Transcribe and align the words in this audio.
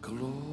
Glory, 0.00 0.47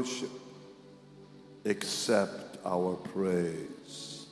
worship. 0.00 0.30
Accept 1.66 2.56
our 2.64 2.94
praise. 3.12 4.28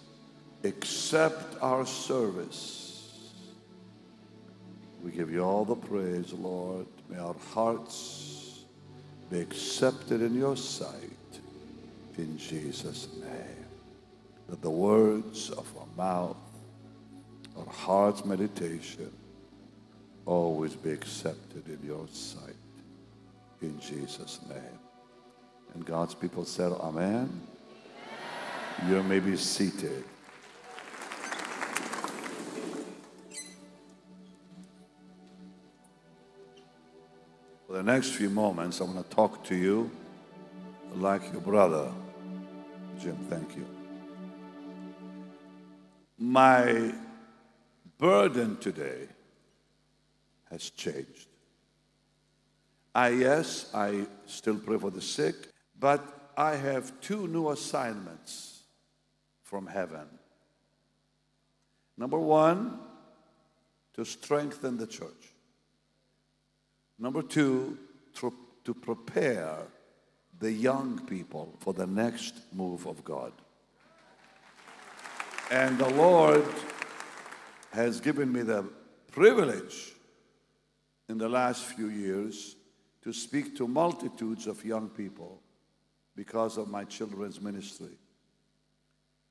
Accept 0.64 1.62
our 1.62 1.84
service. 1.84 3.34
We 5.04 5.10
give 5.10 5.30
you 5.30 5.44
all 5.44 5.66
the 5.66 5.76
praise, 5.76 6.32
Lord. 6.32 6.86
May 7.10 7.18
our 7.18 7.36
hearts 7.52 8.64
be 9.30 9.40
accepted 9.40 10.22
in 10.22 10.34
your 10.34 10.56
sight. 10.56 10.88
In 12.16 12.38
Jesus' 12.38 13.08
name. 13.20 13.66
That 14.48 14.62
the 14.62 14.70
words 14.70 15.50
of 15.50 15.66
our 15.78 15.96
mouth, 15.98 16.36
our 17.58 17.66
heart's 17.66 18.24
meditation, 18.24 19.12
always 20.24 20.74
be 20.74 20.92
accepted 20.92 21.68
in 21.68 21.86
your 21.86 22.06
sight. 22.10 22.54
In 23.60 23.78
Jesus' 23.80 24.40
name. 24.48 24.87
And 25.78 25.86
God's 25.86 26.12
people 26.12 26.44
said, 26.44 26.72
Amen. 26.72 27.40
You 28.88 29.00
may 29.04 29.20
be 29.20 29.36
seated. 29.36 30.02
For 37.68 37.74
the 37.74 37.82
next 37.84 38.08
few 38.10 38.28
moments, 38.28 38.80
I'm 38.80 38.92
going 38.92 39.04
to 39.04 39.10
talk 39.10 39.44
to 39.44 39.54
you 39.54 39.88
like 40.96 41.30
your 41.30 41.42
brother. 41.42 41.92
Jim, 42.98 43.16
thank 43.30 43.54
you. 43.54 43.64
My 46.18 46.92
burden 47.98 48.56
today 48.56 49.06
has 50.50 50.70
changed. 50.70 51.28
I, 52.92 53.10
yes, 53.10 53.70
I 53.72 54.08
still 54.26 54.56
pray 54.56 54.76
for 54.76 54.90
the 54.90 55.00
sick, 55.00 55.36
but 55.78 56.32
I 56.36 56.56
have 56.56 57.00
two 57.00 57.26
new 57.28 57.50
assignments 57.50 58.62
from 59.42 59.66
heaven. 59.66 60.06
Number 61.96 62.18
one, 62.18 62.78
to 63.94 64.04
strengthen 64.04 64.76
the 64.76 64.86
church. 64.86 65.32
Number 66.98 67.22
two, 67.22 67.76
to, 68.14 68.32
to 68.64 68.74
prepare 68.74 69.56
the 70.38 70.52
young 70.52 71.04
people 71.06 71.56
for 71.58 71.72
the 71.72 71.86
next 71.86 72.34
move 72.52 72.86
of 72.86 73.04
God. 73.04 73.32
And 75.50 75.78
the 75.78 75.88
Lord 75.90 76.44
has 77.72 78.00
given 78.00 78.32
me 78.32 78.42
the 78.42 78.64
privilege 79.10 79.92
in 81.08 81.18
the 81.18 81.28
last 81.28 81.64
few 81.64 81.88
years 81.88 82.54
to 83.02 83.12
speak 83.12 83.56
to 83.56 83.66
multitudes 83.66 84.46
of 84.46 84.64
young 84.64 84.88
people 84.88 85.40
because 86.18 86.58
of 86.58 86.66
my 86.68 86.82
children's 86.82 87.40
ministry. 87.40 87.96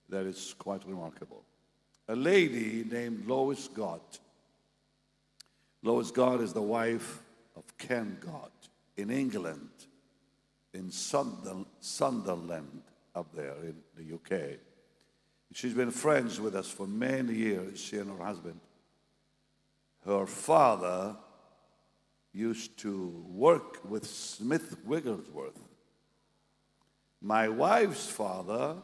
That 0.08 0.26
is 0.26 0.56
quite 0.58 0.88
remarkable. 0.88 1.44
A 2.08 2.16
lady 2.16 2.86
named 2.90 3.28
Lois 3.28 3.68
Gott. 3.68 4.20
Lois 5.84 6.12
Gott 6.12 6.40
is 6.40 6.54
the 6.54 6.62
wife 6.62 7.22
of 7.58 7.78
Ken 7.78 8.18
Gott 8.22 8.70
in 8.96 9.12
England, 9.12 9.70
in 10.74 10.90
Sunderland, 10.90 11.66
up 13.14 13.36
there 13.36 13.58
in 13.64 13.76
the 13.98 14.16
UK. 14.16 14.58
She's 15.54 15.74
been 15.74 15.92
friends 15.92 16.40
with 16.40 16.56
us 16.56 16.70
for 16.70 16.88
many 16.88 17.34
years, 17.34 17.82
she 17.82 17.98
and 17.98 18.18
her 18.18 18.24
husband. 18.24 18.62
Her 20.06 20.26
father 20.26 21.18
used 22.32 22.78
to 22.78 23.26
work 23.28 23.82
with 23.84 24.08
Smith 24.08 24.78
Wigglesworth. 24.86 25.60
My 27.22 27.50
wife's 27.50 28.08
father 28.08 28.76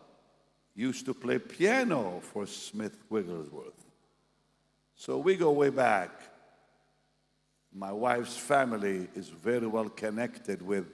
used 0.75 1.05
to 1.05 1.13
play 1.13 1.38
piano 1.39 2.19
for 2.21 2.45
Smith 2.45 2.97
Wigglesworth. 3.09 3.85
So 4.95 5.17
we 5.17 5.35
go 5.35 5.51
way 5.51 5.69
back. 5.69 6.11
My 7.73 7.91
wife's 7.91 8.38
family 8.38 9.07
is 9.16 9.29
very 9.29 9.67
well 9.67 9.89
connected 9.89 10.61
with 10.61 10.85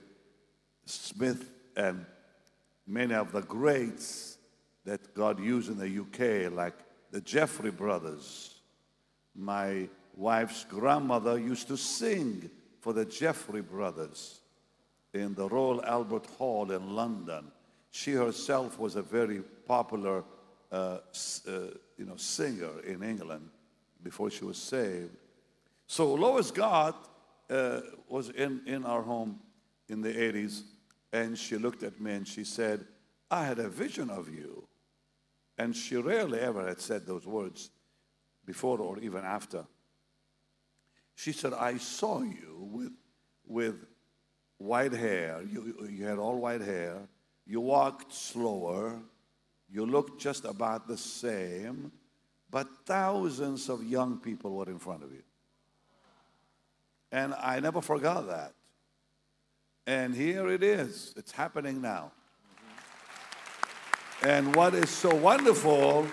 Smith 0.85 1.51
and 1.75 2.05
many 2.87 3.13
of 3.13 3.31
the 3.31 3.41
greats 3.41 4.37
that 4.85 5.13
God 5.13 5.39
used 5.39 5.69
in 5.69 5.77
the 5.77 5.99
UK, 6.01 6.51
like 6.51 6.73
the 7.11 7.21
Jeffrey 7.21 7.71
brothers. 7.71 8.55
My 9.35 9.87
wife's 10.15 10.65
grandmother 10.65 11.37
used 11.37 11.67
to 11.67 11.77
sing 11.77 12.49
for 12.81 12.93
the 12.93 13.05
Jeffrey 13.05 13.61
brothers 13.61 14.38
in 15.13 15.33
the 15.33 15.47
Royal 15.47 15.83
Albert 15.83 16.27
Hall 16.37 16.71
in 16.71 16.95
London. 16.95 17.51
She 17.91 18.11
herself 18.11 18.77
was 18.79 18.95
a 18.95 19.01
very 19.01 19.41
popular 19.67 20.23
uh, 20.71 20.99
uh, 21.47 21.51
you 21.97 22.05
know, 22.05 22.15
singer 22.15 22.79
in 22.85 23.03
England 23.03 23.49
before 24.03 24.29
she 24.29 24.45
was 24.45 24.57
saved. 24.57 25.15
So 25.87 26.13
Lois 26.13 26.51
Gott 26.51 27.09
uh, 27.49 27.81
was 28.07 28.29
in, 28.29 28.61
in 28.67 28.85
our 28.85 29.01
home 29.01 29.39
in 29.87 30.01
the 30.01 30.13
80s, 30.13 30.61
and 31.11 31.37
she 31.37 31.57
looked 31.57 31.81
at 31.81 31.99
me 31.99 32.13
and 32.13 32.27
she 32.27 32.43
said, 32.43 32.85
I 33.31 33.45
had 33.45 33.59
a 33.59 33.69
vision 33.69 34.09
of 34.09 34.29
you. 34.29 34.67
And 35.57 35.75
she 35.75 35.95
rarely 35.97 36.39
ever 36.39 36.67
had 36.67 36.79
said 36.79 37.05
those 37.05 37.25
words 37.25 37.71
before 38.45 38.79
or 38.79 38.99
even 38.99 39.25
after. 39.25 39.65
She 41.15 41.33
said, 41.33 41.53
I 41.53 41.77
saw 41.77 42.21
you 42.21 42.69
with, 42.71 42.91
with 43.45 43.75
white 44.59 44.93
hair. 44.93 45.41
You, 45.51 45.89
you 45.89 46.05
had 46.05 46.19
all 46.19 46.37
white 46.37 46.61
hair. 46.61 46.97
You 47.47 47.61
walked 47.61 48.13
slower. 48.13 48.99
You 49.71 49.85
looked 49.85 50.21
just 50.21 50.45
about 50.45 50.87
the 50.87 50.97
same. 50.97 51.91
But 52.51 52.67
thousands 52.85 53.69
of 53.69 53.83
young 53.83 54.17
people 54.17 54.55
were 54.55 54.69
in 54.69 54.77
front 54.77 55.03
of 55.03 55.11
you. 55.11 55.23
And 57.11 57.33
I 57.33 57.59
never 57.59 57.81
forgot 57.81 58.27
that. 58.27 58.53
And 59.87 60.13
here 60.13 60.49
it 60.49 60.61
is, 60.61 61.13
it's 61.17 61.31
happening 61.31 61.81
now. 61.81 62.11
And 64.21 64.55
what 64.55 64.75
is 64.75 64.89
so 64.89 65.15
wonderful 65.15 66.05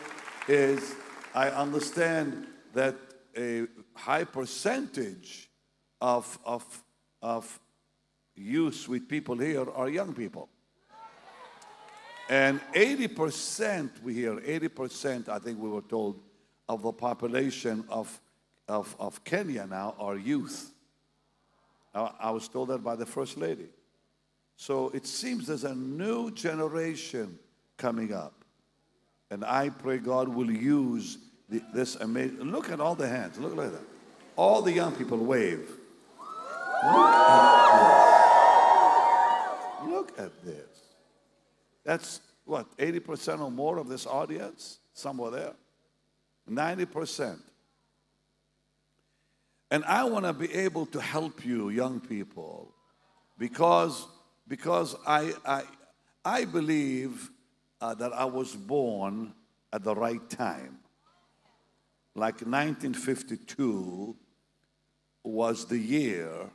is 0.48 0.94
I 1.34 1.50
understand 1.50 2.46
that 2.72 2.94
a 3.36 3.66
high 3.94 4.24
percentage 4.24 5.50
of, 6.00 6.38
of, 6.44 6.64
of 7.20 7.60
youth 8.36 8.88
with 8.88 9.08
people 9.08 9.36
here 9.38 9.68
are 9.70 9.88
young 9.88 10.12
people. 10.12 10.48
And 12.28 12.60
80% 12.74 14.02
we 14.02 14.14
hear, 14.14 14.36
80%, 14.36 15.28
I 15.28 15.38
think 15.38 15.58
we 15.60 15.68
were 15.68 15.82
told, 15.82 16.20
of 16.68 16.82
the 16.82 16.92
population 16.92 17.84
of, 17.88 18.20
of, 18.68 18.94
of 18.98 19.22
Kenya 19.24 19.66
now 19.66 19.94
are 19.98 20.16
youth. 20.16 20.72
I, 21.94 22.30
was 22.30 22.48
told 22.48 22.68
that 22.68 22.82
by 22.82 22.94
the 22.96 23.06
First 23.06 23.38
Lady. 23.38 23.68
So 24.56 24.90
it 24.90 25.06
seems 25.06 25.46
there's 25.46 25.64
a 25.64 25.74
new 25.74 26.30
generation 26.30 27.38
coming 27.76 28.12
up. 28.12 28.44
And 29.30 29.44
I 29.44 29.70
pray 29.70 29.98
God 29.98 30.28
will 30.28 30.50
use 30.50 31.18
the, 31.48 31.62
this 31.72 31.96
amazing. 31.96 32.40
Look 32.40 32.70
at 32.70 32.80
all 32.80 32.94
the 32.94 33.08
hands. 33.08 33.38
Look 33.38 33.56
like 33.56 33.72
that. 33.72 33.82
All 34.36 34.60
the 34.60 34.72
young 34.72 34.92
people 34.92 35.18
wave. 35.18 35.70
Look 40.06 40.18
at 40.20 40.44
this. 40.44 40.82
That's 41.84 42.20
what, 42.44 42.76
80% 42.78 43.40
or 43.40 43.50
more 43.50 43.78
of 43.78 43.88
this 43.88 44.06
audience? 44.06 44.78
Somewhere 44.92 45.30
there. 45.30 45.52
90%. 46.48 47.38
And 49.70 49.84
I 49.84 50.04
want 50.04 50.26
to 50.26 50.32
be 50.32 50.52
able 50.54 50.86
to 50.86 51.00
help 51.00 51.44
you, 51.44 51.70
young 51.70 51.98
people, 51.98 52.72
because, 53.36 54.06
because 54.46 54.94
I, 55.04 55.32
I, 55.44 55.62
I 56.24 56.44
believe 56.44 57.30
uh, 57.80 57.94
that 57.94 58.12
I 58.12 58.26
was 58.26 58.54
born 58.54 59.34
at 59.72 59.82
the 59.82 59.94
right 59.94 60.30
time. 60.30 60.78
Like 62.14 62.42
1952 62.42 64.16
was 65.24 65.66
the 65.66 65.78
year 65.78 66.48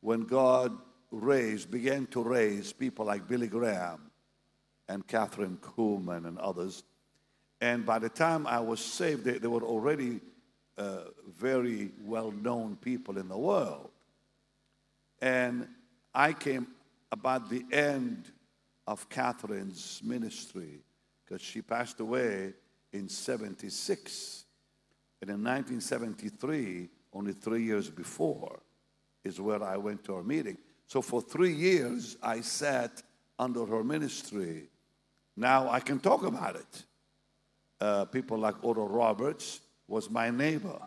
when 0.00 0.20
God 0.20 0.78
raised, 1.12 1.70
began 1.70 2.06
to 2.06 2.22
raise 2.22 2.72
people 2.72 3.04
like 3.04 3.28
Billy 3.28 3.46
Graham 3.46 4.10
and 4.88 5.06
Kathryn 5.06 5.58
Kuhlman 5.58 6.26
and 6.26 6.38
others. 6.38 6.82
And 7.60 7.86
by 7.86 8.00
the 8.00 8.08
time 8.08 8.46
I 8.46 8.58
was 8.58 8.80
saved, 8.80 9.24
they, 9.24 9.38
they 9.38 9.46
were 9.46 9.62
already 9.62 10.20
uh, 10.76 11.02
very 11.38 11.90
well 12.02 12.32
known 12.32 12.76
people 12.76 13.18
in 13.18 13.28
the 13.28 13.38
world. 13.38 13.90
And 15.20 15.68
I 16.14 16.32
came 16.32 16.66
about 17.12 17.48
the 17.48 17.64
end 17.70 18.32
of 18.86 19.08
Kathryn's 19.08 20.00
ministry 20.02 20.80
because 21.24 21.40
she 21.40 21.62
passed 21.62 22.00
away 22.00 22.54
in 22.92 23.08
76. 23.08 24.44
And 25.20 25.30
in 25.30 25.36
1973, 25.36 26.88
only 27.12 27.32
three 27.32 27.62
years 27.62 27.88
before, 27.88 28.60
is 29.24 29.40
where 29.40 29.62
I 29.62 29.76
went 29.76 30.02
to 30.04 30.14
her 30.14 30.24
meeting. 30.24 30.58
So 30.86 31.02
for 31.02 31.22
three 31.22 31.54
years, 31.54 32.16
I 32.22 32.40
sat 32.40 33.02
under 33.38 33.64
her 33.64 33.82
ministry. 33.82 34.68
Now 35.36 35.70
I 35.70 35.80
can 35.80 35.98
talk 35.98 36.24
about 36.24 36.56
it. 36.56 36.84
Uh, 37.80 38.04
people 38.04 38.38
like 38.38 38.62
Oral 38.62 38.88
Roberts 38.88 39.60
was 39.88 40.08
my 40.10 40.30
neighbor 40.30 40.78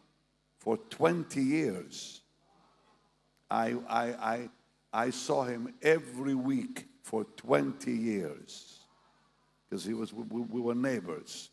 for 0.59 0.77
20 0.77 1.41
years. 1.41 2.21
I, 3.49 3.75
I, 3.89 4.05
I, 4.05 4.49
I 4.93 5.09
saw 5.09 5.43
him 5.43 5.73
every 5.81 6.35
week 6.35 6.87
for 7.03 7.25
20 7.37 7.91
years 7.91 8.79
because 9.69 9.85
he 9.85 9.93
was 9.93 10.13
we, 10.13 10.41
we, 10.41 10.61
were 10.61 10.73
neighbors 10.73 11.51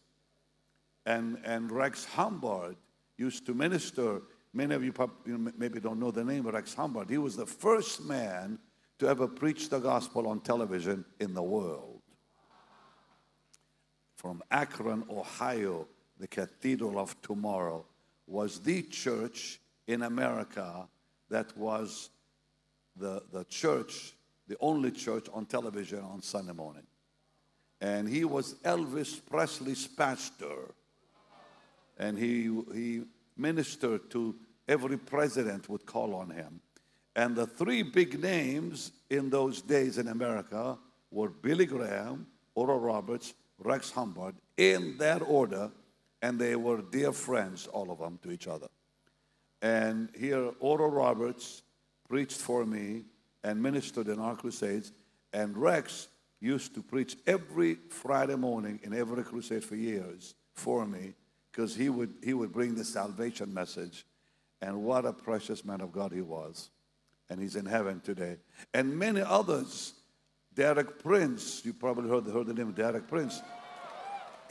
and 1.04 1.38
and 1.44 1.70
rex 1.70 2.04
humbard 2.04 2.76
used 3.18 3.44
to 3.46 3.52
minister 3.52 4.22
many 4.52 4.74
of 4.74 4.84
you, 4.84 4.92
you 5.26 5.38
know, 5.38 5.52
maybe 5.56 5.80
don't 5.80 6.00
know 6.00 6.10
the 6.10 6.24
name 6.24 6.46
of 6.46 6.54
rex 6.54 6.74
humbard 6.74 7.08
he 7.08 7.18
was 7.18 7.36
the 7.36 7.46
first 7.46 8.04
man 8.04 8.58
to 8.98 9.08
ever 9.08 9.26
preach 9.26 9.68
the 9.68 9.78
gospel 9.78 10.28
on 10.28 10.40
television 10.40 11.04
in 11.20 11.34
the 11.34 11.42
world 11.42 12.00
from 14.16 14.42
akron 14.50 15.04
ohio 15.10 15.86
the 16.18 16.28
cathedral 16.28 16.98
of 16.98 17.20
tomorrow 17.22 17.84
was 18.26 18.60
the 18.60 18.82
church 18.82 19.60
in 19.86 20.02
america 20.02 20.88
that 21.28 21.56
was 21.56 22.10
the, 22.96 23.22
the 23.32 23.44
church 23.44 24.14
the 24.52 24.56
only 24.60 24.90
church 24.90 25.28
on 25.32 25.46
television 25.46 26.00
on 26.00 26.20
Sunday 26.20 26.52
morning. 26.52 26.82
And 27.80 28.08
he 28.08 28.24
was 28.24 28.54
Elvis 28.64 29.20
Presley's 29.24 29.86
pastor. 29.86 30.74
And 31.98 32.18
he, 32.18 32.50
he 32.74 33.02
ministered 33.42 34.10
to 34.12 34.36
every 34.68 34.96
president 34.96 35.68
would 35.68 35.84
call 35.84 36.14
on 36.14 36.30
him. 36.30 36.60
And 37.14 37.36
the 37.36 37.46
three 37.46 37.82
big 37.82 38.20
names 38.20 38.92
in 39.10 39.28
those 39.28 39.60
days 39.60 39.98
in 39.98 40.08
America 40.08 40.78
were 41.10 41.28
Billy 41.28 41.66
Graham, 41.66 42.26
Oral 42.54 42.78
Roberts, 42.80 43.34
Rex 43.58 43.90
Humbard, 43.90 44.34
in 44.56 44.96
that 44.98 45.20
order. 45.20 45.70
And 46.22 46.38
they 46.38 46.56
were 46.56 46.80
dear 46.80 47.12
friends, 47.12 47.66
all 47.66 47.90
of 47.90 47.98
them, 47.98 48.18
to 48.22 48.30
each 48.30 48.46
other. 48.46 48.68
And 49.60 50.08
here, 50.16 50.52
Oral 50.60 50.90
Roberts 50.90 51.62
preached 52.08 52.40
for 52.40 52.64
me 52.64 53.02
and 53.44 53.60
ministered 53.60 54.08
in 54.08 54.18
our 54.18 54.36
crusades. 54.36 54.92
And 55.32 55.56
Rex 55.56 56.08
used 56.40 56.74
to 56.74 56.82
preach 56.82 57.16
every 57.26 57.74
Friday 57.90 58.36
morning 58.36 58.80
in 58.82 58.94
every 58.94 59.22
crusade 59.24 59.64
for 59.64 59.76
years 59.76 60.34
for 60.54 60.86
me 60.86 61.14
because 61.52 61.76
he 61.76 61.90
would, 61.90 62.14
he 62.22 62.32
would 62.32 62.50
bring 62.52 62.74
the 62.74 62.84
salvation 62.84 63.52
message. 63.52 64.06
And 64.62 64.82
what 64.82 65.04
a 65.04 65.12
precious 65.12 65.64
man 65.64 65.80
of 65.80 65.92
God 65.92 66.12
he 66.12 66.22
was. 66.22 66.70
And 67.28 67.40
he's 67.40 67.56
in 67.56 67.66
heaven 67.66 68.00
today. 68.00 68.38
And 68.72 68.98
many 68.98 69.20
others. 69.20 69.94
Derek 70.54 71.02
Prince, 71.02 71.62
you 71.64 71.72
probably 71.72 72.10
heard, 72.10 72.26
heard 72.26 72.46
the 72.46 72.54
name 72.54 72.68
of 72.68 72.74
Derek 72.74 73.08
Prince. 73.08 73.40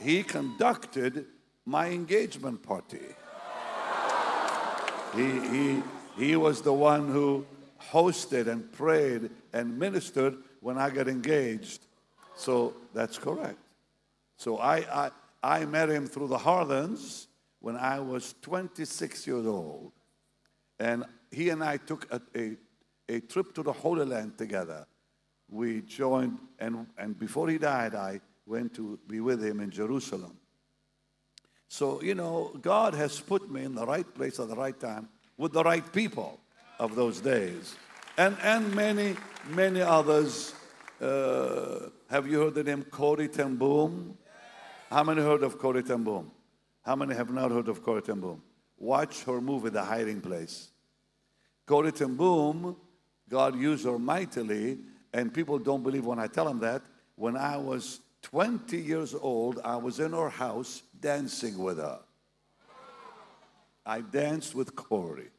He 0.00 0.22
conducted 0.22 1.26
my 1.64 1.88
engagement 1.90 2.62
party. 2.62 2.98
He, 5.14 5.40
he, 5.48 5.82
he 6.16 6.36
was 6.36 6.60
the 6.62 6.72
one 6.72 7.08
who 7.08 7.46
hosted 7.90 8.48
and 8.48 8.70
prayed 8.72 9.30
and 9.52 9.78
ministered 9.78 10.36
when 10.60 10.78
I 10.78 10.90
got 10.90 11.06
engaged. 11.08 11.86
So 12.34 12.74
that's 12.94 13.18
correct. 13.18 13.58
So 14.38 14.58
I, 14.58 14.78
I, 14.78 15.10
I 15.42 15.64
met 15.64 15.88
him 15.88 16.06
through 16.06 16.28
the 16.28 16.38
Harlans 16.38 17.26
when 17.60 17.76
I 17.76 18.00
was 18.00 18.34
26 18.42 19.26
years 19.26 19.46
old. 19.46 19.92
And 20.78 21.04
he 21.30 21.50
and 21.50 21.62
I 21.62 21.76
took 21.78 22.06
a, 22.12 22.20
a, 22.36 22.56
a 23.08 23.20
trip 23.20 23.54
to 23.54 23.62
the 23.62 23.72
Holy 23.72 24.04
Land 24.04 24.38
together. 24.38 24.86
We 25.50 25.82
joined, 25.82 26.38
and, 26.58 26.86
and 26.96 27.18
before 27.18 27.48
he 27.48 27.58
died, 27.58 27.94
I 27.94 28.20
went 28.46 28.74
to 28.74 28.98
be 29.06 29.20
with 29.20 29.44
him 29.44 29.60
in 29.60 29.70
Jerusalem. 29.70 30.36
So, 31.68 32.02
you 32.02 32.14
know, 32.14 32.52
God 32.60 32.94
has 32.94 33.18
put 33.18 33.50
me 33.50 33.64
in 33.64 33.74
the 33.74 33.86
right 33.86 34.12
place 34.14 34.38
at 34.38 34.48
the 34.48 34.56
right 34.56 34.78
time 34.78 35.08
with 35.38 35.52
the 35.52 35.62
right 35.62 35.90
people 35.92 36.38
of 36.78 36.94
those 36.94 37.20
days. 37.20 37.76
And, 38.18 38.36
and 38.42 38.74
many, 38.74 39.16
many 39.48 39.80
others. 39.80 40.54
Uh, 41.00 41.88
have 42.10 42.26
you 42.26 42.40
heard 42.40 42.54
the 42.54 42.64
name 42.64 42.84
Corrie 42.84 43.28
ten 43.28 43.56
Boom? 43.56 44.18
How 44.92 45.02
many 45.02 45.22
heard 45.22 45.42
of 45.42 45.58
Corrie 45.58 45.82
ten 45.82 46.04
Boom? 46.04 46.30
How 46.82 46.94
many 46.94 47.14
have 47.14 47.30
not 47.30 47.50
heard 47.50 47.68
of 47.68 47.82
Corrie 47.82 48.02
ten 48.02 48.20
Boom? 48.20 48.42
Watch 48.76 49.22
her 49.24 49.40
movie, 49.40 49.70
The 49.70 49.82
Hiding 49.82 50.20
Place. 50.20 50.68
Corrie 51.64 51.92
ten 51.92 52.14
Boom, 52.14 52.76
God 53.26 53.58
used 53.58 53.86
her 53.86 53.98
mightily, 53.98 54.80
and 55.14 55.32
people 55.32 55.58
don't 55.58 55.82
believe 55.82 56.04
when 56.04 56.18
I 56.18 56.26
tell 56.26 56.44
them 56.44 56.58
that. 56.58 56.82
When 57.16 57.38
I 57.38 57.56
was 57.56 58.00
20 58.20 58.76
years 58.76 59.14
old, 59.14 59.60
I 59.64 59.76
was 59.76 59.98
in 59.98 60.12
her 60.12 60.28
house 60.28 60.82
dancing 61.00 61.56
with 61.56 61.78
her. 61.78 62.00
I 63.86 64.02
danced 64.02 64.54
with 64.54 64.76
Corrie. 64.76 65.30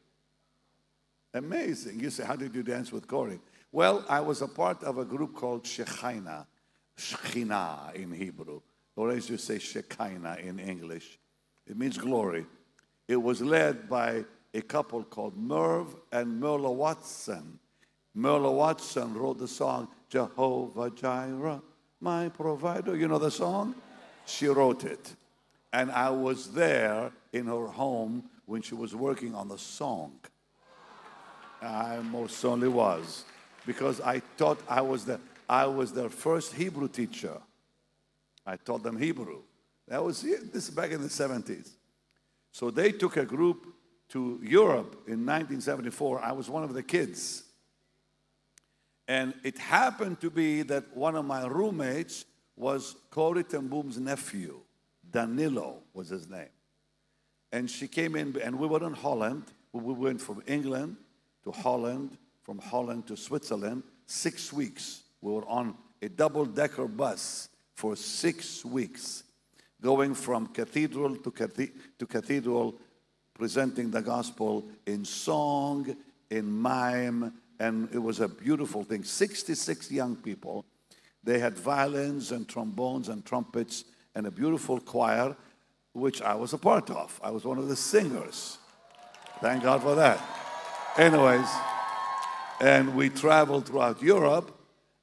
Amazing. 1.32 2.00
You 2.00 2.10
say, 2.10 2.24
how 2.24 2.34
did 2.34 2.56
you 2.56 2.64
dance 2.64 2.90
with 2.90 3.06
Corrie? 3.06 3.38
Well, 3.70 4.04
I 4.08 4.18
was 4.18 4.42
a 4.42 4.48
part 4.48 4.82
of 4.82 4.98
a 4.98 5.04
group 5.04 5.36
called 5.36 5.64
Shekinah, 5.64 6.48
Shekinah 6.96 7.92
in 7.94 8.10
Hebrew, 8.10 8.60
or 8.96 9.10
as 9.10 9.28
you 9.28 9.36
say 9.36 9.58
Shekinah 9.58 10.38
in 10.42 10.58
English. 10.58 11.18
It 11.66 11.76
means 11.76 11.98
glory. 11.98 12.46
It 13.08 13.16
was 13.16 13.40
led 13.40 13.88
by 13.88 14.24
a 14.52 14.62
couple 14.62 15.02
called 15.02 15.36
Merv 15.36 15.94
and 16.12 16.40
Merla 16.40 16.70
Watson. 16.70 17.58
Merla 18.14 18.52
Watson 18.52 19.14
wrote 19.14 19.38
the 19.38 19.48
song 19.48 19.88
Jehovah 20.08 20.90
Jireh, 20.90 21.60
my 22.00 22.28
provider. 22.28 22.96
You 22.96 23.08
know 23.08 23.18
the 23.18 23.30
song? 23.30 23.74
She 24.26 24.46
wrote 24.46 24.84
it. 24.84 25.14
And 25.72 25.90
I 25.90 26.10
was 26.10 26.52
there 26.52 27.10
in 27.32 27.46
her 27.46 27.66
home 27.66 28.24
when 28.46 28.62
she 28.62 28.74
was 28.74 28.94
working 28.94 29.34
on 29.34 29.48
the 29.48 29.58
song. 29.58 30.12
I 31.60 31.98
most 31.98 32.38
certainly 32.38 32.68
was. 32.68 33.24
Because 33.66 34.00
I 34.00 34.20
thought 34.36 34.60
I 34.68 34.82
was, 34.82 35.06
the, 35.06 35.18
I 35.48 35.66
was 35.66 35.92
their 35.92 36.10
first 36.10 36.54
Hebrew 36.54 36.88
teacher. 36.88 37.38
I 38.46 38.56
taught 38.56 38.82
them 38.82 38.98
Hebrew. 38.98 39.40
That 39.88 40.02
was 40.02 40.22
this 40.22 40.68
is 40.68 40.70
back 40.70 40.90
in 40.90 41.02
the 41.02 41.08
70s. 41.08 41.70
So 42.52 42.70
they 42.70 42.92
took 42.92 43.16
a 43.16 43.24
group 43.24 43.66
to 44.10 44.40
Europe 44.42 44.92
in 45.06 45.26
1974. 45.26 46.20
I 46.22 46.32
was 46.32 46.48
one 46.48 46.62
of 46.62 46.72
the 46.74 46.82
kids. 46.82 47.42
And 49.06 49.34
it 49.42 49.58
happened 49.58 50.20
to 50.20 50.30
be 50.30 50.62
that 50.62 50.96
one 50.96 51.16
of 51.16 51.24
my 51.24 51.46
roommates 51.46 52.24
was 52.56 52.96
Corrie 53.10 53.44
ten 53.44 53.68
nephew. 53.98 54.60
Danilo 55.10 55.82
was 55.92 56.08
his 56.08 56.28
name. 56.28 56.48
And 57.52 57.70
she 57.70 57.86
came 57.86 58.16
in, 58.16 58.36
and 58.42 58.58
we 58.58 58.66
were 58.66 58.84
in 58.84 58.94
Holland. 58.94 59.44
We 59.72 59.92
went 59.92 60.20
from 60.20 60.42
England 60.46 60.96
to 61.44 61.52
Holland, 61.52 62.16
from 62.42 62.58
Holland 62.58 63.06
to 63.08 63.16
Switzerland, 63.16 63.82
six 64.06 64.52
weeks. 64.52 65.02
We 65.20 65.32
were 65.32 65.46
on 65.46 65.76
a 66.00 66.08
double 66.08 66.44
decker 66.44 66.86
bus 66.88 67.48
for 67.74 67.96
six 67.96 68.64
weeks, 68.64 69.24
going 69.82 70.14
from 70.14 70.46
cathedral 70.46 71.16
to, 71.16 71.32
to 71.98 72.06
cathedral, 72.06 72.74
presenting 73.34 73.90
the 73.90 74.00
gospel 74.00 74.64
in 74.86 75.04
song, 75.04 75.96
in 76.30 76.50
mime, 76.50 77.32
and 77.60 77.88
it 77.92 77.98
was 77.98 78.20
a 78.20 78.28
beautiful 78.28 78.84
thing. 78.84 79.04
66 79.04 79.90
young 79.90 80.16
people. 80.16 80.64
They 81.22 81.38
had 81.38 81.56
violins 81.58 82.32
and 82.32 82.48
trombones 82.48 83.08
and 83.08 83.24
trumpets 83.24 83.84
and 84.14 84.26
a 84.26 84.30
beautiful 84.30 84.78
choir, 84.80 85.36
which 85.92 86.22
I 86.22 86.34
was 86.34 86.52
a 86.52 86.58
part 86.58 86.90
of. 86.90 87.18
I 87.22 87.30
was 87.30 87.44
one 87.44 87.58
of 87.58 87.68
the 87.68 87.76
singers. 87.76 88.58
Thank 89.40 89.62
God 89.62 89.82
for 89.82 89.94
that. 89.96 90.20
Anyways, 90.96 91.48
and 92.60 92.94
we 92.94 93.08
traveled 93.08 93.66
throughout 93.66 94.02
Europe, 94.02 94.56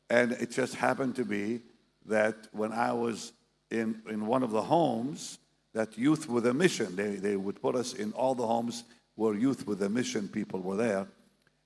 and 0.10 0.32
it 0.34 0.52
just 0.52 0.76
happened 0.76 1.16
to 1.16 1.26
be 1.26 1.62
that 2.06 2.48
when 2.52 2.72
I 2.72 2.94
was 2.94 3.34
in, 3.70 4.02
in 4.10 4.26
one 4.26 4.44
of 4.44 4.52
the 4.52 4.62
homes, 4.62 5.40
that 5.74 5.98
youth 5.98 6.28
with 6.28 6.46
a 6.46 6.54
mission, 6.54 6.96
they, 6.96 7.16
they 7.16 7.36
would 7.36 7.62
put 7.62 7.76
us 7.76 7.94
in 7.94 8.12
all 8.14 8.36
the 8.36 8.46
homes 8.46 8.84
where 9.16 9.34
youth 9.34 9.66
with 9.68 9.82
a 9.84 9.90
mission 9.90 10.28
people 10.28 10.60
were 10.60 10.76
there. 10.76 11.08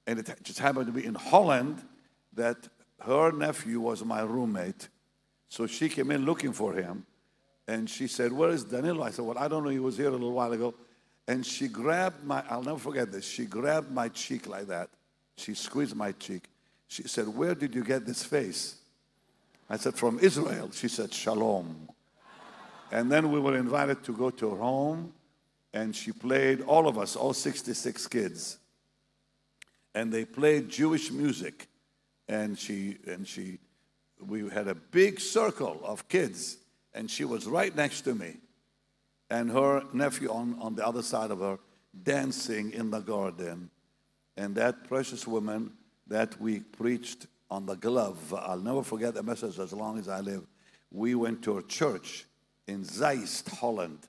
And 0.07 0.19
it 0.19 0.29
just 0.43 0.59
happened 0.59 0.87
to 0.87 0.91
be 0.91 1.05
in 1.05 1.15
Holland 1.15 1.81
that 2.33 2.67
her 3.01 3.31
nephew 3.31 3.79
was 3.79 4.03
my 4.03 4.21
roommate. 4.21 4.89
So 5.49 5.67
she 5.67 5.89
came 5.89 6.11
in 6.11 6.25
looking 6.25 6.53
for 6.53 6.73
him. 6.73 7.05
And 7.67 7.89
she 7.89 8.07
said, 8.07 8.31
Where 8.31 8.49
is 8.49 8.63
Danilo? 8.63 9.03
I 9.03 9.09
said, 9.09 9.25
Well, 9.25 9.37
I 9.37 9.47
don't 9.47 9.63
know. 9.63 9.69
He 9.69 9.79
was 9.79 9.97
here 9.97 10.09
a 10.09 10.11
little 10.11 10.31
while 10.31 10.51
ago. 10.53 10.75
And 11.27 11.43
she 11.43 11.67
grabbed 11.67 12.23
my, 12.23 12.43
I'll 12.49 12.61
never 12.61 12.77
forget 12.77 13.11
this. 13.11 13.25
She 13.25 13.45
grabbed 13.45 13.91
my 13.91 14.09
cheek 14.09 14.47
like 14.47 14.67
that. 14.67 14.89
She 15.37 15.55
squeezed 15.55 15.95
my 15.95 16.11
cheek. 16.11 16.43
She 16.87 17.07
said, 17.07 17.27
Where 17.27 17.55
did 17.55 17.73
you 17.73 17.83
get 17.83 18.05
this 18.05 18.23
face? 18.23 18.75
I 19.69 19.77
said, 19.77 19.95
From 19.95 20.19
Israel. 20.19 20.69
She 20.71 20.87
said, 20.87 21.13
Shalom. 21.13 21.89
And 22.91 23.11
then 23.11 23.31
we 23.31 23.39
were 23.39 23.57
invited 23.57 24.03
to 24.03 24.13
go 24.13 24.29
to 24.29 24.51
her 24.51 24.57
home. 24.57 25.13
And 25.73 25.93
she 25.93 26.11
played, 26.13 26.61
all 26.61 26.87
of 26.87 26.97
us, 26.97 27.15
all 27.15 27.33
66 27.33 28.07
kids. 28.07 28.57
And 29.93 30.11
they 30.11 30.23
played 30.23 30.69
Jewish 30.69 31.11
music. 31.11 31.67
And 32.29 32.57
she, 32.57 32.97
and 33.07 33.27
she, 33.27 33.59
we 34.19 34.49
had 34.49 34.67
a 34.67 34.75
big 34.75 35.19
circle 35.19 35.81
of 35.83 36.07
kids 36.07 36.57
and 36.95 37.11
she 37.11 37.25
was 37.25 37.45
right 37.45 37.75
next 37.75 38.01
to 38.01 38.15
me, 38.15 38.37
and 39.29 39.51
her 39.51 39.83
nephew 39.93 40.31
on, 40.31 40.57
on 40.61 40.75
the 40.75 40.87
other 40.87 41.03
side 41.03 41.29
of 41.29 41.39
her, 41.39 41.59
dancing 42.03 42.71
in 42.71 42.89
the 42.89 43.01
garden. 43.01 43.69
And 44.37 44.55
that 44.55 44.87
precious 44.87 45.27
woman 45.27 45.73
that 46.07 46.39
week 46.41 46.71
preached 46.71 47.27
on 47.49 47.65
the 47.65 47.75
glove. 47.75 48.33
I'll 48.37 48.59
never 48.59 48.83
forget 48.83 49.13
the 49.13 49.23
message 49.23 49.59
as 49.59 49.73
long 49.73 49.99
as 49.99 50.07
I 50.07 50.19
live. 50.19 50.43
We 50.91 51.15
went 51.15 51.43
to 51.43 51.57
a 51.57 51.63
church 51.63 52.25
in 52.67 52.83
Zeist, 52.83 53.49
Holland, 53.49 53.99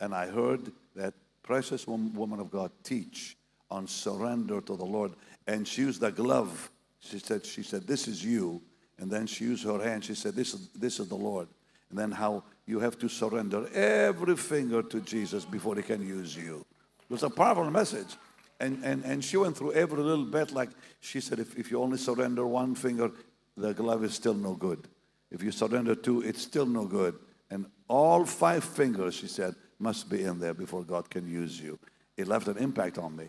and 0.00 0.14
I 0.14 0.26
heard 0.26 0.72
that 0.94 1.14
precious 1.42 1.86
woman 1.86 2.40
of 2.40 2.50
God 2.50 2.70
teach 2.82 3.36
on 3.70 3.86
surrender 3.86 4.60
to 4.60 4.76
the 4.76 4.84
Lord. 4.84 5.12
And 5.46 5.66
she 5.66 5.82
used 5.82 6.00
the 6.00 6.10
glove. 6.10 6.70
She 7.00 7.18
said, 7.18 7.44
she 7.44 7.62
said, 7.62 7.86
this 7.86 8.08
is 8.08 8.24
you. 8.24 8.62
And 8.98 9.10
then 9.10 9.26
she 9.26 9.44
used 9.44 9.64
her 9.64 9.82
hand. 9.82 10.04
She 10.04 10.14
said, 10.14 10.34
this 10.34 10.54
is, 10.54 10.68
this 10.70 10.98
is 10.98 11.08
the 11.08 11.16
Lord 11.16 11.48
and 11.90 11.98
then 11.98 12.10
how 12.10 12.42
you 12.66 12.80
have 12.80 12.98
to 12.98 13.08
surrender 13.08 13.68
every 13.72 14.36
finger 14.36 14.82
to 14.82 15.00
Jesus 15.00 15.44
before 15.44 15.76
he 15.76 15.82
can 15.82 16.06
use 16.06 16.36
you. 16.36 16.64
It 17.08 17.12
was 17.12 17.22
a 17.22 17.30
powerful 17.30 17.70
message. 17.70 18.16
And, 18.58 18.82
and, 18.84 19.04
and 19.04 19.24
she 19.24 19.36
went 19.36 19.56
through 19.56 19.72
every 19.72 20.02
little 20.02 20.24
bit 20.24 20.52
like 20.52 20.70
she 21.00 21.20
said, 21.20 21.38
if, 21.38 21.58
if 21.58 21.70
you 21.70 21.80
only 21.80 21.98
surrender 21.98 22.46
one 22.46 22.74
finger, 22.74 23.10
the 23.56 23.74
glove 23.74 24.04
is 24.04 24.14
still 24.14 24.34
no 24.34 24.54
good. 24.54 24.88
If 25.30 25.42
you 25.42 25.50
surrender 25.52 25.94
two, 25.94 26.22
it's 26.22 26.40
still 26.40 26.66
no 26.66 26.84
good. 26.86 27.14
And 27.50 27.66
all 27.88 28.24
five 28.24 28.64
fingers, 28.64 29.14
she 29.14 29.26
said, 29.26 29.54
must 29.78 30.08
be 30.08 30.22
in 30.22 30.38
there 30.38 30.54
before 30.54 30.84
God 30.84 31.10
can 31.10 31.30
use 31.30 31.60
you. 31.60 31.78
It 32.16 32.28
left 32.28 32.48
an 32.48 32.56
impact 32.56 32.98
on 32.98 33.14
me. 33.14 33.28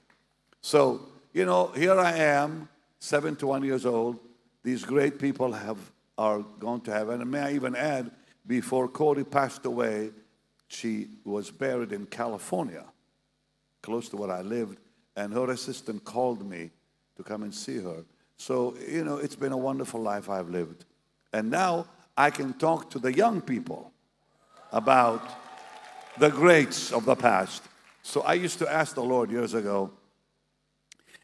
So, 0.62 1.02
you 1.34 1.46
know, 1.46 1.68
here 1.68 2.00
I 2.00 2.14
am, 2.14 2.70
71 3.00 3.64
years 3.64 3.86
old. 3.86 4.20
These 4.64 4.86
great 4.86 5.20
people 5.20 5.52
have 5.52 5.78
are 6.18 6.40
going 6.60 6.82
to 6.82 6.92
heaven. 6.92 7.22
And 7.22 7.30
may 7.30 7.42
I 7.42 7.54
even 7.54 7.76
add, 7.76 8.12
before 8.46 8.88
Corrie 8.88 9.24
passed 9.24 9.66
away, 9.66 10.12
she 10.68 11.08
was 11.24 11.52
buried 11.52 11.92
in 11.92 12.06
California, 12.06 12.84
close 13.82 14.10
to 14.10 14.18
where 14.18 14.32
I 14.32 14.42
lived, 14.42 14.80
and 15.18 15.34
her 15.34 15.50
assistant 15.50 16.06
called 16.06 16.48
me 16.48 16.70
to 17.18 17.24
come 17.24 17.42
and 17.44 17.54
see 17.54 17.80
her. 17.80 18.06
So, 18.38 18.76
you 18.88 19.04
know, 19.04 19.18
it's 19.18 19.36
been 19.36 19.52
a 19.52 19.58
wonderful 19.58 20.00
life 20.00 20.30
I've 20.30 20.50
lived. 20.50 20.86
And 21.34 21.50
now 21.50 21.88
I 22.16 22.30
can 22.30 22.54
talk 22.54 22.92
to 22.92 23.00
the 23.00 23.12
young 23.12 23.42
people 23.42 23.92
about 24.72 25.22
the 26.20 26.30
greats 26.30 26.94
of 26.94 27.06
the 27.06 27.16
past. 27.16 27.64
So 28.04 28.22
I 28.22 28.36
used 28.36 28.60
to 28.60 28.72
ask 28.72 28.94
the 28.94 29.04
Lord 29.04 29.32
years 29.32 29.56
ago 29.56 29.92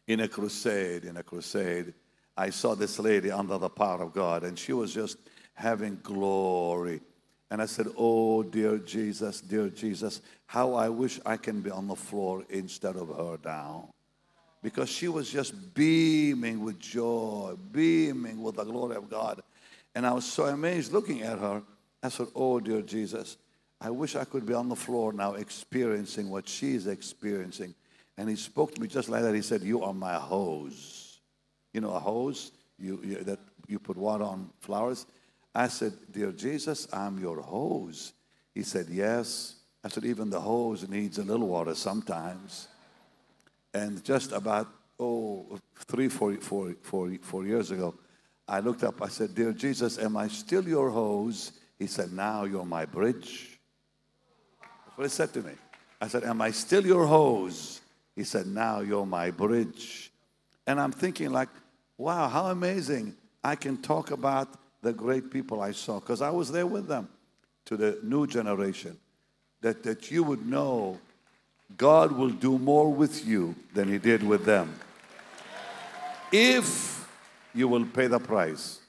in 0.08 0.20
a 0.20 0.28
crusade, 0.28 1.04
in 1.04 1.16
a 1.16 1.22
crusade, 1.22 1.94
I 2.36 2.50
saw 2.50 2.74
this 2.74 2.98
lady 2.98 3.30
under 3.30 3.58
the 3.58 3.70
power 3.70 4.02
of 4.02 4.12
God, 4.12 4.42
and 4.42 4.58
she 4.58 4.72
was 4.72 4.92
just 4.92 5.18
having 5.54 6.00
glory. 6.02 7.00
And 7.50 7.62
I 7.62 7.66
said, 7.66 7.86
Oh, 7.96 8.42
dear 8.42 8.78
Jesus, 8.78 9.40
dear 9.40 9.68
Jesus, 9.68 10.20
how 10.46 10.74
I 10.74 10.88
wish 10.88 11.20
I 11.24 11.36
can 11.36 11.60
be 11.60 11.70
on 11.70 11.86
the 11.86 11.96
floor 11.96 12.44
instead 12.50 12.96
of 12.96 13.08
her 13.08 13.36
down. 13.36 13.88
Because 14.62 14.88
she 14.88 15.08
was 15.08 15.30
just 15.30 15.74
beaming 15.74 16.64
with 16.64 16.78
joy, 16.78 17.54
beaming 17.70 18.42
with 18.42 18.56
the 18.56 18.64
glory 18.64 18.96
of 18.96 19.10
God. 19.10 19.42
And 19.94 20.06
I 20.06 20.12
was 20.12 20.24
so 20.24 20.46
amazed 20.46 20.92
looking 20.92 21.22
at 21.22 21.38
her. 21.38 21.62
I 22.02 22.08
said, 22.08 22.28
Oh, 22.34 22.60
dear 22.60 22.82
Jesus, 22.82 23.36
I 23.80 23.90
wish 23.90 24.16
I 24.16 24.24
could 24.24 24.46
be 24.46 24.54
on 24.54 24.68
the 24.68 24.76
floor 24.76 25.12
now 25.12 25.34
experiencing 25.34 26.30
what 26.30 26.48
she's 26.48 26.86
experiencing. 26.86 27.74
And 28.16 28.28
he 28.28 28.36
spoke 28.36 28.74
to 28.74 28.80
me 28.80 28.88
just 28.88 29.08
like 29.08 29.22
that. 29.22 29.34
He 29.34 29.42
said, 29.42 29.62
You 29.62 29.82
are 29.82 29.94
my 29.94 30.14
hose. 30.14 31.20
You 31.72 31.80
know, 31.80 31.90
a 31.90 32.00
hose 32.00 32.52
you, 32.78 33.00
you 33.04 33.16
that 33.24 33.38
you 33.66 33.78
put 33.78 33.96
water 33.96 34.24
on 34.24 34.50
flowers. 34.60 35.06
I 35.54 35.68
said, 35.68 35.92
Dear 36.10 36.32
Jesus, 36.32 36.88
I'm 36.92 37.18
your 37.20 37.40
hose. 37.40 38.12
He 38.54 38.62
said, 38.62 38.86
Yes. 38.90 39.56
I 39.84 39.88
said, 39.88 40.04
Even 40.04 40.30
the 40.30 40.40
hose 40.40 40.88
needs 40.88 41.18
a 41.18 41.22
little 41.22 41.48
water 41.48 41.74
sometimes. 41.74 42.68
And 43.72 44.02
just 44.04 44.32
about, 44.32 44.68
oh, 44.98 45.58
three, 45.86 46.08
four, 46.08 46.34
four, 46.36 46.74
four, 46.82 47.12
four 47.20 47.44
years 47.44 47.70
ago, 47.70 47.94
I 48.46 48.60
looked 48.60 48.84
up. 48.84 49.02
I 49.02 49.08
said, 49.08 49.34
Dear 49.34 49.52
Jesus, 49.52 49.98
am 49.98 50.16
I 50.16 50.28
still 50.28 50.66
your 50.66 50.90
hose? 50.90 51.52
He 51.78 51.86
said, 51.86 52.12
Now 52.12 52.44
you're 52.44 52.64
my 52.64 52.84
bridge. 52.84 53.58
That's 54.60 54.98
what 54.98 55.04
he 55.04 55.10
said 55.10 55.32
to 55.34 55.42
me. 55.42 55.52
I 56.00 56.08
said, 56.08 56.24
Am 56.24 56.40
I 56.42 56.50
still 56.50 56.84
your 56.84 57.06
hose? 57.06 57.80
He 58.16 58.24
said, 58.24 58.46
Now 58.46 58.80
you're 58.80 59.06
my 59.06 59.30
bridge. 59.30 60.10
And 60.66 60.80
I'm 60.80 60.92
thinking, 60.92 61.30
like, 61.30 61.48
wow, 61.98 62.28
how 62.28 62.46
amazing. 62.46 63.14
I 63.42 63.56
can 63.56 63.76
talk 63.76 64.10
about 64.10 64.48
the 64.84 64.92
great 64.92 65.30
people 65.30 65.62
I 65.62 65.72
saw, 65.72 65.98
because 65.98 66.22
I 66.22 66.30
was 66.30 66.52
there 66.52 66.66
with 66.66 66.86
them, 66.86 67.08
to 67.64 67.76
the 67.76 67.98
new 68.02 68.26
generation, 68.26 68.96
that, 69.62 69.82
that 69.82 70.10
you 70.10 70.22
would 70.22 70.46
know 70.46 71.00
God 71.76 72.12
will 72.12 72.28
do 72.28 72.58
more 72.58 72.92
with 72.92 73.26
you 73.26 73.54
than 73.72 73.88
He 73.88 73.98
did 73.98 74.22
with 74.22 74.44
them. 74.44 74.78
If 76.30 77.08
you 77.54 77.66
will 77.66 77.86
pay 77.86 78.06
the 78.08 78.18
price. 78.18 78.80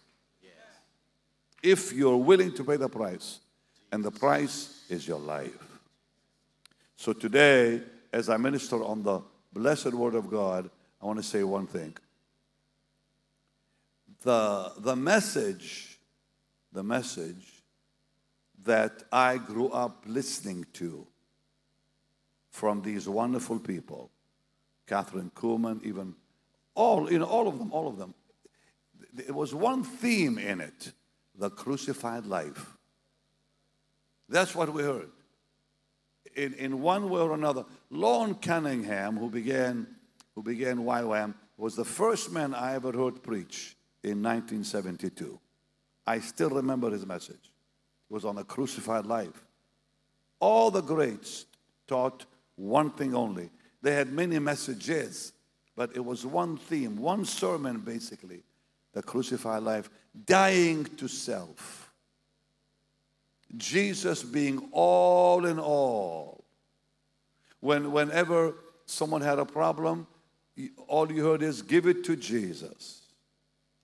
If 1.64 1.94
you're 1.94 2.18
willing 2.18 2.54
to 2.56 2.64
pay 2.64 2.76
the 2.76 2.90
price, 2.90 3.40
and 3.92 4.04
the 4.04 4.12
price 4.12 4.84
is 4.90 5.08
your 5.08 5.20
life. 5.20 5.80
So 6.98 7.14
today, 7.14 7.82
as 8.12 8.30
I 8.30 8.38
minister 8.38 8.84
on 8.84 9.02
the 9.02 9.22
blessed 9.54 9.94
Word 9.94 10.16
of 10.16 10.30
God, 10.30 10.70
I 11.02 11.06
want 11.06 11.18
to 11.18 11.24
say 11.24 11.44
one 11.44 11.68
thing 11.68 11.96
the, 14.26 14.72
the 14.80 14.96
message, 14.96 16.00
the 16.74 16.84
message 16.84 17.64
that 18.64 19.04
I 19.12 19.38
grew 19.38 19.70
up 19.70 20.04
listening 20.08 20.66
to 20.74 21.06
from 22.50 22.82
these 22.82 23.08
wonderful 23.08 23.60
people, 23.60 24.10
Kathryn 24.88 25.32
Kuhlman, 25.32 25.84
even 25.86 26.16
All, 26.74 27.08
in 27.08 27.22
all 27.22 27.48
of 27.48 27.60
them, 27.60 27.72
all 27.72 27.88
of 27.88 27.98
them. 27.98 28.16
There 29.14 29.34
was 29.36 29.54
one 29.54 29.84
theme 29.84 30.40
in 30.40 30.60
it 30.60 30.92
the 31.38 31.52
crucified 31.52 32.26
life. 32.26 32.78
That's 34.28 34.56
what 34.56 34.74
we 34.74 34.82
heard. 34.82 35.12
In, 36.36 36.54
in 36.56 36.82
one 36.82 37.10
way 37.10 37.22
or 37.22 37.34
another, 37.34 37.66
Loren 37.92 38.36
Cunningham, 38.36 39.18
who 39.18 39.30
began, 39.30 39.86
who 40.34 40.42
began 40.42 40.78
YWAM, 40.78 41.36
was 41.58 41.76
the 41.76 41.86
first 41.86 42.32
man 42.32 42.56
I 42.56 42.74
ever 42.74 42.92
heard 42.92 43.22
preach 43.22 43.75
in 44.06 44.22
1972. 44.22 45.40
I 46.06 46.20
still 46.20 46.52
remember 46.52 46.92
his 46.92 47.06
message. 47.08 47.52
It 48.10 48.14
was 48.14 48.24
on 48.24 48.38
a 48.38 48.44
crucified 48.44 49.08
life. 49.08 49.44
All 50.40 50.70
the 50.70 50.82
greats 50.82 51.46
taught 51.88 52.26
one 52.56 52.92
thing 52.92 53.16
only. 53.16 53.50
They 53.82 53.96
had 53.96 54.14
many 54.14 54.38
messages, 54.38 55.34
but 55.76 55.96
it 55.96 56.06
was 56.06 56.24
one 56.24 56.58
theme, 56.58 56.98
one 56.98 57.26
sermon 57.26 57.80
basically 57.80 58.44
the 58.94 59.04
crucified 59.04 59.62
life, 59.62 59.90
dying 60.26 60.86
to 60.86 61.08
self. 61.08 61.92
Jesus 63.58 64.24
being 64.24 64.70
all 64.72 65.46
in 65.46 65.60
all. 65.60 66.46
When, 67.60 67.92
whenever 67.92 68.56
someone 68.86 69.20
had 69.20 69.38
a 69.38 69.46
problem, 69.46 70.08
all 70.88 71.12
you 71.12 71.26
heard 71.26 71.42
is 71.44 71.62
give 71.62 71.88
it 71.88 72.06
to 72.06 72.16
Jesus. 72.16 73.02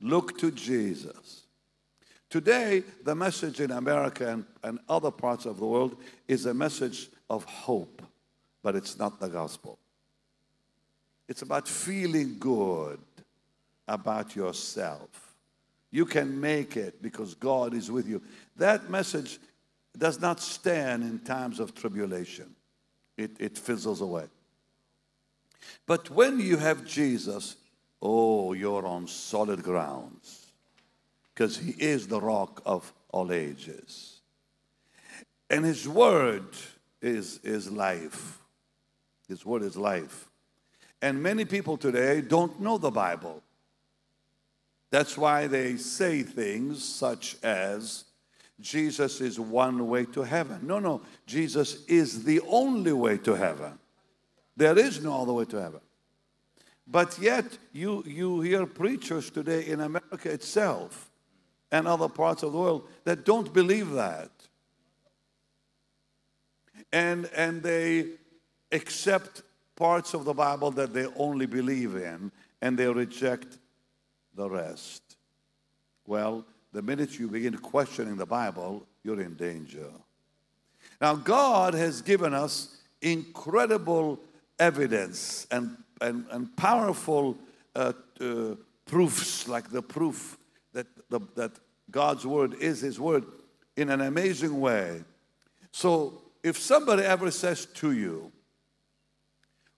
Look 0.01 0.37
to 0.39 0.51
Jesus. 0.51 1.43
Today, 2.29 2.83
the 3.03 3.13
message 3.13 3.59
in 3.59 3.71
America 3.71 4.27
and, 4.27 4.45
and 4.63 4.79
other 4.87 5.11
parts 5.11 5.45
of 5.45 5.59
the 5.59 5.65
world 5.65 5.97
is 6.27 6.45
a 6.45 6.53
message 6.53 7.09
of 7.29 7.43
hope, 7.43 8.01
but 8.63 8.75
it's 8.75 8.97
not 8.97 9.19
the 9.19 9.27
gospel. 9.27 9.77
It's 11.27 11.41
about 11.41 11.67
feeling 11.67 12.37
good 12.39 12.99
about 13.87 14.35
yourself. 14.35 15.33
You 15.91 16.05
can 16.05 16.39
make 16.39 16.77
it 16.77 17.01
because 17.01 17.35
God 17.35 17.73
is 17.73 17.91
with 17.91 18.07
you. 18.07 18.21
That 18.55 18.89
message 18.89 19.39
does 19.97 20.21
not 20.21 20.39
stand 20.39 21.03
in 21.03 21.19
times 21.19 21.59
of 21.59 21.75
tribulation, 21.75 22.55
it, 23.17 23.31
it 23.39 23.57
fizzles 23.57 24.01
away. 24.01 24.25
But 25.85 26.09
when 26.09 26.39
you 26.39 26.57
have 26.57 26.85
Jesus, 26.85 27.57
oh, 28.01 28.53
you're 28.53 28.85
on 28.85 29.07
solid 29.07 29.63
grounds 29.63 30.47
because 31.33 31.57
He 31.57 31.71
is 31.71 32.07
the 32.07 32.19
rock 32.19 32.61
of 32.65 32.91
all 33.09 33.31
ages. 33.31 34.21
And 35.49 35.65
His 35.65 35.87
word 35.87 36.45
is, 37.01 37.39
is 37.43 37.69
life. 37.71 38.39
His 39.27 39.45
word 39.45 39.63
is 39.63 39.75
life. 39.75 40.29
And 41.01 41.21
many 41.21 41.45
people 41.45 41.77
today 41.77 42.21
don't 42.21 42.59
know 42.59 42.77
the 42.77 42.91
Bible. 42.91 43.41
That's 44.91 45.17
why 45.17 45.47
they 45.47 45.77
say 45.77 46.21
things 46.21 46.83
such 46.83 47.37
as, 47.41 48.05
Jesus 48.59 49.21
is 49.21 49.39
one 49.39 49.87
way 49.87 50.05
to 50.05 50.21
heaven. 50.21 50.59
No, 50.63 50.79
no, 50.79 51.01
Jesus 51.25 51.85
is 51.85 52.23
the 52.23 52.41
only 52.41 52.93
way 52.93 53.17
to 53.19 53.33
heaven. 53.33 53.79
There 54.55 54.77
is 54.77 55.01
no 55.01 55.21
other 55.21 55.33
way 55.33 55.45
to 55.45 55.57
heaven. 55.59 55.79
But 56.91 57.17
yet, 57.19 57.57
you, 57.71 58.03
you 58.05 58.41
hear 58.41 58.65
preachers 58.65 59.29
today 59.29 59.65
in 59.65 59.79
America 59.79 60.29
itself 60.29 61.09
and 61.71 61.87
other 61.87 62.09
parts 62.09 62.43
of 62.43 62.51
the 62.51 62.57
world 62.57 62.89
that 63.05 63.23
don't 63.23 63.53
believe 63.53 63.91
that. 63.91 64.29
And, 66.91 67.29
and 67.33 67.63
they 67.63 68.07
accept 68.73 69.43
parts 69.77 70.13
of 70.13 70.25
the 70.25 70.33
Bible 70.33 70.71
that 70.71 70.93
they 70.93 71.05
only 71.15 71.45
believe 71.45 71.95
in, 71.95 72.29
and 72.61 72.77
they 72.77 72.87
reject 72.87 73.57
the 74.35 74.49
rest. 74.49 75.15
Well, 76.05 76.45
the 76.73 76.81
minute 76.81 77.17
you 77.17 77.29
begin 77.29 77.57
questioning 77.57 78.17
the 78.17 78.25
Bible, 78.25 78.85
you're 79.03 79.21
in 79.21 79.35
danger. 79.35 79.89
Now, 80.99 81.15
God 81.15 81.73
has 81.73 82.01
given 82.01 82.33
us 82.33 82.75
incredible 83.01 84.19
evidence 84.59 85.47
and, 85.51 85.77
and, 86.01 86.25
and 86.31 86.55
powerful 86.57 87.37
uh, 87.75 87.93
uh, 88.19 88.55
proofs, 88.85 89.47
like 89.47 89.69
the 89.69 89.81
proof 89.81 90.37
that, 90.73 90.87
the, 91.09 91.19
that 91.35 91.51
God's 91.89 92.25
word 92.25 92.55
is 92.55 92.81
His 92.81 92.99
word, 92.99 93.25
in 93.77 93.89
an 93.89 94.01
amazing 94.01 94.59
way. 94.59 95.03
So, 95.71 96.21
if 96.43 96.57
somebody 96.57 97.03
ever 97.03 97.31
says 97.31 97.65
to 97.65 97.91
you, 97.91 98.31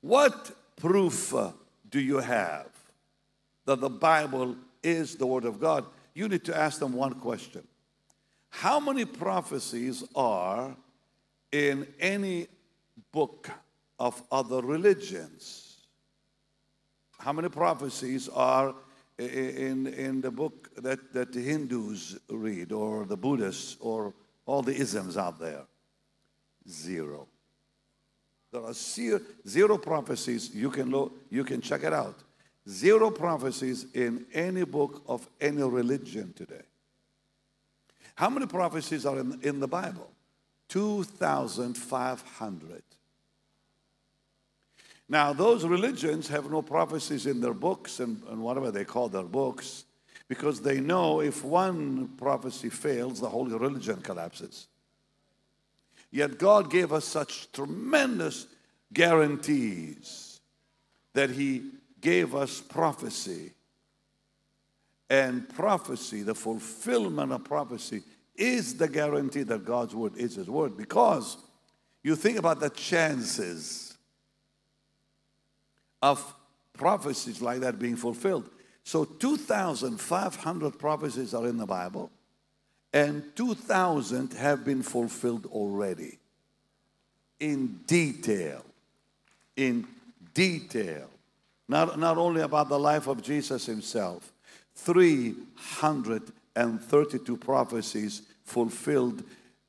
What 0.01 0.51
proof 0.77 1.33
uh, 1.35 1.51
do 1.89 1.99
you 1.99 2.17
have 2.17 2.67
that 3.65 3.79
the 3.79 3.89
Bible 3.89 4.55
is 4.81 5.15
the 5.15 5.27
Word 5.27 5.45
of 5.45 5.59
God, 5.59 5.85
you 6.13 6.27
need 6.27 6.43
to 6.45 6.57
ask 6.57 6.79
them 6.79 6.93
one 6.93 7.13
question 7.15 7.67
How 8.49 8.79
many 8.79 9.05
prophecies 9.05 10.03
are 10.15 10.75
in 11.51 11.87
any 11.99 12.47
book 13.11 13.49
of 13.99 14.21
other 14.31 14.61
religions? 14.61 15.62
How 17.23 17.31
many 17.31 17.47
prophecies 17.47 18.27
are 18.27 18.75
in, 19.17 19.87
in 19.87 20.19
the 20.19 20.29
book 20.29 20.69
that, 20.75 21.13
that 21.13 21.31
the 21.31 21.39
Hindus 21.39 22.19
read, 22.29 22.73
or 22.73 23.05
the 23.05 23.15
Buddhists, 23.15 23.77
or 23.79 24.13
all 24.45 24.61
the 24.61 24.75
isms 24.75 25.15
out 25.15 25.39
there? 25.39 25.61
Zero. 26.69 27.29
There 28.51 28.61
are 28.61 28.73
zero, 28.73 29.21
zero 29.47 29.77
prophecies. 29.77 30.53
You 30.53 30.69
can, 30.69 30.91
lo- 30.91 31.13
you 31.29 31.45
can 31.45 31.61
check 31.61 31.85
it 31.85 31.93
out. 31.93 32.19
Zero 32.69 33.09
prophecies 33.09 33.85
in 33.93 34.25
any 34.33 34.65
book 34.65 35.01
of 35.07 35.25
any 35.39 35.63
religion 35.63 36.33
today. 36.33 36.65
How 38.15 38.29
many 38.29 38.47
prophecies 38.47 39.05
are 39.05 39.19
in, 39.19 39.39
in 39.43 39.61
the 39.61 39.67
Bible? 39.67 40.09
2,500. 40.67 42.83
Now, 45.13 45.31
those 45.31 45.63
religions 45.63 46.27
have 46.29 46.49
no 46.49 46.63
prophecies 46.63 47.27
in 47.27 47.39
their 47.39 47.53
books 47.53 47.99
and, 47.99 48.19
and 48.31 48.41
whatever 48.41 48.71
they 48.71 48.83
call 48.83 49.09
their 49.09 49.21
books 49.21 49.85
because 50.27 50.59
they 50.59 50.79
know 50.79 51.19
if 51.19 51.45
one 51.45 52.07
prophecy 52.17 52.71
fails, 52.71 53.19
the 53.19 53.29
whole 53.29 53.45
religion 53.45 54.01
collapses. 54.01 54.65
Yet 56.09 56.39
God 56.39 56.71
gave 56.71 56.91
us 56.91 57.05
such 57.05 57.51
tremendous 57.51 58.47
guarantees 58.91 60.41
that 61.13 61.29
He 61.29 61.61
gave 62.01 62.33
us 62.33 62.59
prophecy. 62.59 63.51
And 65.11 65.47
prophecy, 65.47 66.23
the 66.23 66.33
fulfillment 66.33 67.31
of 67.31 67.43
prophecy, 67.43 68.01
is 68.35 68.77
the 68.77 68.87
guarantee 68.87 69.43
that 69.43 69.63
God's 69.63 69.93
word 69.93 70.17
is 70.17 70.37
His 70.37 70.49
word. 70.49 70.75
Because 70.75 71.37
you 72.01 72.15
think 72.15 72.39
about 72.39 72.59
the 72.59 72.71
chances 72.71 73.92
of 76.03 76.35
prophecies 76.73 77.41
like 77.41 77.61
that 77.61 77.79
being 77.79 77.95
fulfilled. 77.95 78.47
So 78.83 79.05
2,500 79.05 80.77
prophecies 80.77 81.33
are 81.33 81.47
in 81.47 81.57
the 81.57 81.65
Bible, 81.65 82.11
and 82.91 83.23
2,000 83.35 84.33
have 84.33 84.65
been 84.65 84.83
fulfilled 84.83 85.45
already 85.45 86.19
in 87.39 87.79
detail. 87.87 88.65
In 89.55 89.87
detail. 90.33 91.09
Not, 91.69 91.97
not 91.97 92.17
only 92.17 92.41
about 92.41 92.67
the 92.67 92.77
life 92.77 93.07
of 93.07 93.23
Jesus 93.23 93.65
himself, 93.65 94.33
332 94.75 97.37
prophecies 97.37 98.23
fulfilled 98.43 99.23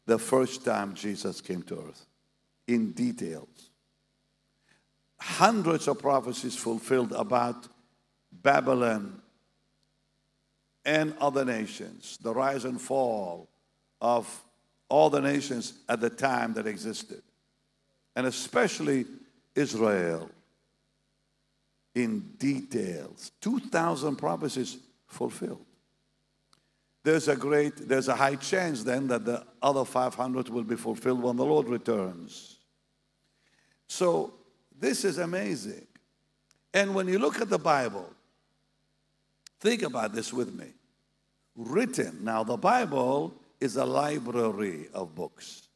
the 0.07 0.19
first 0.19 0.65
time 0.65 0.95
Jesus 0.95 1.41
came 1.41 1.63
to 1.63 1.77
earth 1.77 2.05
in 2.67 2.91
details. 2.91 3.71
Hundreds 5.25 5.89
of 5.89 5.99
prophecies 5.99 6.55
fulfilled 6.55 7.11
about 7.13 7.67
Babylon 8.31 9.23
and 10.85 11.15
other 11.19 11.47
nations, 11.47 12.19
the 12.23 12.33
rise 12.33 12.67
and 12.67 12.79
fall 12.79 13.49
of 14.03 14.45
all 14.91 15.09
the 15.09 15.23
nations 15.23 15.73
at 15.89 16.03
the 16.03 16.11
time 16.11 16.53
that 16.53 16.67
existed, 16.67 17.23
and 18.15 18.27
especially 18.27 19.07
Israel 19.55 20.31
in 21.95 22.21
details. 22.37 23.33
2,000 23.41 24.17
prophecies 24.17 24.77
fulfilled. 25.07 25.65
There's 27.03 27.29
a 27.29 27.37
great, 27.37 27.89
there's 27.89 28.09
a 28.09 28.15
high 28.15 28.37
chance 28.37 28.85
then 28.85 29.09
that 29.09 29.25
the 29.25 29.43
other 29.63 29.87
500 29.87 30.51
will 30.51 30.65
be 30.65 30.77
fulfilled 30.77 31.23
when 31.23 31.37
the 31.37 31.47
Lord 31.47 31.67
returns. 31.67 32.59
So 33.89 34.35
this 34.85 35.05
is 35.05 35.17
amazing. 35.17 35.87
And 36.75 36.95
when 36.95 37.09
you 37.09 37.19
look 37.19 37.41
at 37.41 37.49
the 37.49 37.59
Bible, 37.59 38.11
think 39.61 39.83
about 39.83 40.13
this 40.13 40.33
with 40.33 40.53
me. 40.55 40.67
Written, 41.57 42.19
now 42.23 42.45
the 42.45 42.59
Bible 42.59 43.33
is 43.61 43.77
a 43.77 43.85
library 43.87 44.89
of 44.93 45.15
books. 45.15 45.69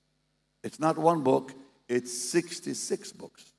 It's 0.63 0.79
not 0.79 0.99
one 0.99 1.23
book, 1.23 1.55
it's 1.89 2.13
66 2.13 3.13
books. 3.13 3.53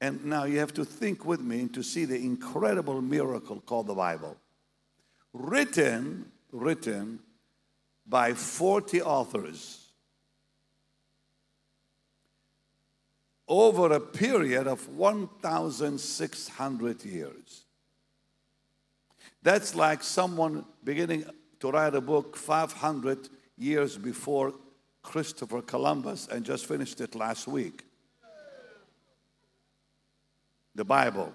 And 0.00 0.24
now 0.24 0.44
you 0.44 0.60
have 0.60 0.74
to 0.74 0.84
think 0.84 1.24
with 1.24 1.40
me 1.40 1.66
to 1.68 1.82
see 1.82 2.04
the 2.04 2.16
incredible 2.16 3.00
miracle 3.00 3.60
called 3.60 3.88
the 3.88 3.94
Bible. 3.94 4.36
Written, 5.32 6.30
written 6.52 7.18
by 8.06 8.34
40 8.34 9.02
authors 9.02 9.81
over 13.52 13.92
a 13.92 14.00
period 14.00 14.66
of 14.66 14.88
1,600 14.96 17.04
years. 17.04 17.64
That's 19.42 19.74
like 19.74 20.02
someone 20.02 20.64
beginning 20.82 21.26
to 21.60 21.70
write 21.70 21.94
a 21.94 22.00
book 22.00 22.34
500 22.34 23.28
years 23.58 23.98
before 23.98 24.54
Christopher 25.02 25.60
Columbus 25.60 26.28
and 26.28 26.46
just 26.46 26.64
finished 26.64 27.02
it 27.02 27.14
last 27.14 27.46
week. 27.46 27.84
The 30.74 30.86
Bible, 30.86 31.34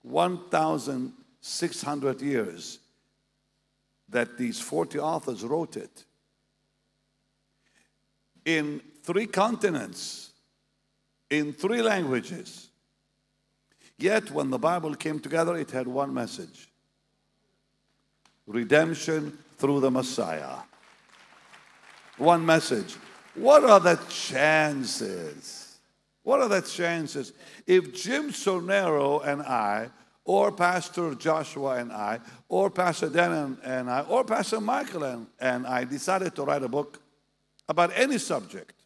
1,600 0.00 2.22
years 2.22 2.78
that 4.08 4.38
these 4.38 4.60
40 4.60 4.98
authors 4.98 5.44
wrote 5.44 5.76
it. 5.76 6.06
In 8.46 8.80
three 9.02 9.26
continents, 9.26 10.31
in 11.32 11.50
three 11.54 11.80
languages. 11.80 12.68
Yet, 13.96 14.30
when 14.30 14.50
the 14.50 14.58
Bible 14.58 14.94
came 14.94 15.18
together, 15.18 15.56
it 15.56 15.70
had 15.70 15.88
one 15.88 16.12
message 16.12 16.68
redemption 18.46 19.38
through 19.56 19.80
the 19.80 19.90
Messiah. 19.90 20.56
One 22.18 22.44
message. 22.44 22.96
What 23.34 23.64
are 23.64 23.80
the 23.80 23.98
chances? 24.10 25.78
What 26.22 26.40
are 26.40 26.48
the 26.48 26.60
chances 26.60 27.32
if 27.66 27.94
Jim 27.94 28.30
Sornero 28.30 29.26
and 29.26 29.40
I, 29.42 29.88
or 30.24 30.52
Pastor 30.52 31.14
Joshua 31.14 31.76
and 31.76 31.92
I, 31.92 32.20
or 32.48 32.68
Pastor 32.68 33.08
Dan 33.08 33.56
and 33.64 33.88
I, 33.88 34.02
or 34.02 34.24
Pastor 34.24 34.60
Michael 34.60 35.26
and 35.40 35.66
I 35.66 35.84
decided 35.84 36.34
to 36.34 36.42
write 36.42 36.62
a 36.62 36.68
book 36.68 37.00
about 37.68 37.90
any 37.94 38.18
subject, 38.18 38.81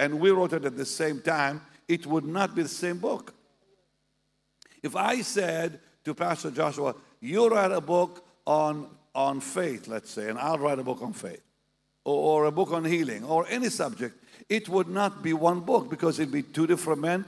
and 0.00 0.18
we 0.18 0.30
wrote 0.30 0.54
it 0.54 0.64
at 0.64 0.78
the 0.78 0.86
same 0.86 1.20
time, 1.20 1.60
it 1.86 2.06
would 2.06 2.24
not 2.24 2.54
be 2.54 2.62
the 2.62 2.68
same 2.68 2.96
book. 2.96 3.34
If 4.82 4.96
I 4.96 5.20
said 5.20 5.78
to 6.04 6.14
Pastor 6.14 6.50
Joshua, 6.50 6.94
you 7.20 7.46
write 7.48 7.70
a 7.70 7.82
book 7.82 8.24
on, 8.46 8.88
on 9.14 9.40
faith, 9.40 9.88
let's 9.88 10.10
say, 10.10 10.30
and 10.30 10.38
I'll 10.38 10.56
write 10.56 10.78
a 10.78 10.82
book 10.82 11.02
on 11.02 11.12
faith, 11.12 11.42
or, 12.02 12.14
or 12.14 12.44
a 12.46 12.50
book 12.50 12.72
on 12.72 12.86
healing, 12.86 13.24
or 13.24 13.46
any 13.50 13.68
subject, 13.68 14.16
it 14.48 14.70
would 14.70 14.88
not 14.88 15.22
be 15.22 15.34
one 15.34 15.60
book 15.60 15.90
because 15.90 16.18
it'd 16.18 16.32
be 16.32 16.44
two 16.44 16.66
different 16.66 17.02
men 17.02 17.26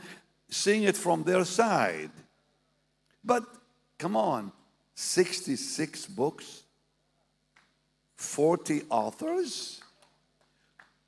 seeing 0.49 0.85
it 0.85 0.97
from 0.97 1.25
their 1.25 1.45
side. 1.45 2.11
But 3.23 3.45
come 3.99 4.17
on, 4.17 4.51
66 4.95 6.07
books, 6.07 6.63
40 8.17 8.85
authors, 8.89 9.82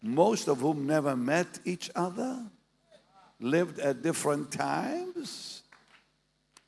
most 0.05 0.49
of 0.49 0.61
whom 0.61 0.87
never 0.87 1.17
met 1.17 1.59
each 1.65 1.91
other, 1.97 2.43
lived 3.41 3.79
at 3.79 4.03
different 4.03 4.53
times. 4.53 5.63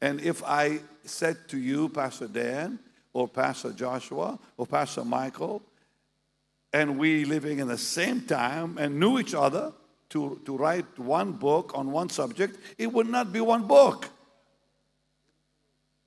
And 0.01 0.21
if 0.21 0.43
I 0.43 0.81
said 1.05 1.49
to 1.49 1.59
you, 1.59 1.91
Pastor 1.91 2.29
Dan, 2.29 2.79
or 3.13 3.29
Pastor 3.29 3.73
Joshua, 3.73 4.39
or 4.57 4.67
Pastor 4.67 5.05
Michael, 5.05 5.63
and 6.73 6.99
we 6.99 7.25
living 7.25 7.59
in 7.59 7.69
the 7.69 7.79
same 7.79 8.23
time 8.23 8.79
and 8.79 8.99
knew 8.99 9.19
each 9.19 9.35
other 9.35 9.73
to, 10.11 10.41
to 10.45 10.57
write 10.57 10.99
one 10.99 11.33
book 11.33 11.73
on 11.75 11.93
one 11.93 12.09
subject, 12.09 12.59
it 12.79 12.93
would 12.93 13.09
not 13.09 13.33
be 13.33 13.41
one 13.41 13.67
book. 13.67 14.09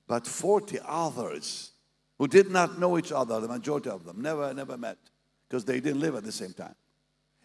But 0.06 0.26
40 0.26 0.78
others 0.84 1.70
who 2.18 2.26
did 2.26 2.50
not 2.50 2.78
know 2.78 2.98
each 2.98 3.12
other, 3.12 3.40
the 3.40 3.48
majority 3.48 3.88
of 3.88 4.04
them, 4.04 4.20
never, 4.20 4.52
never 4.52 4.76
met 4.76 4.98
because 5.48 5.64
they 5.64 5.80
didn't 5.80 6.00
live 6.00 6.16
at 6.16 6.24
the 6.24 6.32
same 6.32 6.52
time. 6.52 6.74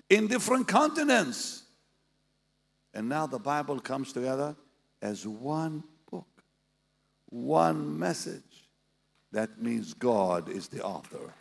In 0.10 0.28
different 0.28 0.68
continents. 0.68 1.64
And 2.94 3.10
now 3.10 3.28
the 3.28 3.40
Bible 3.40 3.80
comes 3.80 4.14
together 4.14 4.56
as 5.02 5.28
one 5.28 5.84
book, 6.10 6.44
one 7.30 8.00
message. 8.00 8.42
That 9.32 9.62
means 9.62 9.94
God 9.94 10.50
is 10.50 10.68
the 10.70 10.82
author. 10.82 11.34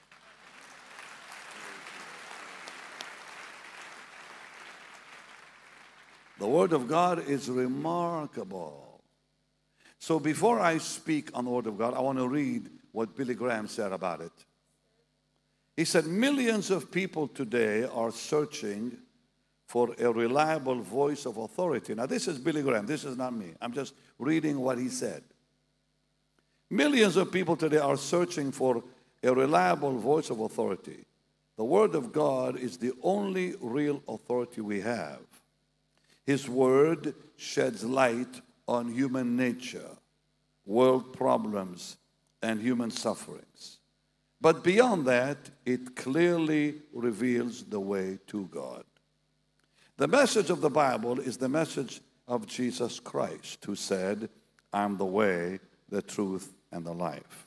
The 6.41 6.47
Word 6.49 6.73
of 6.73 6.89
God 6.89 7.29
is 7.29 7.49
remarkable. 7.49 9.01
So 9.99 10.19
before 10.19 10.59
I 10.59 10.79
speak 10.79 11.31
on 11.33 11.45
the 11.45 11.51
Word 11.51 11.67
of 11.67 11.79
God, 11.79 11.95
I 11.95 12.01
want 12.01 12.19
to 12.19 12.29
read 12.29 12.69
what 12.91 13.17
Billy 13.17 13.35
Graham 13.35 13.69
said 13.69 13.93
about 13.93 14.21
it. 14.21 14.33
He 15.77 15.85
said, 15.85 16.07
Millions 16.07 16.71
of 16.71 16.91
people 16.91 17.29
today 17.29 17.85
are 17.85 18.13
searching 18.13 18.99
for 19.67 19.95
a 19.99 20.13
reliable 20.13 20.81
voice 20.81 21.27
of 21.27 21.37
authority. 21.37 21.95
Now, 21.95 22.07
this 22.07 22.29
is 22.29 22.39
Billy 22.39 22.63
Graham, 22.63 22.87
this 22.87 23.05
is 23.05 23.17
not 23.17 23.35
me. 23.35 23.55
I'm 23.61 23.73
just 23.73 23.95
reading 24.19 24.61
what 24.61 24.79
he 24.79 24.89
said. 24.89 25.25
Millions 26.71 27.17
of 27.17 27.33
people 27.33 27.57
today 27.57 27.79
are 27.79 27.97
searching 27.97 28.53
for 28.53 28.83
a 29.23 29.33
reliable 29.33 29.99
voice 29.99 30.31
of 30.31 30.41
authority. 30.41 31.05
The 31.57 31.65
Word 31.65 31.95
of 31.95 32.13
God 32.13 32.59
is 32.59 32.79
the 32.79 32.93
only 33.03 33.55
real 33.61 34.03
authority 34.09 34.61
we 34.61 34.81
have. 34.81 35.21
His 36.27 36.49
Word 36.49 37.15
sheds 37.37 37.85
light 37.85 38.41
on 38.67 38.93
human 38.93 39.37
nature, 39.37 39.91
world 40.67 41.13
problems, 41.13 41.97
and 42.43 42.61
human 42.61 42.91
sufferings. 42.91 43.79
But 44.45 44.63
beyond 44.63 45.07
that, 45.07 45.39
it 45.65 45.97
clearly 45.97 46.75
reveals 46.93 47.65
the 47.65 47.81
way 47.81 48.19
to 48.27 48.45
God. 48.49 48.85
The 49.97 50.07
message 50.07 50.51
of 50.51 50.61
the 50.61 50.69
Bible 50.69 51.19
is 51.19 51.39
the 51.39 51.49
message 51.49 52.03
of 52.29 52.47
Jesus 52.47 53.01
Christ, 53.01 53.65
who 53.65 53.75
said, 53.75 54.29
I'm 54.71 54.99
the 54.99 55.07
way, 55.07 55.61
the 55.89 56.03
truth, 56.03 56.53
and 56.71 56.85
the 56.85 56.93
life. 56.93 57.47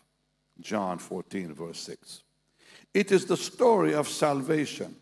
John 0.59 0.97
14, 0.97 1.53
verse 1.53 1.77
6. 1.81 2.23
It 2.95 3.11
is 3.11 3.25
the 3.25 3.37
story 3.37 3.93
of 3.93 4.07
salvation, 4.07 4.95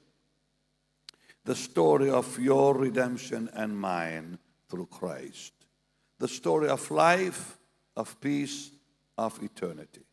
the 1.46 1.56
story 1.56 2.10
of 2.10 2.38
your 2.38 2.76
redemption 2.76 3.50
and 3.54 3.80
mine 3.80 4.38
through 4.68 4.88
Christ, 4.88 5.54
the 6.20 6.28
story 6.28 6.68
of 6.68 6.92
life, 6.92 7.58
of 7.96 8.20
peace, 8.20 8.72
of 9.18 9.42
eternity. 9.42 10.05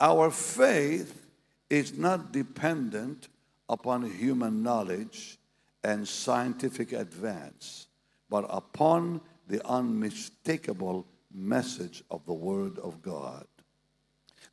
Our 0.00 0.30
faith 0.30 1.26
is 1.70 1.96
not 1.96 2.32
dependent 2.32 3.28
upon 3.68 4.10
human 4.10 4.62
knowledge 4.62 5.38
and 5.82 6.06
scientific 6.06 6.92
advance, 6.92 7.86
but 8.28 8.46
upon 8.48 9.20
the 9.48 9.64
unmistakable 9.66 11.06
message 11.32 12.02
of 12.10 12.24
the 12.26 12.32
Word 12.32 12.78
of 12.78 13.02
God. 13.02 13.46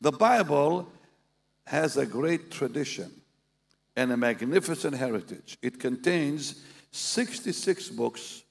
The 0.01 0.11
Bible 0.11 0.91
has 1.67 1.95
a 1.97 2.05
great 2.05 2.51
tradition 2.51 3.11
and 3.95 4.11
a 4.11 4.17
magnificent 4.17 4.95
heritage. 4.95 5.57
It 5.61 5.79
contains 5.79 6.61
66 6.91 7.89
books 7.89 8.43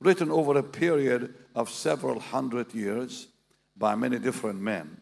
written 0.00 0.30
over 0.30 0.58
a 0.58 0.62
period 0.62 1.34
of 1.54 1.70
several 1.70 2.20
hundred 2.20 2.74
years 2.74 3.28
by 3.76 3.94
many 3.94 4.18
different 4.18 4.60
men. 4.60 5.00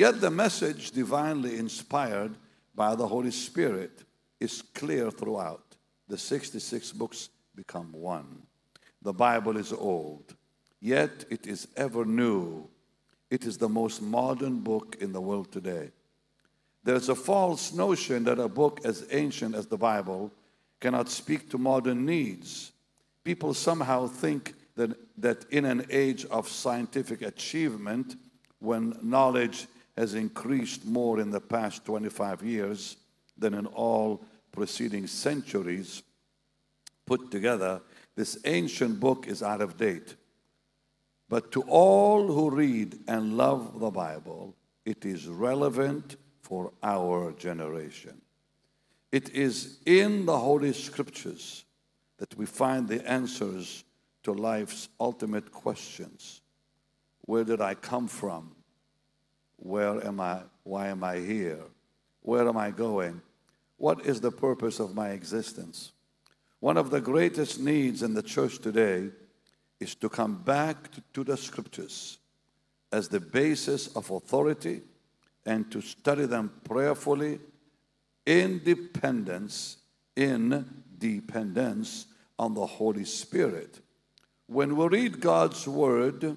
Yet 0.00 0.22
the 0.22 0.30
message 0.30 0.92
divinely 0.92 1.58
inspired 1.58 2.34
by 2.74 2.94
the 2.94 3.06
Holy 3.06 3.30
Spirit 3.30 4.02
is 4.40 4.62
clear 4.74 5.10
throughout. 5.10 5.76
The 6.08 6.16
66 6.16 6.92
books 6.92 7.28
become 7.54 7.92
one. 7.92 8.44
The 9.02 9.12
Bible 9.12 9.58
is 9.58 9.74
old, 9.74 10.34
yet 10.80 11.26
it 11.28 11.46
is 11.46 11.68
ever 11.76 12.06
new. 12.06 12.66
It 13.28 13.44
is 13.44 13.58
the 13.58 13.68
most 13.68 14.00
modern 14.00 14.60
book 14.60 14.96
in 15.00 15.12
the 15.12 15.20
world 15.20 15.52
today. 15.52 15.90
There's 16.82 17.10
a 17.10 17.14
false 17.14 17.74
notion 17.74 18.24
that 18.24 18.38
a 18.38 18.48
book 18.48 18.80
as 18.84 19.04
ancient 19.10 19.54
as 19.54 19.66
the 19.66 19.76
Bible 19.76 20.32
cannot 20.80 21.10
speak 21.10 21.50
to 21.50 21.58
modern 21.58 22.06
needs. 22.06 22.72
People 23.22 23.52
somehow 23.52 24.06
think 24.06 24.54
that, 24.76 24.96
that 25.18 25.44
in 25.50 25.66
an 25.66 25.84
age 25.90 26.24
of 26.24 26.48
scientific 26.48 27.20
achievement, 27.20 28.16
when 28.60 28.96
knowledge 29.02 29.66
has 30.00 30.14
increased 30.14 30.86
more 30.86 31.20
in 31.20 31.30
the 31.30 31.40
past 31.40 31.84
25 31.84 32.42
years 32.42 32.96
than 33.36 33.52
in 33.52 33.66
all 33.66 34.24
preceding 34.50 35.06
centuries 35.06 36.02
put 37.04 37.30
together, 37.30 37.82
this 38.16 38.38
ancient 38.46 38.98
book 38.98 39.26
is 39.28 39.42
out 39.42 39.60
of 39.60 39.76
date. 39.76 40.16
But 41.28 41.52
to 41.52 41.60
all 41.62 42.26
who 42.26 42.48
read 42.48 42.98
and 43.08 43.36
love 43.36 43.78
the 43.78 43.90
Bible, 43.90 44.56
it 44.86 45.04
is 45.04 45.26
relevant 45.28 46.16
for 46.40 46.72
our 46.82 47.32
generation. 47.32 48.22
It 49.12 49.28
is 49.34 49.80
in 49.84 50.24
the 50.24 50.38
Holy 50.38 50.72
Scriptures 50.72 51.66
that 52.16 52.34
we 52.38 52.46
find 52.46 52.88
the 52.88 53.06
answers 53.06 53.84
to 54.22 54.32
life's 54.32 54.88
ultimate 54.98 55.52
questions. 55.52 56.40
Where 57.26 57.44
did 57.44 57.60
I 57.60 57.74
come 57.74 58.08
from? 58.08 58.52
Where 59.60 60.04
am 60.04 60.20
I? 60.20 60.40
Why 60.64 60.88
am 60.88 61.04
I 61.04 61.18
here? 61.18 61.60
Where 62.22 62.48
am 62.48 62.56
I 62.56 62.70
going? 62.70 63.20
What 63.76 64.04
is 64.04 64.20
the 64.20 64.32
purpose 64.32 64.80
of 64.80 64.94
my 64.94 65.10
existence? 65.10 65.92
One 66.60 66.76
of 66.76 66.90
the 66.90 67.00
greatest 67.00 67.60
needs 67.60 68.02
in 68.02 68.14
the 68.14 68.22
church 68.22 68.58
today 68.58 69.10
is 69.78 69.94
to 69.96 70.08
come 70.08 70.42
back 70.42 70.90
to, 71.14 71.24
the 71.24 71.36
scriptures 71.36 72.18
as 72.92 73.08
the 73.08 73.20
basis 73.20 73.86
of 73.96 74.10
authority 74.10 74.82
and 75.46 75.70
to 75.70 75.80
study 75.80 76.26
them 76.26 76.52
prayerfully 76.64 77.38
in 78.26 78.62
dependence, 78.62 79.78
in 80.16 80.82
dependence 80.98 82.06
on 82.38 82.54
the 82.54 82.66
Holy 82.66 83.04
Spirit. 83.04 83.80
When 84.46 84.76
we 84.76 84.86
read 84.88 85.20
God's 85.20 85.66
word, 85.66 86.36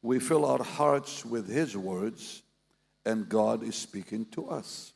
we 0.00 0.18
fill 0.18 0.44
our 0.44 0.62
hearts 0.62 1.24
with 1.24 1.48
His 1.48 1.76
words, 1.76 2.42
and 3.04 3.28
God 3.28 3.62
is 3.62 3.76
speaking 3.76 4.26
to 4.32 4.48
us. 4.48 4.92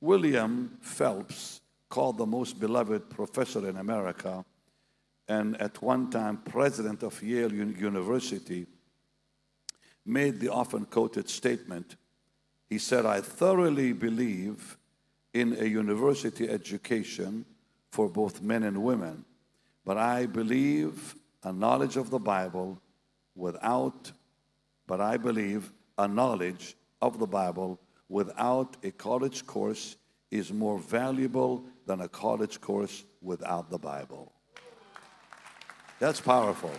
William 0.00 0.78
Phelps, 0.80 1.60
called 1.88 2.16
the 2.16 2.26
most 2.26 2.58
beloved 2.58 3.10
professor 3.10 3.68
in 3.68 3.76
America, 3.76 4.44
and 5.28 5.60
at 5.60 5.82
one 5.82 6.10
time 6.10 6.38
president 6.38 7.02
of 7.02 7.22
Yale 7.22 7.52
University, 7.52 8.66
made 10.06 10.40
the 10.40 10.48
often 10.48 10.86
quoted 10.86 11.28
statement. 11.28 11.96
He 12.68 12.78
said, 12.78 13.04
I 13.04 13.20
thoroughly 13.20 13.92
believe 13.92 14.78
in 15.34 15.54
a 15.58 15.66
university 15.66 16.48
education 16.48 17.44
for 17.90 18.08
both 18.08 18.40
men 18.40 18.62
and 18.62 18.82
women, 18.82 19.24
but 19.84 19.98
I 19.98 20.26
believe 20.26 21.14
a 21.44 21.52
knowledge 21.52 21.96
of 21.96 22.10
the 22.10 22.18
Bible 22.18 22.80
without, 23.34 24.12
but 24.86 25.00
I 25.00 25.18
believe 25.18 25.72
a 25.98 26.08
knowledge 26.08 26.74
of 27.02 27.18
the 27.18 27.26
Bible 27.26 27.78
without 28.08 28.76
a 28.82 28.92
college 28.92 29.44
course 29.44 29.96
is 30.30 30.52
more 30.52 30.78
valuable 30.78 31.64
than 31.84 32.00
a 32.00 32.08
college 32.08 32.60
course 32.60 33.04
without 33.20 33.68
the 33.68 33.78
Bible. 33.78 34.32
That's 35.98 36.20
powerful. 36.20 36.72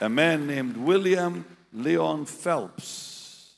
A 0.00 0.08
man 0.08 0.46
named 0.46 0.76
William 0.76 1.44
Lyon 1.72 2.24
Phelps, 2.24 3.54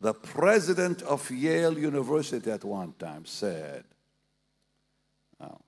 the 0.00 0.14
president 0.14 1.02
of 1.02 1.28
Yale 1.30 1.78
University 1.78 2.50
at 2.50 2.64
one 2.64 2.94
time, 2.98 3.24
said, 3.24 3.84
now, 5.38 5.60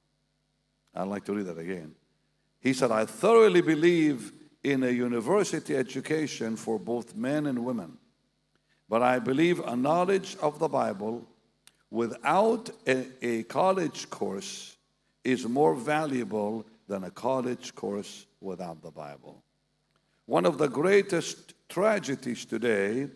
I'd 0.95 1.09
like 1.09 1.25
to 1.25 1.35
read 1.35 1.47
that 1.47 1.59
again. 1.59 1.95
He 2.61 2.73
said, 2.73 2.93
I 2.93 3.05
thoroughly 3.05 3.63
believe 3.63 4.33
in 4.65 4.83
a 4.85 4.91
university 4.91 5.77
education 5.77 6.57
for 6.57 6.79
both 6.79 7.17
men 7.17 7.47
and 7.47 7.65
women, 7.65 7.99
but 8.89 9.03
I 9.03 9.19
believe 9.19 9.61
a 9.61 9.75
knowledge 9.75 10.37
of 10.41 10.59
the 10.59 10.69
Bible 10.69 11.27
without 11.91 12.71
a, 12.87 13.07
a 13.23 13.43
college 13.45 14.09
course 14.11 14.77
is 15.25 15.47
more 15.47 15.75
valuable 15.75 16.65
than 16.89 17.05
a 17.05 17.11
college 17.11 17.75
course 17.75 18.27
without 18.41 18.83
the 18.83 18.91
Bible. 18.91 19.43
One 20.27 20.47
of 20.47 20.59
the 20.59 20.69
greatest 20.69 21.55
tragedies 21.69 22.45
today 22.45 23.09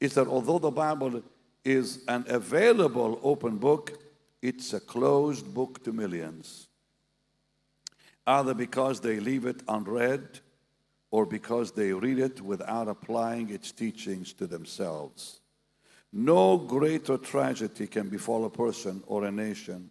is 0.00 0.14
that 0.14 0.26
although 0.26 0.58
the 0.58 0.70
Bible 0.70 1.22
is 1.64 2.04
an 2.08 2.24
available 2.28 3.20
open 3.22 3.58
book, 3.58 4.00
it's 4.40 4.72
a 4.72 4.80
closed 4.80 5.52
book 5.52 5.82
to 5.84 5.92
millions. 5.92 6.68
Either 8.26 8.54
because 8.54 9.00
they 9.00 9.20
leave 9.20 9.46
it 9.46 9.62
unread 9.68 10.40
or 11.10 11.24
because 11.26 11.72
they 11.72 11.92
read 11.92 12.18
it 12.18 12.40
without 12.40 12.88
applying 12.88 13.50
its 13.50 13.72
teachings 13.72 14.32
to 14.34 14.46
themselves. 14.46 15.40
No 16.12 16.56
greater 16.56 17.18
tragedy 17.18 17.86
can 17.86 18.08
befall 18.08 18.44
a 18.44 18.50
person 18.50 19.02
or 19.06 19.24
a 19.24 19.30
nation 19.30 19.90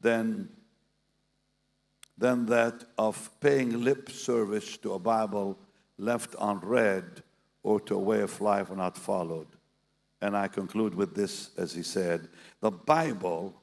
than, 0.00 0.48
than 2.16 2.46
that 2.46 2.84
of 2.98 3.30
paying 3.40 3.82
lip 3.82 4.10
service 4.10 4.76
to 4.78 4.94
a 4.94 4.98
Bible 4.98 5.58
left 5.98 6.34
unread 6.40 7.22
or 7.62 7.80
to 7.80 7.94
a 7.94 7.98
way 7.98 8.20
of 8.20 8.40
life 8.40 8.74
not 8.74 8.96
followed. 8.96 9.48
And 10.20 10.36
I 10.36 10.48
conclude 10.48 10.94
with 10.94 11.14
this 11.14 11.50
as 11.58 11.74
he 11.74 11.82
said 11.82 12.28
the 12.60 12.70
Bible, 12.70 13.54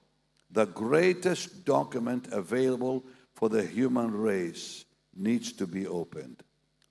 the 0.51 0.65
greatest 0.65 1.65
document 1.65 2.27
available 2.31 3.03
for 3.33 3.49
the 3.49 3.65
human 3.65 4.11
race, 4.11 4.85
needs 5.15 5.51
to 5.53 5.67
be 5.67 5.87
opened, 5.87 6.43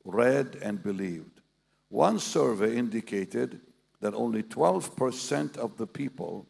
read, 0.05 0.57
and 0.63 0.83
believed. 0.83 1.41
One 1.89 2.19
survey 2.19 2.77
indicated 2.77 3.61
that 4.01 4.15
only 4.15 4.43
12% 4.43 5.57
of 5.57 5.77
the 5.77 5.87
people 5.87 6.47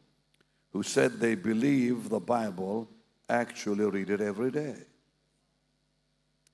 who 0.73 0.83
said 0.83 1.19
they 1.19 1.35
believe 1.35 2.09
the 2.09 2.21
Bible 2.21 2.89
actually 3.29 3.85
read 3.85 4.11
it 4.11 4.21
every 4.21 4.51
day. 4.51 4.77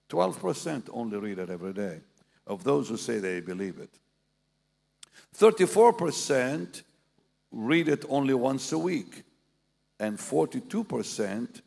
12% 0.08 0.88
only 0.92 1.18
read 1.18 1.38
it 1.38 1.50
every 1.50 1.72
day 1.72 2.00
of 2.46 2.62
those 2.62 2.88
who 2.88 2.96
say 2.96 3.18
they 3.18 3.40
believe 3.40 3.78
it. 3.78 3.90
34% 5.36 6.82
read 7.50 7.88
it 7.88 8.04
only 8.08 8.34
once 8.34 8.72
a 8.72 8.78
week, 8.78 9.24
and 9.98 10.18
42% 10.18 11.60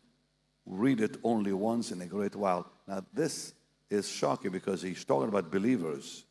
read 0.65 1.01
it 1.01 1.17
only 1.23 1.51
once 1.51 1.91
in 1.91 2.01
a 2.01 2.05
great 2.05 2.35
while. 2.35 2.71
Now, 2.87 3.03
this 3.13 3.53
is 3.89 4.07
shocking 4.07 4.51
because 4.51 4.81
he's 4.81 5.03
talking 5.03 5.29
about 5.29 5.51
believers. 5.51 6.23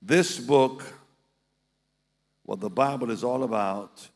This 0.00 0.38
book, 0.38 0.84
what 2.44 2.60
the 2.60 2.70
Bible 2.70 3.10
is 3.10 3.24
all 3.24 3.42
about, 3.42 4.08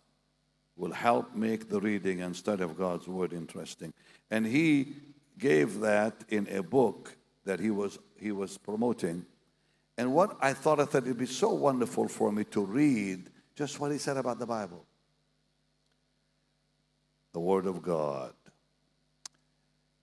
will 0.77 0.93
help 0.93 1.35
make 1.35 1.69
the 1.69 1.81
reading 1.81 2.23
and 2.23 2.35
study 2.35 2.63
of 2.63 2.79
God's 2.79 3.09
Word 3.09 3.33
interesting. 3.33 3.93
And 4.31 4.47
he 4.47 4.95
gave 5.39 5.81
that 5.81 6.25
in 6.29 6.47
a 6.49 6.63
book 6.63 7.17
that 7.45 7.59
he 7.59 7.71
was, 7.71 7.99
he 8.19 8.33
was 8.33 8.59
promoting. 8.59 9.25
And 9.97 10.15
what 10.15 10.37
I 10.41 10.53
thought, 10.53 10.79
I 10.79 10.85
thought 10.85 11.05
it'd 11.05 11.19
be 11.19 11.27
so 11.27 11.53
wonderful 11.55 12.07
for 12.09 12.31
me 12.31 12.45
to 12.45 12.65
read 12.65 13.31
just 13.57 13.81
what 13.81 13.91
he 13.91 13.99
said 13.99 14.17
about 14.17 14.39
the 14.39 14.47
Bible. 14.47 14.85
The 17.33 17.41
Word 17.41 17.67
of 17.67 17.83
God. 17.83 18.33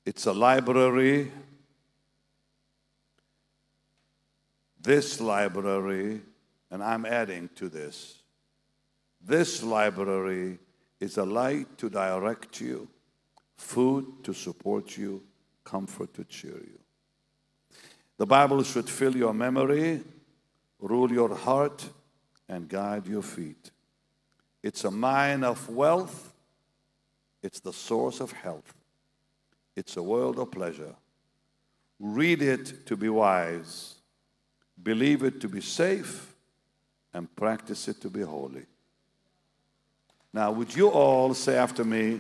It's 0.05 0.25
a 0.25 0.33
library 0.33 1.31
This 4.85 5.19
library, 5.19 6.21
and 6.69 6.83
I'm 6.83 7.07
adding 7.07 7.49
to 7.55 7.69
this, 7.69 8.21
this 9.19 9.63
library 9.63 10.59
is 10.99 11.17
a 11.17 11.25
light 11.25 11.79
to 11.79 11.89
direct 11.89 12.61
you, 12.61 12.87
food 13.57 14.23
to 14.23 14.31
support 14.31 14.95
you, 14.95 15.23
comfort 15.63 16.13
to 16.13 16.23
cheer 16.25 16.57
you. 16.57 16.79
The 18.17 18.27
Bible 18.27 18.61
should 18.61 18.87
fill 18.87 19.15
your 19.15 19.33
memory, 19.33 20.03
rule 20.79 21.11
your 21.11 21.33
heart, 21.33 21.89
and 22.47 22.69
guide 22.69 23.07
your 23.07 23.23
feet. 23.23 23.71
It's 24.61 24.83
a 24.83 24.91
mine 24.91 25.43
of 25.43 25.67
wealth, 25.67 26.31
it's 27.41 27.59
the 27.59 27.73
source 27.73 28.19
of 28.19 28.31
health, 28.33 28.74
it's 29.75 29.97
a 29.97 30.03
world 30.03 30.39
of 30.39 30.51
pleasure. 30.51 30.95
Read 31.99 32.41
it 32.41 32.85
to 32.87 32.97
be 32.97 33.09
wise 33.09 33.95
believe 34.81 35.23
it 35.23 35.39
to 35.41 35.47
be 35.47 35.61
safe, 35.61 36.33
and 37.13 37.33
practice 37.35 37.87
it 37.87 38.01
to 38.01 38.09
be 38.09 38.21
holy. 38.21 38.65
Now, 40.33 40.51
would 40.51 40.75
you 40.75 40.89
all 40.89 41.33
say 41.33 41.55
after 41.55 41.85
me, 41.85 42.19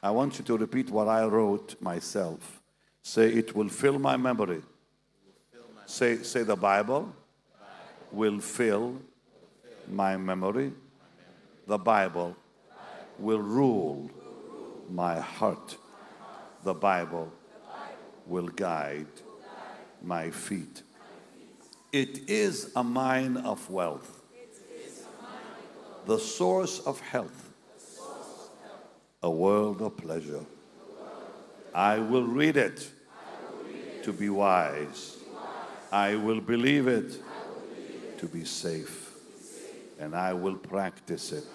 I 0.00 0.10
want 0.12 0.38
you 0.38 0.44
to 0.44 0.56
repeat 0.56 0.88
what 0.90 1.08
I 1.08 1.24
wrote 1.24 1.80
myself. 1.80 2.62
Say, 3.02 3.32
it 3.32 3.56
will 3.56 3.68
fill 3.68 3.98
my 3.98 4.16
memory. 4.16 4.62
Say, 5.86 6.18
say 6.22 6.44
the 6.44 6.54
Bible 6.54 7.12
will 8.12 8.38
fill 8.38 9.00
my 9.90 10.16
memory. 10.16 10.72
The 11.66 11.78
Bible 11.78 12.36
will 13.18 13.40
rule 13.40 14.10
my 14.88 15.18
heart. 15.18 15.76
The 16.68 16.74
Bible 16.74 17.32
will 18.26 18.48
guide 18.48 19.06
my 20.02 20.30
feet. 20.30 20.82
It 21.92 22.28
is 22.28 22.72
a 22.76 22.84
mine 22.84 23.38
of 23.38 23.70
wealth, 23.70 24.20
the 26.04 26.18
source 26.18 26.80
of 26.80 27.00
health, 27.00 27.54
a 29.22 29.30
world 29.30 29.80
of 29.80 29.96
pleasure. 29.96 30.44
I 31.74 32.00
will 32.00 32.26
read 32.26 32.58
it 32.58 32.86
to 34.02 34.12
be 34.12 34.28
wise. 34.28 35.16
I 35.90 36.16
will 36.16 36.42
believe 36.42 36.86
it 36.86 37.18
to 38.18 38.26
be 38.26 38.44
safe. 38.44 39.10
And 39.98 40.14
I 40.14 40.34
will 40.34 40.56
practice 40.56 41.32
it 41.32 41.48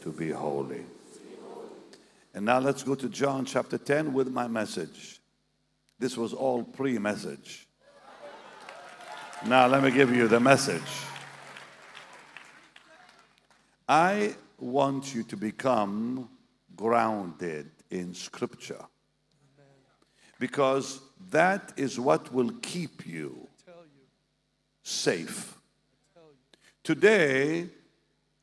to 0.00 0.10
be 0.10 0.30
holy. 0.30 0.86
And 2.34 2.44
now 2.44 2.60
let's 2.60 2.82
go 2.82 2.94
to 2.94 3.08
John 3.08 3.44
chapter 3.44 3.76
10 3.76 4.12
with 4.12 4.28
my 4.28 4.46
message. 4.46 5.20
This 5.98 6.16
was 6.16 6.32
all 6.32 6.62
pre 6.62 6.98
message. 6.98 7.66
Now 9.46 9.66
let 9.66 9.82
me 9.82 9.90
give 9.90 10.14
you 10.14 10.28
the 10.28 10.40
message. 10.40 10.82
I 13.88 14.34
want 14.58 15.14
you 15.14 15.24
to 15.24 15.36
become 15.36 16.28
grounded 16.76 17.70
in 17.90 18.14
Scripture 18.14 18.84
because 20.38 21.00
that 21.30 21.72
is 21.76 21.98
what 21.98 22.32
will 22.32 22.52
keep 22.62 23.06
you 23.06 23.48
safe. 24.82 25.56
Today, 26.82 27.66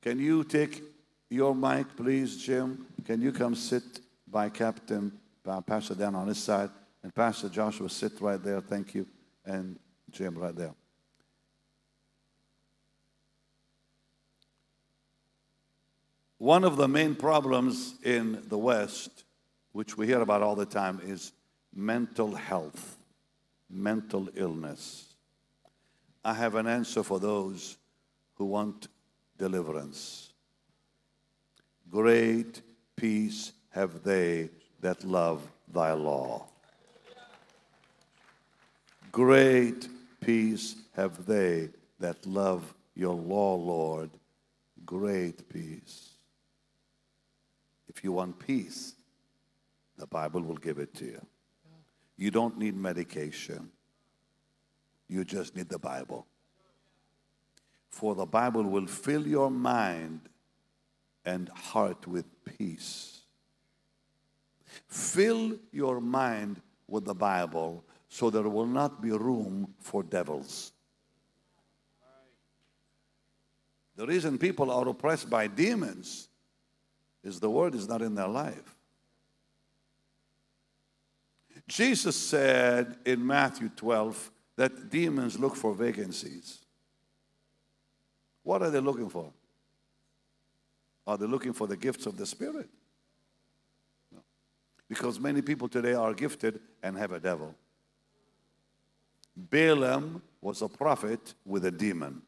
can 0.02 0.20
you 0.20 0.44
take 0.44 0.84
your 1.30 1.56
mic, 1.56 1.96
please, 1.96 2.38
Jim? 2.38 2.86
Can 3.06 3.22
you 3.22 3.32
come 3.32 3.56
sit 3.56 4.02
by 4.28 4.50
Captain 4.50 5.12
uh, 5.46 5.62
Pastor 5.62 5.96
Dan 5.96 6.16
on 6.16 6.28
his 6.28 6.38
side? 6.38 6.70
And 7.04 7.14
Pastor 7.14 7.50
Joshua, 7.50 7.90
sit 7.90 8.20
right 8.22 8.42
there. 8.42 8.62
Thank 8.62 8.96
you. 8.96 9.06
And 9.46 9.80
Jim, 10.12 10.38
right 10.38 10.56
there. 10.56 10.74
One 16.38 16.64
of 16.64 16.78
the 16.78 16.88
main 16.88 17.16
problems 17.16 17.96
in 18.04 18.44
the 18.48 18.58
West, 18.58 19.24
which 19.72 19.98
we 19.98 20.06
hear 20.06 20.22
about 20.22 20.44
all 20.44 20.56
the 20.56 20.66
time, 20.66 21.02
is 21.04 21.32
mental 21.74 22.36
health, 22.36 22.98
mental 23.70 24.30
illness. 24.36 25.16
I 26.24 26.34
have 26.34 26.56
an 26.56 26.68
answer 26.68 27.04
for 27.04 27.20
those 27.20 27.78
who 28.36 28.46
want 28.46 28.88
deliverance. 29.38 30.27
Great 31.92 32.62
peace 32.96 33.54
have 33.70 34.04
they 34.04 34.50
that 34.82 35.04
love 35.04 35.48
thy 35.72 35.94
law. 35.94 36.48
Great 39.12 39.88
peace 40.20 40.76
have 40.96 41.26
they 41.26 41.70
that 42.00 42.26
love 42.26 42.74
your 42.96 43.14
law, 43.16 43.56
Lord. 43.56 44.10
Great 44.86 45.48
peace. 45.50 46.10
If 47.88 48.04
you 48.04 48.12
want 48.12 48.38
peace, 48.38 48.94
the 49.98 50.08
Bible 50.08 50.42
will 50.42 50.58
give 50.58 50.78
it 50.78 50.94
to 50.96 51.06
you. 51.06 51.26
You 52.18 52.32
don't 52.32 52.58
need 52.58 52.76
medication. 52.76 53.72
You 55.08 55.24
just 55.24 55.56
need 55.56 55.70
the 55.70 55.80
Bible. 55.80 56.26
For 57.90 58.14
the 58.14 58.26
Bible 58.26 58.64
will 58.64 58.88
fill 58.88 59.26
your 59.26 59.50
mind 59.50 60.22
and 61.28 61.50
heart 61.50 62.08
with 62.08 62.26
peace. 62.46 63.20
Fill 64.88 65.60
your 65.74 66.00
mind 66.00 66.62
with 66.88 67.04
the 67.04 67.14
Bible 67.14 67.84
so 68.08 68.30
there 68.30 68.48
will 68.48 68.66
not 68.66 69.02
be 69.02 69.12
room 69.12 69.74
for 69.82 70.04
devils. 70.04 70.72
The 73.98 74.08
reason 74.08 74.38
people 74.38 74.72
are 74.72 74.88
oppressed 74.88 75.30
by 75.30 75.48
demons 75.48 76.30
is 77.24 77.42
the 77.42 77.50
word 77.50 77.76
is 77.76 77.90
not 77.90 78.02
in 78.02 78.16
their 78.16 78.30
life. 78.30 78.76
Jesus 81.68 82.16
said 82.16 82.96
in 83.06 83.26
Matthew 83.26 83.68
12 83.76 84.32
that 84.56 84.90
demons 84.90 85.38
look 85.38 85.58
for 85.58 85.74
vacancies. 85.74 86.60
What 88.44 88.62
are 88.62 88.70
they 88.70 88.80
looking 88.80 89.10
for? 89.10 89.34
Are 91.08 91.18
they 91.18 91.26
looking 91.26 91.54
for 91.54 91.66
the 91.66 91.78
gifts 91.78 92.06
of 92.06 92.18
the 92.18 92.26
Spirit? 92.26 92.70
No. 94.12 94.20
Because 94.90 95.20
many 95.20 95.42
people 95.42 95.70
today 95.70 95.94
are 95.94 96.14
gifted 96.14 96.60
and 96.84 96.98
have 96.98 97.14
a 97.14 97.20
devil. 97.20 97.56
Balaam 99.36 100.22
was 100.42 100.62
a 100.62 100.68
prophet 100.68 101.34
with 101.46 101.64
a 101.66 101.72
demon. 101.72 102.22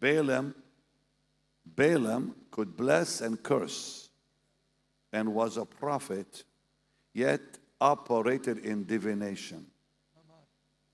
Balaam, 0.00 0.54
Balaam 1.66 2.34
could 2.50 2.76
bless 2.76 3.20
and 3.20 3.42
curse 3.42 4.08
and 5.12 5.34
was 5.34 5.56
a 5.56 5.64
prophet, 5.64 6.44
yet 7.12 7.40
operated 7.80 8.58
in 8.58 8.84
divination. 8.84 9.66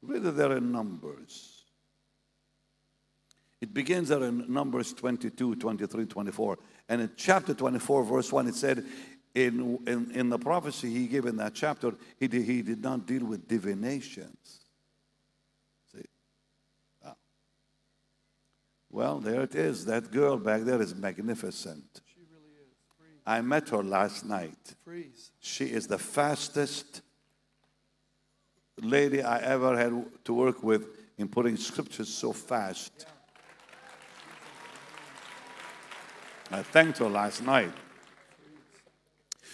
Read 0.02 0.24
it 0.24 0.36
there 0.36 0.56
in 0.56 0.72
Numbers. 0.72 1.53
It 3.64 3.72
begins 3.72 4.10
there 4.10 4.22
in 4.24 4.44
Numbers 4.52 4.92
22, 4.92 5.56
23, 5.56 6.04
24. 6.04 6.58
And 6.90 7.00
in 7.00 7.10
chapter 7.16 7.54
24, 7.54 8.04
verse 8.04 8.30
1, 8.30 8.48
it 8.48 8.54
said, 8.54 8.84
in, 9.34 9.78
in, 9.86 10.10
in 10.10 10.28
the 10.28 10.38
prophecy 10.38 10.90
he 10.90 11.06
gave 11.06 11.24
in 11.24 11.38
that 11.38 11.54
chapter, 11.54 11.94
he 12.20 12.28
did, 12.28 12.44
he 12.44 12.60
did 12.60 12.82
not 12.82 13.06
deal 13.06 13.24
with 13.24 13.48
divinations. 13.48 14.60
See? 15.90 16.04
Ah. 17.02 17.14
Well, 18.90 19.20
there 19.20 19.40
it 19.40 19.54
is. 19.54 19.86
That 19.86 20.12
girl 20.12 20.36
back 20.36 20.60
there 20.60 20.82
is 20.82 20.94
magnificent. 20.94 22.02
She 22.04 22.20
really 22.30 22.52
is. 22.60 22.76
Freeze. 22.98 23.22
I 23.26 23.40
met 23.40 23.70
her 23.70 23.82
last 23.82 24.26
night. 24.26 24.74
Freeze. 24.84 25.30
She 25.40 25.64
is 25.64 25.86
the 25.86 25.96
fastest 25.96 27.00
lady 28.82 29.22
I 29.22 29.38
ever 29.38 29.74
had 29.74 30.04
to 30.26 30.34
work 30.34 30.62
with 30.62 30.84
in 31.16 31.28
putting 31.28 31.56
scriptures 31.56 32.10
so 32.10 32.34
fast. 32.34 33.06
I 36.54 36.62
thanked 36.62 36.98
her 36.98 37.08
last 37.08 37.42
night. 37.42 37.72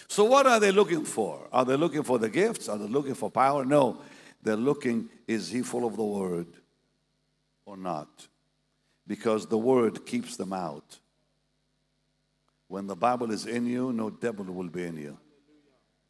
So, 0.07 0.23
what 0.23 0.45
are 0.45 0.59
they 0.59 0.71
looking 0.71 1.03
for? 1.03 1.47
Are 1.51 1.65
they 1.65 1.75
looking 1.75 2.03
for 2.03 2.19
the 2.19 2.29
gifts? 2.29 2.69
Are 2.69 2.77
they 2.77 2.85
looking 2.85 3.15
for 3.15 3.31
power? 3.31 3.65
No. 3.65 4.01
They're 4.43 4.55
looking, 4.55 5.09
is 5.27 5.49
he 5.49 5.63
full 5.63 5.87
of 5.87 5.95
the 5.95 6.03
word 6.03 6.47
or 7.65 7.75
not? 7.75 8.27
Because 9.07 9.47
the 9.47 9.57
word 9.57 10.05
keeps 10.05 10.37
them 10.37 10.53
out. 10.53 10.99
When 12.67 12.85
the 12.85 12.95
Bible 12.95 13.31
is 13.31 13.47
in 13.47 13.65
you, 13.65 13.91
no 13.91 14.11
devil 14.11 14.45
will 14.45 14.69
be 14.69 14.83
in 14.83 14.97
you. 14.97 15.17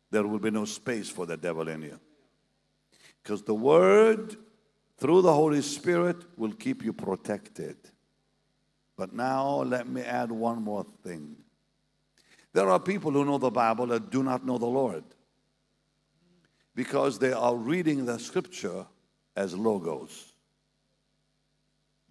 There 0.09 0.27
will 0.27 0.39
be 0.39 0.51
no 0.51 0.65
space 0.65 1.09
for 1.09 1.25
the 1.25 1.37
devil 1.37 1.69
in 1.69 1.83
you. 1.83 1.99
Because 3.23 3.43
the 3.43 3.55
word, 3.55 4.35
through 4.97 5.21
the 5.21 5.33
Holy 5.33 5.61
Spirit, 5.61 6.17
will 6.37 6.51
keep 6.51 6.83
you 6.83 6.91
protected. 6.91 7.77
But 9.01 9.13
now 9.13 9.63
let 9.63 9.87
me 9.87 10.01
add 10.01 10.31
one 10.31 10.61
more 10.61 10.85
thing. 11.03 11.35
There 12.53 12.69
are 12.69 12.79
people 12.79 13.09
who 13.09 13.25
know 13.25 13.39
the 13.39 13.49
Bible 13.49 13.87
that 13.87 14.11
do 14.11 14.21
not 14.21 14.45
know 14.45 14.59
the 14.59 14.67
Lord 14.67 15.03
because 16.75 17.17
they 17.17 17.33
are 17.33 17.55
reading 17.55 18.05
the 18.05 18.19
scripture 18.19 18.85
as 19.35 19.57
logos. 19.57 20.33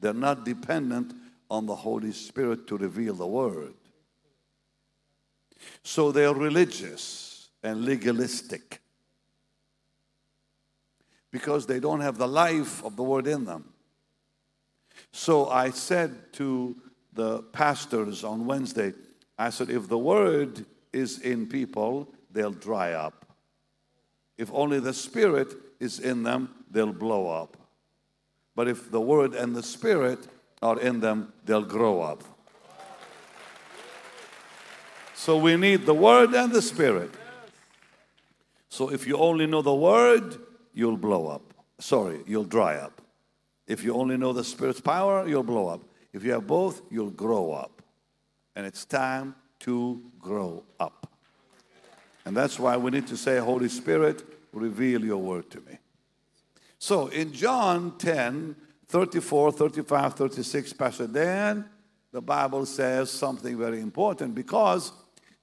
They're 0.00 0.12
not 0.12 0.44
dependent 0.44 1.14
on 1.48 1.66
the 1.66 1.76
Holy 1.76 2.10
Spirit 2.10 2.66
to 2.66 2.76
reveal 2.76 3.14
the 3.14 3.24
word. 3.24 3.74
So 5.84 6.10
they're 6.10 6.34
religious 6.34 7.50
and 7.62 7.84
legalistic 7.84 8.80
because 11.30 11.66
they 11.66 11.78
don't 11.78 12.00
have 12.00 12.18
the 12.18 12.26
life 12.26 12.84
of 12.84 12.96
the 12.96 13.04
word 13.04 13.28
in 13.28 13.44
them. 13.44 13.74
So 15.12 15.48
I 15.48 15.70
said 15.70 16.32
to 16.34 16.76
the 17.12 17.42
pastors 17.42 18.24
on 18.24 18.46
Wednesday, 18.46 18.92
I 19.38 19.50
said, 19.50 19.70
if 19.70 19.88
the 19.88 19.98
word 19.98 20.64
is 20.92 21.18
in 21.20 21.46
people, 21.46 22.12
they'll 22.30 22.50
dry 22.52 22.92
up. 22.92 23.26
If 24.38 24.50
only 24.52 24.80
the 24.80 24.94
spirit 24.94 25.54
is 25.80 25.98
in 25.98 26.22
them, 26.22 26.50
they'll 26.70 26.92
blow 26.92 27.28
up. 27.28 27.56
But 28.54 28.68
if 28.68 28.90
the 28.90 29.00
word 29.00 29.34
and 29.34 29.54
the 29.54 29.62
spirit 29.62 30.26
are 30.62 30.78
in 30.78 31.00
them, 31.00 31.32
they'll 31.44 31.62
grow 31.62 32.00
up. 32.00 32.22
So 35.14 35.36
we 35.36 35.56
need 35.56 35.86
the 35.86 35.94
word 35.94 36.32
and 36.34 36.52
the 36.52 36.62
spirit. 36.62 37.10
So 38.68 38.90
if 38.90 39.06
you 39.06 39.16
only 39.16 39.46
know 39.46 39.62
the 39.62 39.74
word, 39.74 40.38
you'll 40.72 40.96
blow 40.96 41.26
up. 41.26 41.42
Sorry, 41.78 42.20
you'll 42.26 42.44
dry 42.44 42.76
up. 42.76 42.99
If 43.70 43.84
you 43.84 43.94
only 43.94 44.16
know 44.16 44.32
the 44.32 44.42
Spirit's 44.42 44.80
power, 44.80 45.28
you'll 45.28 45.44
blow 45.44 45.68
up. 45.68 45.82
If 46.12 46.24
you 46.24 46.32
have 46.32 46.44
both, 46.44 46.82
you'll 46.90 47.12
grow 47.12 47.52
up. 47.52 47.82
And 48.56 48.66
it's 48.66 48.84
time 48.84 49.36
to 49.60 50.02
grow 50.18 50.64
up. 50.80 51.08
And 52.24 52.36
that's 52.36 52.58
why 52.58 52.76
we 52.76 52.90
need 52.90 53.06
to 53.06 53.16
say, 53.16 53.38
Holy 53.38 53.68
Spirit, 53.68 54.24
reveal 54.52 55.04
your 55.04 55.18
word 55.18 55.50
to 55.52 55.60
me. 55.60 55.78
So 56.80 57.06
in 57.06 57.32
John 57.32 57.96
10, 57.96 58.56
34, 58.88 59.52
35, 59.52 60.14
36, 60.14 60.72
Pastor 60.72 61.06
Dan, 61.06 61.64
the 62.10 62.20
Bible 62.20 62.66
says 62.66 63.08
something 63.08 63.56
very 63.56 63.80
important 63.80 64.34
because 64.34 64.90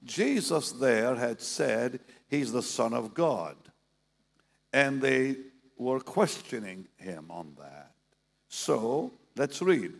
Jesus 0.03 0.73
there 0.73 1.15
had 1.15 1.39
said 1.39 2.01
he's 2.28 2.51
the 2.51 2.61
Son 2.61 2.93
of 2.93 3.13
God. 3.13 3.55
And 4.73 5.01
they 5.01 5.38
were 5.78 6.01
questioning 6.01 6.89
him 6.97 7.28
on 7.30 7.55
that. 7.57 7.86
So 8.50 9.12
let's 9.36 9.62
read 9.62 9.93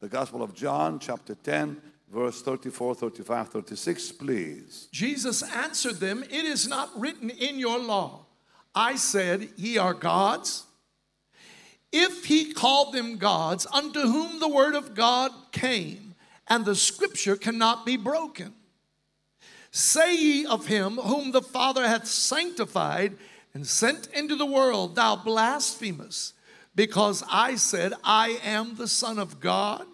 the 0.00 0.08
Gospel 0.08 0.42
of 0.42 0.54
John, 0.54 0.98
chapter 0.98 1.34
10, 1.34 1.80
verse 2.12 2.42
34, 2.42 2.94
35, 2.94 3.48
36, 3.48 4.12
please. 4.12 4.88
Jesus 4.90 5.42
answered 5.42 5.96
them, 5.96 6.22
It 6.24 6.44
is 6.44 6.66
not 6.66 6.90
written 6.98 7.30
in 7.30 7.58
your 7.58 7.78
law. 7.78 8.26
I 8.74 8.96
said, 8.96 9.50
Ye 9.56 9.78
are 9.78 9.94
gods. 9.94 10.64
If 11.92 12.24
he 12.24 12.54
called 12.54 12.94
them 12.94 13.18
gods, 13.18 13.66
unto 13.70 14.00
whom 14.00 14.40
the 14.40 14.48
word 14.48 14.74
of 14.74 14.94
God 14.94 15.30
came, 15.52 16.14
and 16.48 16.64
the 16.64 16.74
scripture 16.74 17.36
cannot 17.36 17.84
be 17.84 17.96
broken. 17.96 18.54
Say 19.70 20.16
ye 20.16 20.46
of 20.46 20.66
him 20.66 20.96
whom 20.96 21.32
the 21.32 21.42
Father 21.42 21.86
hath 21.86 22.06
sanctified 22.06 23.16
and 23.54 23.66
sent 23.66 24.08
into 24.14 24.36
the 24.36 24.46
world, 24.46 24.96
thou 24.96 25.16
blasphemous, 25.16 26.34
because 26.74 27.22
I 27.30 27.56
said, 27.56 27.92
I 28.02 28.38
am 28.44 28.76
the 28.76 28.88
Son 28.88 29.18
of 29.18 29.40
God. 29.40 29.86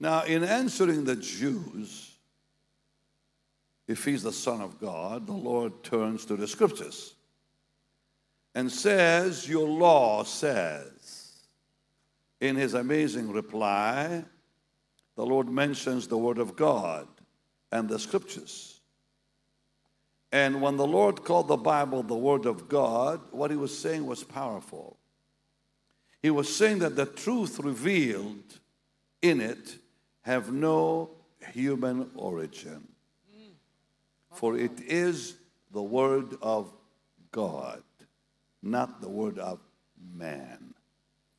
Now, 0.00 0.22
in 0.22 0.44
answering 0.44 1.04
the 1.04 1.16
Jews, 1.16 2.16
if 3.86 4.04
he's 4.04 4.22
the 4.22 4.32
Son 4.32 4.60
of 4.60 4.78
God, 4.80 5.26
the 5.26 5.32
Lord 5.32 5.82
turns 5.82 6.24
to 6.26 6.36
the 6.36 6.46
scriptures 6.46 7.14
and 8.54 8.70
says, 8.70 9.48
Your 9.48 9.68
law 9.68 10.24
says. 10.24 10.94
In 12.40 12.54
his 12.54 12.74
amazing 12.74 13.32
reply, 13.32 14.24
the 15.16 15.26
Lord 15.26 15.48
mentions 15.48 16.06
the 16.06 16.18
Word 16.18 16.38
of 16.38 16.54
God 16.54 17.08
and 17.72 17.88
the 17.88 17.98
scriptures. 17.98 18.80
And 20.30 20.60
when 20.60 20.76
the 20.76 20.86
Lord 20.86 21.24
called 21.24 21.48
the 21.48 21.56
Bible 21.56 22.02
the 22.02 22.14
Word 22.14 22.46
of 22.46 22.68
God, 22.68 23.20
what 23.32 23.50
he 23.50 23.56
was 23.56 23.76
saying 23.76 24.06
was 24.06 24.22
powerful. 24.22 24.98
He 26.22 26.30
was 26.30 26.54
saying 26.54 26.80
that 26.80 26.96
the 26.96 27.06
truth 27.06 27.60
revealed 27.60 28.58
in 29.22 29.40
it 29.40 29.76
have 30.22 30.52
no 30.52 31.10
human 31.52 32.10
origin. 32.14 32.86
For 34.34 34.56
it 34.56 34.80
is 34.80 35.36
the 35.72 35.82
Word 35.82 36.36
of 36.42 36.70
God, 37.32 37.82
not 38.62 39.00
the 39.00 39.08
Word 39.08 39.38
of 39.38 39.58
man. 40.14 40.74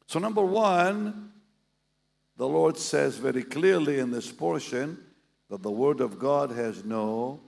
So, 0.07 0.19
number 0.19 0.43
one, 0.43 1.31
the 2.37 2.47
Lord 2.47 2.77
says 2.77 3.17
very 3.17 3.43
clearly 3.43 3.99
in 3.99 4.11
this 4.11 4.31
portion 4.31 4.97
that 5.49 5.61
the 5.61 5.71
Word 5.71 6.01
of 6.01 6.19
God 6.19 6.51
has 6.51 6.83
no 6.83 7.39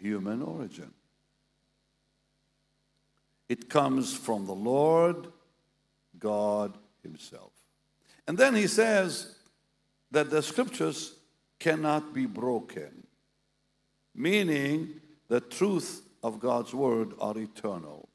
human 0.00 0.42
origin. 0.42 0.92
It 3.48 3.68
comes 3.68 4.16
from 4.16 4.46
the 4.46 4.54
Lord 4.54 5.28
God 6.22 6.78
Himself. 7.02 7.52
And 8.26 8.38
then 8.38 8.54
He 8.54 8.68
says 8.68 9.34
that 10.12 10.30
the 10.30 10.42
scriptures 10.42 11.14
cannot 11.58 12.14
be 12.14 12.26
broken, 12.26 13.06
meaning 14.14 15.00
the 15.28 15.40
truth 15.40 16.02
of 16.22 16.38
God's 16.38 16.72
Word 16.72 17.12
are 17.20 17.36
eternal. 17.36 18.08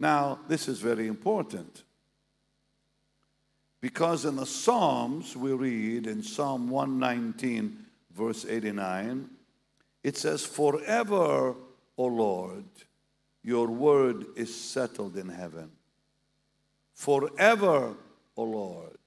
Now, 0.00 0.40
this 0.48 0.68
is 0.68 0.80
very 0.80 1.06
important 1.06 1.82
because 3.80 4.24
in 4.24 4.36
the 4.36 4.46
Psalms 4.46 5.36
we 5.36 5.52
read 5.52 6.06
in 6.06 6.22
Psalm 6.22 6.68
119, 6.70 7.84
verse 8.14 8.46
89, 8.48 9.28
it 10.02 10.16
says, 10.16 10.44
Forever, 10.44 11.54
O 11.96 12.04
Lord, 12.04 12.64
your 13.42 13.68
word 13.68 14.26
is 14.36 14.54
settled 14.54 15.16
in 15.16 15.28
heaven. 15.28 15.70
Forever, 16.94 17.96
O 18.36 18.42
Lord, 18.42 18.98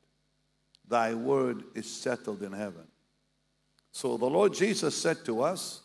thy 0.87 1.13
word 1.13 1.63
is 1.75 1.89
settled 1.89 2.41
in 2.41 2.51
heaven. 2.51 2.87
So 3.91 4.17
the 4.17 4.25
Lord 4.25 4.53
Jesus 4.53 4.95
said 4.95 5.25
to 5.25 5.41
us 5.41 5.81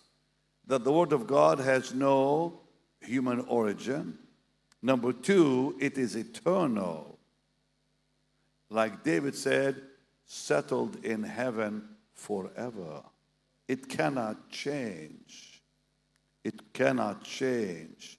that 0.66 0.84
the 0.84 0.92
word 0.92 1.12
of 1.12 1.26
God 1.26 1.59
has 1.59 1.92
no 1.92 2.61
human 3.01 3.40
origin. 3.40 4.18
Number 4.82 5.12
two, 5.12 5.76
it 5.80 5.99
is 5.99 6.14
eternal. 6.14 7.18
Like 8.70 9.03
David 9.03 9.34
said, 9.34 9.80
settled 10.26 11.05
in 11.05 11.22
heaven 11.22 11.88
forever. 12.14 13.03
It 13.68 13.88
cannot 13.88 14.49
change. 14.51 15.62
It 16.44 16.72
cannot 16.72 17.24
change. 17.24 18.18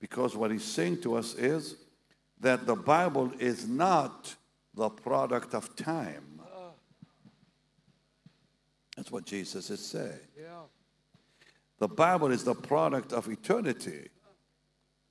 Because 0.00 0.34
what 0.34 0.50
he's 0.50 0.64
saying 0.64 1.02
to 1.02 1.14
us 1.14 1.34
is 1.34 1.76
that 2.40 2.66
the 2.66 2.74
Bible 2.74 3.30
is 3.38 3.68
not 3.68 4.34
the 4.74 4.88
product 4.88 5.54
of 5.54 5.76
time. 5.76 6.40
That's 8.96 9.10
what 9.10 9.24
Jesus 9.24 9.70
is 9.70 9.80
saying. 9.80 10.18
The 11.78 11.88
Bible 11.88 12.30
is 12.30 12.44
the 12.44 12.54
product 12.54 13.12
of 13.12 13.28
eternity 13.28 14.08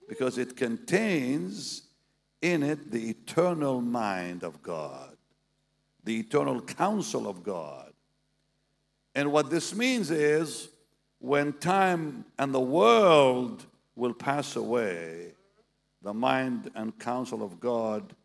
because 0.07 0.37
it 0.37 0.55
contains 0.55 1.83
in 2.41 2.63
it 2.63 2.91
the 2.91 3.09
eternal 3.09 3.81
mind 3.81 4.43
of 4.43 4.61
God, 4.61 5.17
the 6.03 6.19
eternal 6.19 6.61
counsel 6.61 7.27
of 7.27 7.43
God. 7.43 7.91
And 9.15 9.31
what 9.31 9.49
this 9.49 9.73
means 9.75 10.11
is 10.11 10.69
when 11.19 11.53
time 11.53 12.25
and 12.37 12.53
the 12.53 12.59
world 12.59 13.65
will 13.99 14.13
pass 14.13 14.55
away, 14.55 15.33
the 16.01 16.13
mind 16.13 16.71
and 16.75 16.97
counsel 16.97 17.43
of 17.43 17.59
God 17.59 18.15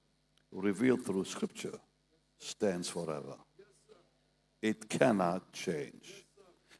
revealed 0.52 1.04
through 1.04 1.24
Scripture 1.24 1.78
stands 2.38 2.88
forever. 2.88 3.36
It 4.62 4.88
cannot 4.88 5.52
change. 5.52 6.24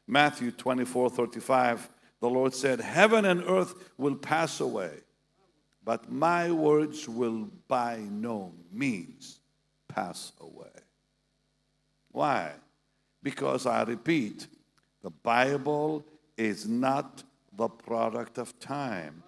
Matthew 0.07 0.51
24 0.51 1.09
35 1.09 1.89
the 2.25 2.29
Lord 2.29 2.55
said, 2.55 2.79
Heaven 2.79 3.25
and 3.25 3.43
earth 3.43 3.75
will 3.97 4.15
pass 4.15 4.59
away, 4.59 4.91
but 5.83 6.11
my 6.11 6.49
words 6.51 7.07
will 7.07 7.49
by 7.67 7.97
no 8.09 8.53
means 8.71 9.41
pass 9.87 10.31
away. 10.39 10.71
Why? 12.11 12.53
Because 13.21 13.65
I 13.65 13.83
repeat, 13.83 14.47
the 15.03 15.11
Bible 15.11 16.03
is 16.37 16.67
not 16.67 17.23
the 17.57 17.67
product 17.67 18.37
of 18.37 18.57
time. 18.59 19.23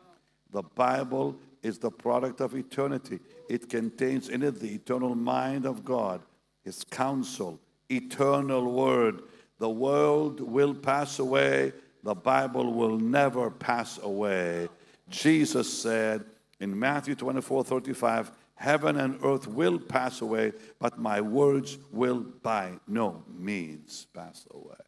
The 0.51 0.63
Bible 0.63 1.35
is 1.61 1.77
the 1.77 1.91
product 1.91 2.41
of 2.41 2.55
eternity. 2.55 3.19
It 3.49 3.69
contains 3.69 4.29
in 4.29 4.43
it 4.43 4.59
the 4.59 4.73
eternal 4.73 5.15
mind 5.15 5.65
of 5.65 5.83
God, 5.83 6.21
His 6.63 6.83
counsel, 6.83 7.59
eternal 7.89 8.71
word. 8.71 9.23
The 9.59 9.69
world 9.69 10.39
will 10.39 10.73
pass 10.73 11.19
away, 11.19 11.73
the 12.03 12.15
Bible 12.15 12.73
will 12.73 12.97
never 12.97 13.49
pass 13.49 13.99
away. 14.01 14.69
Jesus 15.09 15.81
said 15.81 16.25
in 16.59 16.77
Matthew 16.77 17.15
24 17.15 17.63
35, 17.63 18.31
Heaven 18.55 18.97
and 18.97 19.19
earth 19.23 19.47
will 19.47 19.77
pass 19.77 20.21
away, 20.21 20.51
but 20.79 20.97
my 20.97 21.21
words 21.21 21.77
will 21.91 22.21
by 22.41 22.79
no 22.87 23.23
means 23.27 24.07
pass 24.13 24.47
away. 24.51 24.86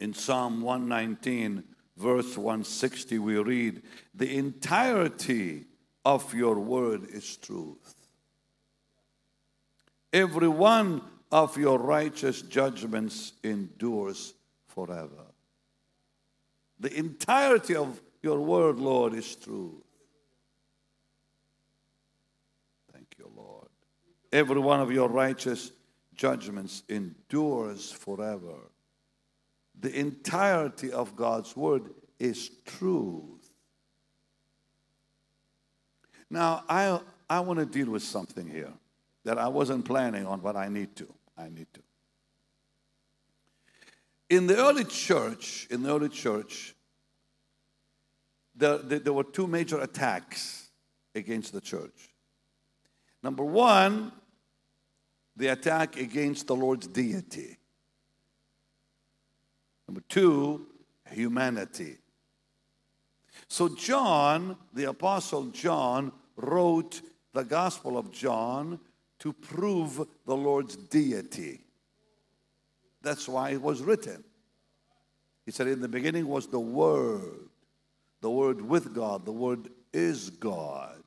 In 0.00 0.14
Psalm 0.14 0.62
119, 0.62 1.64
verse 1.96 2.36
160, 2.36 3.18
we 3.18 3.36
read, 3.38 3.82
The 4.14 4.36
entirety 4.36 5.64
of 6.04 6.32
your 6.32 6.58
word 6.58 7.06
is 7.10 7.36
truth. 7.36 7.94
Every 10.12 10.48
one 10.48 11.02
of 11.30 11.56
your 11.56 11.78
righteous 11.78 12.42
judgments 12.42 13.32
endures 13.42 14.34
forever. 14.68 15.26
The 16.80 16.96
entirety 16.96 17.74
of 17.74 18.00
your 18.22 18.38
word, 18.38 18.78
Lord, 18.78 19.14
is 19.14 19.34
truth. 19.34 19.82
Thank 22.92 23.16
you, 23.18 23.30
Lord. 23.36 23.68
Every 24.32 24.60
one 24.60 24.80
of 24.80 24.92
your 24.92 25.08
righteous 25.08 25.72
judgments 26.14 26.84
endures 26.88 27.90
forever. 27.90 28.70
The 29.80 29.96
entirety 29.98 30.92
of 30.92 31.14
God's 31.14 31.56
word 31.56 31.90
is 32.18 32.50
truth. 32.64 33.50
Now, 36.30 36.64
I, 36.68 37.00
I 37.30 37.40
want 37.40 37.58
to 37.60 37.66
deal 37.66 37.90
with 37.90 38.02
something 38.02 38.48
here 38.48 38.72
that 39.24 39.38
I 39.38 39.48
wasn't 39.48 39.84
planning 39.84 40.26
on, 40.26 40.40
but 40.40 40.56
I 40.56 40.68
need 40.68 40.96
to. 40.96 41.12
I 41.36 41.48
need 41.48 41.66
to. 41.74 41.80
In 44.30 44.46
the 44.46 44.56
early 44.56 44.84
church, 44.84 45.66
in 45.70 45.82
the 45.82 45.94
early 45.94 46.08
church, 46.08 46.74
there, 48.54 48.78
there, 48.78 48.98
there 48.98 49.12
were 49.12 49.24
two 49.24 49.46
major 49.46 49.80
attacks 49.80 50.68
against 51.14 51.52
the 51.52 51.60
church. 51.60 52.10
Number 53.22 53.44
one, 53.44 54.12
the 55.36 55.48
attack 55.48 55.96
against 55.96 56.46
the 56.48 56.56
Lord's 56.56 56.86
deity. 56.86 57.56
Number 59.88 60.02
two, 60.08 60.66
humanity. 61.10 61.96
So, 63.48 63.74
John, 63.74 64.56
the 64.74 64.84
Apostle 64.84 65.46
John, 65.46 66.12
wrote 66.36 67.00
the 67.32 67.42
Gospel 67.42 67.96
of 67.96 68.12
John 68.12 68.78
to 69.20 69.32
prove 69.32 70.06
the 70.26 70.36
Lord's 70.36 70.76
deity. 70.76 71.60
That's 73.02 73.26
why 73.28 73.50
it 73.50 73.62
was 73.62 73.80
written. 73.80 74.22
He 75.46 75.52
said, 75.52 75.68
In 75.68 75.80
the 75.80 75.88
beginning 75.88 76.28
was 76.28 76.46
the 76.46 76.60
Word, 76.60 77.48
the 78.20 78.30
Word 78.30 78.60
with 78.60 78.94
God, 78.94 79.24
the 79.24 79.32
Word 79.32 79.70
is 79.94 80.28
God. 80.30 81.02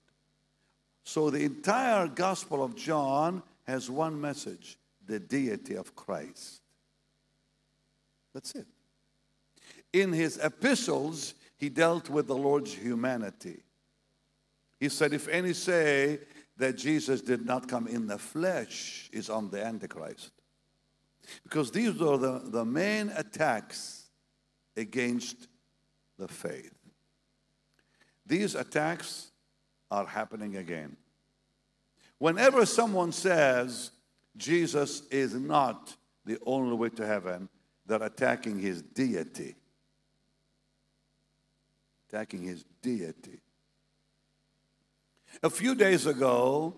So 1.03 1.29
the 1.29 1.43
entire 1.43 2.07
Gospel 2.07 2.63
of 2.63 2.75
John 2.75 3.43
has 3.67 3.89
one 3.89 4.19
message 4.19 4.77
the 5.05 5.19
deity 5.19 5.75
of 5.75 5.95
Christ. 5.95 6.60
That's 8.33 8.55
it. 8.55 8.67
In 9.93 10.13
his 10.13 10.37
epistles, 10.37 11.33
he 11.57 11.69
dealt 11.69 12.09
with 12.09 12.27
the 12.27 12.35
Lord's 12.35 12.73
humanity. 12.73 13.63
He 14.79 14.89
said, 14.89 15.13
If 15.13 15.27
any 15.27 15.53
say 15.53 16.19
that 16.57 16.77
Jesus 16.77 17.21
did 17.21 17.45
not 17.45 17.67
come 17.67 17.87
in 17.87 18.07
the 18.07 18.17
flesh, 18.17 19.09
is 19.11 19.29
on 19.29 19.49
the 19.49 19.63
Antichrist. 19.63 20.31
Because 21.43 21.71
these 21.71 22.01
are 22.01 22.17
the, 22.17 22.41
the 22.45 22.65
main 22.65 23.09
attacks 23.15 24.09
against 24.75 25.47
the 26.17 26.27
faith. 26.27 26.73
These 28.25 28.55
attacks 28.55 29.31
are 29.89 30.05
happening 30.05 30.57
again. 30.57 30.95
Whenever 32.17 32.65
someone 32.65 33.11
says 33.11 33.91
Jesus 34.37 35.01
is 35.07 35.33
not 35.33 35.95
the 36.25 36.37
only 36.45 36.75
way 36.75 36.89
to 36.89 37.05
heaven, 37.05 37.49
they're 37.91 38.03
attacking 38.03 38.57
his 38.57 38.81
deity. 38.81 39.53
Attacking 42.07 42.43
his 42.43 42.63
deity. 42.81 43.41
A 45.43 45.49
few 45.49 45.75
days 45.75 46.05
ago, 46.05 46.73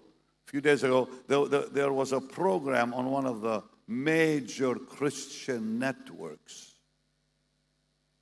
a 0.48 0.50
few 0.50 0.60
days 0.60 0.84
ago, 0.84 1.08
there, 1.28 1.46
there, 1.46 1.66
there 1.68 1.94
was 1.94 2.14
a 2.14 2.20
program 2.20 2.96
on 2.96 3.12
one 3.12 3.28
of 3.28 3.42
the 3.42 3.62
major 3.88 4.74
Christian 4.74 5.78
networks. 5.78 6.74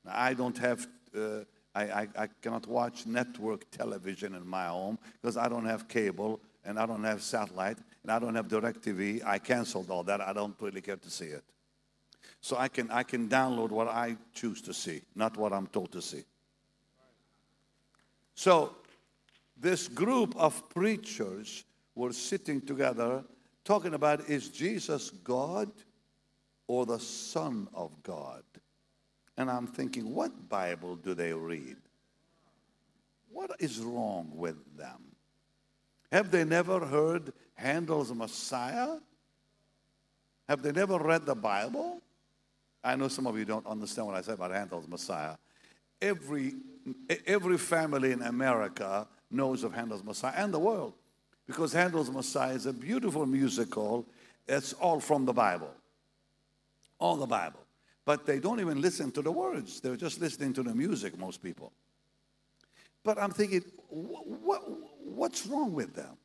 Now, 0.03 0.11
I 0.13 0.33
don't 0.33 0.57
have, 0.57 0.85
uh, 1.17 1.45
I, 1.73 1.83
I, 1.83 2.07
I 2.17 2.27
cannot 2.41 2.67
watch 2.67 3.05
network 3.05 3.71
television 3.71 4.35
in 4.35 4.45
my 4.45 4.65
home 4.65 4.99
because 5.21 5.37
I 5.37 5.47
don't 5.47 5.65
have 5.65 5.87
cable 5.87 6.41
and 6.65 6.77
I 6.77 6.85
don't 6.85 7.05
have 7.05 7.21
satellite 7.21 7.77
and 8.03 8.11
I 8.11 8.19
don't 8.19 8.35
have 8.35 8.49
DirecTV. 8.49 9.25
I 9.25 9.39
canceled 9.39 9.89
all 9.89 10.03
that. 10.03 10.19
I 10.19 10.33
don't 10.33 10.55
really 10.59 10.81
care 10.81 10.97
to 10.97 11.09
see 11.09 11.27
it. 11.27 11.45
So 12.41 12.57
I 12.57 12.67
can, 12.67 12.89
I 12.89 13.03
can 13.03 13.29
download 13.29 13.69
what 13.69 13.87
I 13.87 14.17
choose 14.33 14.61
to 14.63 14.73
see, 14.73 15.01
not 15.15 15.37
what 15.37 15.53
I'm 15.53 15.67
told 15.67 15.91
to 15.91 16.01
see. 16.01 16.23
So 18.33 18.75
this 19.55 19.87
group 19.87 20.35
of 20.35 20.67
preachers 20.69 21.63
were 21.93 22.11
sitting 22.11 22.59
together 22.61 23.23
talking 23.63 23.93
about 23.93 24.27
is 24.27 24.49
Jesus 24.49 25.11
God 25.11 25.69
or 26.65 26.87
the 26.87 26.99
Son 26.99 27.67
of 27.75 27.91
God? 28.01 28.43
And 29.37 29.49
I'm 29.49 29.67
thinking, 29.67 30.13
what 30.13 30.49
Bible 30.49 30.95
do 30.95 31.13
they 31.13 31.33
read? 31.33 31.77
What 33.31 33.51
is 33.59 33.79
wrong 33.79 34.31
with 34.33 34.57
them? 34.77 35.15
Have 36.11 36.31
they 36.31 36.43
never 36.43 36.79
heard 36.79 37.33
Handel's 37.53 38.11
Messiah? 38.13 38.97
Have 40.49 40.63
they 40.63 40.71
never 40.71 40.97
read 40.97 41.25
the 41.25 41.35
Bible? 41.35 42.01
I 42.83 42.95
know 42.95 43.07
some 43.07 43.27
of 43.27 43.37
you 43.37 43.45
don't 43.45 43.65
understand 43.65 44.07
what 44.07 44.15
I 44.15 44.21
said 44.21 44.35
about 44.35 44.51
Handel's 44.51 44.87
Messiah. 44.87 45.35
Every, 46.01 46.53
every 47.27 47.57
family 47.57 48.11
in 48.11 48.21
America 48.23 49.07
knows 49.29 49.63
of 49.63 49.73
Handel's 49.73 50.03
Messiah 50.03 50.33
and 50.35 50.53
the 50.53 50.59
world 50.59 50.93
because 51.45 51.73
Handel's 51.73 52.09
Messiah 52.09 52.53
is 52.53 52.65
a 52.65 52.73
beautiful 52.73 53.25
musical. 53.25 54.05
It's 54.47 54.73
all 54.73 54.99
from 54.99 55.25
the 55.25 55.33
Bible. 55.33 55.71
All 56.99 57.17
the 57.17 57.27
Bible. 57.27 57.59
But 58.05 58.25
they 58.25 58.39
don't 58.39 58.59
even 58.59 58.81
listen 58.81 59.11
to 59.11 59.21
the 59.21 59.31
words. 59.31 59.79
They're 59.79 59.95
just 59.95 60.19
listening 60.19 60.53
to 60.53 60.63
the 60.63 60.73
music, 60.73 61.17
most 61.19 61.43
people. 61.43 61.71
But 63.03 63.19
I'm 63.19 63.31
thinking, 63.31 63.63
what, 63.89 64.61
what's 65.03 65.45
wrong 65.45 65.73
with 65.73 65.95
them? 65.95 66.17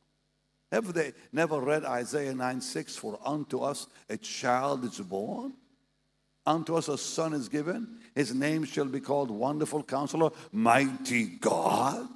Have 0.71 0.93
they 0.93 1.13
never 1.31 1.59
read 1.59 1.85
Isaiah 1.85 2.33
9 2.33 2.61
6? 2.61 2.95
For 2.97 3.19
unto 3.23 3.59
us 3.59 3.87
a 4.09 4.17
child 4.17 4.83
is 4.83 4.99
born, 4.99 5.53
unto 6.47 6.75
us 6.75 6.87
a 6.87 6.97
son 6.97 7.33
is 7.33 7.49
given. 7.49 7.99
His 8.15 8.33
name 8.33 8.63
shall 8.63 8.85
be 8.85 9.01
called 9.01 9.29
Wonderful 9.29 9.83
Counselor, 9.83 10.31
Mighty 10.51 11.25
God. 11.25 12.07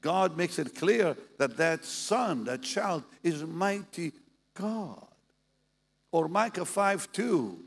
God 0.00 0.36
makes 0.36 0.58
it 0.58 0.74
clear 0.74 1.16
that 1.38 1.56
that 1.58 1.84
son, 1.84 2.44
that 2.44 2.62
child, 2.62 3.04
is 3.22 3.44
mighty 3.44 4.12
God. 4.54 5.06
Or 6.10 6.26
Micah 6.26 6.64
5 6.64 7.12
2. 7.12 7.58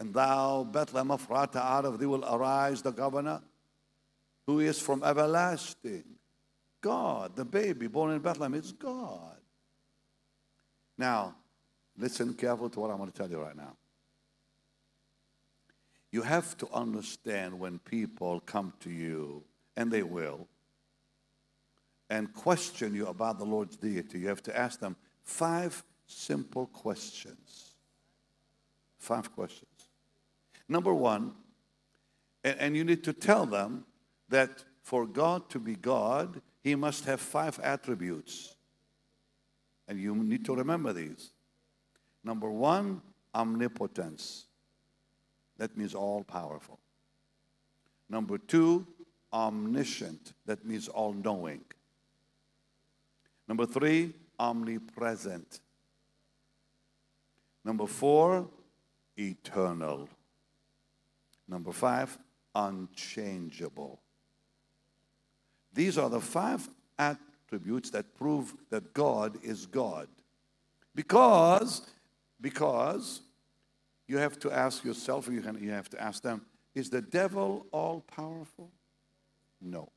And 0.00 0.12
thou, 0.12 0.64
Bethlehem 0.64 1.08
Ephratah, 1.08 1.56
out 1.56 1.84
of 1.84 1.98
thee 1.98 2.06
will 2.06 2.24
arise 2.24 2.82
the 2.82 2.90
governor, 2.90 3.40
who 4.46 4.60
is 4.60 4.80
from 4.80 5.04
everlasting. 5.04 6.04
God, 6.80 7.36
the 7.36 7.44
baby 7.44 7.86
born 7.86 8.12
in 8.12 8.20
Bethlehem, 8.20 8.54
is 8.54 8.72
God. 8.72 9.36
Now, 10.96 11.36
listen 11.98 12.34
careful 12.34 12.70
to 12.70 12.80
what 12.80 12.90
I'm 12.90 12.98
going 12.98 13.10
to 13.10 13.16
tell 13.16 13.30
you 13.30 13.40
right 13.40 13.56
now. 13.56 13.76
You 16.10 16.22
have 16.22 16.56
to 16.58 16.68
understand 16.72 17.58
when 17.58 17.78
people 17.80 18.40
come 18.40 18.72
to 18.80 18.90
you, 18.90 19.42
and 19.76 19.90
they 19.90 20.02
will, 20.02 20.46
and 22.08 22.32
question 22.32 22.94
you 22.94 23.06
about 23.08 23.38
the 23.38 23.44
Lord's 23.44 23.76
deity, 23.76 24.20
you 24.20 24.28
have 24.28 24.42
to 24.44 24.56
ask 24.56 24.80
them 24.80 24.96
five 25.24 25.84
simple 26.06 26.66
questions. 26.66 27.72
Five 28.98 29.32
questions. 29.34 29.68
Number 30.68 30.94
one, 30.94 31.32
and, 32.42 32.58
and 32.58 32.76
you 32.76 32.84
need 32.84 33.04
to 33.04 33.12
tell 33.12 33.44
them 33.44 33.84
that 34.30 34.64
for 34.82 35.06
God 35.06 35.50
to 35.50 35.58
be 35.58 35.74
God, 35.74 36.40
he 36.62 36.74
must 36.74 37.04
have 37.04 37.20
five 37.20 37.58
attributes. 37.60 38.54
And 39.86 39.98
you 39.98 40.14
need 40.14 40.44
to 40.46 40.54
remember 40.54 40.92
these. 40.92 41.30
Number 42.24 42.50
one, 42.50 43.00
omnipotence. 43.34 44.46
That 45.58 45.76
means 45.76 45.94
all 45.94 46.24
powerful. 46.24 46.78
Number 48.08 48.38
two, 48.38 48.86
omniscient. 49.32 50.32
That 50.46 50.64
means 50.64 50.88
all 50.88 51.12
knowing. 51.12 51.60
Number 53.46 53.66
three, 53.66 54.12
omnipresent. 54.38 55.60
Number 57.64 57.86
four, 57.86 58.48
eternal. 59.16 60.08
Number 61.48 61.72
five, 61.72 62.16
unchangeable. 62.54 64.00
These 65.72 65.98
are 65.98 66.10
the 66.10 66.20
five 66.20 66.68
attributes 66.98 67.90
that 67.90 68.14
prove 68.16 68.54
that 68.70 68.92
God 68.92 69.38
is 69.42 69.66
God. 69.66 70.08
Because, 70.94 71.86
because 72.40 73.20
you 74.06 74.18
have 74.18 74.38
to 74.40 74.50
ask 74.50 74.84
yourself, 74.84 75.28
you, 75.28 75.40
can, 75.40 75.62
you 75.62 75.70
have 75.70 75.88
to 75.90 76.02
ask 76.02 76.22
them, 76.22 76.42
is 76.74 76.90
the 76.90 77.02
devil 77.02 77.66
all 77.72 78.00
powerful? 78.00 78.70
No. 79.60 79.90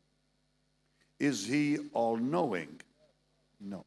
Is 1.20 1.46
he 1.46 1.78
all 1.94 2.18
knowing? 2.18 2.82
No. 3.60 3.86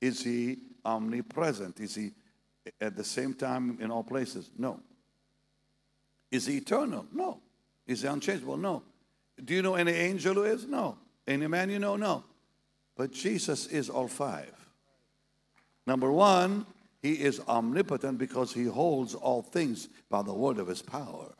Is 0.00 0.22
he 0.22 0.58
omnipresent? 0.84 1.80
Is 1.80 1.94
he 1.94 2.12
at 2.80 2.96
the 2.96 3.04
same 3.04 3.34
time 3.34 3.78
in 3.80 3.90
all 3.90 4.04
places? 4.04 4.50
No. 4.56 4.80
Is 6.30 6.46
he 6.46 6.58
eternal? 6.58 7.06
No. 7.12 7.40
Is 7.86 8.02
he 8.02 8.08
unchangeable? 8.08 8.56
No. 8.56 8.82
Do 9.44 9.54
you 9.54 9.62
know 9.62 9.74
any 9.74 9.92
angel 9.92 10.34
who 10.34 10.44
is? 10.44 10.66
No. 10.66 10.98
Any 11.26 11.46
man 11.46 11.70
you 11.70 11.78
know? 11.78 11.96
No. 11.96 12.24
But 12.96 13.12
Jesus 13.12 13.66
is 13.66 13.90
all 13.90 14.08
five. 14.08 14.52
Number 15.86 16.10
one, 16.10 16.66
he 17.06 17.12
is 17.12 17.40
omnipotent 17.46 18.18
because 18.18 18.52
he 18.52 18.64
holds 18.64 19.14
all 19.14 19.40
things 19.40 19.88
by 20.10 20.22
the 20.22 20.34
word 20.34 20.58
of 20.58 20.66
his 20.66 20.82
power. 20.82 21.32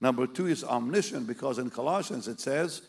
Number 0.00 0.26
two 0.26 0.46
is 0.46 0.64
omniscient 0.64 1.26
because 1.26 1.58
in 1.58 1.68
Colossians 1.68 2.26
it 2.26 2.40
says, 2.40 2.82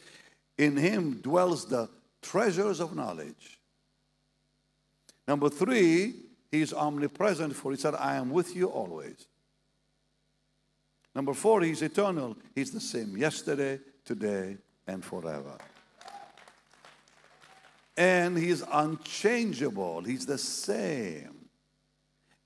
In 0.57 0.77
him 0.77 1.19
dwells 1.21 1.65
the 1.65 1.89
treasures 2.21 2.79
of 2.79 2.95
knowledge. 2.95 3.59
Number 5.27 5.49
three, 5.49 6.15
he's 6.49 6.73
omnipresent, 6.73 7.53
for 7.53 7.71
he 7.71 7.77
said, 7.77 7.95
I 7.95 8.15
am 8.15 8.29
with 8.29 8.55
you 8.55 8.67
always. 8.67 9.27
Number 11.13 11.33
four, 11.33 11.61
he's 11.61 11.81
eternal. 11.81 12.37
He's 12.55 12.71
the 12.71 12.79
same 12.79 13.17
yesterday, 13.17 13.79
today, 14.05 14.55
and 14.87 15.03
forever. 15.03 15.57
And 17.95 18.37
he's 18.37 18.63
unchangeable. 18.71 20.01
He's 20.01 20.25
the 20.25 20.37
same. 20.37 21.49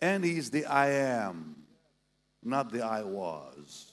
And 0.02 0.24
he's 0.24 0.52
the 0.52 0.66
I 0.66 0.90
am, 0.90 1.56
not 2.44 2.72
the 2.72 2.84
I 2.84 3.04
was. 3.04 3.92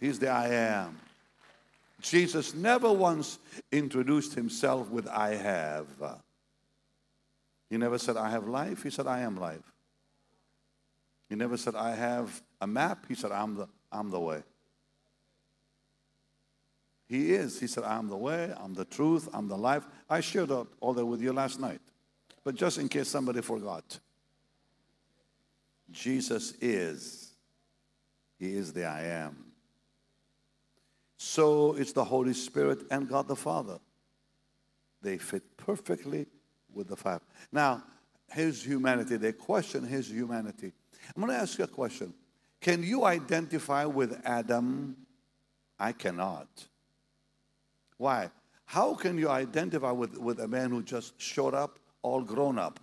He's 0.00 0.18
the 0.18 0.28
I 0.28 0.48
am. 0.48 0.98
Jesus 2.00 2.54
never 2.54 2.92
once 2.92 3.38
introduced 3.72 4.34
himself 4.34 4.88
with 4.88 5.08
I 5.08 5.34
have. 5.34 5.86
He 7.68 7.76
never 7.76 7.98
said, 7.98 8.16
I 8.16 8.30
have 8.30 8.46
life. 8.46 8.84
He 8.84 8.90
said, 8.90 9.06
I 9.06 9.20
am 9.20 9.36
life. 9.36 9.72
He 11.28 11.34
never 11.34 11.56
said, 11.56 11.74
I 11.74 11.94
have 11.94 12.40
a 12.60 12.66
map. 12.66 13.04
He 13.08 13.14
said, 13.14 13.32
I'm 13.32 13.56
the, 13.56 13.68
I'm 13.92 14.10
the 14.10 14.20
way. 14.20 14.42
He 17.08 17.32
is. 17.32 17.58
He 17.58 17.66
said, 17.66 17.84
I'm 17.84 18.08
the 18.08 18.16
way, 18.16 18.52
I'm 18.56 18.74
the 18.74 18.84
truth, 18.84 19.28
I'm 19.32 19.48
the 19.48 19.56
life. 19.56 19.84
I 20.10 20.20
shared 20.20 20.50
all 20.50 20.92
that 20.92 21.06
with 21.06 21.22
you 21.22 21.32
last 21.32 21.58
night. 21.58 21.80
But 22.44 22.54
just 22.54 22.78
in 22.78 22.88
case 22.88 23.08
somebody 23.08 23.40
forgot, 23.40 23.98
Jesus 25.90 26.52
is. 26.60 27.32
He 28.38 28.54
is 28.54 28.72
the 28.72 28.84
I 28.84 29.04
am. 29.04 29.36
So 31.16 31.74
it's 31.74 31.92
the 31.92 32.04
Holy 32.04 32.34
Spirit 32.34 32.82
and 32.90 33.08
God 33.08 33.26
the 33.26 33.36
Father. 33.36 33.78
They 35.02 35.18
fit 35.18 35.56
perfectly 35.56 36.26
with 36.72 36.88
the 36.88 36.96
five. 36.96 37.20
Now, 37.50 37.82
his 38.30 38.62
humanity, 38.62 39.16
they 39.16 39.32
question 39.32 39.84
his 39.84 40.10
humanity. 40.10 40.72
I'm 41.16 41.22
going 41.22 41.34
to 41.34 41.40
ask 41.40 41.58
you 41.58 41.64
a 41.64 41.68
question. 41.68 42.12
Can 42.60 42.82
you 42.82 43.04
identify 43.04 43.84
with 43.84 44.20
Adam? 44.24 44.96
I 45.78 45.92
cannot. 45.92 46.48
Why? 47.98 48.30
How 48.64 48.94
can 48.94 49.18
you 49.18 49.28
identify 49.28 49.90
with, 49.90 50.16
with 50.16 50.40
a 50.40 50.48
man 50.48 50.70
who 50.70 50.82
just 50.82 51.20
showed 51.20 51.54
up 51.54 51.78
all 52.02 52.22
grown 52.22 52.58
up? 52.58 52.80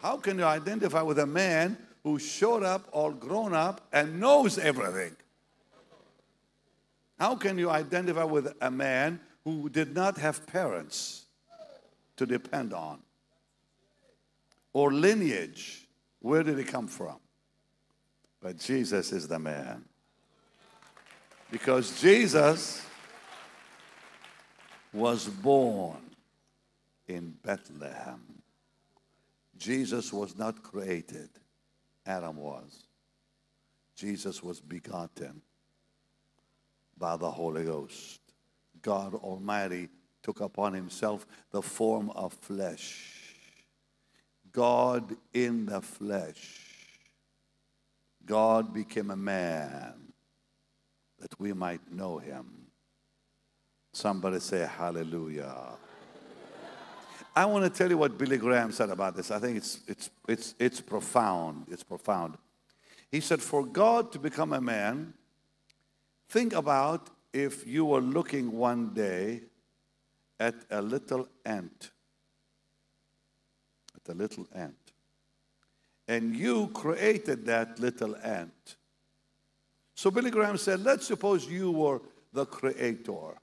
How 0.00 0.16
can 0.16 0.38
you 0.38 0.44
identify 0.44 1.02
with 1.02 1.18
a 1.18 1.26
man 1.26 1.76
who 2.04 2.18
showed 2.18 2.62
up 2.62 2.88
all 2.92 3.10
grown 3.10 3.52
up 3.52 3.86
and 3.92 4.18
knows 4.18 4.58
everything? 4.58 5.14
How 7.18 7.34
can 7.34 7.58
you 7.58 7.68
identify 7.68 8.24
with 8.24 8.54
a 8.62 8.70
man 8.70 9.20
who 9.44 9.68
did 9.68 9.94
not 9.94 10.16
have 10.16 10.46
parents 10.46 11.26
to 12.16 12.24
depend 12.24 12.72
on? 12.72 13.00
Or 14.72 14.92
lineage? 14.92 15.86
Where 16.20 16.42
did 16.42 16.56
he 16.56 16.64
come 16.64 16.86
from? 16.86 17.16
But 18.40 18.58
Jesus 18.58 19.12
is 19.12 19.28
the 19.28 19.38
man. 19.38 19.84
Because 21.50 22.00
Jesus 22.00 22.86
was 24.92 25.26
born 25.26 25.98
in 27.08 27.34
Bethlehem. 27.42 28.22
Jesus 29.56 30.12
was 30.12 30.38
not 30.38 30.62
created, 30.62 31.28
Adam 32.06 32.36
was. 32.36 32.84
Jesus 33.94 34.42
was 34.42 34.60
begotten 34.60 35.42
by 36.96 37.16
the 37.16 37.30
Holy 37.30 37.64
Ghost. 37.64 38.20
God 38.80 39.14
Almighty 39.14 39.88
took 40.22 40.40
upon 40.40 40.72
himself 40.72 41.26
the 41.50 41.62
form 41.62 42.10
of 42.10 42.32
flesh. 42.32 43.34
God 44.52 45.16
in 45.34 45.66
the 45.66 45.80
flesh. 45.80 46.66
God 48.24 48.72
became 48.72 49.10
a 49.10 49.16
man 49.16 50.09
that 51.20 51.38
we 51.38 51.52
might 51.52 51.92
know 51.92 52.18
him. 52.18 52.66
Somebody 53.92 54.40
say 54.40 54.66
hallelujah. 54.66 55.78
I 57.34 57.44
want 57.44 57.64
to 57.64 57.70
tell 57.70 57.88
you 57.88 57.98
what 57.98 58.18
Billy 58.18 58.38
Graham 58.38 58.72
said 58.72 58.90
about 58.90 59.16
this. 59.16 59.30
I 59.30 59.38
think 59.38 59.56
it's, 59.56 59.80
it's, 59.86 60.10
it's, 60.28 60.54
it's 60.58 60.80
profound. 60.80 61.66
It's 61.70 61.82
profound. 61.82 62.36
He 63.10 63.20
said, 63.20 63.40
For 63.40 63.64
God 63.64 64.12
to 64.12 64.18
become 64.18 64.52
a 64.52 64.60
man, 64.60 65.14
think 66.28 66.52
about 66.52 67.08
if 67.32 67.66
you 67.66 67.84
were 67.84 68.00
looking 68.00 68.52
one 68.52 68.94
day 68.94 69.42
at 70.38 70.54
a 70.70 70.82
little 70.82 71.28
ant, 71.44 71.90
at 73.94 74.12
a 74.12 74.16
little 74.16 74.46
ant, 74.54 74.74
and 76.08 76.34
you 76.34 76.68
created 76.68 77.46
that 77.46 77.78
little 77.78 78.16
ant. 78.16 78.76
So 80.00 80.10
Billy 80.10 80.30
Graham 80.30 80.56
said, 80.56 80.82
let's 80.82 81.06
suppose 81.06 81.46
you 81.46 81.70
were 81.70 82.00
the 82.32 82.46
creator, 82.46 83.36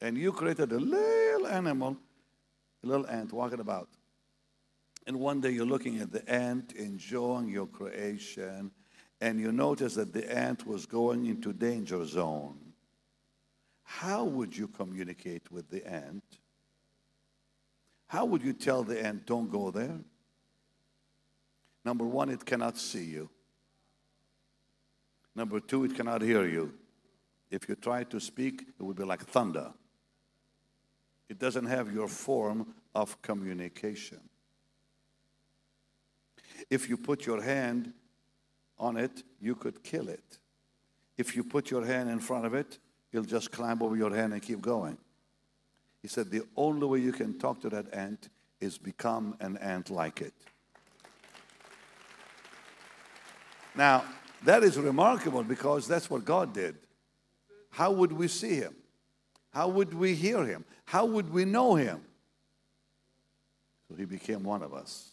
and 0.00 0.18
you 0.18 0.32
created 0.32 0.72
a 0.72 0.80
little 0.80 1.46
animal, 1.46 1.96
a 2.82 2.86
little 2.88 3.06
ant 3.06 3.32
walking 3.32 3.60
about. 3.60 3.88
And 5.06 5.20
one 5.20 5.40
day 5.40 5.50
you're 5.50 5.64
looking 5.64 6.00
at 6.00 6.10
the 6.10 6.28
ant, 6.28 6.72
enjoying 6.72 7.48
your 7.48 7.68
creation, 7.68 8.72
and 9.20 9.38
you 9.38 9.52
notice 9.52 9.94
that 9.94 10.12
the 10.12 10.28
ant 10.36 10.66
was 10.66 10.84
going 10.84 11.26
into 11.26 11.52
danger 11.52 12.04
zone 12.04 12.58
how 13.84 14.24
would 14.24 14.56
you 14.56 14.66
communicate 14.66 15.52
with 15.52 15.70
the 15.70 15.86
ant? 15.86 16.24
How 18.08 18.24
would 18.24 18.42
you 18.42 18.52
tell 18.52 18.82
the 18.82 19.00
ant, 19.00 19.26
don't 19.26 19.48
go 19.48 19.70
there? 19.70 20.00
Number 21.84 22.04
one, 22.04 22.30
it 22.30 22.44
cannot 22.44 22.76
see 22.76 23.04
you. 23.04 23.30
Number 25.38 25.60
two, 25.60 25.84
it 25.84 25.94
cannot 25.94 26.20
hear 26.20 26.44
you. 26.48 26.72
If 27.48 27.68
you 27.68 27.76
try 27.76 28.02
to 28.02 28.18
speak, 28.18 28.64
it 28.76 28.82
will 28.82 28.92
be 28.92 29.04
like 29.04 29.24
thunder. 29.24 29.72
It 31.28 31.38
doesn't 31.38 31.66
have 31.66 31.94
your 31.94 32.08
form 32.08 32.74
of 32.92 33.22
communication. 33.22 34.18
If 36.68 36.88
you 36.88 36.96
put 36.96 37.24
your 37.24 37.40
hand 37.40 37.92
on 38.80 38.96
it, 38.96 39.22
you 39.40 39.54
could 39.54 39.84
kill 39.84 40.08
it. 40.08 40.38
If 41.16 41.36
you 41.36 41.44
put 41.44 41.70
your 41.70 41.84
hand 41.84 42.10
in 42.10 42.18
front 42.18 42.44
of 42.44 42.54
it, 42.54 42.76
it'll 43.12 43.24
just 43.24 43.52
climb 43.52 43.80
over 43.80 43.96
your 43.96 44.12
hand 44.12 44.32
and 44.32 44.42
keep 44.42 44.60
going. 44.60 44.98
He 46.02 46.08
said, 46.08 46.32
The 46.32 46.42
only 46.56 46.84
way 46.84 46.98
you 46.98 47.12
can 47.12 47.38
talk 47.38 47.60
to 47.60 47.68
that 47.68 47.94
ant 47.94 48.28
is 48.60 48.76
become 48.76 49.36
an 49.38 49.56
ant 49.58 49.88
like 49.88 50.20
it. 50.20 50.34
Now, 53.76 54.02
that 54.44 54.62
is 54.62 54.78
remarkable 54.78 55.42
because 55.42 55.86
that's 55.86 56.08
what 56.08 56.24
God 56.24 56.52
did. 56.52 56.76
How 57.70 57.90
would 57.92 58.12
we 58.12 58.28
see 58.28 58.54
him? 58.54 58.74
How 59.50 59.68
would 59.68 59.94
we 59.94 60.14
hear 60.14 60.44
him? 60.44 60.64
How 60.84 61.04
would 61.04 61.32
we 61.32 61.44
know 61.44 61.74
him? 61.74 62.00
So 63.88 63.94
he 63.96 64.04
became 64.04 64.42
one 64.42 64.62
of 64.62 64.74
us. 64.74 65.12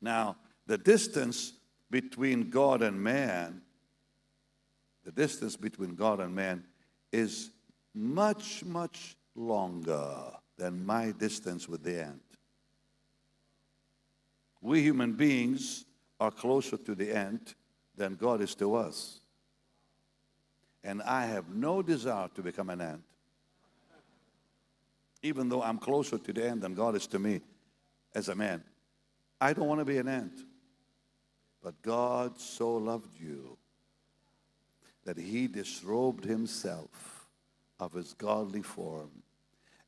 Now, 0.00 0.36
the 0.66 0.78
distance 0.78 1.52
between 1.90 2.50
God 2.50 2.82
and 2.82 3.02
man 3.02 3.62
the 5.04 5.12
distance 5.12 5.56
between 5.56 5.94
God 5.94 6.20
and 6.20 6.34
man 6.34 6.64
is 7.12 7.50
much, 7.94 8.64
much 8.64 9.16
longer 9.34 10.14
than 10.56 10.84
my 10.84 11.12
distance 11.12 11.68
with 11.68 11.82
the 11.82 12.04
ant. 12.04 12.22
We 14.60 14.82
human 14.82 15.14
beings 15.14 15.86
are 16.20 16.30
closer 16.30 16.76
to 16.76 16.94
the 16.94 17.16
ant 17.16 17.54
than 18.00 18.14
God 18.14 18.40
is 18.40 18.54
to 18.54 18.74
us. 18.76 19.20
And 20.82 21.02
I 21.02 21.26
have 21.26 21.50
no 21.50 21.82
desire 21.82 22.28
to 22.34 22.40
become 22.40 22.70
an 22.70 22.80
ant. 22.80 23.02
Even 25.22 25.50
though 25.50 25.62
I'm 25.62 25.76
closer 25.76 26.16
to 26.16 26.32
the 26.32 26.48
ant 26.48 26.62
than 26.62 26.74
God 26.74 26.96
is 26.96 27.06
to 27.08 27.18
me 27.18 27.42
as 28.14 28.30
a 28.30 28.34
man. 28.34 28.64
I 29.38 29.52
don't 29.52 29.68
want 29.68 29.80
to 29.80 29.84
be 29.84 29.98
an 29.98 30.08
ant. 30.08 30.32
But 31.62 31.82
God 31.82 32.40
so 32.40 32.76
loved 32.76 33.20
you 33.20 33.58
that 35.04 35.18
he 35.18 35.46
disrobed 35.46 36.24
himself 36.24 37.26
of 37.78 37.92
his 37.92 38.14
godly 38.14 38.62
form 38.62 39.10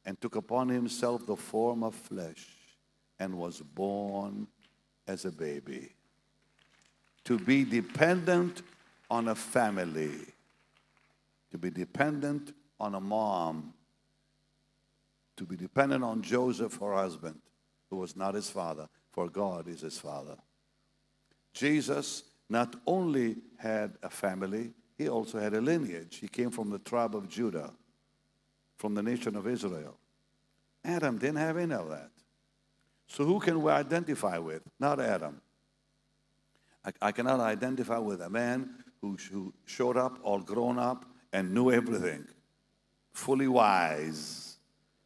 and 0.04 0.20
took 0.20 0.36
upon 0.36 0.68
himself 0.68 1.24
the 1.24 1.36
form 1.36 1.82
of 1.82 1.94
flesh 1.94 2.46
and 3.18 3.38
was 3.38 3.62
born 3.62 4.48
as 5.06 5.24
a 5.24 5.32
baby. 5.32 5.94
To 7.24 7.38
be 7.38 7.64
dependent 7.64 8.62
on 9.10 9.28
a 9.28 9.34
family, 9.34 10.14
to 11.50 11.58
be 11.58 11.70
dependent 11.70 12.54
on 12.80 12.94
a 12.94 13.00
mom, 13.00 13.74
to 15.36 15.44
be 15.44 15.56
dependent 15.56 16.02
on 16.02 16.22
Joseph, 16.22 16.78
her 16.80 16.94
husband, 16.94 17.38
who 17.90 17.96
was 17.96 18.16
not 18.16 18.34
his 18.34 18.48
father, 18.48 18.88
for 19.12 19.28
God 19.28 19.68
is 19.68 19.82
his 19.82 19.98
father. 19.98 20.36
Jesus 21.52 22.24
not 22.48 22.74
only 22.86 23.36
had 23.58 23.92
a 24.02 24.08
family, 24.08 24.72
he 24.96 25.08
also 25.08 25.38
had 25.38 25.52
a 25.52 25.60
lineage. 25.60 26.16
He 26.16 26.28
came 26.28 26.50
from 26.50 26.70
the 26.70 26.78
tribe 26.78 27.14
of 27.14 27.28
Judah, 27.28 27.70
from 28.78 28.94
the 28.94 29.02
nation 29.02 29.36
of 29.36 29.46
Israel. 29.46 29.98
Adam 30.82 31.18
didn't 31.18 31.36
have 31.36 31.58
any 31.58 31.74
of 31.74 31.90
that. 31.90 32.10
So 33.06 33.24
who 33.24 33.40
can 33.40 33.60
we 33.62 33.70
identify 33.70 34.38
with? 34.38 34.62
Not 34.80 34.98
Adam. 34.98 35.41
I, 36.84 36.92
I 37.00 37.12
cannot 37.12 37.40
identify 37.40 37.98
with 37.98 38.20
a 38.22 38.30
man 38.30 38.70
who, 39.00 39.16
who 39.30 39.52
showed 39.66 39.96
up 39.96 40.18
all 40.22 40.40
grown 40.40 40.78
up 40.78 41.04
and 41.32 41.52
knew 41.52 41.70
everything, 41.70 42.26
fully 43.12 43.48
wise. 43.48 44.56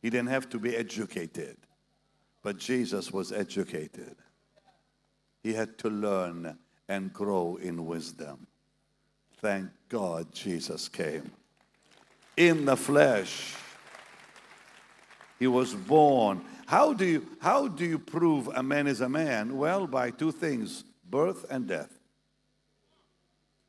He 0.02 0.10
didn't 0.10 0.28
have 0.28 0.48
to 0.50 0.58
be 0.58 0.76
educated, 0.76 1.56
but 2.42 2.58
Jesus 2.58 3.12
was 3.12 3.32
educated. 3.32 4.16
He 5.42 5.52
had 5.52 5.78
to 5.78 5.90
learn 5.90 6.58
and 6.88 7.12
grow 7.12 7.56
in 7.56 7.86
wisdom. 7.86 8.46
Thank 9.40 9.70
God 9.88 10.32
Jesus 10.32 10.88
came 10.88 11.30
in 12.36 12.64
the 12.64 12.76
flesh. 12.76 13.54
He 15.38 15.46
was 15.46 15.74
born. 15.74 16.44
How 16.66 16.92
do 16.92 17.04
you, 17.04 17.26
how 17.40 17.68
do 17.68 17.84
you 17.84 17.98
prove 17.98 18.48
a 18.48 18.62
man 18.62 18.86
is 18.86 19.00
a 19.00 19.08
man? 19.08 19.56
Well, 19.56 19.86
by 19.86 20.10
two 20.10 20.32
things 20.32 20.84
birth 21.10 21.46
and 21.50 21.66
death. 21.66 21.92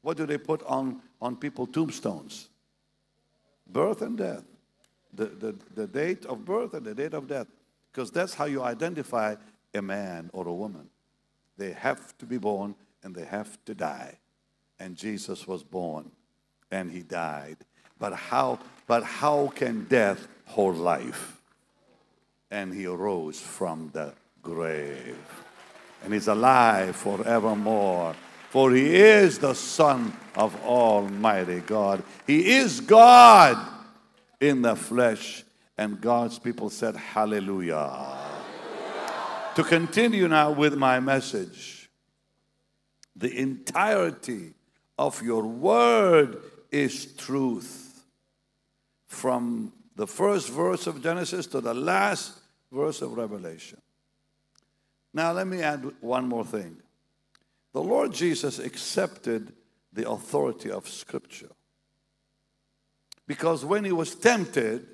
What 0.01 0.17
do 0.17 0.25
they 0.25 0.37
put 0.37 0.63
on, 0.63 1.01
on 1.21 1.35
people 1.35 1.67
tombstones? 1.67 2.49
Birth 3.69 4.01
and 4.01 4.17
death. 4.17 4.43
The, 5.13 5.25
the, 5.25 5.55
the 5.75 5.87
date 5.87 6.25
of 6.25 6.45
birth 6.45 6.73
and 6.73 6.85
the 6.85 6.93
date 6.93 7.13
of 7.13 7.27
death. 7.27 7.47
Because 7.91 8.11
that's 8.11 8.33
how 8.33 8.45
you 8.45 8.61
identify 8.61 9.35
a 9.73 9.81
man 9.81 10.29
or 10.33 10.47
a 10.47 10.53
woman. 10.53 10.89
They 11.57 11.71
have 11.71 12.17
to 12.19 12.25
be 12.25 12.37
born 12.37 12.75
and 13.03 13.15
they 13.15 13.25
have 13.25 13.57
to 13.65 13.73
die. 13.73 14.19
And 14.79 14.95
Jesus 14.95 15.47
was 15.47 15.63
born 15.63 16.11
and 16.71 16.91
he 16.91 17.01
died. 17.01 17.57
But 17.99 18.13
how, 18.13 18.59
but 18.85 19.03
how 19.03 19.47
can 19.55 19.85
death 19.85 20.27
hold 20.45 20.77
life? 20.77 21.41
And 22.51 22.73
he 22.73 22.85
arose 22.85 23.39
from 23.39 23.89
the 23.93 24.13
grave. 24.41 25.17
And 26.03 26.13
he's 26.13 26.27
alive 26.27 26.95
forevermore. 26.95 28.15
For 28.49 28.71
he 28.71 28.95
is 28.95 29.39
the 29.39 29.53
Son 29.53 30.13
of 30.35 30.55
Almighty 30.63 31.59
God. 31.59 32.03
He 32.25 32.55
is 32.57 32.79
God 32.79 33.57
in 34.39 34.61
the 34.61 34.75
flesh. 34.75 35.43
And 35.77 35.99
God's 36.01 36.39
people 36.39 36.69
said, 36.69 36.95
Hallelujah. 36.95 37.75
Hallelujah. 37.75 39.51
To 39.55 39.63
continue 39.63 40.27
now 40.27 40.51
with 40.51 40.75
my 40.75 40.99
message, 40.99 41.89
the 43.15 43.35
entirety 43.35 44.53
of 44.97 45.21
your 45.21 45.43
word 45.43 46.37
is 46.71 47.13
truth. 47.15 48.05
From 49.07 49.73
the 49.95 50.07
first 50.07 50.49
verse 50.49 50.85
of 50.87 51.01
Genesis 51.01 51.47
to 51.47 51.59
the 51.59 51.73
last 51.73 52.39
verse 52.71 53.01
of 53.01 53.13
Revelation. 53.13 53.81
Now, 55.17 55.31
let 55.31 55.47
me 55.47 55.63
add 55.63 55.83
one 55.99 56.29
more 56.29 56.45
thing. 56.45 56.77
The 57.73 57.81
Lord 57.81 58.13
Jesus 58.13 58.59
accepted 58.59 59.51
the 59.91 60.07
authority 60.07 60.69
of 60.69 60.87
Scripture. 60.87 61.49
Because 63.25 63.65
when 63.65 63.83
he 63.83 63.91
was 63.91 64.13
tempted, 64.13 64.85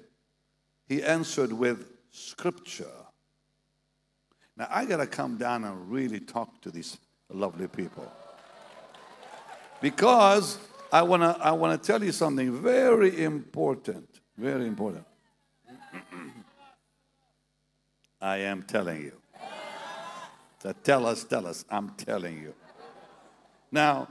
he 0.88 1.04
answered 1.04 1.52
with 1.52 1.90
Scripture. 2.10 2.96
Now, 4.56 4.70
I 4.70 4.86
got 4.86 4.98
to 4.98 5.08
come 5.08 5.36
down 5.36 5.66
and 5.66 5.92
really 5.92 6.22
talk 6.22 6.62
to 6.62 6.72
these 6.72 6.98
lovely 7.30 7.68
people. 7.68 8.10
Because 9.82 10.58
I 10.90 11.02
want 11.02 11.24
to 11.24 11.38
I 11.44 11.52
wanna 11.52 11.78
tell 11.78 12.02
you 12.02 12.14
something 12.14 12.50
very 12.62 13.26
important. 13.26 14.22
Very 14.38 14.68
important. 14.68 15.06
I 18.22 18.38
am 18.38 18.64
telling 18.64 19.02
you. 19.02 19.23
So 20.64 20.72
tell 20.82 21.06
us, 21.06 21.26
tell 21.26 21.46
us, 21.46 21.66
I'm 21.70 21.90
telling 21.90 22.38
you. 22.38 22.54
Now, 23.70 24.08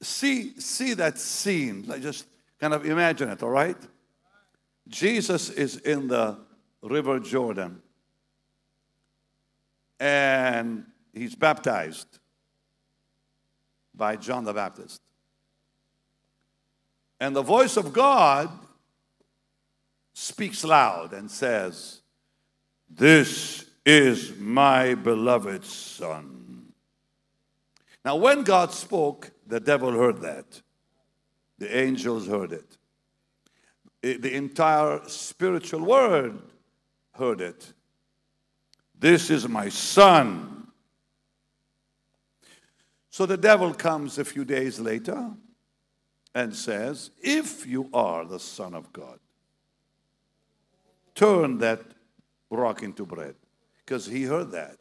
see, 0.00 0.52
see 0.60 0.94
that 0.94 1.18
scene. 1.18 1.84
Like 1.88 2.00
just 2.00 2.26
kind 2.60 2.72
of 2.72 2.86
imagine 2.86 3.28
it, 3.28 3.42
all 3.42 3.50
right? 3.50 3.76
Jesus 4.86 5.50
is 5.50 5.78
in 5.78 6.06
the 6.06 6.38
River 6.80 7.18
Jordan 7.18 7.82
and 9.98 10.86
he's 11.12 11.34
baptized 11.34 12.20
by 13.92 14.14
John 14.14 14.44
the 14.44 14.52
Baptist. 14.52 15.02
And 17.18 17.34
the 17.34 17.42
voice 17.42 17.76
of 17.76 17.92
God 17.92 18.48
speaks 20.14 20.62
loud 20.62 21.14
and 21.14 21.28
says, 21.28 22.02
This 22.88 23.66
is 23.84 24.36
my 24.38 24.94
beloved 24.94 25.64
Son. 25.64 26.72
Now, 28.04 28.16
when 28.16 28.44
God 28.44 28.72
spoke, 28.72 29.30
the 29.46 29.60
devil 29.60 29.92
heard 29.92 30.22
that. 30.22 30.62
The 31.58 31.76
angels 31.76 32.26
heard 32.26 32.52
it. 32.52 32.76
The 34.02 34.34
entire 34.34 35.00
spiritual 35.06 35.84
world 35.84 36.40
heard 37.12 37.40
it. 37.40 37.72
This 38.98 39.30
is 39.30 39.48
my 39.48 39.68
Son 39.68 40.60
so 43.10 43.26
the 43.26 43.36
devil 43.36 43.74
comes 43.74 44.18
a 44.18 44.24
few 44.24 44.44
days 44.44 44.78
later 44.78 45.32
and 46.32 46.54
says, 46.54 47.10
If 47.20 47.66
you 47.66 47.90
are 47.92 48.24
the 48.24 48.38
Son 48.38 48.72
of 48.72 48.92
God, 48.92 49.18
turn 51.14 51.58
that 51.58 51.82
rock 52.50 52.84
into 52.84 53.04
bread. 53.04 53.34
Because 53.90 54.06
he 54.06 54.22
heard 54.22 54.52
that. 54.52 54.76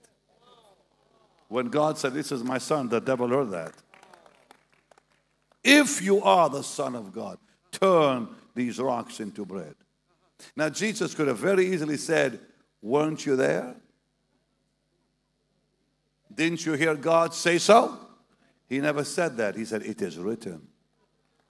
When 1.48 1.70
God 1.70 1.98
said, 1.98 2.14
This 2.14 2.32
is 2.32 2.44
my 2.44 2.60
son, 2.60 2.90
the 2.90 3.02
devil 3.02 3.28
heard 3.28 3.50
that. 3.50 3.74
If 5.64 6.00
you 6.00 6.22
are 6.22 6.48
the 6.48 6.62
Son 6.62 6.96
of 6.96 7.12
God, 7.12 7.40
turn 7.72 8.28
these 8.54 8.78
rocks 8.78 9.20
into 9.20 9.46
bread. 9.46 9.74
Now, 10.56 10.70
Jesus 10.70 11.16
could 11.16 11.28
have 11.28 11.40
very 11.40 11.74
easily 11.74 11.98
said, 11.98 12.40
Weren't 12.84 13.26
you 13.26 13.36
there? 13.36 13.76
Didn't 16.32 16.64
you 16.68 16.74
hear 16.74 16.94
God 16.94 17.34
say 17.34 17.58
so? 17.58 17.98
He 18.68 18.78
never 18.78 19.04
said 19.04 19.38
that. 19.38 19.56
He 19.56 19.66
said, 19.66 19.82
It 19.82 20.04
is 20.04 20.20
written. 20.20 20.68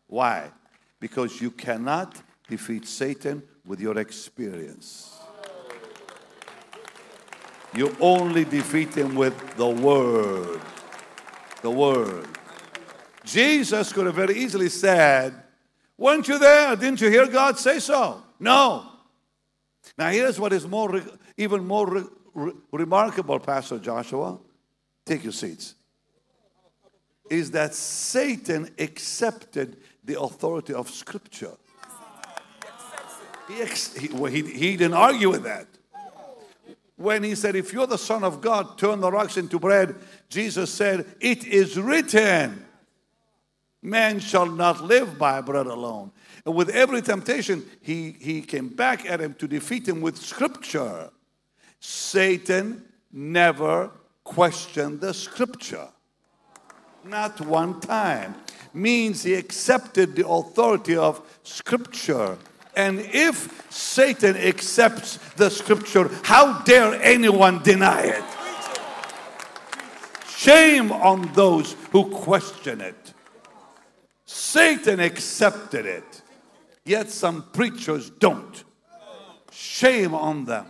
Why? 0.07 0.49
Because 1.01 1.41
you 1.41 1.51
cannot 1.51 2.15
defeat 2.47 2.87
Satan 2.87 3.43
with 3.65 3.81
your 3.81 3.97
experience. 3.97 5.18
You 7.73 7.95
only 7.99 8.45
defeat 8.45 8.95
him 8.95 9.15
with 9.15 9.55
the 9.57 9.67
Word. 9.67 10.61
The 11.61 11.69
Word. 11.69 12.27
Jesus 13.23 13.93
could 13.93 14.05
have 14.05 14.15
very 14.15 14.37
easily 14.37 14.69
said, 14.69 15.33
Weren't 15.97 16.27
you 16.27 16.39
there? 16.39 16.75
Didn't 16.75 17.01
you 17.01 17.09
hear 17.09 17.27
God 17.27 17.59
say 17.59 17.79
so? 17.79 18.23
No. 18.39 18.85
Now, 19.97 20.09
here's 20.09 20.39
what 20.39 20.53
is 20.53 20.67
more, 20.67 21.01
even 21.37 21.65
more 21.65 21.87
re- 21.87 22.03
re- 22.33 22.53
remarkable, 22.71 23.39
Pastor 23.39 23.79
Joshua. 23.79 24.39
Take 25.05 25.23
your 25.23 25.33
seats 25.33 25.75
is 27.29 27.51
that 27.51 27.73
Satan 27.73 28.69
accepted 28.79 29.77
the 30.03 30.19
authority 30.19 30.73
of 30.73 30.89
Scripture. 30.89 31.53
He, 33.47 33.65
he, 33.99 34.07
he, 34.07 34.41
he 34.51 34.77
didn't 34.77 34.93
argue 34.93 35.29
with 35.29 35.43
that. 35.43 35.67
When 36.99 37.23
he 37.23 37.33
said, 37.33 37.55
If 37.55 37.73
you're 37.73 37.87
the 37.87 37.97
Son 37.97 38.23
of 38.23 38.41
God, 38.41 38.77
turn 38.77 38.99
the 38.99 39.11
rocks 39.11 39.37
into 39.37 39.57
bread, 39.57 39.95
Jesus 40.29 40.71
said, 40.71 41.05
It 41.19 41.45
is 41.45 41.79
written, 41.79 42.65
Man 43.81 44.19
shall 44.19 44.45
not 44.45 44.83
live 44.83 45.17
by 45.17 45.41
bread 45.41 45.65
alone. 45.65 46.11
And 46.45 46.53
with 46.53 46.69
every 46.69 47.01
temptation, 47.01 47.65
he, 47.81 48.11
he 48.19 48.41
came 48.41 48.67
back 48.67 49.09
at 49.09 49.21
him 49.21 49.33
to 49.35 49.47
defeat 49.47 49.87
him 49.87 50.01
with 50.01 50.17
Scripture. 50.17 51.09
Satan 51.79 52.83
never 53.11 53.91
questioned 54.23 54.99
the 54.99 55.13
Scripture 55.13 55.87
not 57.03 57.39
one 57.41 57.79
time, 57.79 58.35
means 58.73 59.23
he 59.23 59.33
accepted 59.33 60.15
the 60.15 60.27
authority 60.27 60.95
of 60.95 61.21
Scripture. 61.43 62.37
And 62.79 63.01
if 63.01 63.69
Satan 63.69 64.37
accepts 64.37 65.17
the 65.35 65.49
Scripture, 65.49 66.09
how 66.23 66.61
dare 66.61 66.93
anyone 67.03 67.61
deny 67.61 68.03
it? 68.03 68.23
Shame 70.29 70.89
on 70.93 71.29
those 71.33 71.75
who 71.91 72.09
question 72.09 72.79
it. 72.79 73.13
Satan 74.25 75.01
accepted 75.01 75.85
it, 75.85 76.21
yet 76.85 77.09
some 77.09 77.49
preachers 77.51 78.11
don't. 78.11 78.63
Shame 79.51 80.15
on 80.15 80.45
them. 80.45 80.67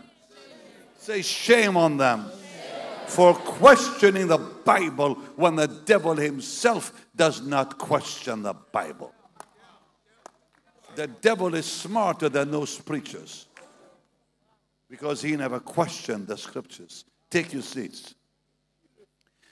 Say, 0.97 1.21
shame 1.21 1.77
on 1.77 1.97
them 1.97 2.25
for 3.05 3.35
questioning 3.35 4.25
the 4.25 4.39
Bible 4.39 5.13
when 5.35 5.57
the 5.57 5.67
devil 5.67 6.15
himself 6.15 7.05
does 7.15 7.43
not 7.43 7.77
question 7.77 8.41
the 8.41 8.55
Bible. 8.55 9.13
The 10.99 11.07
devil 11.07 11.55
is 11.55 11.65
smarter 11.65 12.27
than 12.27 12.51
those 12.51 12.77
preachers 12.77 13.47
because 14.89 15.21
he 15.21 15.33
never 15.37 15.61
questioned 15.61 16.27
the 16.27 16.37
scriptures. 16.37 17.05
Take 17.29 17.53
your 17.53 17.61
seats. 17.61 18.15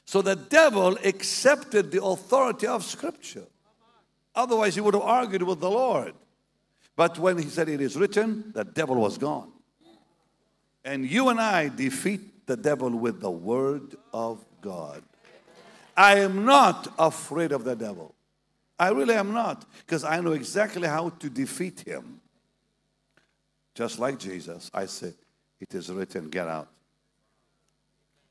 So 0.03 0.21
the 0.21 0.35
devil 0.35 0.97
accepted 1.05 1.89
the 1.89 2.03
authority 2.03 2.67
of 2.67 2.83
scripture. 2.83 3.45
Otherwise, 4.35 4.75
he 4.75 4.81
would 4.81 4.93
have 4.93 5.03
argued 5.03 5.43
with 5.43 5.61
the 5.61 5.69
Lord. 5.69 6.15
But 6.97 7.17
when 7.17 7.37
he 7.37 7.45
said 7.45 7.69
it 7.69 7.79
is 7.79 7.95
written, 7.95 8.51
the 8.53 8.65
devil 8.65 8.97
was 8.97 9.17
gone. 9.17 9.53
And 10.83 11.09
you 11.09 11.29
and 11.29 11.39
I 11.39 11.69
defeat 11.69 12.45
the 12.45 12.57
devil 12.57 12.89
with 12.89 13.21
the 13.21 13.31
word 13.31 13.95
of 14.13 14.43
God. 14.59 15.01
I 15.95 16.19
am 16.19 16.43
not 16.43 16.93
afraid 16.99 17.53
of 17.53 17.63
the 17.63 17.77
devil. 17.77 18.16
I 18.79 18.89
really 18.89 19.15
am 19.15 19.33
not, 19.33 19.65
because 19.85 20.03
I 20.03 20.19
know 20.19 20.33
exactly 20.33 20.87
how 20.87 21.09
to 21.09 21.29
defeat 21.29 21.81
him. 21.81 22.21
just 23.73 23.99
like 23.99 24.19
Jesus, 24.19 24.69
I 24.73 24.85
said, 24.85 25.13
It 25.59 25.73
is 25.73 25.89
written, 25.91 26.29
get 26.29 26.47
out. 26.47 26.67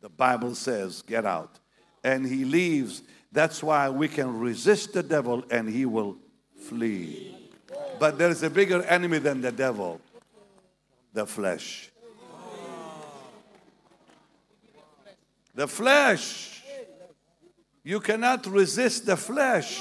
The 0.01 0.09
Bible 0.09 0.55
says, 0.55 1.03
get 1.03 1.24
out. 1.24 1.59
And 2.05 2.24
he 2.26 2.44
leaves. 2.44 3.03
That's 3.32 3.62
why 3.62 3.88
we 3.88 4.07
can 4.09 4.38
resist 4.38 4.92
the 4.92 5.03
devil 5.03 5.44
and 5.51 5.68
he 5.68 5.84
will 5.84 6.16
flee. 6.57 7.36
But 7.99 8.18
there 8.18 8.28
is 8.28 8.42
a 8.42 8.51
bigger 8.51 8.82
enemy 8.82 9.18
than 9.18 9.40
the 9.40 9.51
devil 9.53 10.01
the 11.12 11.26
flesh. 11.26 11.90
The 15.55 15.66
flesh. 15.66 16.62
You 17.82 18.01
cannot 18.01 18.47
resist 18.47 19.07
the 19.07 19.16
flesh. 19.16 19.80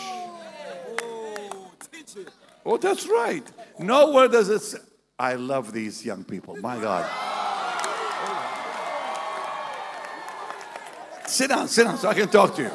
Oh, 2.66 2.78
that's 2.78 3.07
right. 3.07 3.43
Nowhere 3.78 4.28
does 4.28 4.49
it 4.49 4.61
say. 4.61 4.80
I 5.18 5.36
love 5.36 5.72
these 5.72 6.03
young 6.03 6.24
people. 6.24 6.57
My 6.57 6.80
God. 6.80 7.09
Sit 11.28 11.49
down, 11.49 11.68
sit 11.68 11.84
down 11.84 11.97
so 11.97 12.09
I 12.09 12.13
can 12.13 12.28
talk 12.28 12.55
to 12.55 12.63
you. 12.63 12.72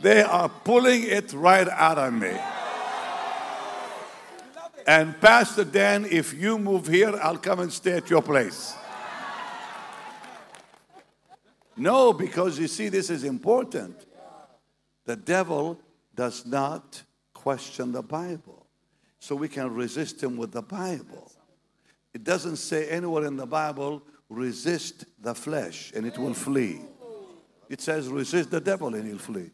They 0.00 0.22
are 0.22 0.48
pulling 0.48 1.02
it 1.04 1.32
right 1.32 1.68
out 1.68 1.98
of 1.98 2.12
me. 2.12 2.32
And 4.86 5.20
Pastor 5.20 5.64
Dan, 5.64 6.06
if 6.08 6.32
you 6.32 6.58
move 6.58 6.86
here, 6.86 7.18
I'll 7.20 7.38
come 7.38 7.60
and 7.60 7.72
stay 7.72 7.92
at 7.92 8.08
your 8.08 8.22
place. 8.22 8.74
No, 11.76 12.12
because 12.12 12.58
you 12.58 12.68
see, 12.68 12.88
this 12.88 13.10
is 13.10 13.24
important. 13.24 13.96
The 15.04 15.16
devil 15.16 15.78
does 16.16 16.46
not 16.46 17.02
question 17.34 17.92
the 17.92 18.02
Bible. 18.02 18.66
So 19.20 19.36
we 19.36 19.48
can 19.48 19.72
resist 19.72 20.22
him 20.22 20.36
with 20.36 20.52
the 20.52 20.62
Bible. 20.62 21.30
It 22.14 22.24
doesn't 22.24 22.56
say 22.56 22.88
anywhere 22.88 23.26
in 23.26 23.36
the 23.36 23.46
Bible, 23.46 24.02
resist 24.28 25.04
the 25.20 25.34
flesh 25.34 25.92
and 25.94 26.06
it 26.06 26.18
will 26.18 26.34
flee. 26.34 26.80
It 27.68 27.80
says, 27.80 28.08
resist 28.08 28.50
the 28.50 28.60
devil 28.60 28.94
and 28.94 29.06
he'll 29.06 29.18
flee. 29.18 29.50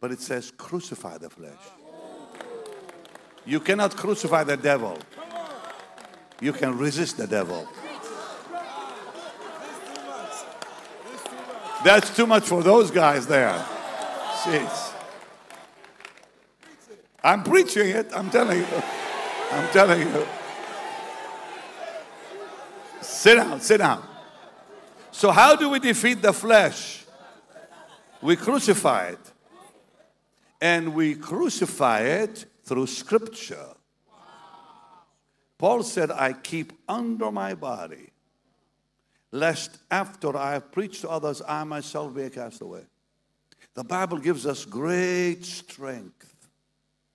But 0.00 0.10
it 0.12 0.20
says, 0.20 0.50
crucify 0.50 1.18
the 1.18 1.30
flesh. 1.30 1.58
You 3.44 3.60
cannot 3.60 3.96
crucify 3.96 4.44
the 4.44 4.56
devil. 4.56 4.98
You 6.40 6.52
can 6.52 6.76
resist 6.76 7.16
the 7.16 7.26
devil. 7.26 7.68
That's 11.84 12.14
too 12.14 12.26
much 12.26 12.44
for 12.44 12.62
those 12.62 12.90
guys 12.90 13.26
there. 13.26 13.64
Jeez. 14.42 14.95
I'm 17.26 17.42
preaching 17.42 17.88
it, 17.88 18.08
I'm 18.14 18.30
telling 18.30 18.60
you. 18.60 18.82
I'm 19.50 19.68
telling 19.72 20.00
you. 20.00 20.26
Sit 23.00 23.34
down, 23.34 23.60
sit 23.60 23.78
down. 23.78 24.06
So, 25.10 25.32
how 25.32 25.56
do 25.56 25.68
we 25.70 25.80
defeat 25.80 26.22
the 26.22 26.32
flesh? 26.32 27.04
We 28.22 28.36
crucify 28.36 29.08
it. 29.08 29.32
And 30.60 30.94
we 30.94 31.16
crucify 31.16 32.02
it 32.02 32.46
through 32.62 32.86
scripture. 32.86 33.74
Paul 35.58 35.82
said, 35.82 36.12
I 36.12 36.32
keep 36.32 36.74
under 36.88 37.32
my 37.32 37.54
body, 37.54 38.10
lest 39.32 39.78
after 39.90 40.36
I 40.36 40.52
have 40.52 40.70
preached 40.70 41.00
to 41.00 41.10
others, 41.10 41.42
I 41.42 41.64
myself 41.64 42.14
be 42.14 42.22
a 42.22 42.30
castaway. 42.30 42.82
The 43.74 43.82
Bible 43.82 44.18
gives 44.18 44.46
us 44.46 44.64
great 44.64 45.44
strength, 45.44 46.35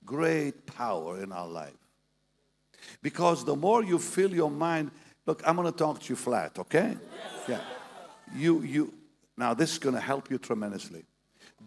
great 0.06 0.66
power 0.66 1.22
in 1.22 1.32
our 1.32 1.48
life. 1.48 1.74
Because 3.02 3.46
the 3.46 3.56
more 3.56 3.84
you 3.84 4.00
fill 4.00 4.34
your 4.34 4.52
mind, 4.52 4.92
look, 5.26 5.42
I'm 5.46 5.56
going 5.56 5.72
to 5.72 5.78
talk 5.78 6.00
to 6.02 6.10
you 6.10 6.16
flat, 6.16 6.58
okay? 6.60 6.98
Yeah. 7.48 7.60
You, 8.36 8.62
you, 8.62 8.94
now 9.38 9.54
this 9.54 9.74
is 9.74 9.80
going 9.80 9.96
to 9.96 10.02
help 10.02 10.32
you 10.32 10.38
tremendously. 10.38 11.04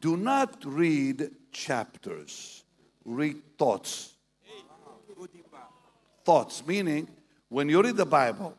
Do 0.00 0.16
not 0.16 0.64
read 0.64 1.30
chapters 1.52 2.64
read 3.04 3.36
thoughts. 3.58 4.12
Thoughts, 6.24 6.66
meaning 6.66 7.06
when 7.48 7.68
you 7.68 7.82
read 7.82 7.96
the 7.96 8.06
Bible, 8.06 8.56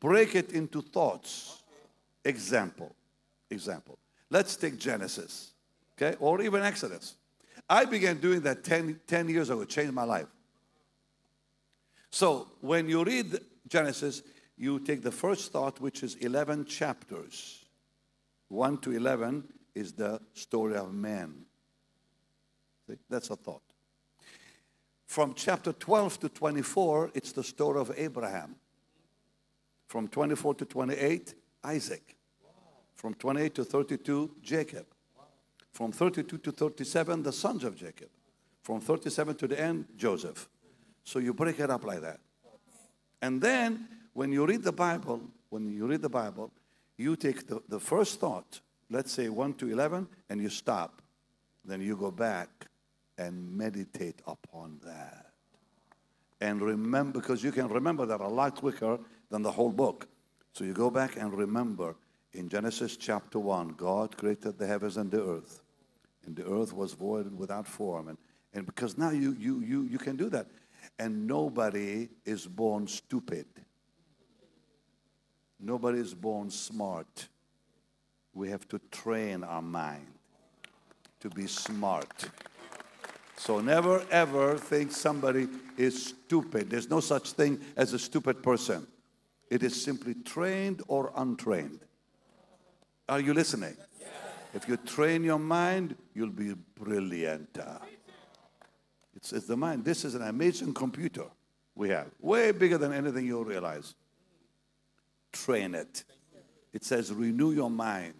break 0.00 0.34
it 0.34 0.52
into 0.52 0.80
thoughts. 0.80 1.62
Example. 2.24 2.94
Example. 3.50 3.98
Let's 4.30 4.56
take 4.56 4.78
Genesis, 4.78 5.52
okay, 5.96 6.16
or 6.18 6.40
even 6.40 6.62
Exodus. 6.62 7.14
I 7.68 7.84
began 7.86 8.18
doing 8.18 8.40
that 8.42 8.64
10, 8.64 9.00
10 9.06 9.28
years 9.28 9.50
ago, 9.50 9.62
it 9.62 9.68
changed 9.68 9.92
my 9.92 10.04
life. 10.04 10.26
So 12.10 12.48
when 12.60 12.88
you 12.88 13.02
read 13.04 13.38
Genesis, 13.66 14.22
you 14.56 14.78
take 14.78 15.02
the 15.02 15.10
first 15.10 15.50
thought, 15.52 15.80
which 15.80 16.02
is 16.02 16.14
11 16.16 16.66
chapters. 16.66 17.64
1 18.48 18.78
to 18.78 18.92
11 18.92 19.44
is 19.74 19.92
the 19.92 20.20
story 20.32 20.76
of 20.76 20.92
man. 20.94 21.44
See? 22.86 22.96
That's 23.08 23.30
a 23.30 23.36
thought. 23.36 23.62
From 25.06 25.34
chapter 25.34 25.72
12 25.72 26.20
to 26.20 26.28
24, 26.28 27.10
it's 27.14 27.32
the 27.32 27.42
story 27.42 27.80
of 27.80 27.92
Abraham. 27.96 28.56
From 29.88 30.08
24 30.08 30.54
to 30.54 30.64
28, 30.64 31.34
Isaac. 31.64 32.16
From 32.94 33.14
28 33.14 33.54
to 33.54 33.64
32, 33.64 34.30
Jacob. 34.42 34.86
From 35.74 35.90
32 35.90 36.38
to 36.38 36.52
37, 36.52 37.24
the 37.24 37.32
sons 37.32 37.64
of 37.64 37.76
Jacob. 37.76 38.08
From 38.62 38.80
37 38.80 39.34
to 39.34 39.48
the 39.48 39.60
end, 39.60 39.86
Joseph. 39.96 40.48
So 41.02 41.18
you 41.18 41.34
break 41.34 41.58
it 41.58 41.68
up 41.68 41.84
like 41.84 42.00
that. 42.00 42.20
And 43.20 43.42
then 43.42 43.88
when 44.12 44.32
you 44.32 44.46
read 44.46 44.62
the 44.62 44.72
Bible, 44.72 45.20
when 45.50 45.68
you 45.74 45.86
read 45.88 46.00
the 46.00 46.08
Bible, 46.08 46.52
you 46.96 47.16
take 47.16 47.48
the, 47.48 47.60
the 47.68 47.80
first 47.80 48.20
thought, 48.20 48.60
let's 48.88 49.10
say 49.10 49.28
1 49.28 49.54
to 49.54 49.68
11, 49.68 50.06
and 50.30 50.40
you 50.40 50.48
stop. 50.48 51.02
Then 51.64 51.80
you 51.80 51.96
go 51.96 52.12
back 52.12 52.66
and 53.18 53.56
meditate 53.56 54.20
upon 54.28 54.78
that. 54.84 55.32
And 56.40 56.62
remember, 56.62 57.20
because 57.20 57.42
you 57.42 57.50
can 57.50 57.66
remember 57.66 58.06
that 58.06 58.20
a 58.20 58.28
lot 58.28 58.54
quicker 58.54 59.00
than 59.28 59.42
the 59.42 59.50
whole 59.50 59.72
book. 59.72 60.06
So 60.52 60.62
you 60.62 60.72
go 60.72 60.90
back 60.90 61.16
and 61.16 61.36
remember 61.36 61.96
in 62.32 62.48
Genesis 62.48 62.96
chapter 62.96 63.40
1, 63.40 63.70
God 63.70 64.16
created 64.16 64.56
the 64.56 64.66
heavens 64.66 64.96
and 64.98 65.10
the 65.10 65.20
earth. 65.20 65.63
And 66.26 66.36
the 66.36 66.46
earth 66.46 66.72
was 66.72 66.92
void 66.92 67.26
and 67.26 67.38
without 67.38 67.66
form. 67.66 68.08
And, 68.08 68.18
and 68.52 68.66
because 68.66 68.96
now 68.96 69.10
you, 69.10 69.36
you, 69.38 69.60
you, 69.60 69.82
you 69.82 69.98
can 69.98 70.16
do 70.16 70.28
that. 70.30 70.46
And 70.98 71.26
nobody 71.26 72.08
is 72.24 72.46
born 72.46 72.86
stupid. 72.86 73.46
Nobody 75.58 75.98
is 75.98 76.14
born 76.14 76.50
smart. 76.50 77.28
We 78.34 78.50
have 78.50 78.68
to 78.68 78.80
train 78.90 79.44
our 79.44 79.62
mind 79.62 80.06
to 81.20 81.30
be 81.30 81.46
smart. 81.46 82.28
So 83.36 83.60
never 83.60 84.04
ever 84.10 84.58
think 84.58 84.92
somebody 84.92 85.48
is 85.76 86.06
stupid. 86.06 86.70
There's 86.70 86.90
no 86.90 87.00
such 87.00 87.32
thing 87.32 87.60
as 87.76 87.92
a 87.92 87.98
stupid 87.98 88.42
person. 88.42 88.86
It 89.50 89.62
is 89.62 89.82
simply 89.82 90.14
trained 90.14 90.82
or 90.88 91.12
untrained. 91.16 91.80
Are 93.08 93.20
you 93.20 93.34
listening? 93.34 93.76
If 94.54 94.68
you 94.68 94.76
train 94.76 95.24
your 95.24 95.38
mind, 95.38 95.96
you'll 96.14 96.30
be 96.30 96.54
brilliant. 96.78 97.58
It's, 99.16 99.32
it's 99.32 99.46
the 99.46 99.56
mind. 99.56 99.84
This 99.84 100.04
is 100.04 100.14
an 100.14 100.22
amazing 100.22 100.74
computer 100.74 101.24
we 101.74 101.88
have, 101.88 102.06
way 102.20 102.52
bigger 102.52 102.78
than 102.78 102.92
anything 102.92 103.26
you'll 103.26 103.44
realize. 103.44 103.94
Train 105.32 105.74
it. 105.74 106.04
It 106.72 106.84
says 106.84 107.12
renew 107.12 107.50
your 107.52 107.70
mind. 107.70 108.14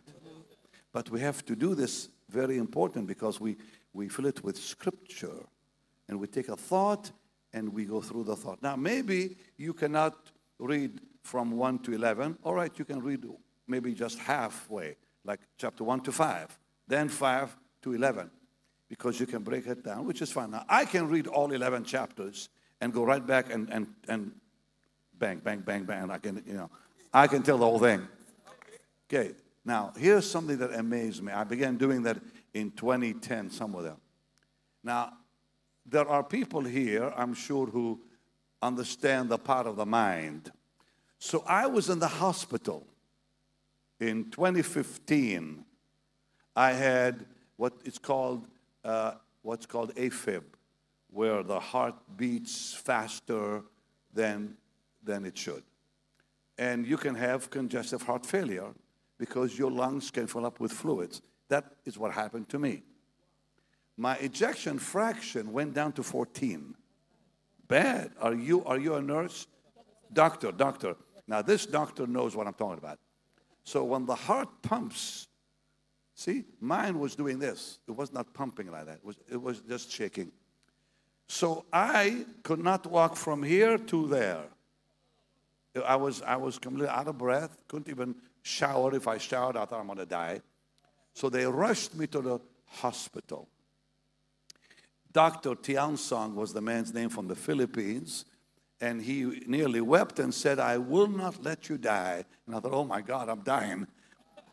But 0.93 1.11
we 1.11 1.21
have 1.21 1.45
to 1.47 1.57
do 1.57 1.75
this 1.75 2.09
very 2.29 2.59
important 2.59 3.07
because 3.07 3.41
we, 3.41 3.57
we 3.93 4.09
fill 4.09 4.27
it 4.27 4.43
with 4.43 4.57
scripture 4.57 5.45
and 6.09 6.19
we 6.19 6.27
take 6.27 6.49
a 6.49 6.57
thought 6.57 7.11
and 7.53 7.73
we 7.73 7.85
go 7.85 8.01
through 8.01 8.25
the 8.25 8.37
thought. 8.37 8.61
Now, 8.63 8.75
maybe 8.77 9.37
you 9.57 9.73
cannot 9.73 10.31
read 10.59 11.01
from 11.23 11.53
1 11.53 11.81
to 11.81 11.93
11. 11.93 12.39
All 12.43 12.55
right, 12.55 12.77
you 12.77 12.85
can 12.85 13.01
read 13.01 13.25
maybe 13.67 13.95
just 13.95 14.19
halfway, 14.19 14.97
like 15.25 15.41
chapter 15.59 15.85
1 15.85 16.01
to 16.03 16.13
5, 16.13 16.59
then 16.87 17.09
5 17.09 17.57
to 17.83 17.93
11, 17.93 18.31
because 18.89 19.19
you 19.19 19.27
can 19.27 19.43
break 19.43 19.67
it 19.67 19.85
down, 19.85 20.07
which 20.07 20.23
is 20.23 20.31
fine. 20.31 20.51
Now, 20.51 20.65
I 20.69 20.85
can 20.85 21.09
read 21.09 21.27
all 21.27 21.53
11 21.53 21.85
chapters 21.85 22.49
and 22.81 22.93
go 22.93 23.05
right 23.05 23.27
back 23.27 23.53
and, 23.53 23.71
and, 23.71 23.87
and 24.09 24.33
bang, 25.19 25.39
bang, 25.39 25.61
bang, 25.61 25.85
bang. 25.85 26.11
I 26.11 26.19
can, 26.19 26.43
you 26.47 26.55
know, 26.55 26.71
I 27.13 27.27
can 27.27 27.43
tell 27.43 27.59
the 27.59 27.65
whole 27.65 27.79
thing. 27.79 28.07
Okay, 29.13 29.33
now 29.65 29.93
here's 29.97 30.29
something 30.29 30.59
that 30.59 30.73
amazed 30.75 31.23
me. 31.23 31.33
I 31.33 31.45
began 31.45 31.77
doing 31.77 32.03
that 32.03 32.19
in 32.53 32.71
2010, 32.73 33.51
somewhere 33.51 33.83
there. 33.83 33.97
Now, 34.83 35.15
there 35.87 36.09
are 36.09 36.23
people 36.23 36.63
here, 36.63 37.13
I'm 37.17 37.35
sure, 37.35 37.67
who 37.67 38.01
understand 38.63 39.29
the 39.29 39.39
part 39.39 39.67
of 39.67 39.77
the 39.77 39.87
mind. 39.87 40.51
So 41.19 41.45
I 41.47 41.67
was 41.67 41.91
in 41.91 41.99
the 41.99 42.09
hospital 42.09 42.87
in 44.01 44.31
2015. 44.31 45.65
I 46.57 46.73
had 46.73 47.27
what 47.57 47.73
is 47.85 47.99
called 47.99 48.47
uh, 48.85 49.15
what's 49.45 49.67
called 49.67 49.95
AFib, 49.95 50.43
where 51.11 51.43
the 51.43 51.61
heart 51.61 51.95
beats 52.17 52.75
faster 52.75 53.63
than, 54.13 54.57
than 55.03 55.25
it 55.25 55.37
should. 55.37 55.63
And 56.59 56.87
you 56.87 56.97
can 56.97 57.15
have 57.15 57.51
congestive 57.51 58.03
heart 58.03 58.25
failure 58.25 58.73
because 59.19 59.59
your 59.59 59.71
lungs 59.71 60.11
can 60.11 60.27
fill 60.27 60.47
up 60.47 60.61
with 60.61 60.73
fluids. 60.73 61.21
That 61.49 61.65
is 61.85 61.99
what 61.99 62.13
happened 62.13 62.49
to 62.51 62.59
me. 62.59 62.83
My 63.97 64.17
ejection 64.17 64.79
fraction 64.79 65.53
went 65.53 65.75
down 65.75 65.93
to 65.93 66.03
14. 66.03 66.75
Bad. 67.69 68.13
Are 68.21 68.35
you, 68.35 68.65
are 68.65 68.79
you 68.79 68.95
a 68.95 69.03
nurse? 69.03 69.47
Doctor, 70.13 70.53
doctor. 70.53 70.97
Now, 71.27 71.43
this 71.43 71.67
doctor 71.67 72.07
knows 72.07 72.35
what 72.35 72.47
I'm 72.47 72.55
talking 72.55 72.79
about. 72.79 72.99
So 73.65 73.83
when 73.83 74.07
the 74.07 74.15
heart 74.15 74.49
pumps, 74.63 75.27
see, 76.15 76.45
mine 76.61 76.99
was 76.99 77.17
doing 77.17 77.39
this. 77.39 77.79
It 77.89 77.97
was 77.97 78.13
not 78.13 78.33
pumping 78.35 78.71
like 78.71 78.87
that. 78.87 78.97
It 78.97 79.05
was, 79.05 79.17
it 79.31 79.43
was 79.43 79.61
just 79.61 79.91
shaking. 79.91 80.31
So 81.27 81.65
I 81.73 82.27
could 82.43 82.63
not 82.63 82.87
walk 82.87 83.17
from 83.17 83.43
here 83.43 83.79
to 83.79 84.07
there. 84.07 84.45
I 85.85 85.97
was, 85.97 86.23
I 86.23 86.37
was 86.37 86.59
completely 86.59 86.89
out 86.89 87.09
of 87.09 87.19
breath, 87.19 87.57
couldn't 87.67 87.89
even 87.89 88.15
shower. 88.43 88.95
If 88.95 89.09
I 89.09 89.19
showered, 89.19 89.57
I 89.57 89.65
thought 89.65 89.81
I'm 89.81 89.87
going 89.87 89.99
to 89.99 90.07
die. 90.07 90.41
So 91.15 91.29
they 91.29 91.47
rushed 91.47 91.95
me 91.97 92.07
to 92.09 92.21
the 92.21 92.39
hospital. 92.67 93.49
Dr. 95.13 95.55
Tian 95.55 95.97
Song 95.97 96.35
was 96.35 96.53
the 96.53 96.61
man's 96.61 96.93
name 96.93 97.09
from 97.09 97.29
the 97.29 97.35
Philippines, 97.35 98.25
and 98.85 99.01
he 99.01 99.43
nearly 99.47 99.81
wept 99.81 100.19
and 100.19 100.33
said, 100.33 100.59
I 100.59 100.77
will 100.77 101.07
not 101.07 101.43
let 101.43 101.71
you 101.71 101.79
die. 101.79 102.23
And 102.47 102.55
I 102.55 102.61
thought, 102.61 102.75
oh 102.75 102.85
my 102.85 103.01
God, 103.01 103.31
I'm 103.31 103.41
dying. 103.41 103.87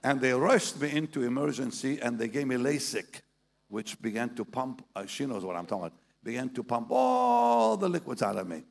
And 0.03 0.21
they 0.21 0.31
rushed 0.31 0.79
me 0.79 0.89
into 0.89 1.23
emergency 1.23 1.99
and 2.01 2.17
they 2.17 2.29
gave 2.29 2.47
me 2.47 2.55
Lasix, 2.55 3.21
which 3.67 4.01
began 4.01 4.33
to 4.35 4.45
pump, 4.45 4.85
uh, 4.95 5.05
she 5.05 5.25
knows 5.25 5.43
what 5.43 5.57
I'm 5.57 5.65
talking 5.65 5.87
about, 5.87 5.99
began 6.23 6.49
to 6.51 6.63
pump 6.63 6.87
all 6.91 7.75
the 7.75 7.89
liquids 7.89 8.21
out 8.21 8.37
of 8.37 8.47
me. 8.47 8.63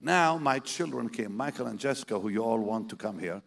Now 0.00 0.38
my 0.38 0.60
children 0.60 1.08
came, 1.08 1.36
Michael 1.36 1.66
and 1.66 1.78
Jessica, 1.78 2.16
who 2.16 2.28
you 2.28 2.44
all 2.44 2.60
want 2.60 2.88
to 2.90 2.96
come 2.96 3.18
here. 3.18 3.42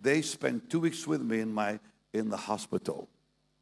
They 0.00 0.22
spent 0.22 0.70
two 0.70 0.78
weeks 0.78 1.08
with 1.08 1.22
me 1.22 1.40
in 1.40 1.52
my 1.52 1.80
in 2.14 2.30
the 2.30 2.36
hospital, 2.36 3.08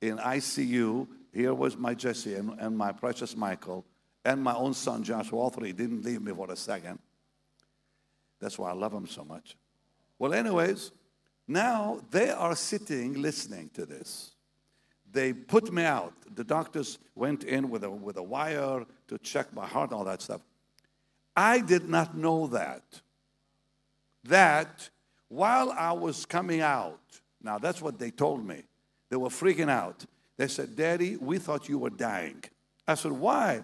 in 0.03 0.19
ICU. 0.19 1.09
Here 1.33 1.55
was 1.55 1.79
my 1.79 1.95
Jesse 1.95 2.35
and, 2.35 2.61
and 2.61 2.77
my 2.77 2.93
precious 2.93 3.35
Michael 3.35 3.87
and 4.23 4.43
my 4.43 4.55
own 4.55 4.75
son 4.75 5.03
Joshua. 5.03 5.39
All 5.39 5.51
three 5.51 5.73
didn't 5.73 6.05
leave 6.05 6.21
me 6.21 6.33
for 6.33 6.51
a 6.51 6.57
second. 6.57 6.99
That's 8.47 8.61
why 8.61 8.71
I 8.71 8.75
love 8.75 8.93
them 8.93 9.09
so 9.09 9.25
much. 9.25 9.57
Well, 10.21 10.33
anyways, 10.33 10.93
now 11.49 12.01
they 12.13 12.31
are 12.31 12.55
sitting 12.55 13.21
listening 13.21 13.71
to 13.75 13.85
this. 13.85 14.37
They 15.11 15.33
put 15.33 15.73
me 15.73 15.83
out. 15.83 16.15
The 16.33 16.45
doctors 16.45 17.01
went 17.17 17.43
in 17.43 17.71
with 17.71 17.83
a, 17.83 17.91
with 17.91 18.19
a 18.19 18.23
wire 18.23 18.85
to 19.09 19.19
check 19.19 19.53
my 19.53 19.67
heart 19.67 19.91
and 19.91 19.99
all 19.99 20.05
that 20.05 20.23
stuff. 20.23 20.43
I 21.37 21.59
did 21.59 21.89
not 21.89 22.17
know 22.17 22.47
that. 22.47 22.85
That 24.23 24.91
while 25.27 25.73
I 25.73 25.91
was 25.91 26.25
coming 26.25 26.61
out, 26.61 27.01
now 27.43 27.59
that's 27.59 27.83
what 27.83 27.99
they 27.99 28.13
told 28.13 28.47
me. 28.47 28.63
They 29.11 29.17
were 29.17 29.29
freaking 29.29 29.69
out. 29.69 30.07
They 30.37 30.47
said, 30.47 30.77
Daddy, 30.77 31.17
we 31.17 31.39
thought 31.39 31.69
you 31.69 31.81
were 31.81 31.91
dying. 31.91 32.45
I 32.87 32.95
said, 32.95 33.11
Why? 33.11 33.63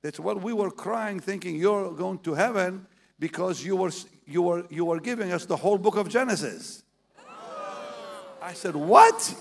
They 0.00 0.12
said, 0.12 0.24
Well, 0.24 0.36
we 0.36 0.54
were 0.54 0.70
crying 0.70 1.20
thinking 1.20 1.56
you're 1.56 1.92
going 1.92 2.20
to 2.20 2.32
heaven 2.32 2.86
because 3.18 3.64
you 3.64 3.76
were, 3.76 3.90
you 4.26 4.42
were, 4.42 4.64
you 4.70 4.84
were 4.84 5.00
giving 5.00 5.32
us 5.32 5.46
the 5.46 5.56
whole 5.56 5.78
book 5.78 5.96
of 5.96 6.08
Genesis. 6.08 6.82
I 8.42 8.52
said, 8.52 8.76
What? 8.76 9.34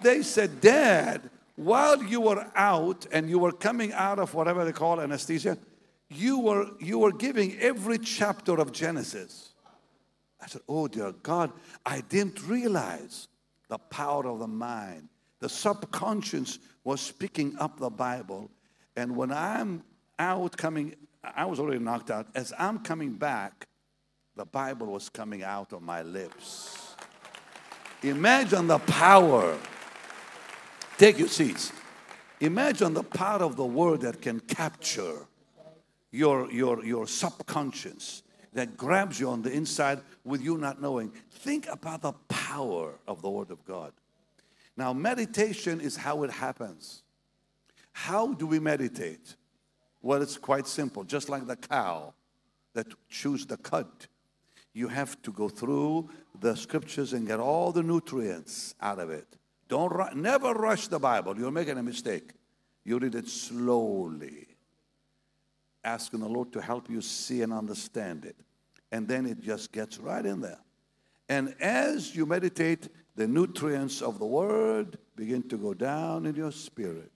They 0.00 0.22
said, 0.22 0.60
Dad, 0.60 1.30
while 1.56 2.02
you 2.02 2.20
were 2.20 2.50
out 2.56 3.06
and 3.12 3.28
you 3.28 3.38
were 3.38 3.52
coming 3.52 3.92
out 3.92 4.18
of 4.18 4.34
whatever 4.34 4.64
they 4.64 4.72
call 4.72 5.00
anesthesia, 5.00 5.56
you 6.08 6.38
were, 6.40 6.70
you 6.80 6.98
were 6.98 7.12
giving 7.12 7.58
every 7.60 7.98
chapter 7.98 8.58
of 8.58 8.72
Genesis. 8.72 9.52
I 10.40 10.46
said, 10.46 10.62
Oh, 10.68 10.88
dear 10.88 11.12
God, 11.22 11.52
I 11.86 12.00
didn't 12.00 12.46
realize 12.46 13.28
the 13.68 13.78
power 13.78 14.26
of 14.26 14.40
the 14.40 14.48
mind. 14.48 15.08
The 15.40 15.48
subconscious 15.48 16.58
was 16.84 17.10
picking 17.12 17.56
up 17.58 17.78
the 17.78 17.90
Bible. 17.90 18.50
And 18.96 19.16
when 19.16 19.32
I'm 19.32 19.82
out 20.18 20.56
coming, 20.56 20.94
I 21.24 21.44
was 21.44 21.60
already 21.60 21.78
knocked 21.78 22.10
out. 22.10 22.26
As 22.34 22.52
I'm 22.58 22.80
coming 22.80 23.12
back, 23.12 23.68
the 24.36 24.44
Bible 24.44 24.88
was 24.88 25.08
coming 25.08 25.42
out 25.42 25.72
of 25.72 25.82
my 25.82 26.02
lips. 26.02 26.94
Imagine 28.02 28.66
the 28.66 28.78
power. 28.78 29.56
Take 30.98 31.18
your 31.18 31.28
seats. 31.28 31.72
Imagine 32.40 32.94
the 32.94 33.04
power 33.04 33.42
of 33.42 33.56
the 33.56 33.64
word 33.64 34.00
that 34.00 34.20
can 34.20 34.40
capture 34.40 35.26
your, 36.10 36.50
your, 36.50 36.84
your 36.84 37.06
subconscious, 37.06 38.22
that 38.52 38.76
grabs 38.76 39.18
you 39.18 39.30
on 39.30 39.42
the 39.42 39.50
inside 39.52 40.00
with 40.24 40.42
you 40.42 40.58
not 40.58 40.80
knowing. 40.80 41.12
Think 41.30 41.66
about 41.68 42.02
the 42.02 42.12
power 42.28 42.94
of 43.08 43.22
the 43.22 43.30
Word 43.30 43.50
of 43.50 43.64
God. 43.64 43.92
Now, 44.76 44.92
meditation 44.92 45.80
is 45.80 45.96
how 45.96 46.22
it 46.22 46.30
happens. 46.30 47.02
How 47.92 48.32
do 48.34 48.46
we 48.46 48.58
meditate? 48.58 49.36
Well, 50.02 50.20
it's 50.20 50.36
quite 50.36 50.66
simple. 50.66 51.04
Just 51.04 51.28
like 51.28 51.46
the 51.46 51.56
cow 51.56 52.12
that 52.74 52.86
chews 53.08 53.46
the 53.46 53.56
cud, 53.56 53.86
you 54.74 54.88
have 54.88 55.20
to 55.22 55.32
go 55.32 55.48
through 55.48 56.10
the 56.40 56.56
scriptures 56.56 57.12
and 57.12 57.26
get 57.26 57.40
all 57.40 57.72
the 57.72 57.82
nutrients 57.82 58.74
out 58.80 58.98
of 58.98 59.10
it. 59.10 59.26
Don't 59.68 59.92
ru- 59.92 60.14
never 60.14 60.52
rush 60.52 60.88
the 60.88 60.98
Bible. 60.98 61.38
You're 61.38 61.50
making 61.50 61.78
a 61.78 61.82
mistake. 61.82 62.32
You 62.84 62.98
read 62.98 63.14
it 63.14 63.28
slowly, 63.28 64.48
asking 65.84 66.20
the 66.20 66.28
Lord 66.28 66.52
to 66.52 66.60
help 66.60 66.90
you 66.90 67.00
see 67.00 67.42
and 67.42 67.52
understand 67.52 68.24
it 68.24 68.36
and 68.92 69.08
then 69.08 69.26
it 69.26 69.40
just 69.40 69.72
gets 69.72 69.98
right 69.98 70.24
in 70.24 70.40
there. 70.40 70.60
And 71.28 71.54
as 71.60 72.14
you 72.14 72.26
meditate, 72.26 72.88
the 73.16 73.26
nutrients 73.26 74.02
of 74.02 74.18
the 74.18 74.26
word 74.26 74.98
begin 75.16 75.48
to 75.48 75.56
go 75.56 75.72
down 75.72 76.26
in 76.26 76.34
your 76.34 76.52
spirit. 76.52 77.10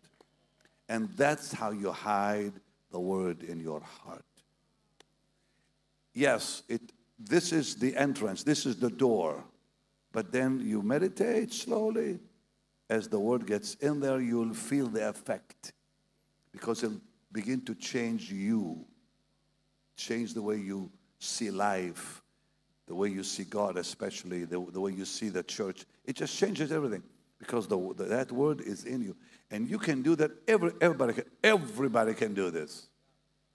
And 0.89 1.11
that's 1.11 1.53
how 1.53 1.70
you 1.72 1.93
hide 1.93 2.55
the 2.97 3.01
word 3.01 3.42
in 3.42 3.61
your 3.61 3.82
heart. 3.82 4.24
Yes, 6.14 6.62
it, 6.66 6.80
this 7.18 7.53
is 7.53 7.76
the 7.76 7.94
entrance, 7.94 8.42
this 8.42 8.64
is 8.64 8.76
the 8.76 8.88
door. 8.88 9.44
But 10.12 10.32
then 10.32 10.62
you 10.64 10.80
meditate 10.80 11.53
slowly. 11.53 12.20
As 12.88 13.07
the 13.07 13.20
word 13.20 13.47
gets 13.47 13.74
in 13.74 14.01
there, 14.01 14.18
you'll 14.18 14.55
feel 14.55 14.86
the 14.86 15.07
effect 15.11 15.74
because 16.53 16.82
it'll 16.84 17.03
begin 17.32 17.61
to 17.66 17.74
change 17.74 18.32
you, 18.32 18.86
change 19.99 20.32
the 20.32 20.40
way 20.40 20.57
you 20.57 20.90
see 21.18 21.51
life, 21.51 22.22
the 22.86 22.94
way 22.94 23.11
you 23.11 23.22
see 23.22 23.44
God, 23.44 23.76
especially 23.76 24.47
the, 24.47 24.59
the 24.72 24.80
way 24.80 24.92
you 24.92 25.05
see 25.05 25.28
the 25.28 25.42
church. 25.42 25.84
It 26.07 26.16
just 26.16 26.34
changes 26.38 26.72
everything 26.72 27.03
because 27.38 27.66
the, 27.66 27.76
the, 27.94 28.05
that 28.05 28.32
word 28.32 28.62
is 28.62 28.84
in 28.84 29.03
you. 29.03 29.14
And 29.51 29.68
you 29.68 29.78
can 29.78 30.03
do 30.03 30.16
that. 30.16 30.32
Every, 30.49 30.72
everybody, 30.80 31.12
can, 31.14 31.24
everybody 31.42 32.14
can 32.14 32.34
do 32.34 32.51
this. 32.51 32.88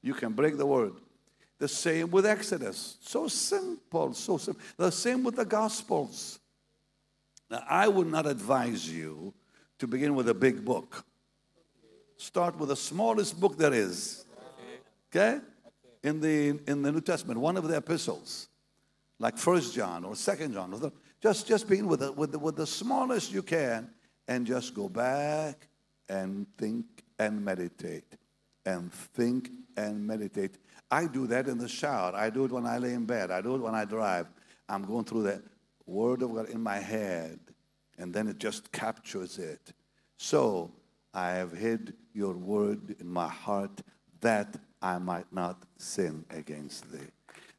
You 0.01 0.13
can 0.13 0.33
break 0.33 0.57
the 0.57 0.65
word. 0.65 0.93
The 1.59 1.67
same 1.67 2.09
with 2.09 2.25
Exodus. 2.25 2.97
So 3.01 3.27
simple, 3.27 4.13
so 4.13 4.37
simple. 4.37 4.61
The 4.77 4.91
same 4.91 5.23
with 5.23 5.35
the 5.35 5.45
Gospels. 5.45 6.39
Now, 7.49 7.63
I 7.69 7.87
would 7.87 8.07
not 8.07 8.25
advise 8.25 8.89
you 8.89 9.33
to 9.79 9.87
begin 9.87 10.15
with 10.15 10.29
a 10.29 10.33
big 10.33 10.63
book. 10.63 11.03
Start 12.17 12.57
with 12.57 12.69
the 12.69 12.75
smallest 12.75 13.39
book 13.39 13.57
there 13.57 13.73
is. 13.73 14.25
Okay? 15.09 15.41
in 16.03 16.19
the, 16.19 16.59
in 16.67 16.81
the 16.81 16.91
New 16.91 17.01
Testament, 17.01 17.39
one 17.39 17.57
of 17.57 17.67
the 17.67 17.77
epistles, 17.77 18.49
like 19.19 19.37
First 19.37 19.75
John 19.75 20.03
or 20.03 20.15
Second 20.15 20.53
John, 20.53 20.73
or 20.73 20.91
just, 21.21 21.47
just 21.47 21.67
begin 21.67 21.87
with 21.87 21.99
the, 21.99 22.11
with, 22.11 22.31
the, 22.31 22.39
with 22.39 22.55
the 22.55 22.65
smallest 22.65 23.31
you 23.31 23.43
can 23.43 23.89
and 24.27 24.45
just 24.45 24.73
go 24.73 24.89
back 24.89 25.67
and 26.11 26.45
think 26.57 26.85
and 27.17 27.43
meditate 27.43 28.17
and 28.65 28.91
think 28.93 29.49
and 29.77 30.05
meditate. 30.05 30.57
I 30.91 31.07
do 31.07 31.25
that 31.27 31.47
in 31.47 31.57
the 31.57 31.69
shower. 31.69 32.11
I 32.13 32.29
do 32.29 32.45
it 32.45 32.51
when 32.51 32.65
I 32.65 32.77
lay 32.77 32.93
in 32.93 33.05
bed. 33.05 33.31
I 33.31 33.41
do 33.41 33.55
it 33.55 33.61
when 33.61 33.73
I 33.73 33.85
drive. 33.85 34.27
I'm 34.67 34.83
going 34.83 35.05
through 35.05 35.23
the 35.23 35.41
Word 35.85 36.21
of 36.21 36.35
God 36.35 36.49
in 36.49 36.61
my 36.61 36.79
head, 36.79 37.39
and 37.97 38.13
then 38.13 38.27
it 38.27 38.39
just 38.39 38.71
captures 38.71 39.39
it. 39.39 39.73
So 40.17 40.71
I 41.13 41.31
have 41.31 41.53
hid 41.53 41.93
your 42.13 42.33
word 42.33 42.95
in 42.99 43.07
my 43.07 43.27
heart 43.27 43.81
that 44.19 44.57
I 44.81 44.97
might 44.97 45.31
not 45.31 45.63
sin 45.77 46.25
against 46.29 46.91
thee. 46.91 47.07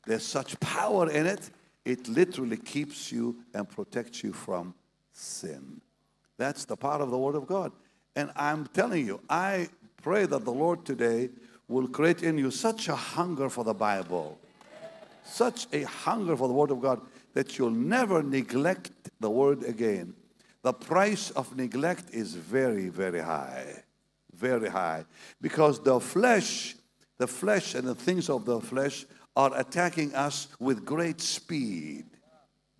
There's 0.06 0.24
such 0.24 0.58
power 0.60 1.10
in 1.10 1.26
it, 1.26 1.50
it 1.84 2.06
literally 2.08 2.58
keeps 2.58 3.10
you 3.10 3.38
and 3.54 3.68
protects 3.68 4.22
you 4.22 4.32
from 4.32 4.74
sin. 5.12 5.80
That's 6.38 6.64
the 6.64 6.76
power 6.76 7.02
of 7.02 7.10
the 7.10 7.18
Word 7.18 7.34
of 7.34 7.46
God. 7.46 7.72
And 8.14 8.30
I'm 8.36 8.66
telling 8.66 9.06
you, 9.06 9.20
I 9.28 9.68
pray 10.02 10.26
that 10.26 10.44
the 10.44 10.52
Lord 10.52 10.84
today 10.84 11.30
will 11.68 11.88
create 11.88 12.22
in 12.22 12.38
you 12.38 12.50
such 12.50 12.88
a 12.88 12.96
hunger 12.96 13.48
for 13.48 13.64
the 13.64 13.74
Bible, 13.74 14.38
such 15.24 15.66
a 15.72 15.82
hunger 15.82 16.36
for 16.36 16.48
the 16.48 16.54
Word 16.54 16.70
of 16.70 16.80
God 16.80 17.00
that 17.34 17.58
you'll 17.58 17.70
never 17.70 18.22
neglect 18.22 18.90
the 19.20 19.30
Word 19.30 19.62
again. 19.64 20.14
The 20.62 20.72
price 20.72 21.30
of 21.30 21.56
neglect 21.56 22.10
is 22.12 22.34
very, 22.34 22.88
very 22.88 23.20
high 23.20 23.82
very 24.42 24.68
high. 24.68 25.04
Because 25.40 25.80
the 25.80 26.00
flesh, 26.00 26.74
the 27.18 27.26
flesh 27.26 27.74
and 27.74 27.86
the 27.86 27.94
things 27.94 28.28
of 28.28 28.44
the 28.44 28.60
flesh 28.60 29.06
are 29.36 29.56
attacking 29.58 30.14
us 30.14 30.48
with 30.58 30.84
great 30.84 31.20
speed. 31.20 32.04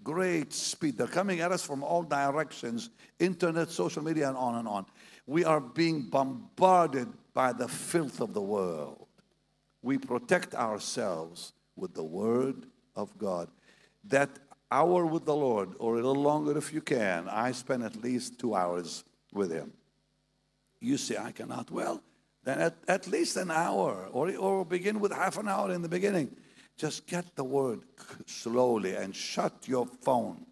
Great 0.02 0.52
speed. 0.52 0.98
They're 0.98 1.06
coming 1.06 1.40
at 1.40 1.52
us 1.52 1.64
from 1.64 1.82
all 1.82 2.02
directions 2.02 2.90
internet, 3.18 3.70
social 3.70 4.02
media, 4.02 4.28
and 4.28 4.36
on 4.36 4.56
and 4.56 4.68
on. 4.68 4.86
We 5.26 5.44
are 5.44 5.60
being 5.60 6.02
bombarded 6.02 7.08
by 7.34 7.52
the 7.52 7.68
filth 7.68 8.20
of 8.20 8.34
the 8.34 8.40
world. 8.40 9.06
We 9.82 9.98
protect 9.98 10.54
ourselves 10.54 11.52
with 11.76 11.94
the 11.94 12.04
Word 12.04 12.66
of 12.96 13.16
God. 13.18 13.48
That 14.04 14.30
hour 14.70 15.06
with 15.06 15.24
the 15.24 15.34
Lord, 15.34 15.74
or 15.78 15.94
a 15.94 15.96
little 15.96 16.14
longer 16.14 16.56
if 16.56 16.72
you 16.72 16.80
can, 16.80 17.28
I 17.28 17.52
spend 17.52 17.84
at 17.84 18.02
least 18.02 18.38
two 18.38 18.54
hours 18.54 19.04
with 19.32 19.52
Him. 19.52 19.72
You 20.80 20.96
say, 20.96 21.16
I 21.16 21.30
cannot. 21.30 21.70
Well, 21.70 22.02
then 22.44 22.58
at, 22.58 22.76
at 22.88 23.06
least 23.06 23.36
an 23.36 23.50
hour, 23.50 24.08
or, 24.10 24.34
or 24.36 24.64
begin 24.64 24.98
with 24.98 25.12
half 25.12 25.38
an 25.38 25.48
hour 25.48 25.72
in 25.72 25.82
the 25.82 25.88
beginning. 25.88 26.34
Just 26.82 27.06
get 27.06 27.36
the 27.36 27.44
word 27.44 27.82
slowly 28.26 28.96
and 28.96 29.14
shut 29.14 29.68
your 29.68 29.86
phone. 29.86 30.44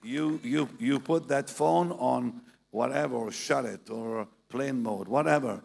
You, 0.00 0.38
you, 0.44 0.68
you 0.78 1.00
put 1.00 1.26
that 1.26 1.50
phone 1.50 1.90
on 1.90 2.40
whatever, 2.70 3.28
shut 3.32 3.64
it, 3.64 3.90
or 3.90 4.28
plane 4.48 4.80
mode, 4.80 5.08
whatever. 5.08 5.60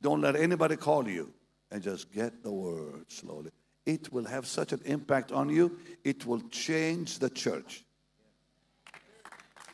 Don't 0.00 0.20
let 0.20 0.36
anybody 0.36 0.76
call 0.76 1.08
you, 1.08 1.32
and 1.72 1.82
just 1.82 2.12
get 2.12 2.44
the 2.44 2.52
word 2.52 3.10
slowly. 3.10 3.50
It 3.84 4.12
will 4.12 4.26
have 4.26 4.46
such 4.46 4.72
an 4.72 4.80
impact 4.84 5.32
on 5.32 5.48
you, 5.48 5.76
it 6.04 6.24
will 6.24 6.42
change 6.50 7.18
the 7.18 7.28
church. 7.28 7.84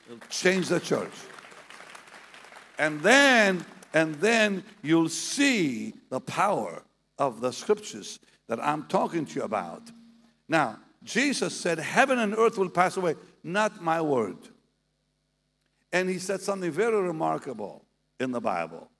It'll 0.06 0.26
change 0.30 0.68
the 0.68 0.80
church. 0.80 1.12
And 2.78 3.02
then, 3.02 3.62
and 3.92 4.14
then 4.14 4.64
you'll 4.80 5.10
see 5.10 5.92
the 6.08 6.20
power 6.20 6.82
of 7.20 7.40
the 7.40 7.52
scriptures 7.52 8.18
that 8.48 8.58
I'm 8.60 8.84
talking 8.86 9.24
to 9.26 9.34
you 9.36 9.42
about. 9.42 9.82
Now, 10.48 10.80
Jesus 11.04 11.54
said, 11.54 11.78
Heaven 11.78 12.18
and 12.18 12.34
earth 12.36 12.58
will 12.58 12.68
pass 12.68 12.96
away, 12.96 13.14
not 13.44 13.80
my 13.80 14.00
word. 14.00 14.36
And 15.92 16.08
he 16.08 16.18
said 16.18 16.40
something 16.40 16.70
very 16.70 17.00
remarkable 17.00 17.84
in 18.18 18.32
the 18.32 18.40
Bible. 18.40 18.90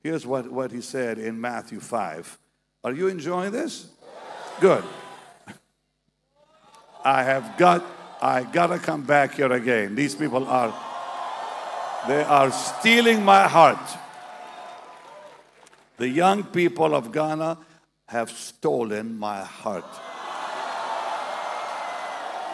Here's 0.00 0.26
what, 0.26 0.50
what 0.50 0.72
he 0.72 0.80
said 0.80 1.18
in 1.18 1.40
Matthew 1.40 1.80
5. 1.80 2.38
Are 2.82 2.92
you 2.92 3.08
enjoying 3.08 3.52
this? 3.52 3.86
Good. 4.60 4.84
I 7.04 7.22
have 7.22 7.56
got, 7.56 7.84
I 8.20 8.42
gotta 8.42 8.78
come 8.78 9.02
back 9.02 9.34
here 9.34 9.52
again. 9.52 9.94
These 9.94 10.14
people 10.14 10.46
are 10.46 10.74
they 12.06 12.22
are 12.22 12.52
stealing 12.52 13.24
my 13.24 13.48
heart. 13.48 13.78
The 15.96 16.08
young 16.08 16.44
people 16.44 16.94
of 16.94 17.12
Ghana 17.12 17.58
have 18.08 18.30
stolen 18.30 19.18
my 19.18 19.42
heart. 19.42 19.84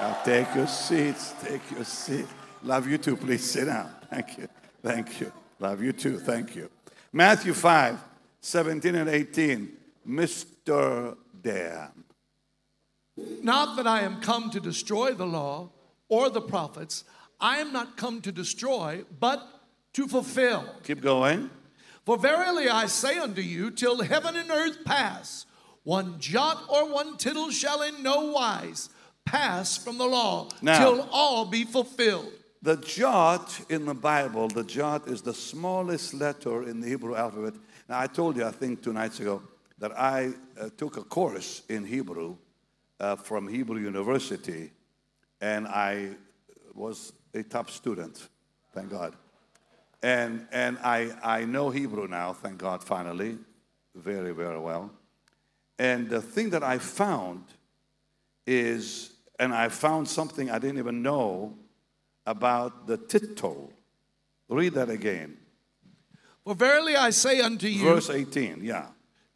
Now 0.01 0.19
take 0.25 0.55
your 0.55 0.67
seats, 0.67 1.35
take 1.43 1.71
your 1.71 1.85
seat. 1.85 2.27
Love 2.63 2.89
you 2.89 2.99
too. 2.99 3.17
Please 3.17 3.45
sit 3.51 3.67
down. 3.67 3.91
Thank 4.11 4.39
you. 4.39 4.49
Thank 4.83 5.21
you. 5.21 5.33
Love 5.59 5.83
you 5.83 5.93
too. 5.93 6.19
Thank 6.19 6.57
you. 6.57 6.71
Matthew 7.13 7.53
5, 7.53 7.99
17 8.41 8.95
and 8.95 9.09
18. 9.09 9.77
Mr. 10.09 11.17
Dan. 11.43 12.05
Not 13.43 13.77
that 13.77 13.87
I 13.87 14.01
am 14.03 14.21
come 14.21 14.51
to 14.51 14.61
destroy 14.61 15.13
the 15.13 15.27
law 15.27 15.71
or 16.09 16.31
the 16.31 16.41
prophets. 16.41 17.05
I 17.41 17.59
am 17.59 17.73
not 17.73 17.97
come 17.97 18.21
to 18.23 18.33
destroy, 18.33 19.05
but 19.19 19.47
to 19.95 20.07
fulfill. 20.07 20.65
Keep 20.85 21.03
going. 21.03 21.51
For 22.11 22.19
verily 22.19 22.69
I 22.69 22.87
say 22.87 23.21
unto 23.21 23.41
you, 23.41 23.71
till 23.71 24.03
heaven 24.03 24.35
and 24.35 24.51
earth 24.51 24.85
pass, 24.85 25.47
one 25.85 26.19
jot 26.19 26.65
or 26.69 26.93
one 26.93 27.17
tittle 27.17 27.53
shall 27.53 27.83
in 27.83 28.03
no 28.03 28.33
wise 28.33 28.91
pass 29.25 29.77
from 29.77 29.97
the 29.97 30.07
law 30.07 30.49
Now- 30.61 30.79
till 30.81 31.09
all 31.13 31.45
be 31.45 31.63
fulfilled. 31.63 32.33
The 32.63 32.79
jot 32.79 33.61
in 33.69 33.85
the 33.87 33.95
Bible, 33.95 34.49
the 34.49 34.65
jot 34.65 35.07
is 35.07 35.23
the 35.23 35.33
smallest 35.33 36.13
letter 36.13 36.69
in 36.69 36.81
the 36.81 36.89
Hebrew 36.89 37.15
alphabet. 37.15 37.55
Now, 37.89 38.01
I 38.01 38.09
told 38.09 38.37
you, 38.37 38.45
I 38.45 38.51
think 38.51 38.83
two 38.83 38.93
nights 38.93 39.21
ago, 39.21 39.41
that 39.79 39.97
I 39.97 40.33
uh, 40.61 40.71
took 40.77 40.97
a 40.97 41.05
course 41.05 41.63
in 41.69 41.85
Hebrew 41.85 42.37
uh, 42.99 43.15
from 43.15 43.47
Hebrew 43.47 43.81
University, 43.81 44.73
and 45.41 45.69
I 45.69 46.17
was 46.75 47.13
a 47.35 47.45
top 47.45 47.71
student, 47.71 48.27
thank 48.75 48.91
God. 48.91 49.15
And, 50.03 50.47
and 50.51 50.79
I, 50.79 51.13
I 51.23 51.45
know 51.45 51.71
Hebrew 51.71 52.09
now, 52.09 52.33
thank 52.33 52.59
God, 52.59 52.83
finally, 52.83 53.39
very, 53.95 54.33
very 54.33 54.59
well. 54.59 54.91
And 55.79 56.09
the 56.09 56.23
thing 56.23 56.51
that 56.51 56.63
I 56.63 56.79
found 56.79 57.45
is, 58.47 59.13
and 59.39 59.55
I 59.55 59.69
found 59.69 60.09
something 60.09 60.51
I 60.51 60.59
didn't 60.59 60.79
even 60.79 61.03
know 61.03 61.55
about 62.27 62.87
the 62.87 62.97
tittle. 62.97 63.73
Read 64.49 64.75
that 64.75 64.91
again. 64.91 65.37
For 66.45 66.55
verily 66.55 66.97
I 66.97 67.11
say 67.11 67.41
unto 67.41 67.67
you, 67.67 67.85
Verse 67.85 68.11
18, 68.11 68.61
yeah. 68.63 68.89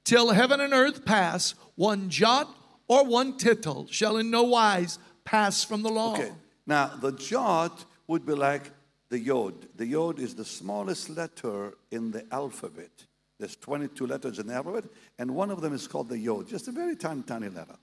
till 0.04 0.30
heaven 0.30 0.60
and 0.60 0.72
earth 0.72 1.04
pass, 1.04 1.54
one 1.76 2.08
jot 2.08 2.54
or 2.88 3.04
one 3.04 3.36
tittle 3.36 3.86
shall 3.90 4.16
in 4.16 4.30
no 4.30 4.42
wise 4.42 4.98
pass 5.24 5.64
from 5.64 5.82
the 5.82 5.90
law. 5.90 6.14
Okay. 6.14 6.32
Now, 6.66 6.88
the 7.00 7.12
jot 7.12 7.84
would 8.06 8.24
be 8.24 8.34
like 8.34 8.70
the 9.08 9.18
yod. 9.18 9.54
The 9.76 9.86
yod 9.86 10.18
is 10.18 10.34
the 10.34 10.44
smallest 10.44 11.10
letter 11.10 11.74
in 11.90 12.10
the 12.10 12.24
alphabet. 12.32 12.90
There's 13.38 13.56
22 13.56 14.06
letters 14.06 14.38
in 14.38 14.46
the 14.46 14.54
alphabet, 14.54 14.84
and 15.18 15.34
one 15.34 15.50
of 15.50 15.60
them 15.60 15.74
is 15.74 15.86
called 15.86 16.08
the 16.08 16.18
yod, 16.18 16.48
just 16.48 16.68
a 16.68 16.72
very 16.72 16.96
tiny, 16.96 17.22
tiny 17.22 17.48
letter. 17.48 17.76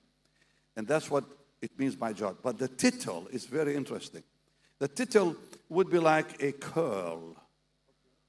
And 0.76 0.88
that's 0.88 1.12
what 1.12 1.26
it 1.62 1.78
means 1.78 1.96
by 1.96 2.14
jot. 2.14 2.38
But 2.42 2.58
the 2.58 2.68
tittle 2.68 3.28
is 3.32 3.46
very 3.46 3.76
interesting. 3.76 4.24
The 4.80 4.88
tittle 4.88 5.36
would 5.70 5.90
be 5.90 6.00
like 6.00 6.42
a 6.42 6.54
curl 6.54 7.36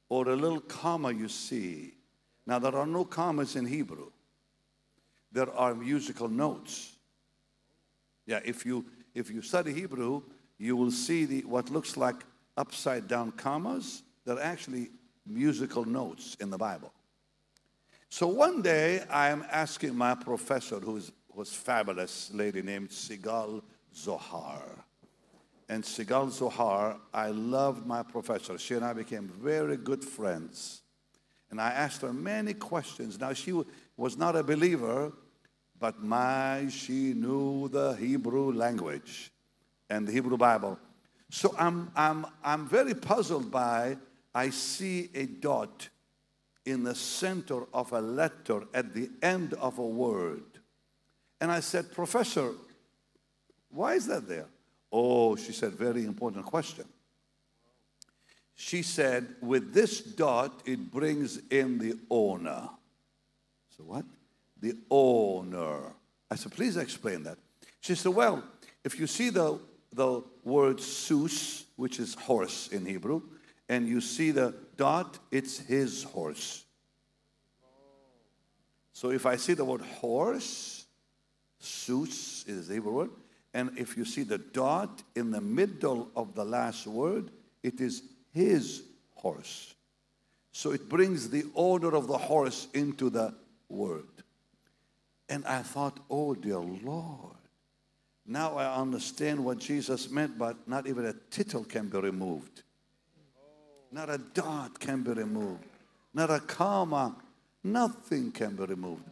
or 0.08 0.28
a 0.28 0.36
little 0.36 0.60
comma 0.60 1.12
you 1.12 1.28
see. 1.28 1.94
Now, 2.46 2.58
there 2.58 2.76
are 2.76 2.86
no 2.86 3.04
commas 3.04 3.56
in 3.56 3.64
Hebrew, 3.64 4.10
there 5.30 5.50
are 5.54 5.74
musical 5.74 6.28
notes. 6.28 6.92
Yeah, 8.26 8.40
if 8.44 8.66
you 8.66 8.84
if 9.14 9.30
you 9.30 9.42
study 9.42 9.72
Hebrew, 9.72 10.22
you 10.58 10.76
will 10.76 10.90
see 10.90 11.24
the 11.24 11.40
what 11.42 11.70
looks 11.70 11.96
like 11.96 12.16
upside 12.56 13.08
down 13.08 13.32
commas. 13.32 14.02
They're 14.24 14.40
actually 14.40 14.90
musical 15.26 15.84
notes 15.84 16.36
in 16.40 16.50
the 16.50 16.58
Bible. 16.58 16.92
So 18.08 18.26
one 18.26 18.60
day 18.60 19.02
I 19.08 19.30
am 19.30 19.44
asking 19.50 19.96
my 19.96 20.14
professor, 20.14 20.78
who 20.78 20.96
is, 20.96 21.12
was 21.34 21.52
fabulous 21.52 22.30
lady 22.34 22.60
named 22.60 22.90
Sigal 22.90 23.62
Zohar. 23.94 24.62
And 25.68 25.82
Sigal 25.82 26.30
Zohar, 26.30 26.98
I 27.14 27.28
loved 27.28 27.86
my 27.86 28.02
professor. 28.02 28.58
She 28.58 28.74
and 28.74 28.84
I 28.84 28.92
became 28.92 29.28
very 29.28 29.76
good 29.76 30.04
friends. 30.04 30.82
And 31.50 31.60
I 31.60 31.70
asked 31.70 32.02
her 32.02 32.12
many 32.12 32.52
questions. 32.52 33.18
Now, 33.18 33.32
she 33.32 33.58
was 33.96 34.18
not 34.18 34.36
a 34.36 34.42
believer, 34.42 35.12
but 35.78 36.02
my, 36.02 36.68
she 36.68 37.14
knew 37.14 37.68
the 37.68 37.94
Hebrew 37.94 38.52
language 38.52 39.32
and 39.88 40.06
the 40.06 40.12
Hebrew 40.12 40.36
Bible. 40.36 40.78
So 41.32 41.54
I'm, 41.58 41.90
I'm, 41.96 42.26
I'm 42.44 42.68
very 42.68 42.92
puzzled 42.92 43.50
by, 43.50 43.96
I 44.34 44.50
see 44.50 45.08
a 45.14 45.24
dot 45.24 45.88
in 46.66 46.84
the 46.84 46.94
center 46.94 47.62
of 47.72 47.90
a 47.92 48.02
letter 48.02 48.64
at 48.74 48.92
the 48.92 49.08
end 49.22 49.54
of 49.54 49.78
a 49.78 49.86
word. 49.86 50.42
And 51.40 51.50
I 51.50 51.60
said, 51.60 51.90
Professor, 51.90 52.52
why 53.70 53.94
is 53.94 54.06
that 54.08 54.28
there? 54.28 54.44
Oh, 54.92 55.34
she 55.34 55.52
said, 55.52 55.72
very 55.72 56.04
important 56.04 56.44
question. 56.44 56.84
She 58.54 58.82
said, 58.82 59.26
with 59.40 59.72
this 59.72 60.02
dot, 60.02 60.60
it 60.66 60.90
brings 60.90 61.38
in 61.48 61.78
the 61.78 61.98
owner. 62.10 62.68
So 63.74 63.84
what? 63.84 64.04
The 64.60 64.76
owner. 64.90 65.94
I 66.30 66.34
said, 66.34 66.52
please 66.52 66.76
explain 66.76 67.22
that. 67.22 67.38
She 67.80 67.94
said, 67.94 68.14
well, 68.14 68.44
if 68.84 69.00
you 69.00 69.06
see 69.06 69.30
the, 69.30 69.58
the 69.92 70.22
word 70.44 70.80
sus, 70.80 71.64
which 71.76 71.98
is 71.98 72.14
horse 72.14 72.68
in 72.68 72.86
Hebrew, 72.86 73.22
and 73.68 73.86
you 73.88 74.00
see 74.00 74.30
the 74.30 74.54
dot, 74.76 75.18
it's 75.30 75.58
his 75.58 76.04
horse. 76.04 76.64
So 78.92 79.10
if 79.10 79.26
I 79.26 79.36
see 79.36 79.54
the 79.54 79.64
word 79.64 79.82
horse, 79.82 80.86
sus 81.58 82.44
is 82.46 82.68
the 82.68 82.74
Hebrew 82.74 82.92
word, 82.92 83.10
and 83.54 83.70
if 83.76 83.96
you 83.96 84.04
see 84.04 84.22
the 84.22 84.38
dot 84.38 85.02
in 85.14 85.30
the 85.30 85.40
middle 85.40 86.10
of 86.16 86.34
the 86.34 86.44
last 86.44 86.86
word, 86.86 87.30
it 87.62 87.80
is 87.80 88.02
his 88.32 88.82
horse. 89.14 89.74
So 90.52 90.72
it 90.72 90.88
brings 90.88 91.30
the 91.30 91.44
order 91.54 91.94
of 91.94 92.06
the 92.06 92.18
horse 92.18 92.68
into 92.74 93.10
the 93.10 93.34
word. 93.68 94.04
And 95.28 95.46
I 95.46 95.62
thought, 95.62 95.98
oh 96.10 96.34
dear 96.34 96.58
Lord, 96.58 97.36
now 98.26 98.56
I 98.56 98.74
understand 98.80 99.44
what 99.44 99.58
Jesus 99.58 100.10
meant, 100.10 100.38
but 100.38 100.68
not 100.68 100.86
even 100.86 101.06
a 101.06 101.14
tittle 101.30 101.64
can 101.64 101.88
be 101.88 101.98
removed. 101.98 102.62
Not 103.90 104.08
a 104.08 104.18
dot 104.18 104.78
can 104.78 105.02
be 105.02 105.12
removed. 105.12 105.64
Not 106.14 106.30
a 106.30 106.40
comma. 106.40 107.16
Nothing 107.64 108.32
can 108.32 108.56
be 108.56 108.64
removed. 108.64 109.02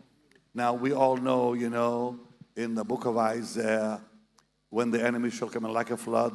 Now, 0.55 0.75
we 0.75 0.93
all 0.93 1.17
know, 1.17 1.53
you 1.55 1.71
know, 1.71 2.19
in 2.57 2.75
the 2.75 2.85
book 2.85 3.05
of 3.05 3.17
Isaiah, 3.17 4.01
when 4.71 4.91
the 4.91 5.05
enemy 5.05 5.31
shall 5.31 5.49
come 5.49 5.65
in 5.65 5.73
like 5.73 5.91
a 5.91 5.97
flood, 5.97 6.35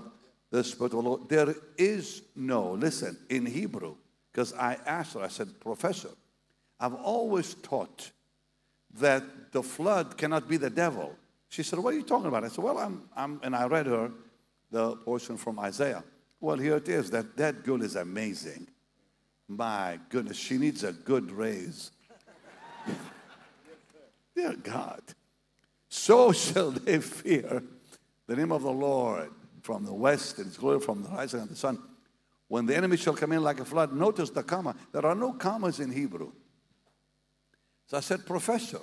the 0.51 0.63
Spirit 0.63 0.93
of 0.93 1.03
the 1.03 1.09
Lord. 1.09 1.29
There 1.29 1.55
is 1.77 2.21
no, 2.35 2.71
listen, 2.73 3.17
in 3.29 3.45
Hebrew, 3.45 3.95
because 4.31 4.53
I 4.53 4.77
asked 4.85 5.15
her, 5.15 5.21
I 5.21 5.27
said, 5.27 5.59
Professor, 5.59 6.09
I've 6.79 6.93
always 6.93 7.55
taught 7.55 8.11
that 8.99 9.51
the 9.51 9.63
flood 9.63 10.17
cannot 10.17 10.47
be 10.47 10.57
the 10.57 10.69
devil. 10.69 11.15
She 11.49 11.63
said, 11.63 11.79
What 11.79 11.93
are 11.93 11.97
you 11.97 12.03
talking 12.03 12.27
about? 12.27 12.43
I 12.43 12.49
said, 12.49 12.63
Well, 12.63 12.77
I'm, 12.77 13.03
I'm 13.15 13.39
and 13.43 13.55
I 13.55 13.65
read 13.65 13.85
her 13.87 14.11
the 14.71 14.95
portion 14.97 15.37
from 15.37 15.59
Isaiah. 15.59 16.03
Well, 16.39 16.57
here 16.57 16.77
it 16.77 16.89
is 16.89 17.09
that 17.11 17.37
that 17.37 17.63
girl 17.63 17.81
is 17.81 17.95
amazing. 17.95 18.67
My 19.47 19.99
goodness, 20.09 20.37
she 20.37 20.57
needs 20.57 20.83
a 20.83 20.91
good 20.91 21.31
raise. 21.31 21.91
Dear 24.35 24.55
God. 24.55 25.01
So 25.87 26.31
shall 26.31 26.71
they 26.71 26.99
fear 26.99 27.63
the 28.27 28.35
name 28.35 28.51
of 28.51 28.63
the 28.63 28.71
Lord 28.71 29.31
from 29.61 29.85
the 29.85 29.93
west 29.93 30.37
and 30.37 30.47
his 30.47 30.57
glory 30.57 30.79
from 30.79 31.03
the 31.03 31.09
rising 31.09 31.41
of 31.41 31.49
the 31.49 31.55
sun. 31.55 31.81
When 32.47 32.65
the 32.65 32.75
enemy 32.75 32.97
shall 32.97 33.15
come 33.15 33.31
in 33.31 33.43
like 33.43 33.59
a 33.59 33.65
flood, 33.65 33.93
notice 33.93 34.29
the 34.29 34.43
comma. 34.43 34.75
There 34.91 35.05
are 35.05 35.15
no 35.15 35.33
commas 35.33 35.79
in 35.79 35.91
Hebrew. 35.91 36.31
So 37.87 37.97
I 37.97 38.01
said, 38.01 38.25
Professor, 38.25 38.79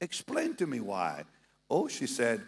explain 0.00 0.54
to 0.56 0.66
me 0.66 0.80
why. 0.80 1.24
Oh, 1.68 1.88
she 1.88 2.06
said, 2.06 2.42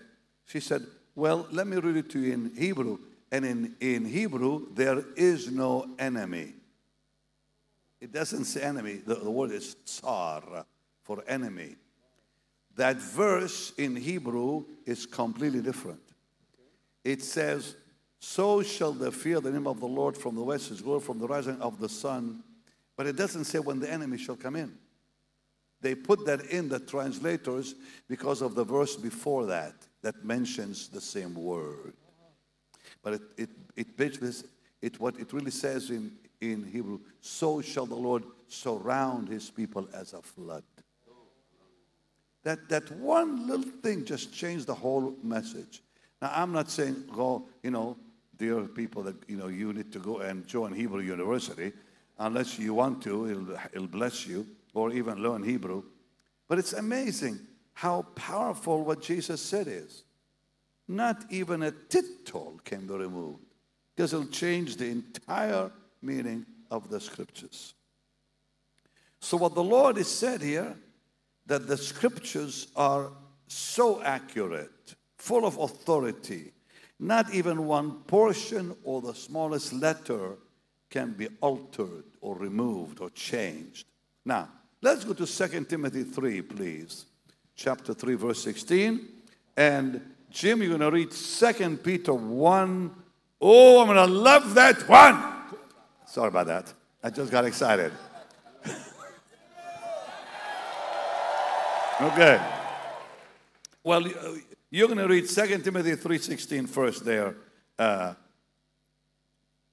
she 0.47 0.61
said, 0.61 0.83
well, 1.15 1.47
let 1.51 1.67
me 1.67 1.77
read 1.79 1.97
it 1.97 2.11
to 2.11 2.21
you 2.21 2.33
in 2.33 2.53
Hebrew. 2.57 2.99
And 3.31 3.45
in, 3.45 3.77
in 3.81 4.05
Hebrew, 4.05 4.69
there 4.73 5.03
is 5.17 5.51
no 5.51 5.91
enemy. 5.99 6.55
It 8.01 8.13
doesn't 8.13 8.45
say 8.45 8.63
enemy. 8.63 9.01
The, 9.05 9.17
the 9.17 9.31
word 9.31 9.51
is 9.51 9.77
tsar 9.85 10.65
for 11.03 11.23
enemy. 11.27 11.75
That 12.77 12.97
verse 12.97 13.73
in 13.77 13.97
Hebrew 13.97 14.65
is 14.87 15.05
completely 15.05 15.61
different. 15.61 16.01
It 17.03 17.23
says, 17.23 17.75
So 18.21 18.63
shall 18.63 18.93
they 18.93 19.11
fear 19.11 19.41
the 19.41 19.51
name 19.51 19.67
of 19.67 19.81
the 19.81 19.87
Lord 19.87 20.17
from 20.17 20.37
the 20.37 20.43
west, 20.43 20.69
his 20.69 20.81
glory 20.81 21.01
from 21.01 21.19
the 21.19 21.27
rising 21.27 21.61
of 21.61 21.81
the 21.81 21.89
sun. 21.89 22.45
But 22.97 23.07
it 23.07 23.17
doesn't 23.17 23.45
say 23.45 23.59
when 23.59 23.81
the 23.81 23.91
enemy 23.91 24.19
shall 24.19 24.37
come 24.37 24.55
in. 24.55 24.79
They 25.81 25.95
put 25.95 26.27
that 26.27 26.47
in 26.47 26.69
the 26.69 26.81
translators 26.81 27.75
because 28.09 28.43
of 28.43 28.55
the 28.55 28.65
verse 28.65 28.97
before 28.97 29.47
that 29.47 29.75
that 30.03 30.25
mentions 30.25 30.89
the 30.89 31.01
same 31.01 31.35
word. 31.35 31.95
But 33.03 33.15
it, 33.15 33.23
it, 33.37 33.51
it 33.77 34.45
it, 34.81 35.01
what 35.01 35.19
it 35.19 35.33
really 35.33 35.51
says 35.51 35.91
in, 35.91 36.13
in 36.41 36.65
Hebrew, 36.65 37.01
so 37.21 37.61
shall 37.61 37.87
the 37.87 37.95
Lord 37.95 38.25
surround 38.49 39.29
his 39.29 39.51
people 39.51 39.89
as 39.93 40.13
a 40.13 40.23
flood. 40.23 40.63
That, 42.45 42.69
that 42.69 42.91
one 42.93 43.47
little 43.47 43.71
thing 43.83 44.05
just 44.05 44.33
changed 44.33 44.67
the 44.67 44.75
whole 44.75 45.15
message. 45.23 45.83
Now, 46.23 46.33
I'm 46.35 46.53
not 46.53 46.71
saying 46.71 47.05
go, 47.13 47.45
you 47.63 47.71
know, 47.71 47.97
dear 48.37 48.63
people 48.63 49.03
that, 49.03 49.17
you 49.29 49.37
know, 49.37 49.49
you 49.49 49.73
need 49.73 49.93
to 49.93 49.99
go 49.99 50.19
and 50.19 50.47
join 50.47 50.73
Hebrew 50.73 51.01
University. 51.01 51.73
Unless 52.19 52.59
you 52.59 52.75
want 52.75 53.03
to, 53.03 53.29
it'll, 53.31 53.59
it'll 53.73 53.89
bless 53.89 54.27
you 54.27 54.47
or 54.75 54.93
even 54.93 55.23
learn 55.23 55.43
Hebrew. 55.43 55.83
But 56.49 56.59
it's 56.59 56.73
amazing 56.73 57.41
how 57.75 58.03
powerful 58.15 58.85
what 58.85 59.03
Jesus 59.03 59.41
said 59.41 59.69
is. 59.69 60.05
Not 60.87 61.25
even 61.31 61.63
a 61.63 61.71
tittle 61.71 62.61
can 62.65 62.87
be 62.87 62.95
removed 62.95 63.45
because 63.95 64.13
it'll 64.13 64.27
change 64.27 64.77
the 64.77 64.87
entire 64.87 65.71
meaning 66.01 66.47
of 66.71 66.89
the 66.89 67.01
scriptures. 67.01 67.75
So, 69.21 69.37
what 69.37 69.55
the 69.55 69.63
Lord 69.63 69.97
has 69.97 70.09
said 70.09 70.41
here, 70.41 70.77
that 71.47 71.67
the 71.67 71.77
scriptures 71.77 72.69
are 72.77 73.11
so 73.49 74.03
accurate, 74.03 74.95
full 75.17 75.47
of 75.47 75.57
authority, 75.59 76.53
not 77.01 77.33
even 77.33 77.67
one 77.67 78.03
portion 78.03 78.77
or 78.85 79.01
the 79.01 79.15
smallest 79.15 79.73
letter 79.73 80.37
can 80.91 81.13
be 81.13 81.29
altered 81.41 82.05
or 82.21 82.37
removed 82.37 83.01
or 83.01 83.11
changed. 83.11 83.88
Now, 84.29 84.49
let's 84.83 85.05
go 85.05 85.15
to 85.15 85.27
2 85.27 85.65
Timothy 85.65 86.05
3, 86.05 86.43
please. 86.43 87.07
Chapter 87.57 87.95
3, 87.95 88.15
verse 88.15 88.43
16. 88.43 89.09
And 89.57 90.03
Jim, 90.31 90.61
you're 90.61 90.77
going 90.77 90.83
to 90.83 90.91
read 90.91 91.11
2 91.11 91.79
Peter 91.79 92.13
1. 92.13 92.95
Oh, 93.41 93.81
I'm 93.81 93.87
going 93.87 93.97
to 93.97 94.05
love 94.05 94.53
that 94.53 94.87
one. 94.87 95.19
Sorry 96.05 96.29
about 96.29 96.47
that. 96.49 96.71
I 97.03 97.09
just 97.09 97.33
got 97.33 97.47
excited. 97.47 97.91
okay. 102.03 102.39
Well, 103.83 104.07
you're 104.71 104.89
going 104.89 104.99
to 104.99 105.09
read 105.09 105.27
2 105.27 105.59
Timothy 105.61 105.93
3.16 105.93 106.69
first 106.69 107.03
there. 107.03 107.35
Uh, 107.79 108.13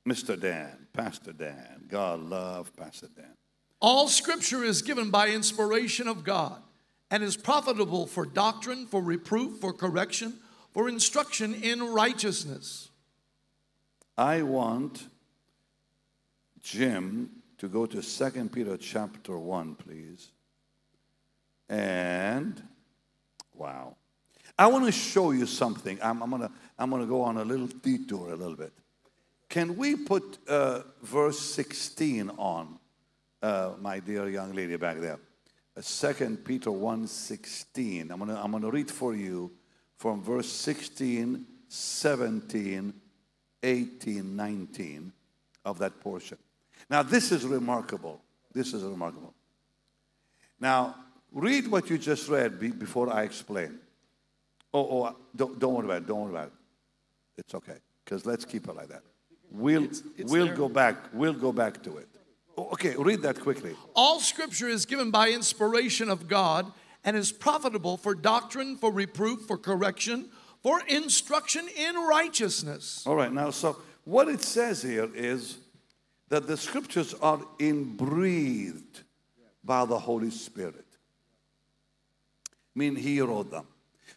Mr. 0.08 0.40
Dan, 0.40 0.88
Pastor 0.94 1.34
Dan. 1.34 1.88
God 1.90 2.22
love 2.22 2.74
Pastor 2.78 3.10
Dan. 3.14 3.36
All 3.80 4.08
scripture 4.08 4.64
is 4.64 4.82
given 4.82 5.12
by 5.12 5.30
inspiration 5.30 6.08
of 6.08 6.24
God 6.24 6.62
and 7.12 7.24
is 7.24 7.38
profitable 7.38 8.08
for 8.08 8.26
doctrine, 8.26 8.88
for 8.88 9.02
reproof, 9.02 9.60
for 9.60 9.74
correction, 9.74 10.40
for 10.74 10.90
instruction 10.90 11.54
in 11.54 11.84
righteousness. 11.94 12.90
I 14.18 14.42
want 14.42 15.08
Jim 16.62 17.30
to 17.58 17.68
go 17.68 17.86
to 17.86 18.02
2 18.02 18.50
Peter 18.50 18.78
chapter 18.78 19.38
1, 19.38 19.76
please. 19.76 20.30
And, 21.70 22.62
wow. 23.54 23.96
I 24.58 24.68
want 24.68 24.86
to 24.86 24.92
show 24.92 25.32
you 25.32 25.46
something. 25.46 26.00
I'm, 26.02 26.24
I'm 26.24 26.30
going 26.30 26.44
to 26.44 26.52
I'm 26.78 26.90
gonna 26.90 27.06
go 27.06 27.22
on 27.22 27.38
a 27.38 27.44
little 27.46 27.68
detour 27.68 28.32
a 28.32 28.36
little 28.36 28.56
bit. 28.56 28.74
Can 29.50 29.78
we 29.78 29.96
put 29.96 30.38
uh, 30.48 30.82
verse 31.02 31.40
16 31.40 32.32
on, 32.38 32.80
uh, 33.46 33.74
my 33.80 34.00
dear 34.00 34.28
young 34.28 34.54
lady 34.54 34.76
back 34.76 35.00
there? 35.00 35.20
Second 35.80 36.44
Peter 36.44 36.72
1 36.72 37.08
16. 37.08 38.12
I'm 38.12 38.18
going 38.18 38.30
to 38.30 38.42
I'm 38.42 38.52
gonna 38.52 38.70
read 38.70 38.90
for 38.90 39.14
you 39.14 39.52
from 39.98 40.24
verse 40.24 40.52
16, 40.52 41.46
17, 41.68 42.94
18, 43.62 44.36
19 44.36 45.14
of 45.64 45.78
that 45.80 46.00
portion. 46.00 46.38
Now, 46.90 47.04
this 47.04 47.32
is 47.32 47.46
remarkable. 47.46 48.22
This 48.54 48.74
is 48.74 48.84
remarkable. 48.84 49.34
Now, 50.60 50.96
read 51.32 51.68
what 51.68 51.90
you 51.90 51.98
just 51.98 52.30
read 52.30 52.60
before 52.80 53.12
I 53.12 53.24
explain. 53.24 53.80
Oh, 54.74 55.04
oh 55.04 55.16
don't, 55.36 55.60
don't 55.60 55.74
worry 55.74 55.86
about 55.86 55.98
it. 55.98 56.08
Don't 56.08 56.22
worry 56.22 56.32
about 56.32 56.48
it. 56.48 56.54
It's 57.38 57.54
okay. 57.54 57.78
Because 58.04 58.26
let's 58.26 58.46
keep 58.46 58.68
it 58.68 58.76
like 58.76 58.88
that. 58.90 59.04
We'll, 59.52 59.84
it's, 59.84 60.04
it's 60.18 60.32
we'll 60.32 60.56
go 60.56 60.70
back. 60.70 60.96
We'll 61.14 61.34
go 61.34 61.52
back 61.52 61.84
to 61.84 61.98
it. 61.98 62.08
Oh, 62.58 62.70
okay, 62.74 62.96
read 62.98 63.22
that 63.24 63.40
quickly. 63.42 63.76
All 63.96 64.20
scripture 64.20 64.68
is 64.68 64.86
given 64.86 65.12
by 65.12 65.30
inspiration 65.30 66.10
of 66.10 66.28
God 66.28 66.72
and 67.04 67.16
is 67.16 67.32
profitable 67.32 67.98
for 67.98 68.16
doctrine, 68.16 68.78
for 68.78 68.92
reproof, 68.92 69.42
for 69.42 69.58
correction, 69.58 70.30
for 70.64 70.82
instruction 70.88 71.68
in 71.76 71.96
righteousness. 71.96 73.04
All 73.06 73.16
right, 73.16 73.32
now, 73.32 73.52
so 73.52 73.78
what 74.06 74.28
it 74.28 74.42
says 74.42 74.82
here 74.82 75.10
is 75.14 75.58
that 76.30 76.48
the 76.48 76.58
scriptures 76.58 77.14
are 77.16 77.40
inbreathed 77.60 79.02
by 79.64 79.86
the 79.86 80.00
Holy 80.00 80.32
Spirit. 80.32 80.86
I 82.48 82.80
mean, 82.80 82.96
he 82.96 83.22
wrote 83.22 83.52
them. 83.52 83.68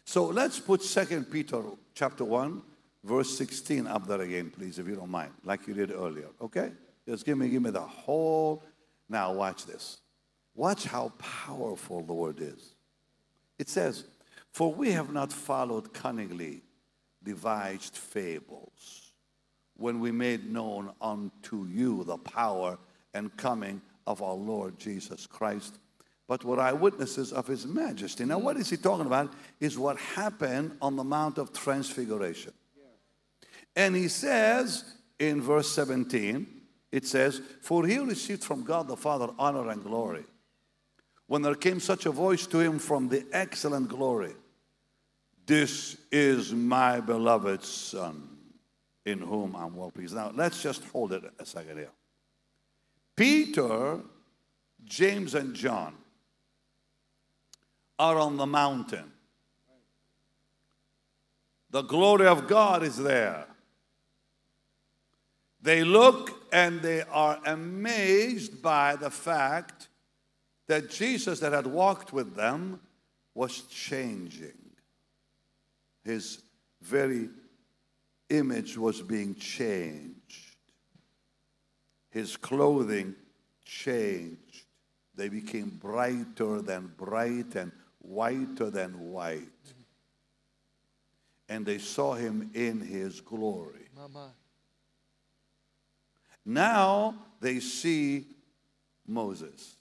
So 0.05 0.25
let's 0.25 0.59
put 0.59 0.81
Second 0.81 1.25
Peter 1.31 1.61
chapter 1.93 2.23
1, 2.23 2.61
verse 3.03 3.37
16 3.37 3.85
up 3.85 4.07
there 4.07 4.21
again, 4.21 4.49
please, 4.49 4.79
if 4.79 4.87
you 4.87 4.95
don't 4.95 5.11
mind, 5.11 5.31
like 5.43 5.67
you 5.67 5.73
did 5.73 5.91
earlier. 5.91 6.27
Okay? 6.41 6.71
Just 7.09 7.25
give 7.25 7.39
me, 7.39 7.49
give 7.49 7.63
me 7.63 7.71
the 7.71 7.81
whole. 7.81 8.61
Now 9.09 9.33
watch 9.33 9.65
this. 9.65 9.97
Watch 10.53 10.83
how 10.83 11.11
powerful 11.17 12.03
the 12.03 12.13
word 12.13 12.39
is. 12.39 12.75
It 13.57 13.67
says, 13.67 14.03
For 14.51 14.71
we 14.71 14.91
have 14.91 15.11
not 15.11 15.33
followed 15.33 15.91
cunningly 15.91 16.61
devised 17.23 17.95
fables 17.95 19.13
when 19.75 19.99
we 19.99 20.11
made 20.11 20.53
known 20.53 20.91
unto 21.01 21.65
you 21.65 22.03
the 22.03 22.17
power 22.17 22.77
and 23.15 23.35
coming 23.37 23.81
of 24.05 24.21
our 24.21 24.35
Lord 24.35 24.77
Jesus 24.77 25.25
Christ, 25.25 25.79
but 26.27 26.43
were 26.43 26.59
eyewitnesses 26.59 27.33
of 27.33 27.47
his 27.47 27.65
majesty. 27.65 28.23
Now, 28.23 28.37
what 28.37 28.55
is 28.57 28.69
he 28.69 28.77
talking 28.77 29.07
about? 29.07 29.33
Is 29.59 29.79
what 29.79 29.97
happened 29.97 30.77
on 30.79 30.95
the 30.95 31.03
Mount 31.03 31.39
of 31.39 31.53
Transfiguration. 31.53 32.53
And 33.75 33.95
he 33.95 34.09
says 34.09 34.83
in 35.17 35.41
verse 35.41 35.71
17, 35.71 36.58
it 36.91 37.05
says, 37.05 37.41
For 37.61 37.85
he 37.85 37.97
received 37.99 38.43
from 38.43 38.63
God 38.63 38.87
the 38.87 38.97
Father 38.97 39.29
honor 39.37 39.69
and 39.69 39.83
glory 39.83 40.23
when 41.27 41.43
there 41.43 41.55
came 41.55 41.79
such 41.79 42.05
a 42.07 42.11
voice 42.11 42.47
to 42.47 42.59
him 42.59 42.79
from 42.79 43.07
the 43.07 43.25
excellent 43.31 43.87
glory 43.87 44.33
This 45.45 45.97
is 46.11 46.53
my 46.53 46.99
beloved 46.99 47.63
Son, 47.63 48.27
in 49.05 49.19
whom 49.19 49.55
I'm 49.55 49.75
well 49.75 49.91
pleased. 49.91 50.15
Now, 50.15 50.31
let's 50.35 50.61
just 50.61 50.83
hold 50.85 51.13
it 51.13 51.23
a 51.39 51.45
second 51.45 51.77
here. 51.77 51.91
Peter, 53.15 53.99
James, 54.85 55.35
and 55.35 55.55
John 55.55 55.93
are 57.97 58.17
on 58.17 58.37
the 58.37 58.45
mountain. 58.45 59.11
The 61.71 61.81
glory 61.81 62.27
of 62.27 62.47
God 62.47 62.81
is 62.81 62.97
there. 62.97 63.45
They 65.61 65.83
look 65.83 66.31
and 66.53 66.81
they 66.81 67.01
are 67.03 67.39
amazed 67.45 68.61
by 68.61 68.95
the 68.95 69.09
fact 69.09 69.89
that 70.67 70.89
Jesus, 70.89 71.39
that 71.39 71.53
had 71.53 71.67
walked 71.67 72.13
with 72.13 72.35
them, 72.35 72.79
was 73.33 73.61
changing. 73.63 74.57
His 76.03 76.41
very 76.81 77.29
image 78.29 78.77
was 78.77 79.01
being 79.01 79.35
changed. 79.35 80.55
His 82.09 82.37
clothing 82.37 83.15
changed. 83.65 84.65
They 85.15 85.29
became 85.29 85.69
brighter 85.69 86.61
than 86.61 86.93
bright 86.97 87.55
and 87.55 87.71
whiter 87.99 88.69
than 88.69 89.11
white. 89.11 89.43
And 91.49 91.65
they 91.65 91.79
saw 91.79 92.13
him 92.13 92.51
in 92.53 92.79
his 92.79 93.21
glory. 93.21 93.89
Now 96.45 97.15
they 97.39 97.59
see 97.59 98.25
Moses. 99.07 99.75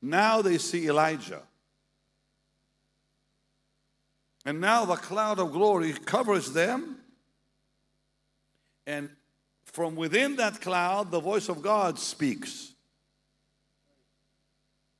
Now 0.00 0.42
they 0.42 0.58
see 0.58 0.88
Elijah. 0.88 1.42
And 4.44 4.60
now 4.60 4.84
the 4.84 4.96
cloud 4.96 5.38
of 5.38 5.52
glory 5.52 5.92
covers 5.92 6.52
them. 6.52 6.96
And 8.86 9.10
from 9.64 9.96
within 9.96 10.36
that 10.36 10.60
cloud, 10.60 11.10
the 11.10 11.20
voice 11.20 11.48
of 11.48 11.60
God 11.60 11.98
speaks. 11.98 12.72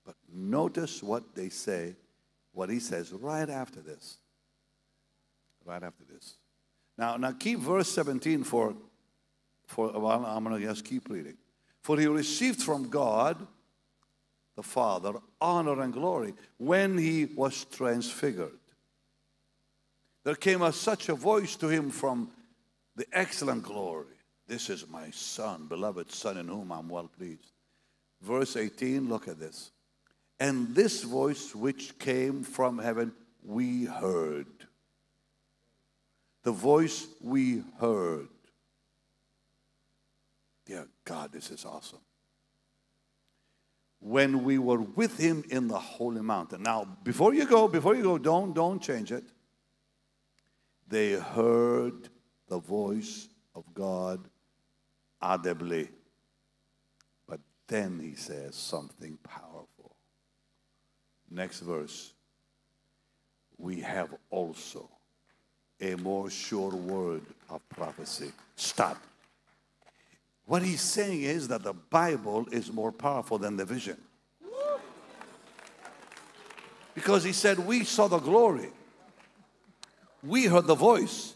But 0.05 0.17
notice 0.31 1.03
what 1.03 1.35
they 1.35 1.49
say, 1.49 1.97
what 2.53 2.69
he 2.69 2.81
says 2.81 3.13
right 3.13 3.49
after 3.49 3.81
this. 3.81 4.19
Right 5.65 5.83
after 5.83 6.05
this. 6.13 6.37
Now, 6.99 7.17
now 7.17 7.33
keep 7.33 7.61
verse 7.61 7.89
17 7.89 8.45
for, 8.45 8.75
for 9.69 9.95
a 9.95 9.99
while. 10.01 10.25
I'm 10.27 10.43
going 10.43 10.61
to 10.61 10.67
just 10.67 10.85
keep 10.85 11.09
reading. 11.09 11.37
For 11.83 11.99
he 11.99 12.07
received 12.07 12.63
from 12.63 12.89
God 12.89 13.47
the 14.57 14.63
Father 14.63 15.13
honor 15.41 15.81
and 15.83 15.93
glory 15.93 16.35
when 16.57 16.99
he 16.99 17.27
was 17.27 17.65
transfigured. 17.67 18.59
There 20.25 20.35
came 20.35 20.63
a, 20.63 20.73
such 20.73 21.09
a 21.09 21.15
voice 21.15 21.55
to 21.57 21.69
him 21.69 21.91
from 21.91 22.31
the 22.97 23.07
excellent 23.13 23.63
glory. 23.63 24.17
This 24.49 24.71
is 24.71 24.89
my 24.89 25.11
son, 25.11 25.67
beloved 25.69 26.11
son, 26.11 26.39
in 26.39 26.49
whom 26.49 26.73
I'm 26.73 26.89
well 26.89 27.09
pleased. 27.17 27.53
Verse 28.23 28.57
18, 28.57 29.09
look 29.09 29.29
at 29.29 29.39
this. 29.39 29.71
And 30.41 30.75
this 30.75 31.05
voice 31.05 31.55
which 31.55 31.99
came 31.99 32.43
from 32.43 32.79
heaven, 32.79 33.13
we 33.45 33.85
heard. 33.85 34.47
The 36.43 36.53
voice 36.53 37.07
we 37.21 37.63
heard. 37.79 38.29
Dear 40.69 40.87
God, 41.05 41.33
this 41.33 41.51
is 41.51 41.65
awesome. 41.65 42.01
When 44.01 44.45
we 44.45 44.59
were 44.59 44.83
with 44.83 45.19
him 45.19 45.43
in 45.51 45.67
the 45.67 45.79
holy 45.79 46.21
mountain. 46.21 46.63
Now, 46.63 46.87
before 47.03 47.33
you 47.33 47.47
go, 47.47 47.67
before 47.67 47.97
you 47.97 48.03
go, 48.03 48.19
don't 48.19 48.53
don't 48.53 48.81
change 48.81 49.11
it. 49.11 49.25
They 50.87 51.13
heard 51.13 52.11
the 52.49 52.59
voice 52.59 53.29
of 53.55 53.65
God 53.75 54.29
audibly. 55.21 55.89
But 57.27 57.41
then 57.67 57.99
he 57.99 58.15
says 58.15 58.55
something 58.55 59.19
powerful. 59.25 59.97
Next 61.31 61.61
verse. 61.61 62.13
We 63.57 63.81
have 63.81 64.15
also 64.31 64.89
a 65.81 65.97
more 65.97 66.31
sure 66.31 66.71
word 66.71 67.23
of 67.49 67.67
prophecy. 67.71 68.33
Stop. 68.55 68.99
What 70.49 70.63
he's 70.63 70.81
saying 70.81 71.25
is 71.25 71.49
that 71.49 71.63
the 71.63 71.75
Bible 71.75 72.47
is 72.51 72.73
more 72.73 72.91
powerful 72.91 73.37
than 73.37 73.59
the 73.59 73.67
vision. 73.67 73.99
Because 76.95 77.23
he 77.23 77.33
said, 77.33 77.59
We 77.59 77.85
saw 77.85 78.09
the 78.09 78.19
glory, 78.19 78.71
we 80.23 80.47
heard 80.47 80.67
the 80.67 80.75
voice, 80.75 81.35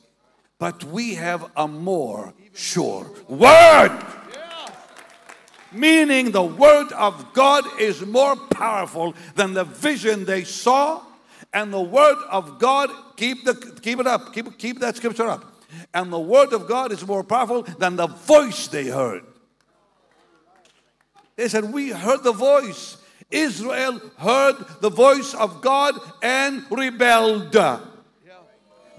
but 0.59 0.83
we 0.85 1.15
have 1.17 1.45
a 1.55 1.69
more 1.69 2.33
sure 2.55 3.07
word. 3.29 4.03
Meaning 5.71 6.31
the 6.31 6.43
word 6.43 6.91
of 6.93 7.35
God 7.35 7.65
is 7.79 8.05
more 8.07 8.35
powerful 8.35 9.15
than 9.35 9.53
the 9.53 9.65
vision 9.65 10.25
they 10.25 10.45
saw, 10.45 11.03
and 11.53 11.71
the 11.71 11.83
word 11.83 12.17
of 12.31 12.59
God, 12.59 12.89
keep, 13.17 13.45
the, 13.45 13.55
keep 13.83 14.01
it 14.01 14.07
up, 14.07 14.33
keep, 14.33 14.57
keep 14.57 14.81
that 14.81 14.97
scripture 14.97 15.29
up. 15.29 15.52
And 15.94 16.12
the 16.12 16.20
word 16.20 16.53
of 16.53 16.69
God 16.69 16.93
is 16.93 17.07
more 17.07 17.24
powerful 17.24 17.62
than 17.62 17.97
the 17.97 18.07
voice 18.07 18.69
they 18.69 18.86
heard. 18.86 19.24
They 21.36 21.49
said, 21.49 21.73
We 21.73 21.90
heard 21.90 22.23
the 22.23 22.32
voice. 22.32 22.99
Israel 23.31 23.99
heard 24.19 24.57
the 24.81 24.90
voice 24.90 25.35
of 25.35 25.62
God 25.62 25.99
and 26.23 26.65
rebelled. 26.70 27.57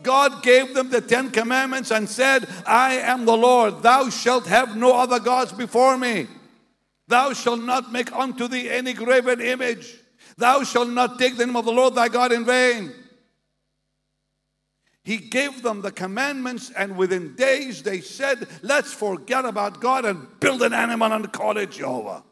God 0.02 0.44
gave 0.44 0.74
them 0.74 0.90
the 0.90 1.02
Ten 1.02 1.32
Commandments 1.32 1.92
and 1.92 2.10
said, 2.10 2.48
I 2.68 2.96
am 2.96 3.26
the 3.26 3.38
Lord. 3.38 3.82
Thou 3.82 4.10
shalt 4.10 4.48
have 4.48 4.76
no 4.76 4.98
other 4.98 5.20
gods 5.20 5.54
before 5.54 5.98
me. 5.98 6.28
Thou 7.08 7.34
shalt 7.34 7.62
not 7.62 7.92
make 7.92 8.12
unto 8.12 8.48
thee 8.48 8.70
any 8.70 8.94
graven 8.94 9.40
image. 9.40 9.96
Thou 10.38 10.64
shalt 10.64 10.90
not 10.90 11.20
take 11.20 11.38
the 11.38 11.46
name 11.46 11.56
of 11.56 11.66
the 11.66 11.72
Lord 11.72 11.96
thy 11.96 12.10
God 12.10 12.32
in 12.32 12.44
vain. 12.44 12.92
He 15.04 15.18
gave 15.18 15.62
them 15.62 15.82
the 15.82 15.92
commandments, 15.92 16.72
and 16.72 16.96
within 16.96 17.36
days 17.36 17.84
they 17.84 18.00
said, 18.00 18.48
Let's 18.62 18.94
forget 18.94 19.44
about 19.44 19.82
God 19.82 20.06
and 20.06 20.28
build 20.40 20.62
an 20.62 20.74
animal 20.74 21.12
and 21.12 21.32
call 21.32 21.58
it 21.58 21.72
Jehovah. 21.72 22.24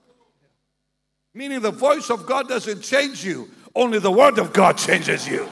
Meaning 1.33 1.59
the 1.61 1.71
voice 1.71 2.09
of 2.09 2.25
God 2.25 2.47
doesn't 2.47 2.81
change 2.81 3.25
you, 3.25 3.49
only 3.75 3.99
the 3.99 4.11
word 4.11 4.37
of 4.37 4.53
God 4.53 4.77
changes 4.77 5.27
you. 5.27 5.49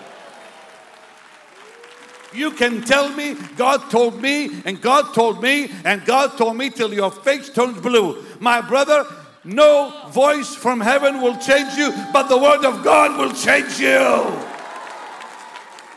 You 2.33 2.51
can 2.51 2.83
tell 2.83 3.09
me, 3.09 3.35
God 3.57 3.89
told 3.89 4.21
me, 4.21 4.61
and 4.63 4.79
God 4.81 5.13
told 5.13 5.41
me, 5.41 5.71
and 5.83 6.05
God 6.05 6.37
told 6.37 6.55
me 6.55 6.69
till 6.69 6.93
your 6.93 7.11
face 7.11 7.49
turns 7.49 7.81
blue. 7.81 8.23
My 8.39 8.61
brother, 8.61 9.05
no 9.43 10.07
voice 10.09 10.53
from 10.53 10.79
heaven 10.79 11.21
will 11.21 11.37
change 11.37 11.75
you, 11.75 11.91
but 12.13 12.27
the 12.27 12.37
word 12.37 12.63
of 12.65 12.83
God 12.83 13.17
will 13.17 13.33
change 13.33 13.79
you. 13.79 14.48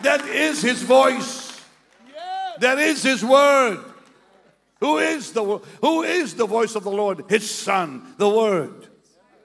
That 0.02 0.26
is 0.26 0.62
his 0.62 0.82
voice. 0.82 1.60
That 2.58 2.78
is 2.78 3.02
his 3.02 3.24
word. 3.24 3.84
Who 4.80 4.98
is 4.98 5.32
the 5.32 5.58
who 5.80 6.02
is 6.02 6.34
the 6.34 6.46
voice 6.46 6.74
of 6.74 6.84
the 6.84 6.90
Lord? 6.90 7.24
His 7.28 7.48
son, 7.48 8.14
the 8.18 8.28
word. 8.28 8.88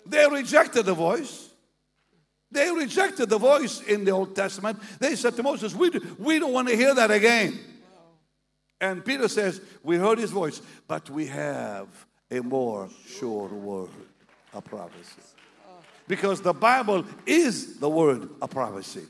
They 0.06 0.28
rejected 0.28 0.86
the 0.86 0.94
voice. 0.94 1.50
They 2.52 2.72
rejected 2.72 3.30
the 3.30 3.38
voice 3.38 3.82
in 3.82 4.06
the 4.06 4.12
Old 4.12 4.36
Testament. 4.36 4.80
They 5.00 5.16
said 5.16 5.36
to 5.36 5.44
Moses, 5.44 5.76
We, 5.76 5.90
do, 5.90 6.16
we 6.18 6.40
don't 6.40 6.54
want 6.54 6.70
to 6.70 6.76
hear 6.76 6.96
that 6.96 7.12
again. 7.12 7.60
And 8.80 9.04
Peter 9.04 9.28
says, 9.28 9.62
We 9.84 9.98
heard 9.98 10.18
his 10.18 10.32
voice, 10.32 10.62
but 10.88 11.10
we 11.10 11.26
have 11.28 11.88
a 12.32 12.40
more 12.40 12.90
sure 13.06 13.50
word, 13.50 13.90
a 14.54 14.62
prophecy. 14.62 15.22
Because 16.08 16.42
the 16.42 16.54
Bible 16.54 17.06
is 17.26 17.80
the 17.80 17.90
word, 17.90 18.30
a 18.42 18.48
prophecy. 18.48 19.04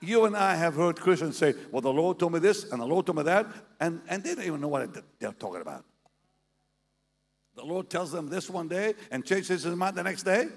You 0.00 0.24
and 0.24 0.36
I 0.36 0.54
have 0.54 0.74
heard 0.74 1.00
Christians 1.00 1.36
say, 1.36 1.54
Well, 1.70 1.80
the 1.80 1.92
Lord 1.92 2.18
told 2.18 2.32
me 2.32 2.38
this 2.38 2.64
and 2.70 2.80
the 2.80 2.86
Lord 2.86 3.06
told 3.06 3.18
me 3.18 3.24
that, 3.24 3.46
and, 3.80 4.00
and 4.08 4.22
they 4.22 4.34
don't 4.34 4.44
even 4.44 4.60
know 4.60 4.68
what 4.68 4.94
they're 5.18 5.32
talking 5.32 5.62
about. 5.62 5.84
The 7.54 7.64
Lord 7.64 7.88
tells 7.88 8.12
them 8.12 8.28
this 8.28 8.50
one 8.50 8.68
day 8.68 8.94
and 9.10 9.24
changes 9.24 9.62
his 9.62 9.74
mind 9.74 9.96
the 9.96 10.02
next 10.02 10.24
day 10.24 10.48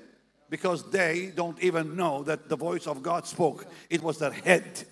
because 0.49 0.89
they 0.91 1.31
don't 1.33 1.61
even 1.63 1.95
know 1.95 2.23
that 2.23 2.49
the 2.49 2.57
voice 2.57 2.87
of 2.87 3.01
God 3.01 3.25
spoke. 3.25 3.65
It 3.89 4.01
was 4.01 4.17
their 4.17 4.31
head. 4.31 4.83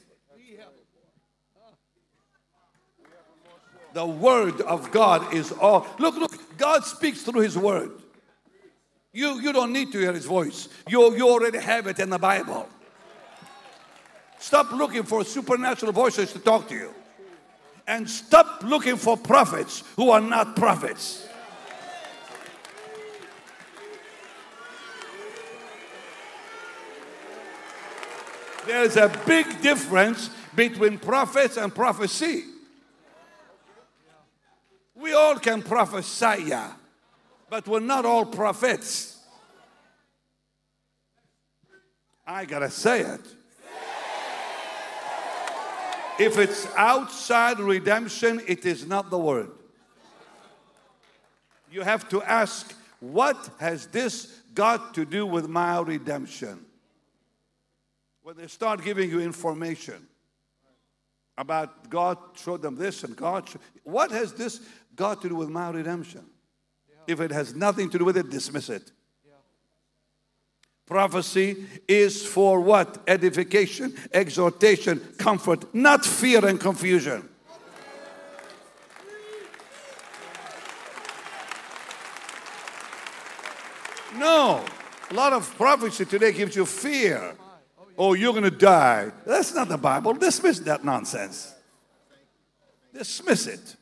The 3.93 4.05
word 4.05 4.61
of 4.61 4.91
God 4.91 5.33
is 5.33 5.51
all. 5.51 5.87
Look, 5.97 6.15
look, 6.17 6.57
God 6.57 6.83
speaks 6.83 7.23
through 7.23 7.41
his 7.41 7.57
word. 7.57 7.91
You, 9.11 9.41
you 9.41 9.51
don't 9.51 9.73
need 9.73 9.91
to 9.93 9.99
hear 9.99 10.13
his 10.13 10.25
voice. 10.25 10.69
You, 10.87 11.15
you 11.15 11.27
already 11.27 11.57
have 11.57 11.87
it 11.87 11.99
in 11.99 12.11
the 12.11 12.19
Bible. 12.19 12.69
Stop 14.47 14.71
looking 14.71 15.03
for 15.03 15.25
supernatural 15.25 15.91
voices 15.91 16.31
to 16.31 16.39
talk 16.39 16.69
to 16.69 16.73
you. 16.73 16.93
And 17.85 18.09
stop 18.09 18.63
looking 18.63 18.95
for 18.95 19.17
prophets 19.17 19.83
who 19.97 20.09
are 20.09 20.21
not 20.21 20.55
prophets. 20.55 21.27
There's 28.65 28.95
a 28.95 29.09
big 29.25 29.61
difference 29.61 30.29
between 30.55 30.97
prophets 30.97 31.57
and 31.57 31.75
prophecy. 31.75 32.45
We 34.95 35.11
all 35.11 35.39
can 35.39 35.61
prophesy. 35.61 36.53
But 37.49 37.67
we're 37.67 37.81
not 37.81 38.05
all 38.05 38.23
prophets. 38.23 39.19
I 42.25 42.45
gotta 42.45 42.69
say 42.69 43.01
it. 43.01 43.36
If 46.19 46.37
it's 46.37 46.67
outside 46.75 47.59
redemption, 47.59 48.41
it 48.47 48.65
is 48.65 48.87
not 48.87 49.09
the 49.09 49.19
word. 49.19 49.51
You 51.71 51.81
have 51.81 52.09
to 52.09 52.23
ask, 52.23 52.73
what 52.99 53.49
has 53.59 53.87
this 53.87 54.41
got 54.55 54.95
to 54.95 55.05
do 55.05 55.25
with 55.25 55.47
my 55.47 55.79
redemption? 55.79 56.65
When 58.23 58.35
they 58.35 58.47
start 58.47 58.83
giving 58.83 59.09
you 59.09 59.19
information 59.19 60.07
about 61.37 61.89
God 61.89 62.17
showed 62.35 62.63
them 62.63 62.75
this 62.75 63.03
and 63.03 63.15
God, 63.15 63.47
showed, 63.47 63.61
what 63.83 64.09
has 64.11 64.33
this 64.33 64.59
got 64.95 65.21
to 65.21 65.29
do 65.29 65.35
with 65.35 65.49
my 65.49 65.69
redemption? 65.69 66.25
If 67.05 67.21
it 67.21 67.31
has 67.31 67.53
nothing 67.53 67.89
to 67.91 67.99
do 67.99 68.05
with 68.05 68.17
it, 68.17 68.29
dismiss 68.29 68.69
it. 68.69 68.91
Prophecy 70.87 71.65
is 71.85 72.25
for 72.25 72.61
what? 72.61 73.03
Edification, 73.07 73.93
exhortation, 74.13 75.01
comfort, 75.17 75.75
not 75.75 76.05
fear 76.05 76.45
and 76.45 76.57
confusion. 76.59 77.27
No. 84.15 84.63
A 85.09 85.13
lot 85.13 85.33
of 85.33 85.53
prophecy 85.57 86.05
today 86.05 86.31
gives 86.31 86.55
you 86.55 86.65
fear. 86.65 87.35
Oh, 87.97 88.13
you're 88.13 88.31
going 88.31 88.43
to 88.43 88.51
die. 88.51 89.11
That's 89.25 89.53
not 89.53 89.67
the 89.67 89.77
Bible. 89.77 90.13
Dismiss 90.13 90.59
that 90.59 90.85
nonsense. 90.85 91.53
Dismiss 92.93 93.47
it. 93.47 93.75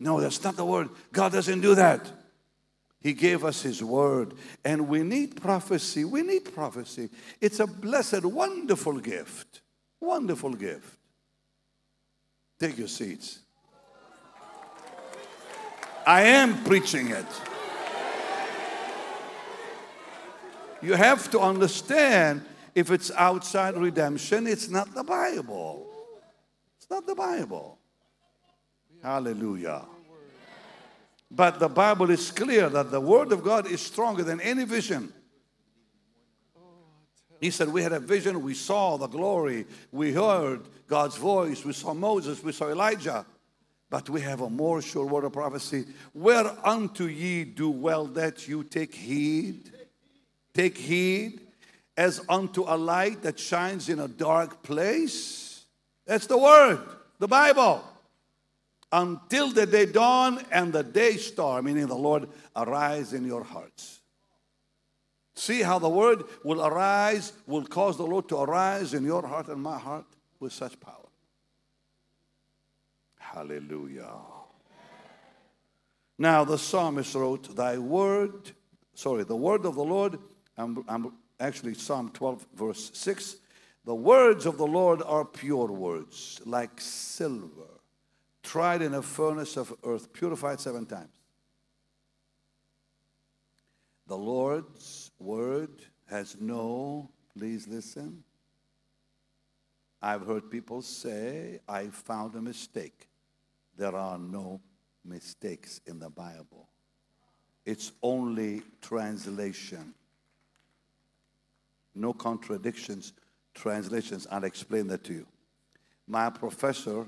No, 0.00 0.20
that's 0.20 0.42
not 0.42 0.56
the 0.56 0.64
word. 0.64 0.88
God 1.12 1.32
doesn't 1.32 1.60
do 1.60 1.76
that. 1.76 2.10
He 3.00 3.14
gave 3.14 3.44
us 3.44 3.62
His 3.62 3.82
word, 3.82 4.34
and 4.64 4.88
we 4.88 5.02
need 5.02 5.40
prophecy. 5.40 6.04
We 6.04 6.22
need 6.22 6.54
prophecy. 6.54 7.08
It's 7.40 7.60
a 7.60 7.66
blessed, 7.66 8.24
wonderful 8.24 8.98
gift. 8.98 9.62
Wonderful 10.00 10.54
gift. 10.54 10.98
Take 12.58 12.76
your 12.76 12.88
seats. 12.88 13.38
I 16.06 16.22
am 16.22 16.62
preaching 16.64 17.08
it. 17.08 17.26
You 20.82 20.94
have 20.94 21.30
to 21.30 21.40
understand 21.40 22.42
if 22.74 22.90
it's 22.90 23.10
outside 23.12 23.76
redemption, 23.76 24.46
it's 24.46 24.68
not 24.68 24.94
the 24.94 25.04
Bible. 25.04 25.86
It's 26.78 26.90
not 26.90 27.06
the 27.06 27.14
Bible. 27.14 27.78
Hallelujah. 29.02 29.84
But 31.30 31.60
the 31.60 31.68
Bible 31.68 32.10
is 32.10 32.30
clear 32.30 32.68
that 32.68 32.90
the 32.90 33.00
Word 33.00 33.32
of 33.32 33.44
God 33.44 33.66
is 33.66 33.80
stronger 33.80 34.24
than 34.24 34.40
any 34.40 34.64
vision. 34.64 35.12
He 37.40 37.50
said, 37.50 37.68
We 37.68 37.82
had 37.82 37.92
a 37.92 38.00
vision, 38.00 38.42
we 38.42 38.54
saw 38.54 38.96
the 38.96 39.06
glory, 39.06 39.66
we 39.92 40.12
heard 40.12 40.62
God's 40.86 41.16
voice, 41.16 41.64
we 41.64 41.72
saw 41.72 41.94
Moses, 41.94 42.42
we 42.42 42.52
saw 42.52 42.68
Elijah. 42.68 43.24
But 43.88 44.08
we 44.08 44.20
have 44.20 44.40
a 44.40 44.50
more 44.50 44.82
sure 44.82 45.04
word 45.04 45.24
of 45.24 45.32
prophecy. 45.32 45.84
Whereunto 46.14 47.06
ye 47.06 47.44
do 47.44 47.70
well 47.70 48.06
that 48.06 48.46
you 48.46 48.62
take 48.62 48.94
heed. 48.94 49.72
Take 50.54 50.78
heed 50.78 51.40
as 51.96 52.20
unto 52.28 52.62
a 52.62 52.76
light 52.76 53.22
that 53.22 53.38
shines 53.38 53.88
in 53.88 53.98
a 53.98 54.06
dark 54.06 54.62
place. 54.62 55.64
That's 56.06 56.26
the 56.26 56.38
word, 56.38 56.80
the 57.18 57.26
Bible. 57.26 57.84
Until 58.92 59.50
the 59.50 59.66
day 59.66 59.86
dawn 59.86 60.44
and 60.50 60.72
the 60.72 60.82
day 60.82 61.16
star, 61.16 61.62
meaning 61.62 61.86
the 61.86 61.94
Lord, 61.94 62.28
arise 62.56 63.12
in 63.12 63.24
your 63.24 63.44
hearts. 63.44 64.00
See 65.34 65.62
how 65.62 65.78
the 65.78 65.88
word 65.88 66.24
will 66.44 66.64
arise, 66.64 67.32
will 67.46 67.64
cause 67.64 67.96
the 67.96 68.06
Lord 68.06 68.28
to 68.28 68.38
arise 68.38 68.92
in 68.94 69.04
your 69.04 69.26
heart 69.26 69.48
and 69.48 69.62
my 69.62 69.78
heart 69.78 70.06
with 70.40 70.52
such 70.52 70.78
power. 70.80 70.96
Hallelujah. 73.18 74.10
Now 76.18 76.44
the 76.44 76.58
psalmist 76.58 77.14
wrote, 77.14 77.56
Thy 77.56 77.78
word, 77.78 78.50
sorry, 78.94 79.24
the 79.24 79.36
word 79.36 79.64
of 79.64 79.76
the 79.76 79.84
Lord, 79.84 80.18
I'm, 80.58 80.84
I'm 80.88 81.14
actually 81.38 81.74
Psalm 81.74 82.10
12, 82.12 82.46
verse 82.54 82.90
6. 82.92 83.36
The 83.86 83.94
words 83.94 84.44
of 84.44 84.58
the 84.58 84.66
Lord 84.66 85.00
are 85.02 85.24
pure 85.24 85.68
words, 85.68 86.40
like 86.44 86.80
silver, 86.80 87.79
tried 88.42 88.82
in 88.82 88.94
a 88.94 89.02
furnace 89.02 89.56
of 89.56 89.74
earth, 89.84 90.12
purified 90.12 90.60
seven 90.60 90.86
times. 90.86 91.14
The 94.06 94.16
Lord's 94.16 95.10
word 95.18 95.70
has 96.08 96.36
no, 96.40 97.10
please 97.36 97.68
listen. 97.68 98.24
I've 100.02 100.26
heard 100.26 100.50
people 100.50 100.82
say, 100.82 101.60
I 101.68 101.86
found 101.88 102.34
a 102.34 102.40
mistake. 102.40 103.08
There 103.76 103.94
are 103.94 104.18
no 104.18 104.60
mistakes 105.04 105.80
in 105.86 105.98
the 105.98 106.10
Bible, 106.10 106.68
it's 107.64 107.92
only 108.02 108.62
translation 108.80 109.94
no 111.94 112.12
contradictions, 112.12 113.12
translations. 113.54 114.26
I'll 114.30 114.44
explain 114.44 114.86
that 114.88 115.04
to 115.04 115.12
you. 115.12 115.26
My 116.06 116.30
professor, 116.30 117.06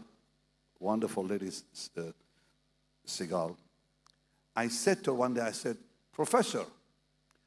wonderful 0.83 1.25
lady, 1.25 1.49
uh, 1.97 2.03
Sigal, 3.07 3.57
I 4.55 4.69
said 4.69 5.03
to 5.05 5.13
her 5.13 5.17
one 5.17 5.35
day, 5.35 5.41
I 5.41 5.53
said, 5.53 5.77
Professor, 6.13 6.65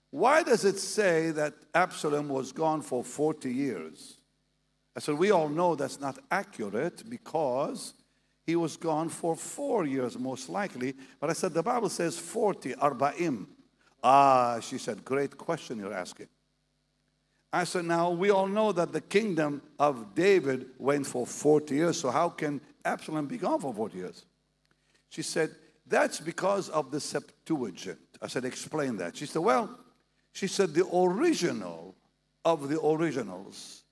why 0.09 0.43
does 0.43 0.63
it 0.63 0.79
say 0.79 1.31
that 1.31 1.53
Absalom 1.73 2.29
was 2.29 2.51
gone 2.51 2.81
for 2.81 3.03
40 3.03 3.53
years? 3.53 4.15
I 4.95 5.01
said, 5.01 5.15
we 5.15 5.31
all 5.31 5.49
know 5.49 5.75
that's 5.75 5.99
not 5.99 6.17
accurate 6.31 7.07
because 7.09 7.93
he 8.45 8.55
was 8.55 8.77
gone 8.77 9.09
for 9.09 9.35
four 9.35 9.85
years, 9.85 10.17
most 10.17 10.47
likely. 10.47 10.93
But 11.19 11.29
I 11.29 11.33
said, 11.33 11.53
the 11.53 11.63
Bible 11.63 11.89
says 11.89 12.17
40, 12.17 12.73
arba'im. 12.75 13.47
Ah, 14.01 14.59
she 14.61 14.77
said, 14.77 15.03
great 15.03 15.37
question 15.37 15.79
you're 15.79 15.93
asking. 15.93 16.27
I 17.51 17.65
said, 17.65 17.85
now 17.85 18.11
we 18.11 18.29
all 18.29 18.47
know 18.47 18.71
that 18.71 18.93
the 18.93 19.01
kingdom 19.01 19.61
of 19.79 20.15
David 20.15 20.67
went 20.77 21.07
for 21.07 21.25
40 21.25 21.75
years, 21.75 21.99
so 21.99 22.11
how 22.11 22.29
can 22.29 22.61
Absalom 22.85 23.25
be 23.25 23.37
gone 23.37 23.59
for 23.59 23.73
40 23.73 23.97
years? 23.97 24.25
She 25.09 25.23
said, 25.23 25.49
that's 25.87 26.19
because 26.19 26.69
of 26.69 26.91
the 26.91 26.99
Septuagint. 26.99 27.99
I 28.21 28.27
said, 28.27 28.45
explain 28.45 28.97
that. 28.97 29.17
She 29.17 29.25
said, 29.25 29.41
well, 29.41 29.69
she 30.31 30.47
said, 30.47 30.73
the 30.73 30.87
original 30.93 31.95
of 32.43 32.69
the 32.69 32.81
originals 32.81 33.83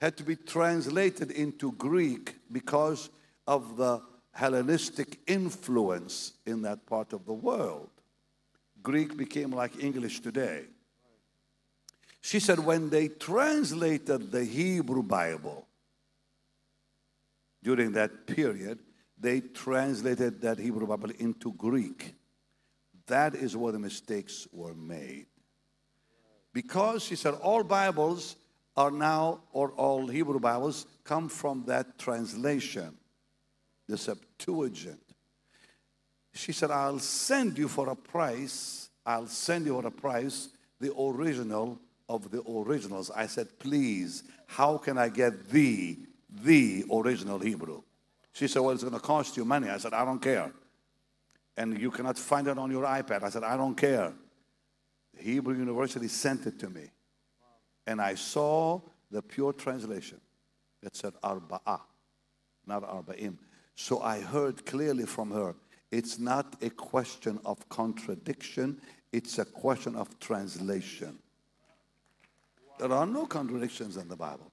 had 0.00 0.16
to 0.16 0.22
be 0.22 0.36
translated 0.36 1.30
into 1.30 1.72
Greek 1.72 2.36
because 2.50 3.10
of 3.46 3.76
the 3.76 4.00
Hellenistic 4.32 5.18
influence 5.26 6.32
in 6.46 6.62
that 6.62 6.86
part 6.86 7.12
of 7.12 7.26
the 7.26 7.32
world. 7.32 7.90
Greek 8.82 9.16
became 9.16 9.52
like 9.52 9.82
English 9.82 10.20
today. 10.20 10.64
She 12.20 12.40
said, 12.40 12.58
when 12.58 12.90
they 12.90 13.08
translated 13.08 14.32
the 14.32 14.44
Hebrew 14.44 15.02
Bible 15.02 15.66
during 17.62 17.92
that 17.92 18.26
period, 18.26 18.80
they 19.18 19.40
translated 19.40 20.40
that 20.42 20.58
Hebrew 20.58 20.86
Bible 20.86 21.10
into 21.18 21.52
Greek. 21.52 22.14
That 23.06 23.34
is 23.34 23.56
where 23.56 23.72
the 23.72 23.78
mistakes 23.78 24.48
were 24.52 24.74
made. 24.74 25.26
Because 26.52 27.04
she 27.04 27.16
said 27.16 27.34
all 27.34 27.62
Bibles 27.62 28.36
are 28.76 28.90
now, 28.90 29.40
or 29.52 29.72
all 29.72 30.06
Hebrew 30.06 30.40
Bibles, 30.40 30.86
come 31.04 31.28
from 31.28 31.64
that 31.66 31.98
translation, 31.98 32.96
the 33.86 33.96
Septuagint. 33.96 35.00
She 36.34 36.52
said, 36.52 36.70
I'll 36.70 36.98
send 36.98 37.58
you 37.58 37.68
for 37.68 37.90
a 37.90 37.96
price, 37.96 38.88
I'll 39.04 39.26
send 39.26 39.66
you 39.66 39.80
for 39.80 39.86
a 39.86 39.90
price 39.90 40.48
the 40.80 40.94
original 40.98 41.78
of 42.08 42.30
the 42.30 42.42
originals. 42.48 43.10
I 43.10 43.26
said, 43.26 43.58
please, 43.58 44.24
how 44.46 44.78
can 44.78 44.98
I 44.98 45.08
get 45.08 45.48
the, 45.48 45.96
the 46.42 46.84
original 46.90 47.38
Hebrew? 47.38 47.82
She 48.32 48.48
said, 48.48 48.60
well, 48.60 48.70
it's 48.70 48.82
going 48.82 48.94
to 48.94 49.00
cost 49.00 49.36
you 49.36 49.44
money. 49.44 49.68
I 49.68 49.78
said, 49.78 49.92
I 49.92 50.04
don't 50.04 50.20
care. 50.20 50.50
And 51.56 51.78
you 51.78 51.90
cannot 51.90 52.18
find 52.18 52.48
it 52.48 52.58
on 52.58 52.70
your 52.70 52.84
iPad. 52.84 53.22
I 53.22 53.28
said, 53.28 53.44
I 53.44 53.56
don't 53.56 53.76
care. 53.76 54.12
The 55.14 55.22
Hebrew 55.22 55.54
University 55.56 56.08
sent 56.08 56.46
it 56.46 56.58
to 56.60 56.70
me. 56.70 56.90
And 57.86 58.00
I 58.00 58.14
saw 58.14 58.80
the 59.10 59.20
pure 59.20 59.52
translation. 59.52 60.20
It 60.82 60.96
said 60.96 61.12
Arba'ah, 61.22 61.80
not 62.66 62.82
Arba'im. 62.82 63.36
So 63.74 64.00
I 64.00 64.20
heard 64.20 64.64
clearly 64.64 65.04
from 65.04 65.30
her, 65.30 65.54
it's 65.90 66.18
not 66.18 66.56
a 66.62 66.70
question 66.70 67.38
of 67.44 67.68
contradiction, 67.68 68.80
it's 69.12 69.38
a 69.38 69.44
question 69.44 69.94
of 69.94 70.18
translation. 70.18 71.18
There 72.78 72.90
are 72.90 73.06
no 73.06 73.26
contradictions 73.26 73.98
in 73.98 74.08
the 74.08 74.16
Bible. 74.16 74.50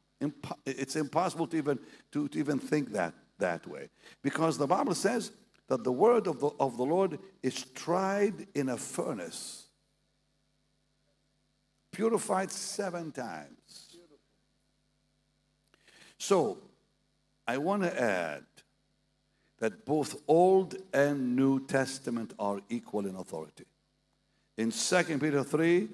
It's 0.65 0.95
impossible 0.95 1.47
to 1.47 1.57
even, 1.57 1.79
to, 2.11 2.27
to 2.27 2.39
even 2.39 2.59
think 2.59 2.91
that 2.93 3.13
that 3.37 3.65
way. 3.67 3.89
Because 4.21 4.57
the 4.57 4.67
Bible 4.67 4.93
says, 4.93 5.31
that 5.69 5.83
the 5.83 5.91
word 5.91 6.27
of 6.27 6.39
the, 6.39 6.49
of 6.59 6.77
the 6.77 6.83
Lord 6.83 7.19
is 7.41 7.63
tried 7.75 8.47
in 8.55 8.69
a 8.69 8.77
furnace, 8.77 9.67
purified 11.91 12.51
seven 12.51 13.11
times. 13.11 13.97
So, 16.17 16.57
I 17.47 17.57
want 17.57 17.83
to 17.83 18.01
add 18.01 18.43
that 19.59 19.85
both 19.85 20.21
Old 20.27 20.75
and 20.93 21.35
New 21.35 21.65
Testament 21.65 22.33
are 22.39 22.61
equal 22.69 23.05
in 23.05 23.15
authority. 23.15 23.65
In 24.57 24.71
2 24.71 25.03
Peter 25.19 25.43
3, 25.43 25.87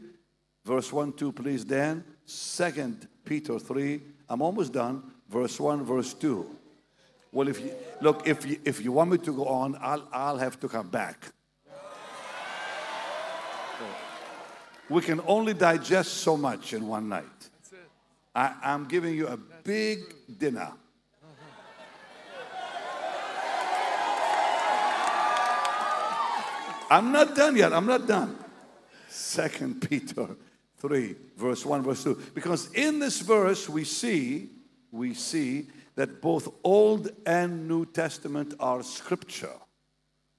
verse 0.64 0.92
1, 0.92 1.14
2, 1.14 1.32
please, 1.32 1.64
Dan. 1.64 2.04
2 2.28 2.98
Peter 3.24 3.60
3, 3.60 4.02
I'm 4.30 4.42
almost 4.42 4.74
done. 4.74 5.04
Verse 5.30 5.60
1, 5.60 5.84
verse 5.84 6.14
2. 6.14 6.46
Well, 7.32 7.48
if 7.48 7.60
you 7.60 7.72
look, 8.02 8.28
if 8.28 8.46
you, 8.46 8.60
if 8.64 8.82
you 8.82 8.92
want 8.92 9.12
me 9.12 9.18
to 9.18 9.34
go 9.34 9.46
on, 9.46 9.78
I'll, 9.82 10.08
I'll 10.12 10.38
have 10.38 10.60
to 10.62 10.70
come 10.70 10.88
back. 10.88 11.32
We 14.90 15.02
can 15.02 15.20
only 15.26 15.54
digest 15.54 16.14
so 16.18 16.38
much 16.38 16.74
in 16.74 16.88
one 16.88 17.10
night. 17.10 17.50
I, 18.34 18.54
I'm 18.64 18.86
giving 18.86 19.16
you 19.16 19.28
a 19.28 19.38
big 19.38 20.00
dinner. 20.38 20.72
I'm 26.90 27.12
not 27.12 27.36
done 27.36 27.56
yet. 27.56 27.74
I'm 27.74 27.88
not 27.88 28.08
done. 28.08 28.38
Second 29.10 29.82
Peter 29.82 30.28
3, 30.88 31.16
verse 31.38 31.66
1, 31.66 31.82
verse 31.82 32.04
2. 32.04 32.22
Because 32.34 32.72
in 32.74 33.00
this 33.00 33.20
verse 33.22 33.68
we 33.68 33.84
see, 33.84 34.50
we 34.92 35.14
see 35.14 35.68
that 35.96 36.22
both 36.22 36.48
Old 36.64 37.10
and 37.26 37.68
New 37.68 37.86
Testament 37.86 38.54
are 38.60 38.84
scripture. 38.84 39.58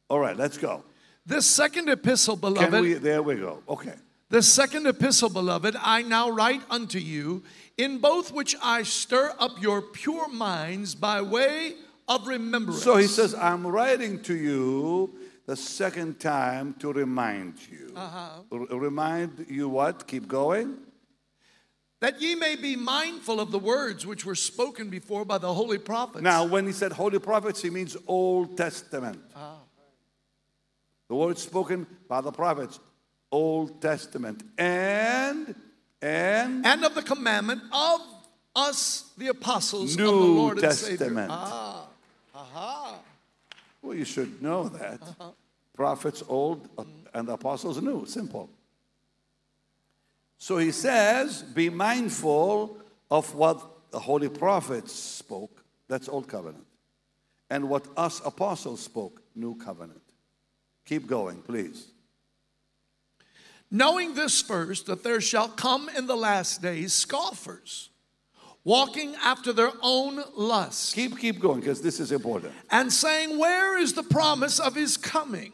All 0.08 0.20
right, 0.20 0.36
let's 0.36 0.56
go. 0.58 0.84
This 1.24 1.46
second 1.46 1.88
epistle, 1.88 2.36
beloved. 2.36 2.70
Can 2.70 2.82
we, 2.82 2.94
there 2.94 3.22
we 3.22 3.36
go. 3.36 3.62
Okay. 3.68 3.94
The 4.28 4.42
second 4.42 4.86
epistle, 4.86 5.28
beloved, 5.28 5.76
I 5.80 6.02
now 6.02 6.30
write 6.30 6.62
unto 6.70 6.98
you, 6.98 7.42
in 7.76 7.98
both 7.98 8.32
which 8.32 8.54
I 8.62 8.84
stir 8.84 9.34
up 9.38 9.60
your 9.60 9.82
pure 9.82 10.28
minds 10.28 10.94
by 10.94 11.22
way 11.22 11.74
of 12.06 12.28
remembrance. 12.28 12.82
So 12.82 12.96
he 12.96 13.06
says, 13.06 13.34
I'm 13.34 13.66
writing 13.66 14.22
to 14.22 14.34
you 14.34 15.12
the 15.46 15.56
second 15.56 16.18
time 16.20 16.74
to 16.80 16.92
remind 16.92 17.54
you. 17.70 17.92
Uh-huh. 17.94 18.42
R- 18.52 18.78
remind 18.78 19.46
you 19.48 19.68
what? 19.68 20.06
Keep 20.06 20.26
going. 20.28 20.76
that 22.00 22.20
ye 22.20 22.34
may 22.34 22.56
be 22.56 22.76
mindful 22.76 23.40
of 23.40 23.50
the 23.50 23.58
words 23.58 24.04
which 24.06 24.24
were 24.26 24.34
spoken 24.34 24.90
before 24.90 25.24
by 25.24 25.38
the 25.38 25.52
holy 25.52 25.78
prophets. 25.78 26.22
Now, 26.22 26.44
when 26.44 26.66
he 26.66 26.72
said 26.72 26.92
holy 26.92 27.18
prophets, 27.18 27.62
he 27.62 27.70
means 27.70 27.96
Old 28.06 28.56
Testament. 28.56 29.18
The 31.08 31.14
words 31.14 31.40
spoken 31.42 31.86
by 32.08 32.20
the 32.20 32.32
prophets, 32.32 32.80
Old 33.30 33.80
Testament. 33.80 34.42
And, 34.58 35.54
and 36.02 36.66
and 36.66 36.84
of 36.84 36.94
the 36.94 37.02
commandment 37.02 37.62
of 37.72 38.00
us, 38.56 39.12
the 39.16 39.28
apostles 39.28 39.92
of 39.92 39.98
the 39.98 40.04
New 40.04 40.10
Lord 40.10 40.58
and 40.58 40.72
Savior. 40.72 40.96
Testament. 40.98 41.30
Ah, 41.32 41.86
aha. 42.34 42.85
Well, 43.86 43.96
you 43.96 44.04
should 44.04 44.42
know 44.42 44.68
that. 44.68 45.00
Prophets 45.72 46.24
old 46.28 46.68
uh, 46.76 46.82
and 47.14 47.28
apostles 47.28 47.80
new. 47.80 48.04
Simple. 48.04 48.50
So 50.38 50.58
he 50.58 50.72
says, 50.72 51.44
be 51.44 51.70
mindful 51.70 52.78
of 53.12 53.32
what 53.36 53.92
the 53.92 54.00
holy 54.00 54.28
prophets 54.28 54.92
spoke. 54.92 55.62
That's 55.86 56.08
old 56.08 56.26
covenant. 56.26 56.66
And 57.48 57.68
what 57.68 57.86
us 57.96 58.20
apostles 58.24 58.80
spoke, 58.80 59.22
new 59.36 59.54
covenant. 59.54 60.02
Keep 60.84 61.06
going, 61.06 61.40
please. 61.42 61.86
Knowing 63.70 64.14
this 64.14 64.42
first, 64.42 64.86
that 64.86 65.04
there 65.04 65.20
shall 65.20 65.48
come 65.48 65.88
in 65.96 66.08
the 66.08 66.16
last 66.16 66.60
days 66.60 66.92
scoffers, 66.92 67.90
walking 68.66 69.14
after 69.22 69.52
their 69.52 69.70
own 69.80 70.22
lusts, 70.36 70.92
Keep 70.92 71.18
keep 71.18 71.38
going 71.40 71.60
because 71.60 71.80
this 71.80 72.00
is 72.00 72.10
important. 72.12 72.52
and 72.70 72.92
saying, 72.92 73.38
Where 73.38 73.78
is 73.78 73.92
the 73.94 74.02
promise 74.02 74.58
of 74.60 74.74
his 74.74 74.96
coming? 74.96 75.52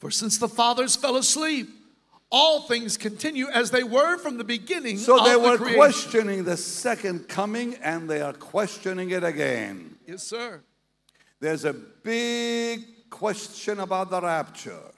For 0.00 0.10
since 0.10 0.36
the 0.38 0.48
fathers 0.48 0.96
fell 0.96 1.16
asleep, 1.16 1.68
all 2.30 2.62
things 2.62 2.96
continue 2.96 3.46
as 3.48 3.70
they 3.70 3.84
were 3.84 4.18
from 4.18 4.36
the 4.38 4.44
beginning 4.44 4.98
So 4.98 5.22
they 5.22 5.36
were 5.36 5.56
creation. 5.56 5.76
questioning 5.76 6.44
the 6.44 6.56
second 6.56 7.28
coming 7.28 7.76
and 7.82 8.08
they 8.10 8.20
are 8.20 8.32
questioning 8.32 9.10
it 9.10 9.22
again. 9.22 9.96
Yes, 10.08 10.22
sir. 10.24 10.60
There's 11.40 11.64
a 11.64 11.72
big 11.74 13.10
question 13.10 13.78
about 13.80 14.10
the 14.10 14.20
rapture. 14.20 14.90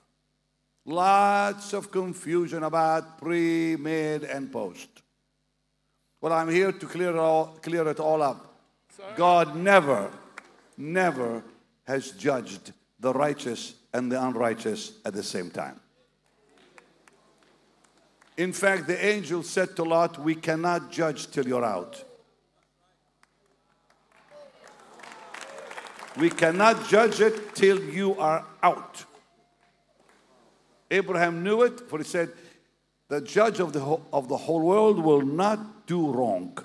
Lots 0.86 1.72
of 1.72 1.90
confusion 1.90 2.62
about 2.62 3.18
pre, 3.18 3.76
mid, 3.76 4.24
and 4.24 4.52
post. 4.52 4.93
Well, 6.24 6.32
I'm 6.32 6.48
here 6.48 6.72
to 6.72 6.86
clear 6.86 7.10
it 7.10 7.16
all, 7.16 7.48
clear 7.60 7.86
it 7.86 8.00
all 8.00 8.22
up. 8.22 8.54
God 9.14 9.56
never, 9.56 10.10
never 10.74 11.42
has 11.86 12.12
judged 12.12 12.72
the 12.98 13.12
righteous 13.12 13.74
and 13.92 14.10
the 14.10 14.24
unrighteous 14.26 14.92
at 15.04 15.12
the 15.12 15.22
same 15.22 15.50
time. 15.50 15.78
In 18.38 18.54
fact, 18.54 18.86
the 18.86 19.04
angel 19.04 19.42
said 19.42 19.76
to 19.76 19.82
Lot, 19.82 20.18
We 20.18 20.34
cannot 20.34 20.90
judge 20.90 21.30
till 21.30 21.46
you're 21.46 21.62
out. 21.62 22.02
We 26.16 26.30
cannot 26.30 26.88
judge 26.88 27.20
it 27.20 27.54
till 27.54 27.78
you 27.78 28.18
are 28.18 28.46
out. 28.62 29.04
Abraham 30.90 31.42
knew 31.42 31.64
it, 31.64 31.80
for 31.80 31.98
he 31.98 32.04
said, 32.04 32.30
The 33.14 33.20
judge 33.20 33.60
of 33.60 33.72
the, 33.72 33.78
whole, 33.78 34.04
of 34.12 34.26
the 34.26 34.36
whole 34.36 34.60
world 34.60 34.98
will 34.98 35.22
not 35.22 35.86
do 35.86 36.10
wrong, 36.10 36.58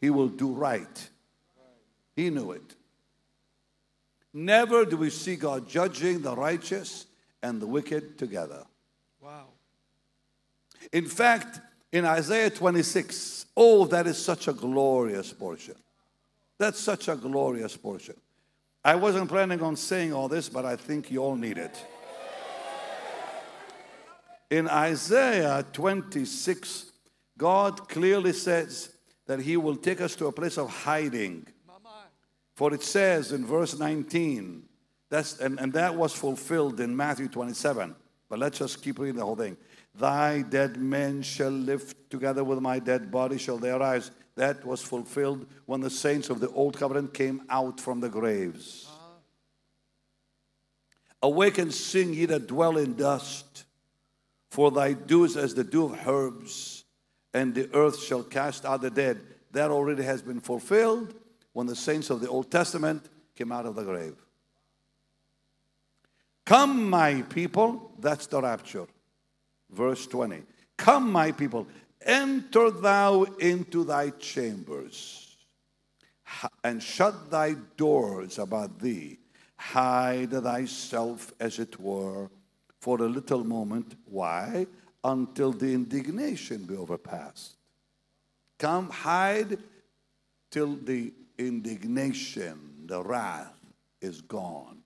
he 0.00 0.08
will 0.08 0.28
do 0.28 0.50
right. 0.50 1.10
He 2.16 2.30
knew 2.30 2.52
it. 2.52 2.74
Never 4.32 4.86
do 4.86 4.96
we 4.96 5.10
see 5.10 5.36
God 5.36 5.68
judging 5.68 6.22
the 6.22 6.34
righteous 6.34 7.04
and 7.42 7.60
the 7.60 7.66
wicked 7.66 8.16
together. 8.16 8.64
Wow. 9.20 9.48
In 10.90 11.04
fact, 11.04 11.60
in 11.92 12.06
Isaiah 12.06 12.48
26, 12.48 13.44
oh, 13.54 13.84
that 13.88 14.06
is 14.06 14.16
such 14.16 14.48
a 14.48 14.54
glorious 14.54 15.34
portion. 15.34 15.74
That's 16.56 16.80
such 16.80 17.08
a 17.08 17.14
glorious 17.14 17.76
portion. 17.76 18.14
I 18.82 18.94
wasn't 18.94 19.28
planning 19.28 19.62
on 19.62 19.76
saying 19.76 20.14
all 20.14 20.28
this, 20.28 20.48
but 20.48 20.64
I 20.64 20.76
think 20.76 21.10
you 21.10 21.22
all 21.22 21.36
need 21.36 21.58
it. 21.58 21.84
In 24.52 24.68
Isaiah 24.68 25.64
26, 25.72 26.92
God 27.38 27.88
clearly 27.88 28.34
says 28.34 28.94
that 29.24 29.40
He 29.40 29.56
will 29.56 29.76
take 29.76 30.02
us 30.02 30.14
to 30.16 30.26
a 30.26 30.32
place 30.32 30.58
of 30.58 30.68
hiding. 30.68 31.46
For 32.54 32.74
it 32.74 32.82
says 32.82 33.32
in 33.32 33.46
verse 33.46 33.78
19, 33.78 34.64
that's, 35.08 35.40
and, 35.40 35.58
and 35.58 35.72
that 35.72 35.94
was 35.94 36.12
fulfilled 36.12 36.80
in 36.80 36.94
Matthew 36.94 37.28
27. 37.28 37.96
But 38.28 38.40
let's 38.40 38.58
just 38.58 38.82
keep 38.82 38.98
reading 38.98 39.16
the 39.16 39.24
whole 39.24 39.36
thing. 39.36 39.56
Thy 39.94 40.42
dead 40.42 40.76
men 40.76 41.22
shall 41.22 41.48
live 41.48 41.94
together 42.10 42.44
with 42.44 42.60
my 42.60 42.78
dead 42.78 43.10
body, 43.10 43.38
shall 43.38 43.56
they 43.56 43.70
arise. 43.70 44.10
That 44.34 44.66
was 44.66 44.82
fulfilled 44.82 45.46
when 45.64 45.80
the 45.80 45.88
saints 45.88 46.28
of 46.28 46.40
the 46.40 46.50
old 46.50 46.76
covenant 46.76 47.14
came 47.14 47.40
out 47.48 47.80
from 47.80 48.00
the 48.00 48.10
graves. 48.10 48.86
Awake 51.22 51.56
and 51.56 51.72
sing, 51.72 52.12
ye 52.12 52.26
that 52.26 52.48
dwell 52.48 52.76
in 52.76 52.96
dust, 52.96 53.64
for 54.52 54.70
thy 54.70 54.92
dew 54.92 55.24
is 55.24 55.38
as 55.38 55.54
the 55.54 55.64
dew 55.64 55.86
of 55.86 56.06
herbs, 56.06 56.84
and 57.32 57.54
the 57.54 57.74
earth 57.74 57.98
shall 57.98 58.22
cast 58.22 58.66
out 58.66 58.82
the 58.82 58.90
dead. 58.90 59.18
That 59.52 59.70
already 59.70 60.02
has 60.02 60.20
been 60.20 60.40
fulfilled 60.40 61.14
when 61.54 61.66
the 61.66 61.74
saints 61.74 62.10
of 62.10 62.20
the 62.20 62.28
Old 62.28 62.50
Testament 62.50 63.08
came 63.34 63.50
out 63.50 63.64
of 63.64 63.76
the 63.76 63.82
grave. 63.82 64.14
Come, 66.44 66.90
my 66.90 67.22
people, 67.22 67.92
that's 67.98 68.26
the 68.26 68.42
rapture. 68.42 68.86
Verse 69.70 70.06
20. 70.06 70.42
Come, 70.76 71.10
my 71.10 71.32
people, 71.32 71.66
enter 72.02 72.70
thou 72.70 73.22
into 73.22 73.84
thy 73.84 74.10
chambers, 74.10 75.34
and 76.62 76.82
shut 76.82 77.30
thy 77.30 77.54
doors 77.78 78.38
about 78.38 78.80
thee. 78.80 79.18
Hide 79.56 80.32
thyself, 80.32 81.32
as 81.40 81.58
it 81.58 81.80
were, 81.80 82.28
for 82.82 83.00
a 83.00 83.08
little 83.08 83.44
moment. 83.44 83.94
Why? 84.06 84.66
Until 85.04 85.52
the 85.52 85.72
indignation 85.72 86.64
be 86.64 86.74
overpassed. 86.74 87.54
Come, 88.58 88.90
hide 88.90 89.56
till 90.50 90.74
the 90.74 91.12
indignation, 91.38 92.58
the 92.86 93.00
wrath 93.00 93.54
is 94.00 94.20
gone. 94.20 94.78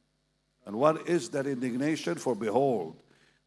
And 0.66 0.76
what 0.76 1.08
is 1.08 1.30
that 1.30 1.46
indignation? 1.46 2.16
For 2.16 2.34
behold, 2.36 2.96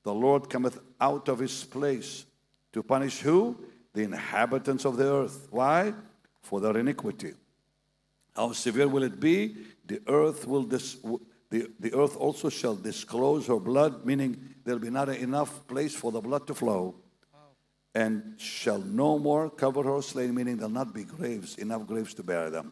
the 0.02 0.16
Lord 0.16 0.50
cometh 0.50 0.80
out 1.00 1.30
of 1.30 1.38
his 1.38 1.64
place 1.64 2.26
to 2.74 2.82
punish 2.82 3.20
who? 3.20 3.56
The 3.94 4.02
inhabitants 4.02 4.84
of 4.84 4.98
the 4.98 5.14
earth. 5.14 5.48
Why? 5.52 5.94
For 6.42 6.60
their 6.60 6.76
iniquity. 6.76 7.34
How 8.36 8.54
severe 8.54 8.88
will 8.88 9.04
it 9.04 9.20
be? 9.20 9.58
The 9.86 10.02
earth 10.08 10.48
will 10.48 10.64
dis- 10.64 10.98
The, 11.50 11.72
the 11.80 11.94
earth 11.94 12.16
also 12.16 12.50
shall 12.50 12.76
disclose 12.76 13.48
her 13.48 13.60
blood, 13.60 14.06
meaning 14.06 14.56
there'll 14.64 14.80
be 14.80 14.92
not 14.92 15.10
enough 15.10 15.66
place 15.68 15.96
for 15.96 16.12
the 16.12 16.22
blood 16.22 16.46
to 16.48 16.54
flow, 16.54 16.96
and 17.96 18.36
shall 18.38 18.80
no 18.80 19.18
more 19.18 19.50
cover 19.50 19.84
her 19.84 20.02
slain, 20.02 20.36
meaning 20.36 20.58
there'll 20.58 20.72
not 20.72 20.94
be 20.94 21.04
graves, 21.04 21.58
enough 21.58 21.88
graves 21.88 22.14
to 22.16 22.24
bury 22.24 22.52
them. 22.52 22.72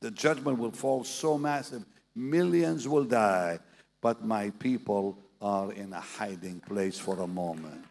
The 0.00 0.10
judgment 0.10 0.58
will 0.58 0.70
fall 0.70 1.04
so 1.04 1.36
massive, 1.36 1.84
millions 2.14 2.88
will 2.88 3.04
die, 3.04 3.58
but 4.00 4.24
my 4.24 4.50
people 4.50 5.18
are 5.42 5.72
in 5.72 5.92
a 5.92 6.00
hiding 6.00 6.60
place 6.60 6.98
for 6.98 7.20
a 7.20 7.26
moment. 7.26 7.84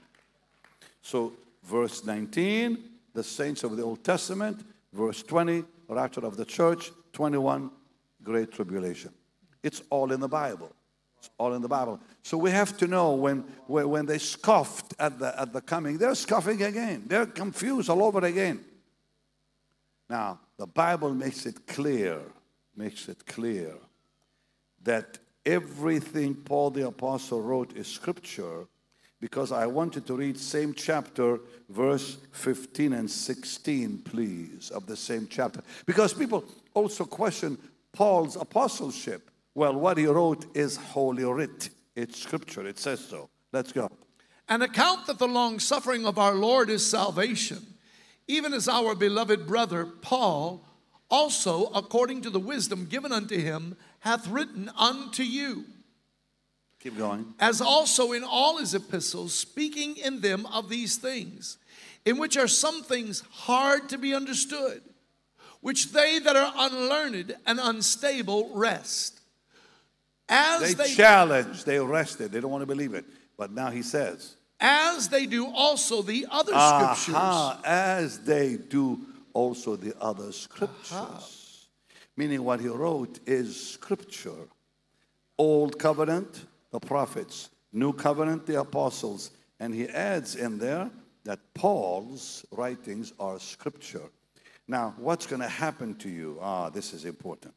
So, 1.01 1.33
verse 1.63 2.03
19, 2.03 2.77
the 3.13 3.23
saints 3.23 3.63
of 3.63 3.77
the 3.77 3.83
Old 3.83 4.03
Testament, 4.03 4.65
verse 4.91 5.21
20, 5.21 5.63
rapture 5.89 6.25
of 6.25 6.37
the 6.37 6.45
church, 6.45 6.91
21, 7.13 7.69
great 8.23 8.51
tribulation. 8.51 9.11
It's 9.67 9.81
all 9.89 10.13
in 10.13 10.21
the 10.21 10.29
Bible. 10.29 10.71
It's 11.19 11.29
all 11.37 11.53
in 11.53 11.61
the 11.61 11.67
Bible. 11.67 11.99
So 12.23 12.37
we 12.37 12.51
have 12.51 12.77
to 12.77 12.87
know 12.87 13.11
when, 13.15 13.39
when, 13.67 14.05
they 14.05 14.17
scoffed 14.17 14.93
at 14.97 15.19
the, 15.19 15.37
at 15.37 15.51
the 15.51 15.59
coming, 15.59 15.97
they're 15.97 16.15
scoffing 16.15 16.63
again. 16.63 17.03
They're 17.05 17.25
confused 17.25 17.89
all 17.89 18.01
over 18.01 18.23
again. 18.25 18.63
Now, 20.09 20.39
the 20.57 20.67
Bible 20.67 21.13
makes 21.13 21.45
it 21.45 21.67
clear, 21.67 22.21
makes 22.77 23.09
it 23.09 23.25
clear 23.25 23.73
that 24.83 25.19
everything 25.45 26.33
Paul 26.33 26.69
the 26.69 26.87
Apostle 26.87 27.41
wrote 27.41 27.75
is 27.75 27.87
scripture 27.87 28.67
because 29.19 29.51
I 29.51 29.67
wanted 29.67 30.07
to 30.07 30.13
read 30.13 30.39
same 30.39 30.73
chapter, 30.73 31.41
verse 31.67 32.19
15 32.31 32.93
and 32.93 33.11
16, 33.11 33.97
please, 34.05 34.69
of 34.69 34.85
the 34.85 34.95
same 34.95 35.27
chapter. 35.29 35.61
Because 35.85 36.13
people 36.13 36.45
also 36.73 37.03
question 37.03 37.57
Paul's 37.91 38.35
apostleship. 38.35 39.26
Well, 39.57 39.73
what 39.73 39.97
he 39.97 40.05
wrote 40.05 40.55
is 40.55 40.77
holy 40.77 41.23
writ. 41.23 41.71
It's 41.95 42.19
scripture. 42.21 42.67
It 42.67 42.77
says 42.77 43.03
so. 43.03 43.27
Let's 43.51 43.71
go. 43.71 43.89
An 44.47 44.61
account 44.61 45.07
that 45.07 45.17
the 45.17 45.27
long 45.27 45.57
suffering 45.57 46.05
of 46.05 46.19
our 46.19 46.35
Lord 46.35 46.69
is 46.69 46.87
salvation, 46.87 47.65
even 48.27 48.53
as 48.53 48.67
our 48.67 48.93
beloved 48.93 49.47
brother 49.47 49.87
Paul 49.87 50.63
also, 51.09 51.71
according 51.73 52.21
to 52.21 52.29
the 52.29 52.39
wisdom 52.39 52.85
given 52.85 53.11
unto 53.11 53.35
him, 53.35 53.75
hath 54.01 54.27
written 54.27 54.69
unto 54.77 55.23
you. 55.23 55.65
Keep 56.79 56.99
going. 56.99 57.33
As 57.39 57.59
also 57.59 58.11
in 58.11 58.23
all 58.23 58.59
his 58.59 58.75
epistles, 58.75 59.33
speaking 59.33 59.97
in 59.97 60.21
them 60.21 60.45
of 60.53 60.69
these 60.69 60.97
things, 60.97 61.57
in 62.05 62.19
which 62.19 62.37
are 62.37 62.47
some 62.47 62.83
things 62.83 63.23
hard 63.31 63.89
to 63.89 63.97
be 63.97 64.13
understood, 64.13 64.83
which 65.61 65.93
they 65.93 66.19
that 66.19 66.35
are 66.35 66.53
unlearned 66.55 67.35
and 67.47 67.59
unstable 67.59 68.51
wrest. 68.53 69.16
As 70.29 70.75
They 70.75 70.83
they, 70.83 70.93
challenge, 70.93 71.63
they 71.63 71.77
arrested, 71.77 72.31
they 72.31 72.41
don't 72.41 72.51
want 72.51 72.61
to 72.61 72.67
believe 72.67 72.93
it. 72.93 73.05
But 73.37 73.51
now 73.51 73.69
he 73.69 73.81
says, 73.81 74.35
as 74.59 75.07
they 75.09 75.25
do 75.25 75.47
also 75.47 76.01
the 76.01 76.25
other 76.31 76.51
scriptures. 76.51 77.15
Aha, 77.15 77.61
as 77.63 78.19
they 78.19 78.57
do 78.57 78.99
also 79.33 79.75
the 79.75 79.93
other 80.01 80.31
scriptures. 80.31 81.67
Meaning 82.15 82.43
what 82.43 82.59
he 82.59 82.67
wrote 82.67 83.19
is 83.27 83.71
scripture. 83.71 84.47
Old 85.37 85.77
covenant, 85.77 86.45
the 86.71 86.79
prophets. 86.79 87.49
New 87.71 87.93
covenant, 87.93 88.47
the 88.47 88.59
apostles. 88.59 89.29
And 89.59 89.73
he 89.73 89.87
adds 89.87 90.35
in 90.35 90.57
there 90.57 90.89
that 91.23 91.39
Paul's 91.53 92.43
writings 92.51 93.13
are 93.19 93.39
scripture. 93.39 94.09
Now, 94.67 94.95
what's 94.97 95.27
going 95.27 95.41
to 95.43 95.47
happen 95.47 95.93
to 95.95 96.09
you? 96.09 96.39
Ah, 96.41 96.69
this 96.69 96.93
is 96.93 97.05
important. 97.05 97.53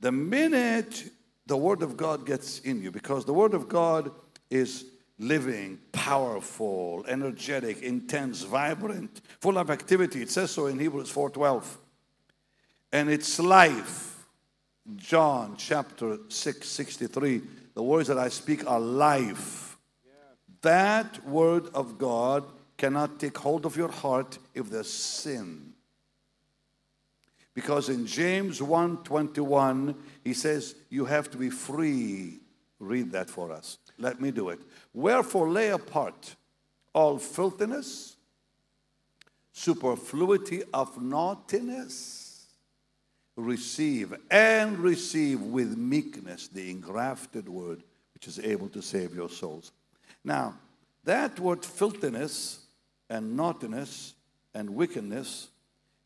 The 0.00 0.10
minute 0.10 1.04
the 1.46 1.56
Word 1.56 1.82
of 1.82 1.96
God 1.96 2.26
gets 2.26 2.60
in 2.60 2.82
you, 2.82 2.90
because 2.90 3.24
the 3.24 3.32
Word 3.32 3.54
of 3.54 3.68
God 3.68 4.10
is 4.50 4.84
living, 5.18 5.78
powerful, 5.92 7.04
energetic, 7.06 7.82
intense, 7.82 8.42
vibrant, 8.42 9.20
full 9.40 9.58
of 9.58 9.70
activity. 9.70 10.22
It 10.22 10.30
says 10.30 10.50
so 10.50 10.66
in 10.66 10.78
Hebrews 10.78 11.10
4:12. 11.10 11.78
And 12.92 13.08
it's 13.08 13.38
life. 13.38 14.26
John 14.96 15.54
chapter 15.56 16.18
6, 16.28 16.68
63. 16.68 17.42
The 17.74 17.82
words 17.82 18.08
that 18.08 18.18
I 18.18 18.28
speak 18.28 18.66
are 18.66 18.80
life. 18.80 19.78
That 20.62 21.24
word 21.26 21.68
of 21.74 21.98
God 21.98 22.44
cannot 22.76 23.18
take 23.18 23.38
hold 23.38 23.64
of 23.64 23.76
your 23.76 23.90
heart 23.90 24.38
if 24.54 24.70
there's 24.70 24.92
sin. 24.92 25.72
Because 27.54 27.88
in 27.88 28.06
James 28.06 28.60
1:21 28.60 29.94
he 30.24 30.34
says 30.34 30.74
you 30.88 31.04
have 31.04 31.30
to 31.30 31.38
be 31.38 31.50
free. 31.50 32.40
Read 32.78 33.12
that 33.12 33.30
for 33.30 33.52
us. 33.52 33.78
Let 33.98 34.20
me 34.20 34.30
do 34.30 34.48
it. 34.48 34.60
Wherefore 34.92 35.50
lay 35.50 35.70
apart 35.70 36.34
all 36.92 37.18
filthiness, 37.18 38.16
superfluity 39.52 40.62
of 40.74 41.00
naughtiness, 41.00 42.46
receive 43.36 44.14
and 44.30 44.78
receive 44.78 45.40
with 45.40 45.76
meekness 45.76 46.48
the 46.48 46.70
engrafted 46.70 47.48
word 47.48 47.82
which 48.14 48.28
is 48.28 48.38
able 48.38 48.68
to 48.68 48.82
save 48.82 49.14
your 49.14 49.30
souls. 49.30 49.72
Now, 50.22 50.54
that 51.04 51.40
word 51.40 51.64
filthiness 51.64 52.60
and 53.08 53.36
naughtiness 53.36 54.14
and 54.54 54.70
wickedness 54.70 55.48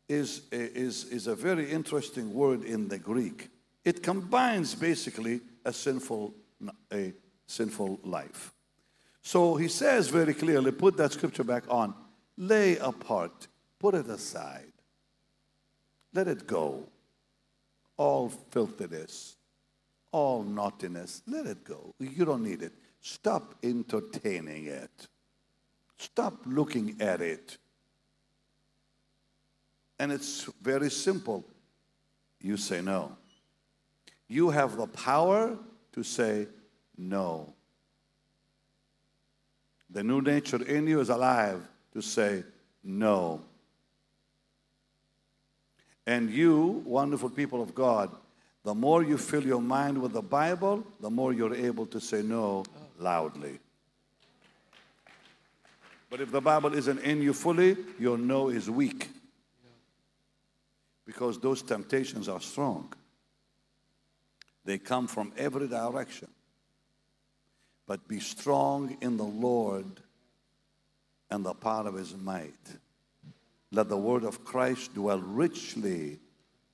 is, 0.07 0.41
is, 0.51 1.05
is 1.05 1.27
a 1.27 1.35
very 1.35 1.69
interesting 1.69 2.33
word 2.33 2.63
in 2.63 2.87
the 2.87 2.97
Greek. 2.97 3.49
It 3.87 4.03
combines 4.03 4.75
basically 4.75 5.39
a 5.63 5.71
sinful, 5.71 6.33
a 6.91 7.13
sinful 7.45 8.01
life. 8.03 8.53
So 9.21 9.55
he 9.55 9.69
says 9.69 10.09
very 10.09 10.33
clearly, 10.33 10.73
put 10.73 10.97
that 10.97 11.13
scripture 11.13 11.45
back 11.45 11.63
on, 11.69 11.93
lay 12.35 12.75
apart, 12.79 13.47
put 13.79 13.95
it 13.95 14.07
aside, 14.07 14.73
let 16.13 16.27
it 16.27 16.45
go. 16.45 16.83
All 17.95 18.27
filthiness, 18.27 19.37
all 20.11 20.43
naughtiness, 20.43 21.21
let 21.25 21.45
it 21.45 21.63
go. 21.63 21.95
You 21.97 22.25
don't 22.25 22.43
need 22.43 22.63
it. 22.63 22.73
Stop 22.99 23.55
entertaining 23.63 24.65
it. 24.65 25.07
Stop 25.97 26.41
looking 26.45 26.97
at 26.99 27.21
it. 27.21 27.57
And 29.97 30.11
it's 30.11 30.43
very 30.61 30.91
simple. 30.91 31.45
You 32.41 32.57
say 32.57 32.81
no. 32.81 33.15
You 34.27 34.49
have 34.49 34.77
the 34.77 34.87
power 34.87 35.57
to 35.93 36.03
say 36.03 36.47
no. 36.97 37.53
The 39.89 40.03
new 40.03 40.21
nature 40.21 40.63
in 40.63 40.87
you 40.87 40.99
is 40.99 41.09
alive 41.09 41.65
to 41.93 42.01
say 42.01 42.43
no. 42.83 43.41
And 46.05 46.29
you, 46.29 46.83
wonderful 46.85 47.29
people 47.29 47.61
of 47.61 47.73
God, 47.73 48.15
the 48.63 48.75
more 48.75 49.03
you 49.03 49.17
fill 49.17 49.45
your 49.45 49.61
mind 49.61 50.01
with 50.01 50.13
the 50.13 50.21
Bible, 50.21 50.85
the 50.99 51.09
more 51.09 51.33
you're 51.33 51.55
able 51.55 51.85
to 51.87 51.99
say 51.99 52.21
no 52.21 52.65
loudly. 52.99 53.59
But 56.09 56.21
if 56.21 56.31
the 56.31 56.41
Bible 56.41 56.73
isn't 56.73 56.99
in 56.99 57.21
you 57.21 57.33
fully, 57.33 57.77
your 57.99 58.17
no 58.17 58.49
is 58.49 58.69
weak. 58.69 59.09
Because 61.05 61.39
those 61.39 61.61
temptations 61.61 62.27
are 62.27 62.41
strong. 62.41 62.93
They 64.67 64.77
come 64.77 65.07
from 65.07 65.31
every 65.37 65.69
direction. 65.69 66.27
But 67.87 68.05
be 68.05 68.19
strong 68.19 68.97
in 68.99 69.15
the 69.15 69.23
Lord 69.23 70.01
and 71.31 71.45
the 71.45 71.53
power 71.53 71.87
of 71.87 71.93
his 71.93 72.13
might. 72.17 72.51
Let 73.71 73.87
the 73.87 73.97
word 73.97 74.25
of 74.25 74.43
Christ 74.43 74.93
dwell 74.93 75.19
richly 75.19 76.19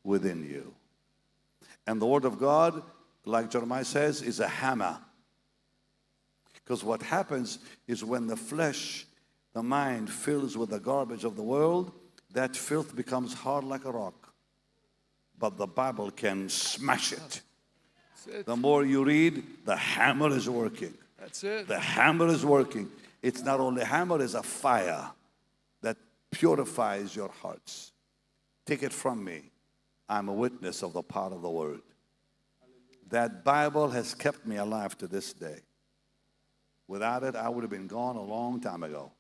within 0.03 0.44
you. 0.44 0.74
And 1.86 2.02
the 2.02 2.07
word 2.07 2.26
of 2.26 2.40
God, 2.40 2.82
like 3.26 3.52
Jeremiah 3.52 3.86
says, 3.86 4.24
is 4.24 4.40
a 4.40 4.48
hammer. 4.48 4.98
Because 6.56 6.84
what 6.84 7.03
happens 7.03 7.60
is 7.88 8.03
when 8.03 8.26
the 8.26 8.36
flesh, 8.36 9.06
the 9.53 9.61
mind 9.61 10.10
fills 10.10 10.57
with 10.57 10.72
the 10.72 10.80
garbage 10.80 11.26
of 11.26 11.36
the 11.36 11.44
world, 11.44 11.91
that 12.32 12.56
filth 12.56 12.95
becomes 12.95 13.36
hard 13.36 13.64
like 13.64 13.86
a 13.86 13.91
rock. 13.91 14.34
But 15.38 15.57
the 15.57 15.68
Bible 15.68 16.10
can 16.10 16.49
smash 16.49 17.14
it. 17.14 17.41
The 18.45 18.55
more 18.55 18.85
you 18.85 19.03
read, 19.03 19.43
the 19.65 19.75
hammer 19.75 20.29
is 20.29 20.49
working. 20.49 20.93
That's 21.19 21.43
it. 21.43 21.67
The 21.67 21.79
hammer 21.79 22.27
is 22.27 22.45
working. 22.45 22.89
It's 23.21 23.41
not 23.41 23.59
only 23.59 23.83
hammer, 23.83 24.21
it's 24.21 24.33
a 24.33 24.43
fire 24.43 25.09
that 25.81 25.97
purifies 26.31 27.15
your 27.15 27.29
hearts. 27.29 27.91
Take 28.65 28.83
it 28.83 28.93
from 28.93 29.23
me. 29.23 29.51
I'm 30.09 30.27
a 30.27 30.33
witness 30.33 30.83
of 30.83 30.93
the 30.93 31.01
power 31.01 31.33
of 31.33 31.41
the 31.41 31.49
word. 31.49 31.81
That 33.09 33.43
Bible 33.43 33.89
has 33.89 34.13
kept 34.13 34.45
me 34.45 34.57
alive 34.57 34.97
to 34.97 35.07
this 35.07 35.33
day. 35.33 35.59
Without 36.87 37.23
it, 37.23 37.35
I 37.35 37.47
would 37.49 37.63
have 37.63 37.71
been 37.71 37.87
gone 37.87 38.15
a 38.15 38.23
long 38.23 38.59
time 38.59 38.83
ago. 38.83 39.11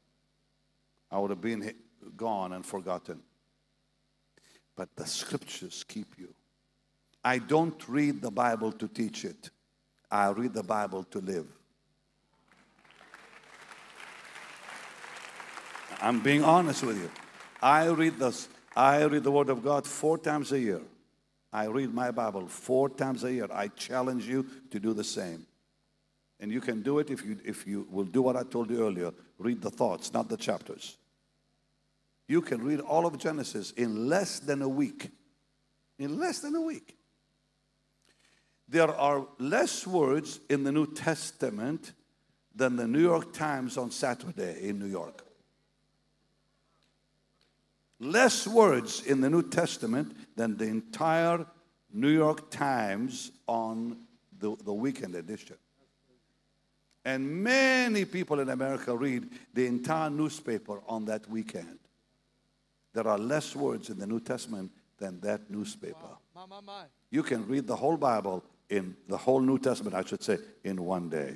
I 1.09 1.19
would 1.19 1.29
have 1.29 1.41
been 1.41 1.73
gone 2.17 2.53
and 2.53 2.65
forgotten. 2.65 3.21
But 4.75 4.89
the 4.95 5.05
scriptures 5.05 5.85
keep 5.87 6.17
you. 6.17 6.33
I 7.23 7.37
don't 7.37 7.87
read 7.87 8.21
the 8.21 8.31
Bible 8.31 8.71
to 8.73 8.87
teach 8.87 9.25
it, 9.25 9.49
I 10.11 10.29
read 10.29 10.53
the 10.53 10.63
Bible 10.63 11.03
to 11.05 11.19
live. 11.19 11.47
I'm 16.01 16.19
being 16.19 16.43
honest 16.43 16.83
with 16.83 16.97
you. 16.97 17.09
I 17.61 17.85
read 17.85 18.19
this. 18.19 18.49
I 18.75 19.03
read 19.03 19.23
the 19.23 19.31
Word 19.31 19.49
of 19.49 19.63
God 19.63 19.87
four 19.87 20.17
times 20.17 20.51
a 20.51 20.59
year. 20.59 20.81
I 21.53 21.65
read 21.65 21.93
my 21.93 22.11
Bible 22.11 22.47
four 22.47 22.89
times 22.89 23.23
a 23.23 23.31
year. 23.31 23.47
I 23.53 23.69
challenge 23.69 24.27
you 24.27 24.45
to 24.71 24.79
do 24.79 24.93
the 24.93 25.03
same. 25.03 25.45
And 26.39 26.51
you 26.51 26.59
can 26.59 26.81
do 26.81 26.99
it 26.99 27.09
if 27.09 27.23
you, 27.23 27.37
if 27.45 27.65
you 27.65 27.87
will 27.89 28.03
do 28.03 28.21
what 28.21 28.35
I 28.35 28.43
told 28.43 28.69
you 28.69 28.85
earlier 28.85 29.13
read 29.39 29.61
the 29.61 29.69
thoughts, 29.69 30.13
not 30.13 30.29
the 30.29 30.37
chapters. 30.37 30.97
You 32.27 32.41
can 32.41 32.63
read 32.63 32.79
all 32.79 33.05
of 33.05 33.17
Genesis 33.17 33.71
in 33.71 34.07
less 34.07 34.39
than 34.39 34.61
a 34.61 34.69
week. 34.69 35.09
In 35.99 36.17
less 36.17 36.39
than 36.39 36.55
a 36.55 36.61
week. 36.61 36.97
There 38.67 38.89
are 38.89 39.27
less 39.39 39.85
words 39.85 40.39
in 40.49 40.63
the 40.63 40.71
New 40.71 40.93
Testament 40.93 41.91
than 42.55 42.75
the 42.75 42.87
New 42.87 43.01
York 43.01 43.33
Times 43.33 43.77
on 43.77 43.91
Saturday 43.91 44.67
in 44.69 44.79
New 44.79 44.87
York. 44.87 45.23
Less 47.99 48.47
words 48.47 49.03
in 49.05 49.21
the 49.21 49.29
New 49.29 49.43
Testament 49.43 50.15
than 50.35 50.57
the 50.57 50.65
entire 50.65 51.45
New 51.93 52.09
York 52.09 52.49
Times 52.49 53.31
on 53.47 53.97
the, 54.39 54.55
the 54.63 54.73
weekend 54.73 55.15
edition. 55.15 55.57
And 57.05 57.43
many 57.43 58.05
people 58.05 58.39
in 58.39 58.49
America 58.49 58.95
read 58.95 59.29
the 59.53 59.65
entire 59.67 60.09
newspaper 60.09 60.81
on 60.87 61.05
that 61.05 61.29
weekend. 61.29 61.79
There 62.93 63.07
are 63.07 63.17
less 63.17 63.55
words 63.55 63.89
in 63.89 63.99
the 63.99 64.07
New 64.07 64.19
Testament 64.19 64.71
than 64.97 65.19
that 65.21 65.49
newspaper. 65.49 66.17
My, 66.33 66.45
my, 66.45 66.61
my. 66.61 66.83
You 67.09 67.23
can 67.23 67.47
read 67.47 67.67
the 67.67 67.75
whole 67.75 67.97
Bible 67.97 68.43
in 68.73 68.95
the 69.07 69.17
whole 69.17 69.39
New 69.39 69.59
Testament, 69.59 69.95
I 69.95 70.03
should 70.03 70.23
say, 70.23 70.39
in 70.63 70.83
one 70.83 71.07
day. 71.07 71.35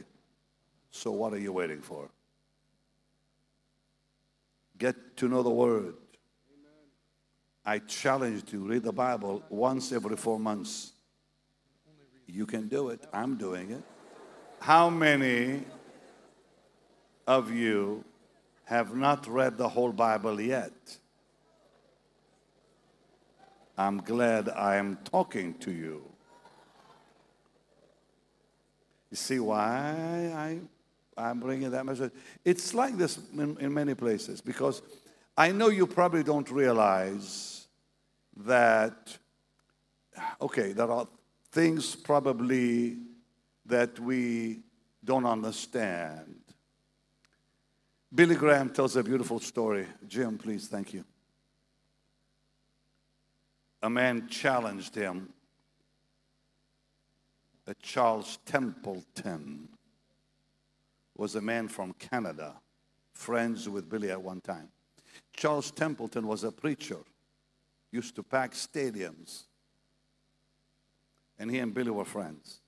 So, 0.90 1.12
what 1.12 1.34
are 1.34 1.40
you 1.40 1.54
waiting 1.54 1.82
for? 1.82 2.10
Get 4.80 5.16
to 5.18 5.28
know 5.28 5.44
the 5.44 5.52
Word. 5.52 5.94
I 7.64 7.78
challenge 7.80 8.36
you 8.52 8.60
to 8.60 8.68
read 8.68 8.84
the 8.84 8.92
Bible 8.92 9.44
once 9.50 9.92
every 9.92 10.18
four 10.18 10.40
months. 10.40 10.94
You 12.26 12.48
can 12.48 12.68
do 12.68 12.90
it. 12.90 13.06
I'm 13.14 13.38
doing 13.38 13.72
it. 13.72 13.84
How 14.60 14.90
many 14.90 15.62
of 17.28 17.52
you 17.52 18.04
have 18.66 18.96
not 18.96 19.28
read 19.28 19.58
the 19.60 19.70
whole 19.70 19.92
Bible 19.92 20.42
yet? 20.42 20.98
I'm 23.78 23.98
glad 23.98 24.50
I 24.50 24.78
am 24.78 24.98
talking 25.04 25.54
to 25.60 25.72
you. 25.72 26.17
You 29.10 29.18
see 29.18 29.40
why 29.40 30.32
I, 30.36 30.60
I'm 31.18 31.40
bringing 31.40 31.72
that 31.72 31.86
message? 31.86 32.12
It's 32.44 32.74
like 32.74 32.98
this 32.98 33.20
in, 33.34 33.58
in 33.60 33.74
many 33.74 33.94
places 33.94 34.42
because 34.42 34.82
I 35.38 35.52
know 35.52 35.70
you 35.70 35.88
probably 35.88 36.24
don't 36.24 36.50
realize 36.50 37.68
that, 38.38 39.18
okay, 40.42 40.74
there 40.74 40.92
are 40.92 41.08
things 41.52 41.96
probably 41.96 42.98
that 43.66 44.00
we 44.00 44.60
don't 45.04 45.26
understand. 45.26 46.36
Billy 48.14 48.36
Graham 48.36 48.70
tells 48.70 48.96
a 48.96 49.04
beautiful 49.04 49.40
story. 49.40 49.86
Jim, 50.08 50.38
please, 50.38 50.68
thank 50.68 50.94
you. 50.94 51.04
A 53.84 53.90
man 53.90 54.28
challenged 54.28 54.96
him, 54.96 55.30
a 57.68 57.74
Charles 57.82 58.40
Templeton 58.46 59.68
was 61.16 61.36
a 61.36 61.42
man 61.42 61.68
from 61.68 61.94
Canada, 61.94 62.56
friends 63.12 63.68
with 63.68 63.90
Billy 63.90 64.10
at 64.10 64.22
one 64.22 64.40
time. 64.40 64.70
Charles 65.34 65.72
Templeton 65.72 66.26
was 66.26 66.46
a 66.46 66.52
preacher, 66.52 67.00
used 67.92 68.16
to 68.16 68.24
pack 68.24 68.54
stadiums, 68.54 69.44
and 71.38 71.52
he 71.52 71.60
and 71.60 71.74
Billy 71.74 71.92
were 71.92 72.06
friends. 72.06 72.62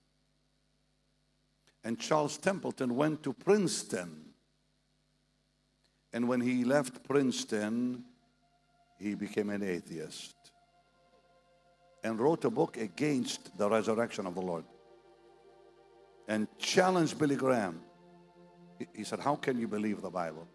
And 1.83 1.97
Charles 1.97 2.37
Templeton 2.37 2.93
went 2.95 3.23
to 3.23 3.31
Princeton. 3.31 4.25
And 6.11 6.27
when 6.27 6.41
he 6.41 6.65
left 6.65 7.03
Princeton, 7.03 8.03
he 8.99 9.15
became 9.15 9.49
an 9.49 9.63
atheist 9.63 10.35
and 12.03 12.19
wrote 12.19 12.43
a 12.43 12.49
book 12.49 12.75
against 12.75 13.57
the 13.57 13.69
resurrection 13.69 14.25
of 14.27 14.35
the 14.35 14.41
Lord 14.41 14.65
and 16.29 16.47
challenged 16.59 17.17
Billy 17.17 17.35
Graham. 17.35 17.81
He- 18.93 19.03
said, 19.03 19.19
How 19.19 19.35
can 19.35 19.59
you 19.59 19.67
believe 19.67 20.01
the 20.01 20.11
Bible? 20.11 20.47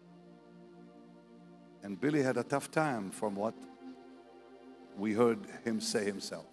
And 1.83 1.99
Billy 1.99 2.23
had 2.23 2.37
a 2.37 2.43
tough 2.43 2.71
time 2.71 3.11
from 3.11 3.35
what 3.35 3.53
we 4.97 5.13
heard 5.13 5.39
him 5.63 5.79
say 5.79 6.05
himself. 6.05 6.47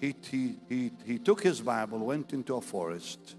He, 0.00 0.14
he, 0.30 0.56
he, 0.68 0.90
he 1.06 1.18
took 1.18 1.42
his 1.42 1.62
Bible, 1.62 2.00
went 2.00 2.34
into 2.34 2.56
a 2.56 2.60
forest, 2.60 3.36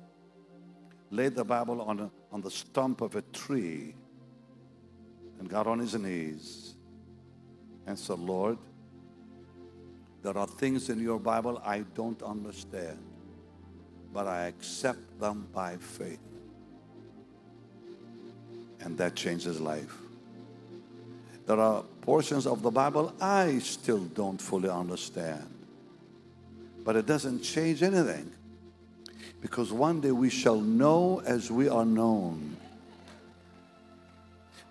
laid 1.11 1.35
the 1.35 1.43
Bible 1.43 1.81
on, 1.81 1.99
a, 1.99 2.11
on 2.31 2.41
the 2.41 2.49
stump 2.49 3.01
of 3.01 3.15
a 3.15 3.21
tree, 3.21 3.93
and 5.37 5.47
got 5.47 5.67
on 5.67 5.77
his 5.77 5.93
knees 5.93 6.75
and 7.85 7.99
said, 7.99 8.17
Lord, 8.17 8.57
there 10.23 10.35
are 10.35 10.47
things 10.47 10.89
in 10.89 10.99
your 10.99 11.19
Bible 11.19 11.61
I 11.63 11.81
don't 11.93 12.23
understand, 12.23 12.97
but 14.17 14.25
I 14.25 14.47
accept 14.47 15.19
them 15.19 15.45
by 15.53 15.77
faith. 15.77 16.17
And 18.79 18.97
that 18.97 19.13
changes 19.15 19.61
life. 19.61 19.95
There 21.45 21.59
are 21.59 21.83
portions 22.01 22.47
of 22.47 22.63
the 22.63 22.71
Bible 22.71 23.13
I 23.21 23.59
still 23.59 24.05
don't 24.05 24.41
fully 24.41 24.69
understand, 24.69 25.47
but 26.83 26.95
it 26.95 27.05
doesn't 27.05 27.43
change 27.43 27.83
anything. 27.83 28.31
Because 29.39 29.71
one 29.71 30.01
day 30.01 30.11
we 30.11 30.31
shall 30.31 30.61
know 30.61 31.21
as 31.23 31.51
we 31.51 31.69
are 31.69 31.85
known. 31.85 32.57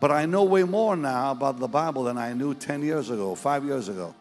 But 0.00 0.10
I 0.10 0.26
know 0.26 0.42
way 0.42 0.64
more 0.64 0.96
now 0.96 1.30
about 1.30 1.60
the 1.60 1.68
Bible 1.68 2.02
than 2.02 2.18
I 2.18 2.32
knew 2.32 2.52
10 2.52 2.82
years 2.82 3.10
ago, 3.10 3.36
five 3.36 3.64
years 3.64 3.88
ago. 3.88 4.12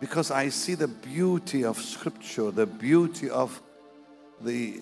Because 0.00 0.32
I 0.32 0.48
see 0.48 0.74
the 0.74 0.88
beauty 0.88 1.64
of 1.64 1.78
Scripture, 1.78 2.50
the 2.50 2.66
beauty 2.66 3.30
of 3.30 3.62
the 4.40 4.80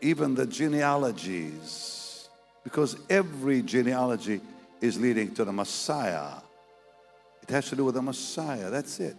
even 0.00 0.34
the 0.34 0.46
genealogies. 0.46 2.28
Because 2.62 2.96
every 3.10 3.62
genealogy 3.62 4.40
is 4.80 4.98
leading 4.98 5.34
to 5.34 5.44
the 5.44 5.52
Messiah. 5.52 6.40
It 7.42 7.50
has 7.50 7.68
to 7.70 7.76
do 7.76 7.84
with 7.84 7.94
the 7.94 8.02
Messiah. 8.02 8.70
That's 8.70 9.00
it. 9.00 9.16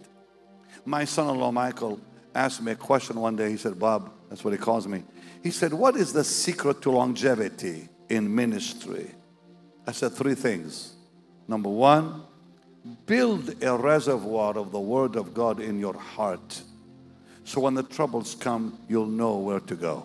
My 0.84 1.04
son 1.04 1.30
in 1.30 1.40
law, 1.40 1.52
Michael, 1.52 2.00
asked 2.34 2.62
me 2.62 2.72
a 2.72 2.76
question 2.76 3.20
one 3.20 3.36
day. 3.36 3.50
He 3.50 3.56
said, 3.56 3.78
Bob, 3.78 4.12
that's 4.28 4.44
what 4.44 4.52
he 4.52 4.58
calls 4.58 4.86
me. 4.86 5.04
He 5.42 5.50
said, 5.50 5.72
What 5.72 5.96
is 5.96 6.12
the 6.12 6.24
secret 6.24 6.82
to 6.82 6.90
longevity 6.90 7.88
in 8.08 8.32
ministry? 8.32 9.10
I 9.86 9.92
said, 9.92 10.12
Three 10.12 10.34
things. 10.34 10.94
Number 11.48 11.68
one, 11.68 12.22
build 13.06 13.62
a 13.62 13.76
reservoir 13.76 14.56
of 14.56 14.72
the 14.72 14.80
Word 14.80 15.16
of 15.16 15.34
God 15.34 15.60
in 15.60 15.78
your 15.78 15.94
heart. 15.94 16.62
So 17.46 17.60
when 17.60 17.74
the 17.74 17.84
troubles 17.84 18.34
come, 18.34 18.76
you'll 18.88 19.06
know 19.06 19.36
where 19.36 19.60
to 19.60 19.76
go. 19.76 20.04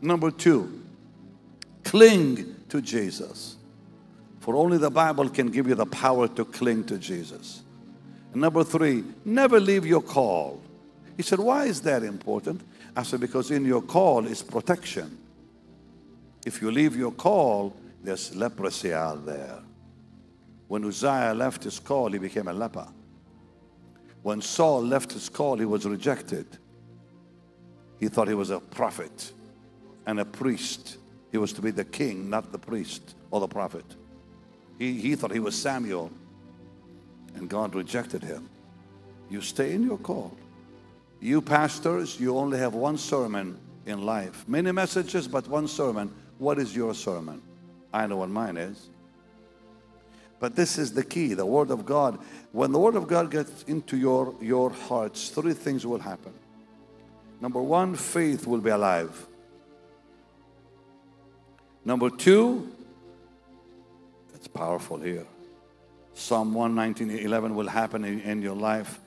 Number 0.00 0.30
two, 0.30 0.82
cling 1.84 2.56
to 2.70 2.80
Jesus. 2.80 3.56
For 4.40 4.56
only 4.56 4.78
the 4.78 4.90
Bible 4.90 5.28
can 5.28 5.50
give 5.50 5.68
you 5.68 5.74
the 5.74 5.84
power 5.84 6.26
to 6.28 6.46
cling 6.46 6.84
to 6.84 6.96
Jesus. 6.96 7.60
Number 8.34 8.64
three, 8.64 9.04
never 9.26 9.60
leave 9.60 9.84
your 9.84 10.00
call. 10.00 10.62
He 11.18 11.22
said, 11.22 11.38
Why 11.38 11.66
is 11.66 11.82
that 11.82 12.02
important? 12.02 12.62
I 12.96 13.02
said, 13.02 13.20
Because 13.20 13.50
in 13.50 13.66
your 13.66 13.82
call 13.82 14.26
is 14.26 14.42
protection. 14.42 15.18
If 16.46 16.62
you 16.62 16.70
leave 16.70 16.96
your 16.96 17.12
call, 17.12 17.76
there's 18.02 18.34
leprosy 18.34 18.94
out 18.94 19.26
there. 19.26 19.58
When 20.66 20.82
Uzziah 20.86 21.34
left 21.34 21.64
his 21.64 21.78
call, 21.78 22.10
he 22.10 22.18
became 22.18 22.48
a 22.48 22.54
leper. 22.54 22.88
When 24.22 24.40
Saul 24.40 24.82
left 24.82 25.12
his 25.12 25.28
call, 25.28 25.56
he 25.56 25.64
was 25.64 25.84
rejected. 25.84 26.46
He 27.98 28.08
thought 28.08 28.28
he 28.28 28.34
was 28.34 28.50
a 28.50 28.60
prophet 28.60 29.32
and 30.06 30.20
a 30.20 30.24
priest. 30.24 30.98
He 31.30 31.38
was 31.38 31.52
to 31.54 31.62
be 31.62 31.70
the 31.70 31.84
king, 31.84 32.30
not 32.30 32.52
the 32.52 32.58
priest 32.58 33.14
or 33.30 33.40
the 33.40 33.48
prophet. 33.48 33.84
He, 34.78 34.94
he 34.94 35.14
thought 35.14 35.32
he 35.32 35.40
was 35.40 35.54
Samuel, 35.54 36.10
and 37.34 37.48
God 37.48 37.74
rejected 37.74 38.22
him. 38.22 38.48
You 39.30 39.40
stay 39.40 39.72
in 39.72 39.82
your 39.84 39.98
call. 39.98 40.36
You 41.20 41.40
pastors, 41.40 42.18
you 42.18 42.36
only 42.36 42.58
have 42.58 42.74
one 42.74 42.98
sermon 42.98 43.58
in 43.86 44.04
life. 44.04 44.44
Many 44.48 44.72
messages, 44.72 45.28
but 45.28 45.48
one 45.48 45.68
sermon. 45.68 46.12
What 46.38 46.58
is 46.58 46.74
your 46.74 46.94
sermon? 46.94 47.40
I 47.92 48.06
know 48.06 48.16
what 48.16 48.30
mine 48.30 48.56
is. 48.56 48.88
But 50.42 50.56
this 50.56 50.76
is 50.76 50.92
the 50.92 51.04
key 51.04 51.34
the 51.34 51.46
Word 51.46 51.70
of 51.70 51.86
God. 51.86 52.18
When 52.50 52.72
the 52.72 52.78
Word 52.80 52.96
of 52.96 53.06
God 53.06 53.30
gets 53.30 53.62
into 53.68 53.96
your, 53.96 54.34
your 54.40 54.70
hearts, 54.70 55.28
three 55.28 55.54
things 55.54 55.86
will 55.86 56.00
happen. 56.00 56.32
Number 57.40 57.62
one, 57.62 57.94
faith 57.94 58.44
will 58.44 58.58
be 58.60 58.70
alive. 58.70 59.28
Number 61.84 62.10
two, 62.10 62.74
it's 64.34 64.48
powerful 64.48 64.98
here. 64.98 65.28
Psalm 66.12 66.54
119, 66.54 67.24
11 67.24 67.54
will 67.54 67.68
happen 67.68 68.04
in, 68.04 68.20
in 68.22 68.42
your 68.42 68.56
life. 68.56 68.98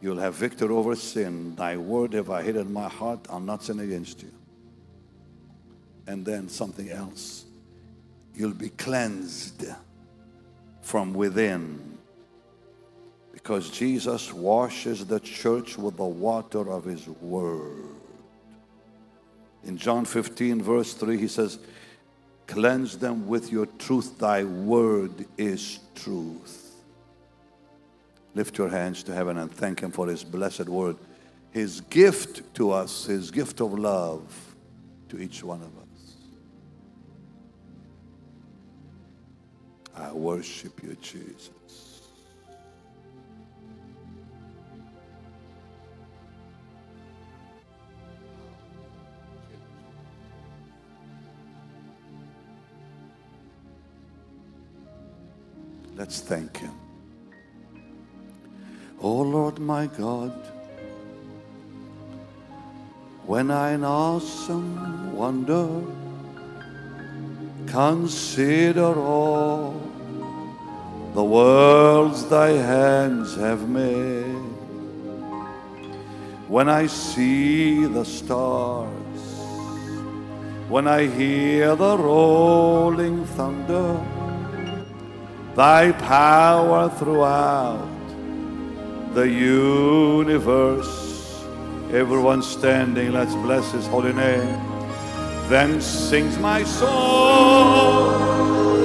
You'll 0.00 0.18
have 0.18 0.34
victory 0.34 0.74
over 0.74 0.96
sin. 0.96 1.54
Thy 1.54 1.76
word 1.76 2.14
have 2.14 2.28
I 2.28 2.42
hid 2.42 2.56
in 2.56 2.72
my 2.72 2.88
heart, 2.88 3.20
I'll 3.30 3.38
not 3.38 3.62
sin 3.62 3.78
against 3.78 4.20
you. 4.24 4.32
And 6.08 6.26
then 6.26 6.48
something 6.48 6.90
else. 6.90 7.44
You'll 8.34 8.50
be 8.50 8.70
cleansed 8.70 9.64
from 10.82 11.14
within. 11.14 11.98
Because 13.32 13.70
Jesus 13.70 14.32
washes 14.32 15.06
the 15.06 15.20
church 15.20 15.78
with 15.78 15.96
the 15.96 16.04
water 16.04 16.70
of 16.70 16.84
his 16.84 17.08
word. 17.08 17.86
In 19.64 19.76
John 19.78 20.04
15, 20.04 20.60
verse 20.60 20.92
3, 20.94 21.16
he 21.16 21.28
says, 21.28 21.58
Cleanse 22.46 22.98
them 22.98 23.26
with 23.26 23.50
your 23.50 23.66
truth. 23.78 24.18
Thy 24.18 24.44
word 24.44 25.24
is 25.38 25.78
truth. 25.94 26.62
Lift 28.34 28.58
your 28.58 28.68
hands 28.68 29.02
to 29.04 29.14
heaven 29.14 29.36
and 29.38 29.50
thank 29.50 29.80
Him 29.80 29.90
for 29.90 30.06
His 30.06 30.24
blessed 30.24 30.68
word, 30.68 30.96
His 31.50 31.80
gift 31.82 32.54
to 32.54 32.72
us, 32.72 33.06
His 33.06 33.30
gift 33.30 33.60
of 33.60 33.78
love 33.78 34.54
to 35.08 35.18
each 35.18 35.42
one 35.42 35.60
of 35.60 35.68
us. 35.78 35.81
I 39.94 40.12
worship 40.12 40.82
you, 40.82 40.96
Jesus. 41.00 41.50
Let's 55.96 56.20
thank 56.20 56.56
Him. 56.56 56.72
Oh 59.00 59.22
Lord 59.22 59.58
my 59.58 59.86
God, 59.86 60.32
when 63.26 63.50
I 63.50 63.72
in 63.72 63.84
awesome 63.84 65.14
wonder 65.14 65.68
consider 67.72 68.94
all 69.00 69.80
the 71.14 71.24
worlds 71.24 72.26
thy 72.26 72.50
hands 72.50 73.34
have 73.34 73.66
made, 73.66 74.52
when 76.48 76.68
I 76.68 76.86
see 76.86 77.86
the 77.86 78.04
stars, 78.04 79.22
when 80.68 80.86
I 80.86 81.06
hear 81.06 81.74
the 81.74 81.96
rolling 81.96 83.24
thunder, 83.24 83.98
thy 85.54 85.92
power 85.92 86.90
throughout 86.90 87.88
the 89.14 89.28
universe. 89.28 90.98
Everyone 91.90 92.42
standing, 92.42 93.12
let's 93.12 93.34
bless 93.34 93.72
his 93.72 93.86
holy 93.86 94.12
name. 94.12 94.71
Then 95.52 95.82
sings 95.82 96.38
my 96.38 96.64
soul, 96.64 98.08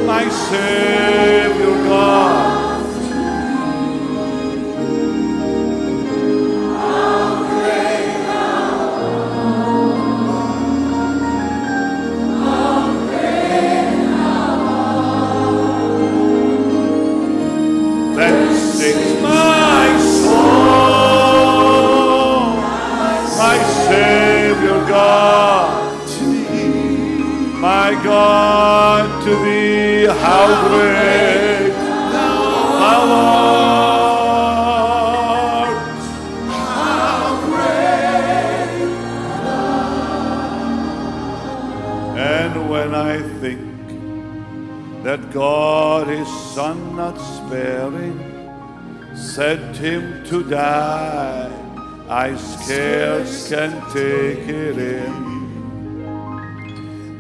my 0.06 0.28
Savior 0.28 1.76
God. 1.88 2.47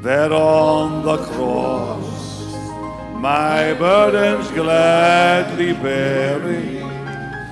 That 0.08 0.32
on 0.32 1.04
the 1.04 1.18
cross, 1.18 2.56
my 3.16 3.74
burdens 3.74 4.50
gladly 4.52 5.74
bearing, 5.74 6.80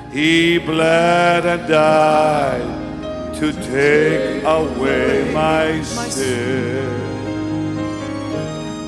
he 0.10 0.60
bled 0.60 1.46
and 1.46 1.68
died 1.68 3.36
to 3.40 3.52
take 3.52 4.42
away 4.46 5.34
my 5.34 5.82
sin. 5.82 6.88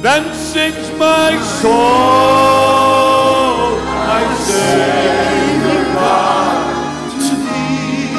Then 0.01 0.33
sings 0.33 0.89
my 0.97 1.37
soul, 1.59 1.75
my 3.83 4.23
Savior 4.47 5.83
God, 5.93 7.11
to 7.19 7.35
thee. 7.35 8.15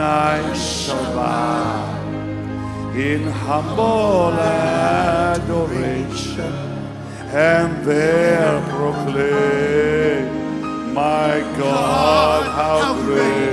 I 0.00 0.52
shall 0.54 1.14
bow 1.14 2.00
in 2.94 3.22
humble 3.22 4.32
adoration 4.32 5.60
and 7.32 7.84
there 7.84 8.60
proclaim, 8.70 10.24
My 10.94 11.40
God, 11.56 12.46
how 12.46 12.94
great 13.02 13.50